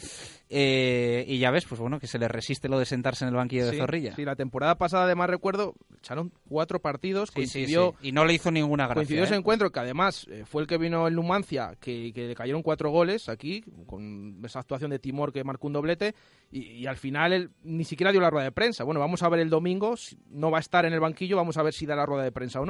eh, 0.49 1.25
y 1.27 1.39
ya 1.39 1.51
ves, 1.51 1.65
pues 1.65 1.81
bueno, 1.81 1.99
que 1.99 2.07
se 2.07 2.19
le 2.19 2.27
resiste 2.27 2.69
lo 2.69 2.77
de 2.79 2.85
sentarse 2.85 3.25
en 3.25 3.29
el 3.29 3.35
banquillo 3.35 3.65
de 3.65 3.71
Sí, 3.71 3.77
Zorrilla. 3.79 4.15
Sí, 4.15 4.23
la 4.23 4.35
temporada 4.35 4.75
pasada, 4.75 5.05
además 5.05 5.29
recuerdo, 5.29 5.73
echaron 5.97 6.31
cuatro 6.47 6.79
partidos, 6.79 7.29
Sí, 7.29 7.35
coincidió, 7.35 7.95
sí. 7.99 8.09
Y 8.09 8.11
no 8.11 8.25
le 8.25 8.33
hizo 8.33 8.51
ninguna 8.51 8.83
gracia. 8.85 8.95
coincidió 8.99 9.23
ese 9.23 9.33
¿eh? 9.33 9.37
encuentro, 9.37 9.71
que 9.71 9.79
además 9.79 10.27
eh, 10.29 10.43
fue 10.45 10.61
el 10.61 10.67
que 10.67 10.77
vino 10.77 11.07
el 11.07 11.15
Numancia, 11.15 11.75
que, 11.79 12.13
que 12.13 12.27
le 12.27 12.35
cayeron 12.35 12.61
cuatro 12.61 12.91
goles 12.91 13.27
aquí, 13.27 13.63
con 13.87 14.39
esa 14.45 14.59
actuación 14.59 14.91
de 14.91 14.99
Timor 14.99 15.33
que 15.33 15.43
marcó 15.43 15.67
un 15.67 15.73
doblete, 15.73 16.13
y, 16.51 16.61
y 16.73 16.85
al 16.87 16.97
final 16.97 17.33
él 17.33 17.49
ni 17.63 17.83
siquiera 17.83 18.11
dio 18.11 18.21
la 18.21 18.29
rueda 18.29 18.45
de 18.45 18.51
prensa. 18.51 18.83
Bueno, 18.83 18.99
vamos 18.99 19.23
a 19.23 19.29
ver 19.29 19.39
el 19.39 19.49
domingo, 19.49 19.95
no 20.29 20.51
va 20.51 20.57
a 20.59 20.61
estar 20.61 20.85
en 20.85 20.93
el 20.93 20.99
banquillo, 20.99 21.35
vamos 21.37 21.57
a 21.57 21.63
ver 21.63 21.73
si 21.73 21.85
da 21.87 21.95
la 21.95 22.05
rueda 22.05 22.23
de 22.23 22.31
prensa 22.31 22.61
o 22.61 22.65
no. 22.65 22.66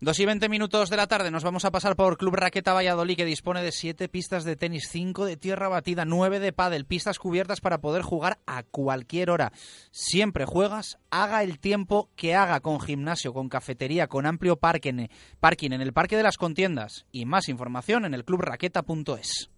Dos 0.00 0.18
y 0.20 0.26
20 0.26 0.48
minutos 0.48 0.90
de 0.90 0.96
la 0.96 1.06
tarde 1.06 1.30
nos 1.30 1.44
vamos 1.44 1.64
a 1.64 1.70
pasar 1.70 1.96
por 1.96 2.16
Club 2.16 2.34
Raqueta 2.34 2.72
Valladolid 2.72 3.16
que 3.16 3.24
dispone 3.24 3.62
de 3.62 3.72
siete 3.72 4.08
pistas 4.08 4.44
de 4.44 4.56
tenis, 4.56 4.88
cinco 4.90 5.24
de 5.24 5.36
tierra 5.36 5.68
batida, 5.68 6.04
nueve 6.04 6.40
de 6.40 6.52
pádel, 6.52 6.86
pistas 6.86 7.18
cubiertas 7.18 7.60
para 7.60 7.80
poder 7.80 8.02
jugar 8.02 8.38
a 8.46 8.62
cualquier 8.62 9.30
hora. 9.30 9.52
Siempre 9.90 10.44
juegas, 10.44 10.98
haga 11.10 11.42
el 11.42 11.58
tiempo 11.58 12.10
que 12.16 12.34
haga 12.34 12.60
con 12.60 12.80
gimnasio, 12.80 13.32
con 13.32 13.48
cafetería, 13.48 14.06
con 14.06 14.26
amplio 14.26 14.56
parking, 14.56 15.08
parking 15.40 15.72
en 15.72 15.80
el 15.80 15.92
Parque 15.92 16.16
de 16.16 16.22
las 16.22 16.38
Contiendas 16.38 17.06
y 17.12 17.24
más 17.24 17.48
información 17.48 18.04
en 18.04 18.14
el 18.14 18.24
clubraqueta.es. 18.24 19.53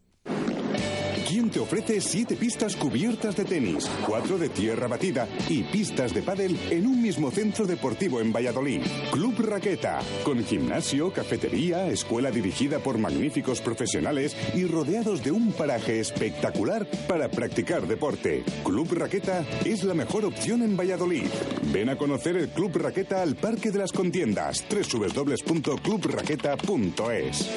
¿Quién 1.27 1.51
te 1.51 1.59
ofrece 1.59 2.01
siete 2.01 2.37
pistas 2.37 2.77
cubiertas 2.77 3.35
de 3.35 3.45
tenis, 3.45 3.91
cuatro 4.07 4.39
de 4.39 4.49
tierra 4.49 4.87
batida 4.87 5.27
y 5.49 5.65
pistas 5.65 6.15
de 6.15 6.23
pádel 6.23 6.57
en 6.71 6.87
un 6.87 7.03
mismo 7.03 7.33
centro 7.33 7.67
deportivo 7.67 8.21
en 8.21 8.33
Valladolid? 8.33 8.83
Club 9.11 9.35
Raqueta, 9.41 9.99
con 10.25 10.45
gimnasio, 10.45 11.13
cafetería, 11.13 11.89
escuela 11.89 12.31
dirigida 12.31 12.79
por 12.79 12.99
magníficos 12.99 13.61
profesionales 13.61 14.37
y 14.55 14.67
rodeados 14.67 15.25
de 15.25 15.33
un 15.33 15.51
paraje 15.51 15.99
espectacular 15.99 16.87
para 17.09 17.29
practicar 17.29 17.89
deporte. 17.89 18.45
Club 18.65 18.93
Raqueta 18.93 19.45
es 19.65 19.83
la 19.83 19.95
mejor 19.95 20.27
opción 20.27 20.63
en 20.63 20.77
Valladolid. 20.77 21.27
Ven 21.73 21.89
a 21.89 21.99
conocer 21.99 22.37
el 22.37 22.51
Club 22.51 22.77
Raqueta 22.77 23.23
al 23.23 23.35
Parque 23.35 23.73
de 23.73 23.79
las 23.79 23.91
Contiendas, 23.91 24.65
www.clubraqueta.es. 24.71 27.51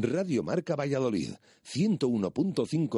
Radio 0.00 0.44
Marca 0.44 0.76
Valladolid, 0.76 1.32
101.5 1.66 2.97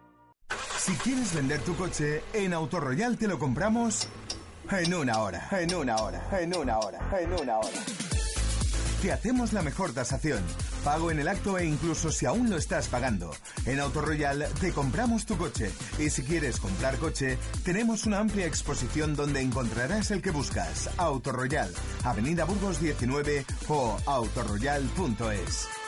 Si 0.77 0.93
quieres 0.93 1.33
vender 1.33 1.61
tu 1.61 1.75
coche, 1.75 2.23
en 2.33 2.53
Autoroyal 2.53 3.17
te 3.17 3.27
lo 3.27 3.37
compramos 3.37 4.07
en 4.69 4.93
una 4.93 5.19
hora, 5.19 5.47
en 5.51 5.75
una 5.75 5.97
hora, 5.97 6.27
en 6.39 6.55
una 6.55 6.79
hora, 6.79 6.99
en 7.19 7.33
una 7.33 7.57
hora. 7.57 7.79
Te 9.01 9.11
hacemos 9.11 9.51
la 9.51 9.63
mejor 9.63 9.93
tasación, 9.93 10.43
pago 10.83 11.09
en 11.09 11.19
el 11.19 11.27
acto 11.27 11.57
e 11.57 11.65
incluso 11.65 12.11
si 12.11 12.25
aún 12.25 12.49
lo 12.49 12.57
estás 12.57 12.87
pagando. 12.87 13.31
En 13.65 13.79
Autoroyal 13.79 14.47
te 14.59 14.71
compramos 14.71 15.25
tu 15.25 15.37
coche 15.37 15.71
y 15.97 16.09
si 16.09 16.23
quieres 16.23 16.59
comprar 16.59 16.97
coche, 16.97 17.37
tenemos 17.63 18.05
una 18.05 18.19
amplia 18.19 18.45
exposición 18.45 19.15
donde 19.15 19.41
encontrarás 19.41 20.11
el 20.11 20.21
que 20.21 20.31
buscas. 20.31 20.89
Autoroyal, 20.97 21.73
Avenida 22.03 22.45
Burgos 22.45 22.79
19 22.79 23.45
o 23.69 23.97
autoroyal.es. 24.05 25.80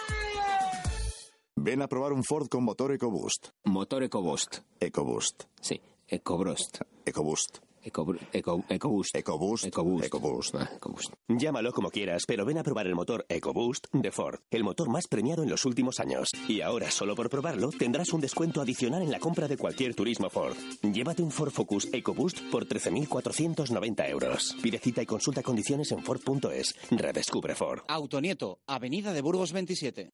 Ven 1.56 1.82
a 1.82 1.88
probar 1.88 2.14
un 2.14 2.24
Ford 2.24 2.48
con 2.50 2.64
motor 2.64 2.92
EcoBoost. 2.94 3.50
Motor 3.66 4.04
EcoBoost. 4.04 4.62
EcoBoost. 4.80 5.44
Sí, 5.62 5.80
EcoBoost. 6.08 6.82
EcoBoost. 7.06 7.60
Eco, 7.86 8.16
eco, 8.32 8.64
EcoBoost. 8.70 9.16
EcoBoost. 9.16 9.66
EcoBoost. 9.66 10.06
EcoBoost. 10.06 10.56
Ah, 10.56 10.70
EcoBoost. 10.78 11.14
Llámalo 11.28 11.72
como 11.74 11.92
quieras, 11.92 12.24
pero 12.26 12.44
ven 12.46 12.58
a 12.58 12.64
probar 12.64 12.88
el 12.88 12.96
motor 12.96 13.26
EcoBoost 13.30 13.88
de 13.94 14.12
Ford, 14.12 14.40
el 14.50 14.64
motor 14.64 14.90
más 14.90 15.08
premiado 15.08 15.44
en 15.44 15.50
los 15.50 15.66
últimos 15.66 16.00
años. 16.00 16.30
Y 16.48 16.62
ahora, 16.62 16.90
solo 16.90 17.14
por 17.14 17.30
probarlo, 17.30 17.70
tendrás 17.70 18.14
un 18.14 18.22
descuento 18.22 18.60
adicional 18.62 19.02
en 19.04 19.12
la 19.12 19.20
compra 19.20 19.48
de 19.48 19.58
cualquier 19.58 19.94
turismo 19.96 20.30
Ford. 20.30 20.56
Llévate 20.82 21.22
un 21.22 21.32
Ford 21.32 21.52
Focus 21.52 21.88
EcoBoost 21.94 22.50
por 22.52 22.66
13.490 22.66 24.10
euros. 24.10 24.56
Pide 24.64 24.80
cita 24.80 25.02
y 25.04 25.06
consulta 25.06 25.44
condiciones 25.44 25.92
en 25.92 26.04
Ford.es. 26.04 26.74
Redescubre 26.90 27.54
Ford. 27.54 27.82
Autonieto, 27.90 28.60
Avenida 28.66 29.14
de 29.14 29.22
Burgos 29.22 29.52
27. 29.52 30.14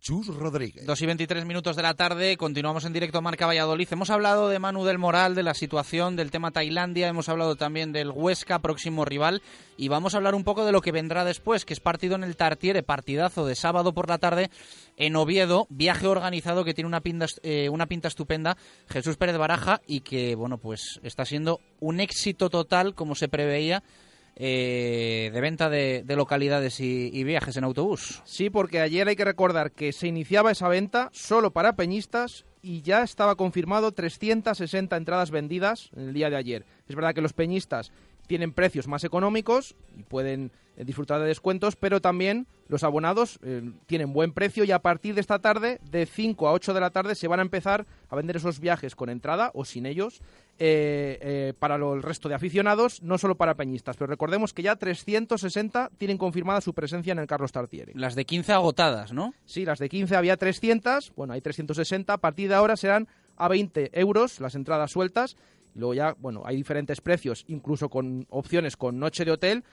Chus 0.00 0.28
Rodríguez. 0.28 0.86
Dos 0.86 1.02
y 1.02 1.06
23 1.06 1.44
minutos 1.44 1.76
de 1.76 1.82
la 1.82 1.94
tarde, 1.94 2.36
continuamos 2.36 2.84
en 2.84 2.92
directo 2.92 3.20
Marca 3.20 3.46
Valladolid. 3.46 3.88
Hemos 3.90 4.10
hablado 4.10 4.48
de 4.48 4.58
Manu 4.58 4.84
del 4.84 4.98
Moral, 4.98 5.34
de 5.34 5.42
la 5.42 5.54
situación, 5.54 6.16
del 6.16 6.30
tema 6.30 6.50
Tailandia, 6.50 7.08
hemos 7.08 7.28
hablado 7.28 7.56
también 7.56 7.92
del 7.92 8.10
Huesca, 8.10 8.60
próximo 8.60 9.04
rival, 9.04 9.42
y 9.76 9.88
vamos 9.88 10.14
a 10.14 10.18
hablar 10.18 10.34
un 10.34 10.44
poco 10.44 10.64
de 10.64 10.72
lo 10.72 10.80
que 10.80 10.92
vendrá 10.92 11.24
después, 11.24 11.64
que 11.64 11.74
es 11.74 11.80
partido 11.80 12.14
en 12.14 12.24
el 12.24 12.36
Tartiere, 12.36 12.82
partidazo 12.82 13.44
de 13.44 13.56
sábado 13.56 13.92
por 13.92 14.08
la 14.08 14.18
tarde 14.18 14.50
en 14.96 15.16
Oviedo, 15.16 15.66
viaje 15.68 16.06
organizado 16.06 16.64
que 16.64 16.74
tiene 16.74 16.88
una 16.88 17.00
pinta, 17.00 17.26
eh, 17.42 17.68
una 17.68 17.86
pinta 17.86 18.08
estupenda, 18.08 18.56
Jesús 18.88 19.16
Pérez 19.16 19.36
Baraja, 19.36 19.80
y 19.86 20.00
que, 20.00 20.34
bueno, 20.36 20.58
pues 20.58 21.00
está 21.02 21.24
siendo 21.24 21.60
un 21.80 22.00
éxito 22.00 22.50
total, 22.50 22.94
como 22.94 23.14
se 23.14 23.28
preveía, 23.28 23.82
eh, 24.40 25.30
de 25.32 25.40
venta 25.40 25.68
de, 25.68 26.04
de 26.06 26.16
localidades 26.16 26.78
y, 26.78 27.10
y, 27.12 27.24
viajes 27.24 27.56
en 27.56 27.64
autobús. 27.64 28.22
Sí, 28.24 28.50
porque 28.50 28.80
ayer 28.80 29.08
hay 29.08 29.16
que 29.16 29.24
recordar 29.24 29.72
que 29.72 29.92
se 29.92 30.06
iniciaba 30.06 30.52
esa 30.52 30.68
venta 30.68 31.10
solo 31.12 31.50
para 31.50 31.74
peñistas 31.74 32.46
y 32.62 32.82
ya 32.82 33.02
estaba 33.02 33.34
confirmado 33.34 33.90
360 33.90 34.96
entradas 34.96 35.32
vendidas 35.32 35.90
en 35.96 36.08
el 36.08 36.14
día 36.14 36.30
de 36.30 36.36
ayer. 36.36 36.64
Es 36.88 36.94
verdad 36.94 37.14
que 37.14 37.20
los 37.20 37.32
peñistas 37.32 37.90
tienen 38.28 38.52
precios 38.52 38.86
más 38.86 39.02
económicos 39.02 39.74
y 39.96 40.04
pueden 40.04 40.52
eh, 40.76 40.84
disfrutar 40.84 41.20
de 41.20 41.26
descuentos, 41.26 41.74
pero 41.74 42.00
también 42.00 42.46
los 42.68 42.84
abonados 42.84 43.40
eh, 43.42 43.72
tienen 43.86 44.12
buen 44.12 44.32
precio 44.32 44.62
y 44.62 44.70
a 44.70 44.78
partir 44.78 45.16
de 45.16 45.20
esta 45.20 45.40
tarde, 45.40 45.80
de 45.90 46.06
5 46.06 46.46
a 46.46 46.52
8 46.52 46.74
de 46.74 46.80
la 46.80 46.90
tarde, 46.90 47.16
se 47.16 47.26
van 47.26 47.40
a 47.40 47.42
empezar 47.42 47.86
a 48.08 48.14
vender 48.14 48.36
esos 48.36 48.60
viajes 48.60 48.94
con 48.94 49.08
entrada 49.08 49.50
o 49.54 49.64
sin 49.64 49.86
ellos 49.86 50.20
eh, 50.58 51.18
eh, 51.20 51.54
para 51.58 51.78
lo- 51.78 51.94
el 51.94 52.02
resto 52.02 52.28
de 52.28 52.34
aficionados, 52.34 53.02
no 53.02 53.16
solo 53.18 53.36
para 53.36 53.54
peñistas. 53.54 53.96
Pero 53.96 54.08
recordemos 54.08 54.52
que 54.52 54.62
ya 54.62 54.76
360 54.76 55.90
tienen 55.98 56.18
confirmada 56.18 56.60
su 56.60 56.74
presencia 56.74 57.12
en 57.12 57.18
el 57.20 57.26
Carlos 57.26 57.52
Tartiere. 57.52 57.92
Las 57.94 58.14
de 58.14 58.24
15 58.24 58.52
agotadas, 58.52 59.12
¿no? 59.12 59.34
Sí, 59.44 59.64
las 59.64 59.78
de 59.78 59.88
15 59.88 60.16
había 60.16 60.36
300, 60.36 61.12
bueno, 61.16 61.32
hay 61.32 61.40
360. 61.40 62.12
A 62.12 62.18
partir 62.18 62.48
de 62.48 62.54
ahora 62.56 62.76
serán 62.76 63.06
a 63.36 63.48
20 63.48 63.90
euros 64.00 64.40
las 64.40 64.54
entradas 64.54 64.90
sueltas. 64.90 65.36
Y 65.74 65.78
luego 65.78 65.94
ya, 65.94 66.16
bueno, 66.18 66.42
hay 66.44 66.56
diferentes 66.56 67.00
precios, 67.00 67.44
incluso 67.46 67.88
con 67.88 68.26
opciones 68.30 68.76
con 68.76 68.98
noche 68.98 69.24
de 69.24 69.30
hotel. 69.32 69.64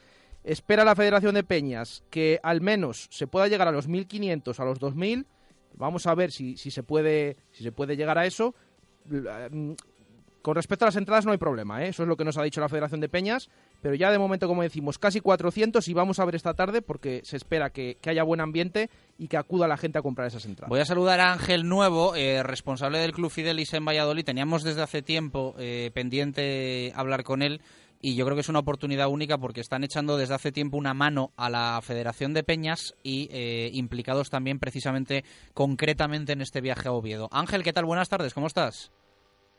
Espera 0.44 0.86
la 0.86 0.95
Federación 0.95 1.34
de 1.34 1.44
Peñas 1.44 2.03
que 2.12 2.40
al 2.44 2.62
menos 2.62 3.07
se 3.10 3.26
pueda 3.26 3.48
llegar 3.48 3.68
a 3.68 3.72
los 3.72 3.90
1.500, 3.90 4.60
a 4.60 4.66
los 4.66 4.80
2.000. 4.80 5.26
Vamos 5.74 6.06
a 6.06 6.14
ver 6.14 6.32
si, 6.32 6.56
si, 6.57 6.70
se 6.70 6.84
puede, 6.84 7.38
si 7.52 7.64
se 7.64 7.72
puede 7.72 7.98
llegar 7.98 8.20
a 8.20 8.26
eso. 8.28 8.53
Con 10.45 10.53
respecto 10.53 10.85
a 10.85 10.89
las 10.89 10.95
entradas 10.95 11.26
no 11.26 11.31
hay 11.31 11.39
problema, 11.39 11.84
¿eh? 11.84 11.88
eso 11.88 12.03
es 12.03 12.07
lo 12.07 12.15
que 12.15 12.23
nos 12.23 12.38
ha 12.38 12.43
dicho 12.43 12.61
la 12.61 12.69
Federación 12.69 13.01
de 13.01 13.09
Peñas, 13.09 13.49
pero 13.81 13.95
ya 13.95 14.11
de 14.11 14.19
momento, 14.19 14.47
como 14.47 14.61
decimos, 14.61 14.99
casi 14.99 15.19
400 15.19 15.88
y 15.88 15.93
vamos 15.95 16.19
a 16.19 16.26
ver 16.26 16.35
esta 16.35 16.53
tarde 16.53 16.84
porque 16.84 17.22
se 17.23 17.35
espera 17.35 17.72
que, 17.72 17.97
que 17.99 18.11
haya 18.11 18.22
buen 18.22 18.39
ambiente 18.39 18.91
y 19.17 19.27
que 19.27 19.38
acuda 19.38 19.67
la 19.67 19.76
gente 19.76 19.97
a 19.97 20.03
comprar 20.03 20.27
esas 20.27 20.45
entradas. 20.45 20.69
Voy 20.69 20.81
a 20.81 20.85
saludar 20.85 21.19
a 21.19 21.34
Ángel 21.34 21.67
Nuevo, 21.67 22.15
eh, 22.15 22.43
responsable 22.43 22.99
del 22.99 23.11
Club 23.11 23.31
Fidelis 23.31 23.73
en 23.73 23.85
Valladolid. 23.85 24.23
Teníamos 24.23 24.61
desde 24.61 24.84
hace 24.84 25.01
tiempo 25.01 25.55
eh, 25.57 25.89
pendiente 25.95 26.93
hablar 26.95 27.23
con 27.23 27.41
él 27.41 27.59
y 27.99 28.13
yo 28.13 28.23
creo 28.26 28.35
que 28.35 28.41
es 28.41 28.49
una 28.49 28.59
oportunidad 28.59 29.07
única 29.07 29.39
porque 29.39 29.61
están 29.61 29.84
echando 29.84 30.15
desde 30.15 30.35
hace 30.35 30.51
tiempo 30.51 30.77
una 30.77 30.93
mano 30.93 31.31
a 31.38 31.49
la 31.49 31.80
Federación 31.81 32.35
de 32.35 32.43
Peñas 32.43 32.93
y 33.01 33.30
eh, 33.31 33.72
implicados 33.73 34.30
también 34.30 34.59
precisamente 34.59 35.26
concretamente 35.55 36.34
en 36.34 36.41
este 36.41 36.61
viaje 36.61 36.88
a 36.88 36.91
Oviedo. 36.91 37.30
Ángel, 37.31 37.63
¿qué 37.63 37.73
tal? 37.73 37.85
Buenas 37.85 38.09
tardes, 38.09 38.35
¿cómo 38.35 38.45
estás? 38.45 38.91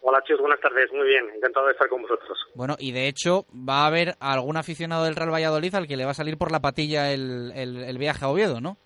Hola 0.09 0.23
chicos, 0.23 0.41
buenas 0.41 0.61
tardes, 0.61 0.93
muy 0.93 1.09
bien, 1.09 1.29
encantado 1.35 1.67
de 1.67 1.73
estar 1.73 1.89
con 1.89 2.01
vosotros. 2.03 2.39
Bueno, 2.55 2.77
y 2.79 2.93
de 2.93 3.09
hecho 3.09 3.45
va 3.69 3.83
a 3.83 3.87
haber 3.89 4.15
algún 4.21 4.57
aficionado 4.57 5.05
del 5.05 5.17
Real 5.17 5.33
Valladolid 5.33 5.75
al 5.75 5.89
que 5.89 5.97
le 5.97 6.05
va 6.05 6.13
a 6.13 6.15
salir 6.15 6.39
por 6.39 6.53
la 6.53 6.61
patilla 6.61 7.11
el, 7.13 7.51
el- 7.57 7.83
el 7.83 7.99
viaje 7.99 8.25
a 8.25 8.29
Oviedo, 8.29 8.61
¿no? 8.61 8.77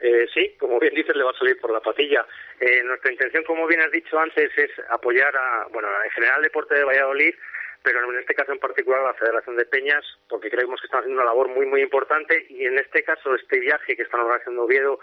Eh, 0.00 0.26
sí, 0.32 0.56
como 0.58 0.80
bien 0.80 0.94
dices, 0.94 1.14
le 1.14 1.22
va 1.22 1.32
a 1.32 1.38
salir 1.38 1.60
por 1.60 1.70
la 1.70 1.80
patilla. 1.80 2.24
Eh, 2.60 2.82
nuestra 2.84 3.12
intención, 3.12 3.44
como 3.44 3.66
bien 3.66 3.82
has 3.82 3.90
dicho 3.90 4.18
antes, 4.18 4.50
es 4.56 4.70
apoyar 4.88 5.36
a, 5.36 5.66
bueno, 5.70 5.88
en 6.02 6.10
general 6.12 6.38
el 6.38 6.44
deporte 6.44 6.74
de 6.76 6.84
Valladolid, 6.84 7.34
pero 7.82 8.02
en 8.10 8.18
este 8.18 8.34
caso 8.34 8.52
en 8.52 8.58
particular 8.58 9.00
a 9.00 9.08
la 9.08 9.14
Federación 9.20 9.56
de 9.56 9.66
Peñas, 9.66 10.02
porque 10.30 10.48
creemos 10.50 10.80
que 10.80 10.86
están 10.86 11.00
haciendo 11.00 11.20
una 11.20 11.28
labor 11.30 11.48
muy, 11.48 11.66
muy 11.66 11.82
importante 11.82 12.46
y 12.48 12.64
en 12.64 12.78
este 12.78 13.02
caso 13.04 13.34
este 13.34 13.60
viaje 13.60 13.94
que 13.94 14.02
están 14.02 14.20
organizando 14.20 14.62
Oviedo, 14.64 14.98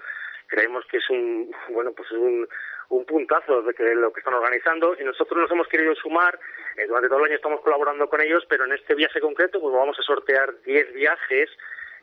creemos 0.48 0.84
que 0.90 0.98
es 0.98 1.10
un, 1.12 1.52
bueno, 1.70 1.92
pues 1.94 2.08
es 2.12 2.18
un, 2.18 2.48
un 2.90 3.06
puntazo 3.06 3.62
de 3.62 3.74
que 3.74 3.96
lo 3.96 4.12
que 4.12 4.20
están 4.20 4.34
organizando 4.34 4.96
y 5.00 5.04
nosotros 5.04 5.40
nos 5.42 5.52
hemos 5.52 5.68
querido 5.68 5.94
sumar, 5.96 6.40
eh, 6.78 6.86
durante 6.88 7.08
todo 7.10 7.20
el 7.20 7.26
año 7.26 7.36
estamos 7.36 7.62
colaborando 7.62 8.08
con 8.08 8.22
ellos, 8.22 8.44
pero 8.48 8.66
en 8.66 8.74
este 8.74 8.96
viaje 8.96 9.20
concreto 9.20 9.60
pues 9.60 9.74
vamos 9.74 9.98
a 10.00 10.04
sortear 10.04 10.62
10 10.66 10.94
viajes 10.94 11.50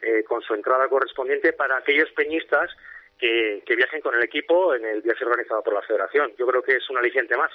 eh, 0.02 0.24
con 0.24 0.40
su 0.42 0.54
entrada 0.54 0.88
correspondiente 0.88 1.52
para 1.52 1.76
aquellos 1.78 2.10
peñistas 2.12 2.70
que, 3.18 3.62
que 3.66 3.76
viajen 3.76 4.00
con 4.00 4.14
el 4.14 4.22
equipo 4.22 4.74
en 4.74 4.84
el 4.84 5.02
viaje 5.02 5.24
organizado 5.24 5.62
por 5.62 5.74
la 5.74 5.82
Federación. 5.82 6.32
Yo 6.38 6.46
creo 6.46 6.62
que 6.62 6.76
es 6.76 6.88
un 6.90 6.98
aliciente 6.98 7.36
más. 7.36 7.50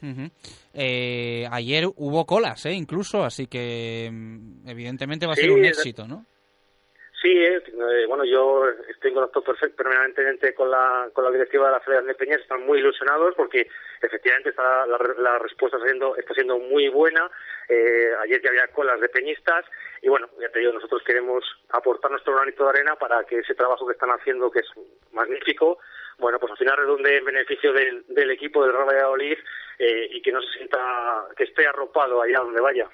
Ujú. 0.00 0.30
Eh, 0.74 1.46
ayer 1.50 1.84
hubo 1.96 2.24
colas, 2.24 2.64
¿eh? 2.66 2.72
incluso, 2.72 3.24
así 3.24 3.48
que 3.48 4.08
mm, 4.12 4.68
evidentemente 4.68 5.26
va 5.26 5.32
a 5.32 5.36
Sí, 5.36 5.42
ser 5.42 5.50
un 5.50 5.64
éxito, 5.64 6.06
¿no? 6.06 6.24
Sí, 7.20 7.32
eh, 7.32 7.56
eh, 7.66 8.06
bueno, 8.06 8.24
yo 8.24 8.64
estoy 8.88 9.08
en 9.08 9.14
contacto 9.14 9.42
perfecto 9.42 9.82
permanentemente 9.82 10.54
con 10.54 10.70
la, 10.70 11.10
con 11.12 11.24
la 11.24 11.32
directiva 11.32 11.66
de 11.66 11.72
la 11.72 11.80
Federación 11.80 12.06
de 12.06 12.14
Peñas, 12.14 12.40
están 12.40 12.64
muy 12.64 12.78
ilusionados 12.78 13.34
porque 13.34 13.68
efectivamente 14.00 14.50
está, 14.50 14.86
la, 14.86 14.98
la 15.18 15.38
respuesta 15.40 15.78
siendo, 15.84 16.14
está 16.16 16.32
siendo 16.34 16.58
muy 16.60 16.88
buena. 16.88 17.28
Eh, 17.68 18.12
ayer 18.22 18.40
ya 18.40 18.50
había 18.50 18.68
colas 18.68 19.00
de 19.00 19.08
peñistas 19.08 19.64
y 20.00 20.08
bueno, 20.08 20.28
ya 20.40 20.48
te 20.50 20.60
digo, 20.60 20.72
nosotros 20.72 21.02
queremos 21.04 21.44
aportar 21.70 22.12
nuestro 22.12 22.36
granito 22.36 22.62
de 22.62 22.70
arena 22.70 22.94
para 22.94 23.24
que 23.24 23.40
ese 23.40 23.54
trabajo 23.56 23.84
que 23.84 23.94
están 23.94 24.10
haciendo, 24.10 24.50
que 24.52 24.60
es 24.60 24.68
magnífico, 25.12 25.80
bueno, 26.18 26.38
pues 26.38 26.50
al 26.52 26.58
final 26.58 26.76
redunde 26.76 27.16
en 27.16 27.24
beneficio 27.24 27.72
del, 27.72 28.04
del 28.08 28.30
equipo 28.30 28.62
del 28.62 28.72
Real 28.72 28.88
Valladolid 28.88 29.36
eh, 29.78 30.08
y 30.12 30.20
que 30.20 30.32
no 30.32 30.40
se 30.42 30.58
sienta, 30.58 30.78
que 31.36 31.44
esté 31.44 31.66
arropado 31.66 32.20
allá 32.20 32.40
donde 32.40 32.60
vaya. 32.60 32.88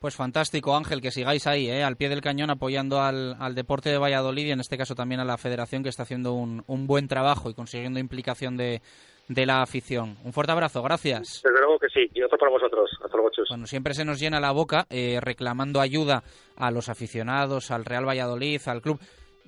Pues 0.00 0.16
fantástico, 0.16 0.74
Ángel, 0.74 1.02
que 1.02 1.10
sigáis 1.10 1.46
ahí, 1.46 1.70
¿eh? 1.70 1.84
al 1.84 1.96
pie 1.96 2.08
del 2.08 2.22
cañón, 2.22 2.50
apoyando 2.50 3.00
al, 3.00 3.36
al 3.38 3.54
deporte 3.54 3.90
de 3.90 3.98
Valladolid 3.98 4.46
y 4.46 4.52
en 4.52 4.60
este 4.60 4.78
caso 4.78 4.94
también 4.94 5.20
a 5.20 5.24
la 5.24 5.36
federación 5.36 5.82
que 5.82 5.90
está 5.90 6.04
haciendo 6.04 6.32
un, 6.32 6.64
un 6.66 6.86
buen 6.86 7.06
trabajo 7.08 7.50
y 7.50 7.54
consiguiendo 7.54 8.00
implicación 8.00 8.56
de, 8.56 8.80
de 9.28 9.46
la 9.46 9.62
afición. 9.62 10.16
Un 10.24 10.32
fuerte 10.32 10.52
abrazo, 10.52 10.82
gracias. 10.82 11.42
Desde 11.44 11.60
luego 11.60 11.78
que 11.78 11.88
sí, 11.88 12.10
y 12.14 12.22
otro 12.22 12.38
para 12.38 12.50
vosotros. 12.50 12.90
Hasta 13.04 13.16
luego, 13.16 13.30
chus. 13.30 13.48
Bueno, 13.50 13.66
siempre 13.66 13.92
se 13.94 14.04
nos 14.06 14.18
llena 14.18 14.40
la 14.40 14.52
boca 14.52 14.86
eh, 14.88 15.18
reclamando 15.20 15.80
ayuda 15.80 16.22
a 16.56 16.70
los 16.70 16.88
aficionados, 16.88 17.70
al 17.70 17.84
Real 17.84 18.08
Valladolid, 18.08 18.60
al 18.66 18.80
club 18.80 18.98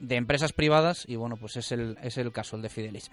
de 0.03 0.17
empresas 0.17 0.53
privadas 0.53 1.05
y 1.09 1.15
bueno, 1.15 1.37
pues 1.37 1.57
es 1.57 1.71
el, 1.71 1.97
es 2.03 2.19
el 2.19 2.33
caso, 2.33 2.57
el 2.57 2.63
de 2.63 2.69
Fidelis. 2.69 3.09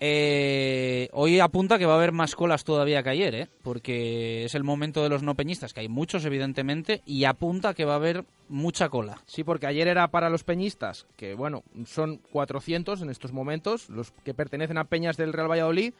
Eh, 0.00 1.08
hoy 1.12 1.38
apunta 1.38 1.78
que 1.78 1.86
va 1.86 1.94
a 1.94 1.96
haber 1.96 2.10
más 2.10 2.34
colas 2.34 2.64
todavía 2.64 3.02
que 3.02 3.10
ayer, 3.10 3.34
¿eh? 3.34 3.48
porque 3.62 4.44
es 4.44 4.54
el 4.56 4.64
momento 4.64 5.02
de 5.04 5.08
los 5.08 5.22
no 5.22 5.36
peñistas, 5.36 5.72
que 5.72 5.80
hay 5.80 5.88
muchos 5.88 6.24
evidentemente, 6.24 7.02
y 7.06 7.24
apunta 7.24 7.74
que 7.74 7.84
va 7.84 7.92
a 7.92 7.96
haber 7.96 8.24
mucha 8.48 8.88
cola. 8.88 9.22
Sí, 9.24 9.44
porque 9.44 9.68
ayer 9.68 9.86
era 9.86 10.08
para 10.08 10.28
los 10.28 10.42
peñistas, 10.42 11.06
que 11.16 11.34
bueno, 11.34 11.62
son 11.86 12.18
400 12.32 13.00
en 13.02 13.10
estos 13.10 13.32
momentos, 13.32 13.88
los 13.88 14.10
que 14.24 14.34
pertenecen 14.34 14.78
a 14.78 14.84
peñas 14.84 15.16
del 15.16 15.32
Real 15.32 15.50
Valladolid, 15.50 15.94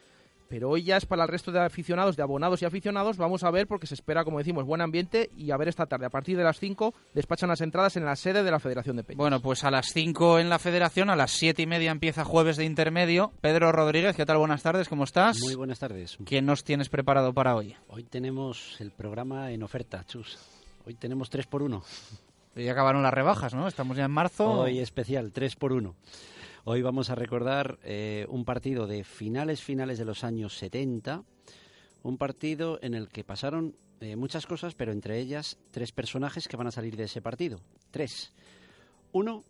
pero 0.53 0.69
hoy 0.69 0.83
ya 0.83 0.99
es 0.99 1.07
para 1.07 1.23
el 1.23 1.31
resto 1.31 1.51
de 1.51 1.61
aficionados, 1.61 2.15
de 2.15 2.23
abonados 2.23 2.61
y 2.61 2.67
aficionados. 2.67 3.17
Vamos 3.17 3.43
a 3.43 3.51
ver 3.51 3.67
porque 3.67 3.87
se 3.87 3.95
espera, 3.95 4.23
como 4.23 4.37
decimos, 4.37 4.67
buen 4.67 4.83
ambiente 4.83 5.31
y 5.35 5.51
a 5.51 5.57
ver 5.57 5.69
esta 5.69 5.87
tarde. 5.87 6.05
A 6.05 6.11
partir 6.11 6.37
de 6.37 6.45
las 6.45 6.59
5 6.59 6.93
despachan 7.15 7.49
las 7.49 7.63
entradas 7.63 7.97
en 7.97 8.05
la 8.05 8.15
sede 8.17 8.43
de 8.43 8.51
la 8.51 8.61
Federación 8.61 8.97
de 8.97 9.03
Peñas. 9.03 9.17
Bueno, 9.17 9.41
pues 9.41 9.65
a 9.65 9.71
las 9.71 9.95
5 9.95 10.41
en 10.41 10.51
la 10.51 10.59
federación, 10.59 11.09
a 11.09 11.17
las 11.17 11.31
7 11.31 11.63
y 11.63 11.67
media 11.67 11.91
empieza 11.91 12.27
jueves 12.27 12.59
de 12.59 12.67
intermedio. 12.67 13.33
Pedro 13.41 13.73
Rodríguez, 13.73 14.15
¿qué 14.15 14.27
tal? 14.27 14.37
Buenas 14.37 14.63
tardes, 14.63 14.91
¿cómo 14.91 15.05
estás? 15.05 15.41
Muy 15.41 15.55
buenas 15.55 15.79
tardes. 15.79 16.19
¿Qué 16.27 16.43
nos 16.43 16.65
tienes 16.65 16.91
preparado 16.91 17.33
para 17.33 17.57
hoy? 17.57 17.75
Hoy 17.89 18.05
tenemos 18.05 18.79
el 18.79 18.91
programa 18.91 19.53
en 19.53 19.63
oferta, 19.63 20.05
Chus. 20.05 20.37
Hoy 20.85 20.93
tenemos 20.93 21.31
3 21.31 21.47
por 21.47 21.63
1 21.63 21.83
Ya 22.57 22.73
acabaron 22.73 23.03
las 23.03 23.15
rebajas, 23.15 23.55
¿no? 23.55 23.69
Estamos 23.69 23.97
ya 23.97 24.05
en 24.05 24.11
marzo. 24.11 24.51
Hoy 24.51 24.81
especial, 24.81 25.33
3 25.33 25.57
por 25.57 25.73
1 25.73 25.95
Hoy 26.65 26.81
vamos 26.81 27.11
a 27.11 27.17
recordar 27.17 27.81
eh, 27.83 28.25
un 28.29 28.45
partido 28.45 28.87
de 28.87 29.03
finales, 29.03 29.61
finales 29.61 29.99
de 29.99 30.05
los 30.05 30.23
años 30.23 30.57
70. 30.59 31.25
Un 32.05 32.19
partido 32.19 32.79
en 32.83 32.95
el 32.95 33.09
que 33.09 33.25
pasaron 33.25 33.75
eh, 34.01 34.15
muchas 34.15 34.47
cosas, 34.47 34.77
pero 34.77 34.93
entre 34.93 35.19
ellas 35.19 35.59
tres 35.73 35.91
personajes 35.91 36.47
que 36.47 36.57
van 36.57 36.69
a 36.69 36.71
salir 36.71 36.95
de 36.95 37.05
ese 37.05 37.21
partido. 37.21 37.59
Tres. 37.91 38.33
Uno 39.11 39.43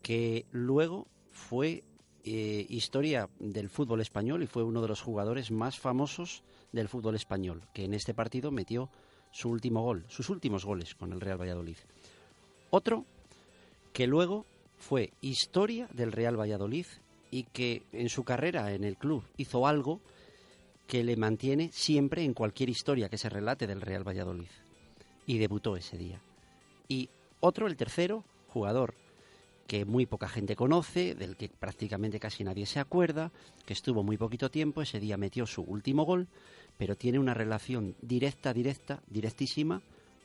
que 0.00 0.46
luego 0.52 1.06
fue 1.32 1.84
eh, 2.24 2.64
historia 2.70 3.28
del 3.38 3.68
fútbol 3.68 4.00
español 4.00 4.42
y 4.42 4.46
fue 4.46 4.62
uno 4.62 4.80
de 4.80 4.88
los 4.88 5.02
jugadores 5.02 5.50
más 5.50 5.78
famosos 5.78 6.44
del 6.72 6.88
fútbol 6.88 7.14
español, 7.14 7.68
que 7.74 7.84
en 7.84 7.92
este 7.92 8.14
partido 8.14 8.50
metió 8.50 8.88
su 9.32 9.50
último 9.50 9.82
gol, 9.82 10.06
sus 10.08 10.30
últimos 10.30 10.64
goles 10.64 10.94
con 10.94 11.12
el 11.12 11.20
Real 11.20 11.38
Valladolid. 11.38 11.76
Otro 12.70 13.04
que 13.92 14.06
luego 14.06 14.46
fue 14.84 15.14
historia 15.22 15.88
del 15.94 16.12
Real 16.12 16.38
Valladolid 16.38 16.84
y 17.30 17.44
que 17.44 17.84
en 17.92 18.10
su 18.10 18.22
carrera 18.22 18.72
en 18.72 18.84
el 18.84 18.98
club 18.98 19.24
hizo 19.38 19.66
algo 19.66 20.02
que 20.86 21.02
le 21.02 21.16
mantiene 21.16 21.70
siempre 21.72 22.22
en 22.22 22.34
cualquier 22.34 22.68
historia 22.68 23.08
que 23.08 23.16
se 23.16 23.30
relate 23.30 23.66
del 23.66 23.80
Real 23.80 24.06
Valladolid. 24.06 24.50
Y 25.26 25.38
debutó 25.38 25.76
ese 25.76 25.96
día. 25.96 26.20
Y 26.86 27.08
otro, 27.40 27.66
el 27.66 27.76
tercero, 27.76 28.24
jugador 28.48 28.94
que 29.66 29.86
muy 29.86 30.04
poca 30.04 30.28
gente 30.28 30.54
conoce, 30.54 31.14
del 31.14 31.38
que 31.38 31.48
prácticamente 31.48 32.20
casi 32.20 32.44
nadie 32.44 32.66
se 32.66 32.78
acuerda, 32.78 33.32
que 33.64 33.72
estuvo 33.72 34.02
muy 34.02 34.18
poquito 34.18 34.50
tiempo, 34.50 34.82
ese 34.82 35.00
día 35.00 35.16
metió 35.16 35.46
su 35.46 35.62
último 35.62 36.04
gol, 36.04 36.28
pero 36.76 36.96
tiene 36.96 37.18
una 37.18 37.32
relación 37.32 37.96
directa, 38.02 38.52
directa, 38.52 39.02
directísima 39.08 39.80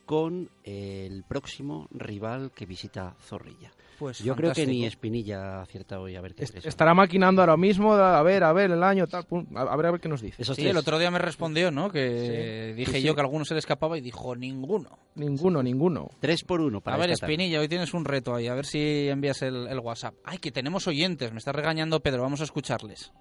con 0.09 0.49
el 0.63 1.23
próximo 1.23 1.87
rival 1.91 2.51
que 2.51 2.65
visita 2.65 3.15
Zorrilla. 3.21 3.69
Pues 3.99 4.17
Yo 4.17 4.35
creo 4.35 4.53
que 4.53 4.65
ni. 4.65 4.83
Espinilla 4.83 5.61
acierta 5.61 5.99
hoy 5.99 6.15
a 6.15 6.21
ver 6.21 6.33
qué 6.33 6.47
crees. 6.47 6.65
Estará 6.65 6.95
maquinando 6.95 7.43
ahora 7.43 7.57
mismo, 7.57 7.93
a 7.93 8.23
ver, 8.23 8.43
a 8.43 8.51
ver, 8.51 8.71
el 8.71 8.81
año, 8.81 9.05
tal, 9.05 9.25
pum, 9.27 9.45
a 9.55 9.61
a 9.61 9.75
ver, 9.75 9.85
a 9.85 9.91
ver 9.91 10.01
qué 10.01 10.09
nos 10.09 10.23
dice. 10.23 10.43
sí, 10.43 10.67
el 10.67 10.77
otro 10.77 10.97
día 10.97 11.11
me 11.11 11.19
respondió, 11.19 11.69
¿no? 11.69 11.91
Que 11.91 12.71
Sí. 12.71 12.73
dije 12.75 12.93
Sí, 12.93 13.03
yo 13.03 13.13
que 13.13 13.21
alguno 13.21 13.45
se 13.45 13.53
le 13.53 13.59
escapaba 13.59 13.99
y 13.99 14.01
dijo 14.01 14.35
ninguno. 14.35 14.97
Ninguno, 15.13 15.61
ninguno. 15.61 16.09
Tres 16.19 16.43
por 16.43 16.59
uno 16.59 16.81
a 16.85 16.97
ver, 16.97 17.11
Espinilla, 17.11 17.59
hoy 17.59 17.67
tienes 17.67 17.93
un 17.93 18.03
reto 18.03 18.33
ahí, 18.33 18.47
a 18.47 18.55
ver 18.55 18.65
si 18.65 19.09
envías 19.09 19.43
el, 19.43 19.67
el 19.67 19.77
WhatsApp. 19.77 20.15
Ay, 20.23 20.39
que 20.39 20.51
tenemos 20.51 20.87
oyentes, 20.87 21.31
me 21.33 21.37
está 21.37 21.51
regañando 21.51 21.99
Pedro, 21.99 22.23
vamos 22.23 22.41
a 22.41 22.45
escucharles. 22.45 23.11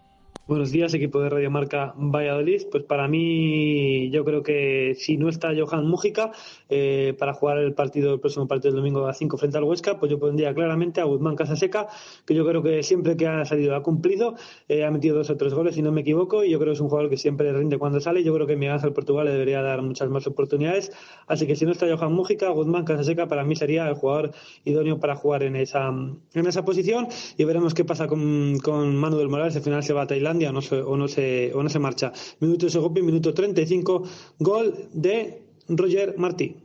Buenos 0.48 0.72
días, 0.72 0.94
equipo 0.94 1.20
de 1.20 1.28
Radio 1.28 1.50
Marca 1.50 1.92
Valladolid. 1.94 2.62
Pues 2.70 2.82
para 2.82 3.06
mí, 3.06 4.08
yo 4.08 4.24
creo 4.24 4.42
que 4.42 4.94
si 4.96 5.18
no 5.18 5.28
está 5.28 5.50
Johan 5.54 5.86
Mújica 5.86 6.32
eh, 6.70 7.14
para 7.18 7.34
jugar 7.34 7.58
el 7.58 7.74
partido, 7.74 8.14
el 8.14 8.20
próximo 8.20 8.48
partido 8.48 8.72
del 8.72 8.80
domingo 8.80 9.06
a 9.06 9.12
5 9.12 9.36
frente 9.36 9.58
al 9.58 9.64
Huesca, 9.64 9.98
pues 9.98 10.10
yo 10.10 10.18
pondría 10.18 10.54
claramente 10.54 11.02
a 11.02 11.04
Guzmán 11.04 11.36
Casaseca, 11.36 11.88
que 12.24 12.34
yo 12.34 12.46
creo 12.46 12.62
que 12.62 12.82
siempre 12.82 13.14
que 13.18 13.26
ha 13.26 13.44
salido 13.44 13.76
ha 13.76 13.82
cumplido, 13.82 14.36
eh, 14.70 14.86
ha 14.86 14.90
metido 14.90 15.18
dos 15.18 15.28
o 15.28 15.36
tres 15.36 15.52
goles, 15.52 15.74
si 15.74 15.82
no 15.82 15.92
me 15.92 16.00
equivoco, 16.00 16.42
y 16.42 16.50
yo 16.50 16.58
creo 16.58 16.70
que 16.72 16.76
es 16.76 16.80
un 16.80 16.88
jugador 16.88 17.10
que 17.10 17.18
siempre 17.18 17.52
rinde 17.52 17.76
cuando 17.76 18.00
sale. 18.00 18.24
Yo 18.24 18.32
creo 18.32 18.46
que 18.46 18.56
Miguel 18.56 18.76
Ángel 18.76 18.94
Portugal 18.94 19.26
le 19.26 19.32
debería 19.32 19.60
dar 19.60 19.82
muchas 19.82 20.08
más 20.08 20.26
oportunidades. 20.26 20.92
Así 21.26 21.46
que 21.46 21.56
si 21.56 21.66
no 21.66 21.72
está 21.72 21.94
Johan 21.94 22.14
Mújica, 22.14 22.48
Guzmán 22.48 22.86
Casaseca 22.86 23.28
para 23.28 23.44
mí 23.44 23.54
sería 23.54 23.86
el 23.86 23.96
jugador 23.96 24.30
idóneo 24.64 24.98
para 24.98 25.14
jugar 25.14 25.42
en 25.42 25.56
esa, 25.56 25.88
en 25.88 26.46
esa 26.46 26.64
posición. 26.64 27.06
Y 27.36 27.44
veremos 27.44 27.74
qué 27.74 27.84
pasa 27.84 28.06
con, 28.06 28.58
con 28.60 28.96
Manu 28.96 29.18
del 29.18 29.28
Morales. 29.28 29.54
Al 29.54 29.62
final 29.62 29.82
se 29.82 29.92
va 29.92 30.04
a 30.04 30.06
Tailandia 30.06 30.37
o 30.46 30.52
no 30.52 30.62
se, 30.62 30.76
o 30.76 30.96
no 30.96 31.08
se, 31.08 31.52
o 31.54 31.62
no 31.62 31.68
se 31.68 31.78
marcha. 31.78 32.12
Minuto 32.40 32.66
de 32.66 32.72
Segopi, 32.72 33.02
minuto 33.02 33.34
35, 33.34 34.02
gol 34.38 34.88
de 34.92 35.42
Roger 35.68 36.14
Martí. 36.18 36.56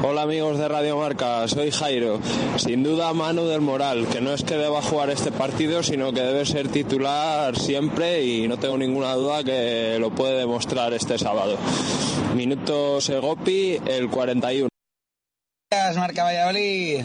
Hola 0.00 0.22
amigos 0.22 0.58
de 0.58 0.68
Radio 0.68 0.96
Marca, 0.96 1.46
soy 1.48 1.70
Jairo. 1.70 2.20
Sin 2.56 2.82
duda 2.82 3.12
Manu 3.12 3.44
del 3.44 3.60
Moral, 3.60 4.06
que 4.06 4.20
no 4.20 4.32
es 4.32 4.44
que 4.44 4.56
deba 4.56 4.80
jugar 4.80 5.10
este 5.10 5.32
partido, 5.32 5.82
sino 5.82 6.12
que 6.12 6.20
debe 6.20 6.46
ser 6.46 6.68
titular 6.68 7.58
siempre 7.58 8.24
y 8.24 8.48
no 8.48 8.58
tengo 8.58 8.78
ninguna 8.78 9.14
duda 9.14 9.42
que 9.42 9.98
lo 9.98 10.10
puede 10.10 10.38
demostrar 10.38 10.94
este 10.94 11.18
sábado. 11.18 11.58
Minuto 12.34 13.00
Segopi, 13.00 13.78
el 13.86 14.08
41. 14.08 14.68
Marca 15.96 16.24
Valladolid. 16.24 17.04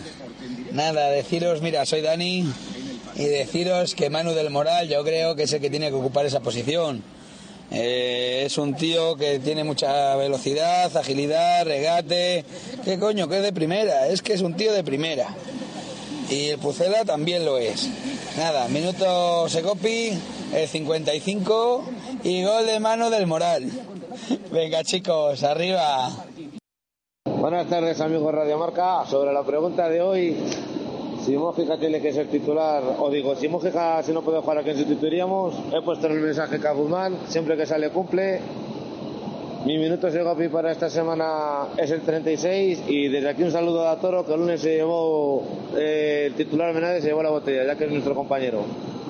Nada, 0.71 1.09
deciros, 1.09 1.61
mira, 1.61 1.85
soy 1.85 2.01
Dani 2.01 2.45
y 3.15 3.25
deciros 3.25 3.95
que 3.95 4.09
Manu 4.09 4.31
del 4.31 4.49
Moral 4.49 4.87
yo 4.87 5.03
creo 5.03 5.35
que 5.35 5.43
es 5.43 5.53
el 5.53 5.61
que 5.61 5.69
tiene 5.69 5.89
que 5.89 5.95
ocupar 5.95 6.25
esa 6.25 6.39
posición. 6.39 7.03
Eh, 7.71 8.43
es 8.45 8.57
un 8.57 8.75
tío 8.75 9.15
que 9.15 9.39
tiene 9.39 9.63
mucha 9.63 10.15
velocidad, 10.15 10.95
agilidad, 10.95 11.65
regate. 11.65 12.45
¿Qué 12.83 12.99
coño? 12.99 13.27
Que 13.27 13.37
es 13.37 13.43
de 13.43 13.53
primera. 13.53 14.07
Es 14.07 14.21
que 14.21 14.33
es 14.33 14.41
un 14.41 14.53
tío 14.55 14.73
de 14.73 14.83
primera. 14.83 15.27
Y 16.29 16.49
el 16.49 16.59
Pucela 16.59 17.03
también 17.03 17.45
lo 17.45 17.57
es. 17.57 17.89
Nada, 18.37 18.67
minuto 18.67 19.47
Secopi, 19.49 20.11
el 20.53 20.67
55 20.67 21.83
y 22.23 22.43
gol 22.43 22.65
de 22.65 22.79
mano 22.79 23.09
del 23.09 23.27
Moral. 23.27 23.69
Venga 24.51 24.83
chicos, 24.83 25.43
arriba. 25.43 26.09
Buenas 27.25 27.67
tardes 27.67 27.99
amigos 28.01 28.33
Radio 28.33 28.57
Marca. 28.57 29.05
Sobre 29.05 29.33
la 29.33 29.43
pregunta 29.43 29.89
de 29.89 30.01
hoy, 30.01 30.37
si 31.23 31.37
Mójica 31.37 31.77
tiene 31.77 32.01
que 32.01 32.11
ser 32.11 32.27
titular, 32.27 32.83
o 32.99 33.09
digo, 33.09 33.35
si 33.35 33.47
Mójica 33.47 34.03
si 34.03 34.11
no 34.11 34.21
puede 34.21 34.41
jugar 34.41 34.57
a 34.57 34.63
quién 34.63 34.75
sustituiríamos, 34.75 35.55
he 35.73 35.81
puesto 35.81 36.07
en 36.07 36.13
el 36.13 36.19
mensaje 36.19 36.59
que 36.59 36.67
a 36.67 36.73
Guzmán, 36.73 37.17
siempre 37.27 37.55
que 37.55 37.65
sale 37.65 37.89
cumple. 37.89 38.41
Mi 39.65 39.77
minuto 39.77 40.11
de 40.11 40.21
Gopi 40.21 40.49
para 40.49 40.73
esta 40.73 40.89
semana 40.89 41.67
es 41.77 41.89
el 41.91 42.01
36 42.01 42.83
y 42.85 43.07
desde 43.07 43.29
aquí 43.29 43.43
un 43.43 43.51
saludo 43.51 43.87
a 43.87 43.97
Toro 43.97 44.25
que 44.25 44.33
el 44.33 44.41
lunes 44.41 44.59
se 44.59 44.75
llevó 44.75 45.45
eh, 45.77 46.25
el 46.27 46.33
titular 46.33 46.73
Menade 46.73 46.99
se 46.99 47.07
llevó 47.07 47.23
la 47.23 47.29
botella, 47.29 47.63
ya 47.65 47.77
que 47.77 47.85
es 47.85 47.91
nuestro 47.91 48.13
compañero. 48.13 48.65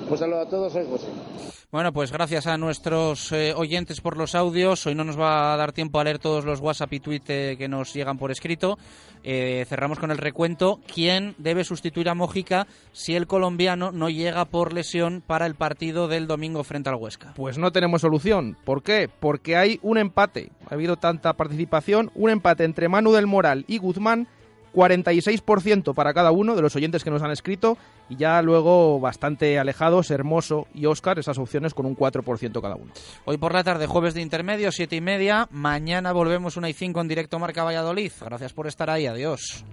Un 0.08 0.16
saludo 0.16 0.40
a 0.40 0.46
todos, 0.46 0.72
soy 0.72 0.86
José. 0.88 1.53
Bueno, 1.74 1.92
pues 1.92 2.12
gracias 2.12 2.46
a 2.46 2.56
nuestros 2.56 3.32
eh, 3.32 3.52
oyentes 3.52 4.00
por 4.00 4.16
los 4.16 4.36
audios. 4.36 4.86
Hoy 4.86 4.94
no 4.94 5.02
nos 5.02 5.18
va 5.18 5.52
a 5.52 5.56
dar 5.56 5.72
tiempo 5.72 5.98
a 5.98 6.04
leer 6.04 6.20
todos 6.20 6.44
los 6.44 6.60
WhatsApp 6.60 6.92
y 6.92 7.00
tweet 7.00 7.22
eh, 7.26 7.56
que 7.58 7.66
nos 7.66 7.92
llegan 7.92 8.16
por 8.16 8.30
escrito. 8.30 8.78
Eh, 9.24 9.64
cerramos 9.68 9.98
con 9.98 10.12
el 10.12 10.18
recuento. 10.18 10.78
¿Quién 10.86 11.34
debe 11.36 11.64
sustituir 11.64 12.08
a 12.08 12.14
Mójica 12.14 12.68
si 12.92 13.16
el 13.16 13.26
colombiano 13.26 13.90
no 13.90 14.08
llega 14.08 14.44
por 14.44 14.72
lesión 14.72 15.20
para 15.20 15.46
el 15.46 15.56
partido 15.56 16.06
del 16.06 16.28
domingo 16.28 16.62
frente 16.62 16.90
al 16.90 16.94
Huesca? 16.94 17.32
Pues 17.34 17.58
no 17.58 17.72
tenemos 17.72 18.02
solución. 18.02 18.56
¿Por 18.64 18.84
qué? 18.84 19.10
Porque 19.18 19.56
hay 19.56 19.80
un 19.82 19.98
empate. 19.98 20.52
Ha 20.70 20.74
habido 20.74 20.94
tanta 20.94 21.32
participación. 21.32 22.12
Un 22.14 22.30
empate 22.30 22.62
entre 22.62 22.88
Manu 22.88 23.10
del 23.10 23.26
Moral 23.26 23.64
y 23.66 23.78
Guzmán 23.78 24.28
46% 24.74 25.94
para 25.94 26.12
cada 26.12 26.32
uno 26.32 26.54
de 26.56 26.62
los 26.62 26.76
oyentes 26.76 27.04
que 27.04 27.10
nos 27.10 27.22
han 27.22 27.30
escrito 27.30 27.78
y 28.08 28.16
ya 28.16 28.42
luego 28.42 29.00
bastante 29.00 29.58
alejados 29.58 30.10
Hermoso 30.10 30.66
y 30.74 30.86
Oscar, 30.86 31.18
esas 31.18 31.38
opciones 31.38 31.74
con 31.74 31.86
un 31.86 31.96
4% 31.96 32.60
cada 32.60 32.74
uno. 32.74 32.92
Hoy 33.24 33.38
por 33.38 33.54
la 33.54 33.64
tarde, 33.64 33.86
jueves 33.86 34.14
de 34.14 34.22
intermedio, 34.22 34.72
7 34.72 34.96
y 34.96 35.00
media. 35.00 35.48
Mañana 35.50 36.12
volvemos 36.12 36.56
una 36.56 36.68
y 36.68 36.72
5 36.72 37.00
en 37.00 37.08
directo 37.08 37.38
Marca 37.38 37.64
Valladolid. 37.64 38.12
Gracias 38.20 38.52
por 38.52 38.66
estar 38.66 38.90
ahí. 38.90 39.06
Adiós. 39.06 39.64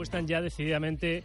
apuestan 0.00 0.26
ya 0.26 0.40
decididamente 0.40 1.18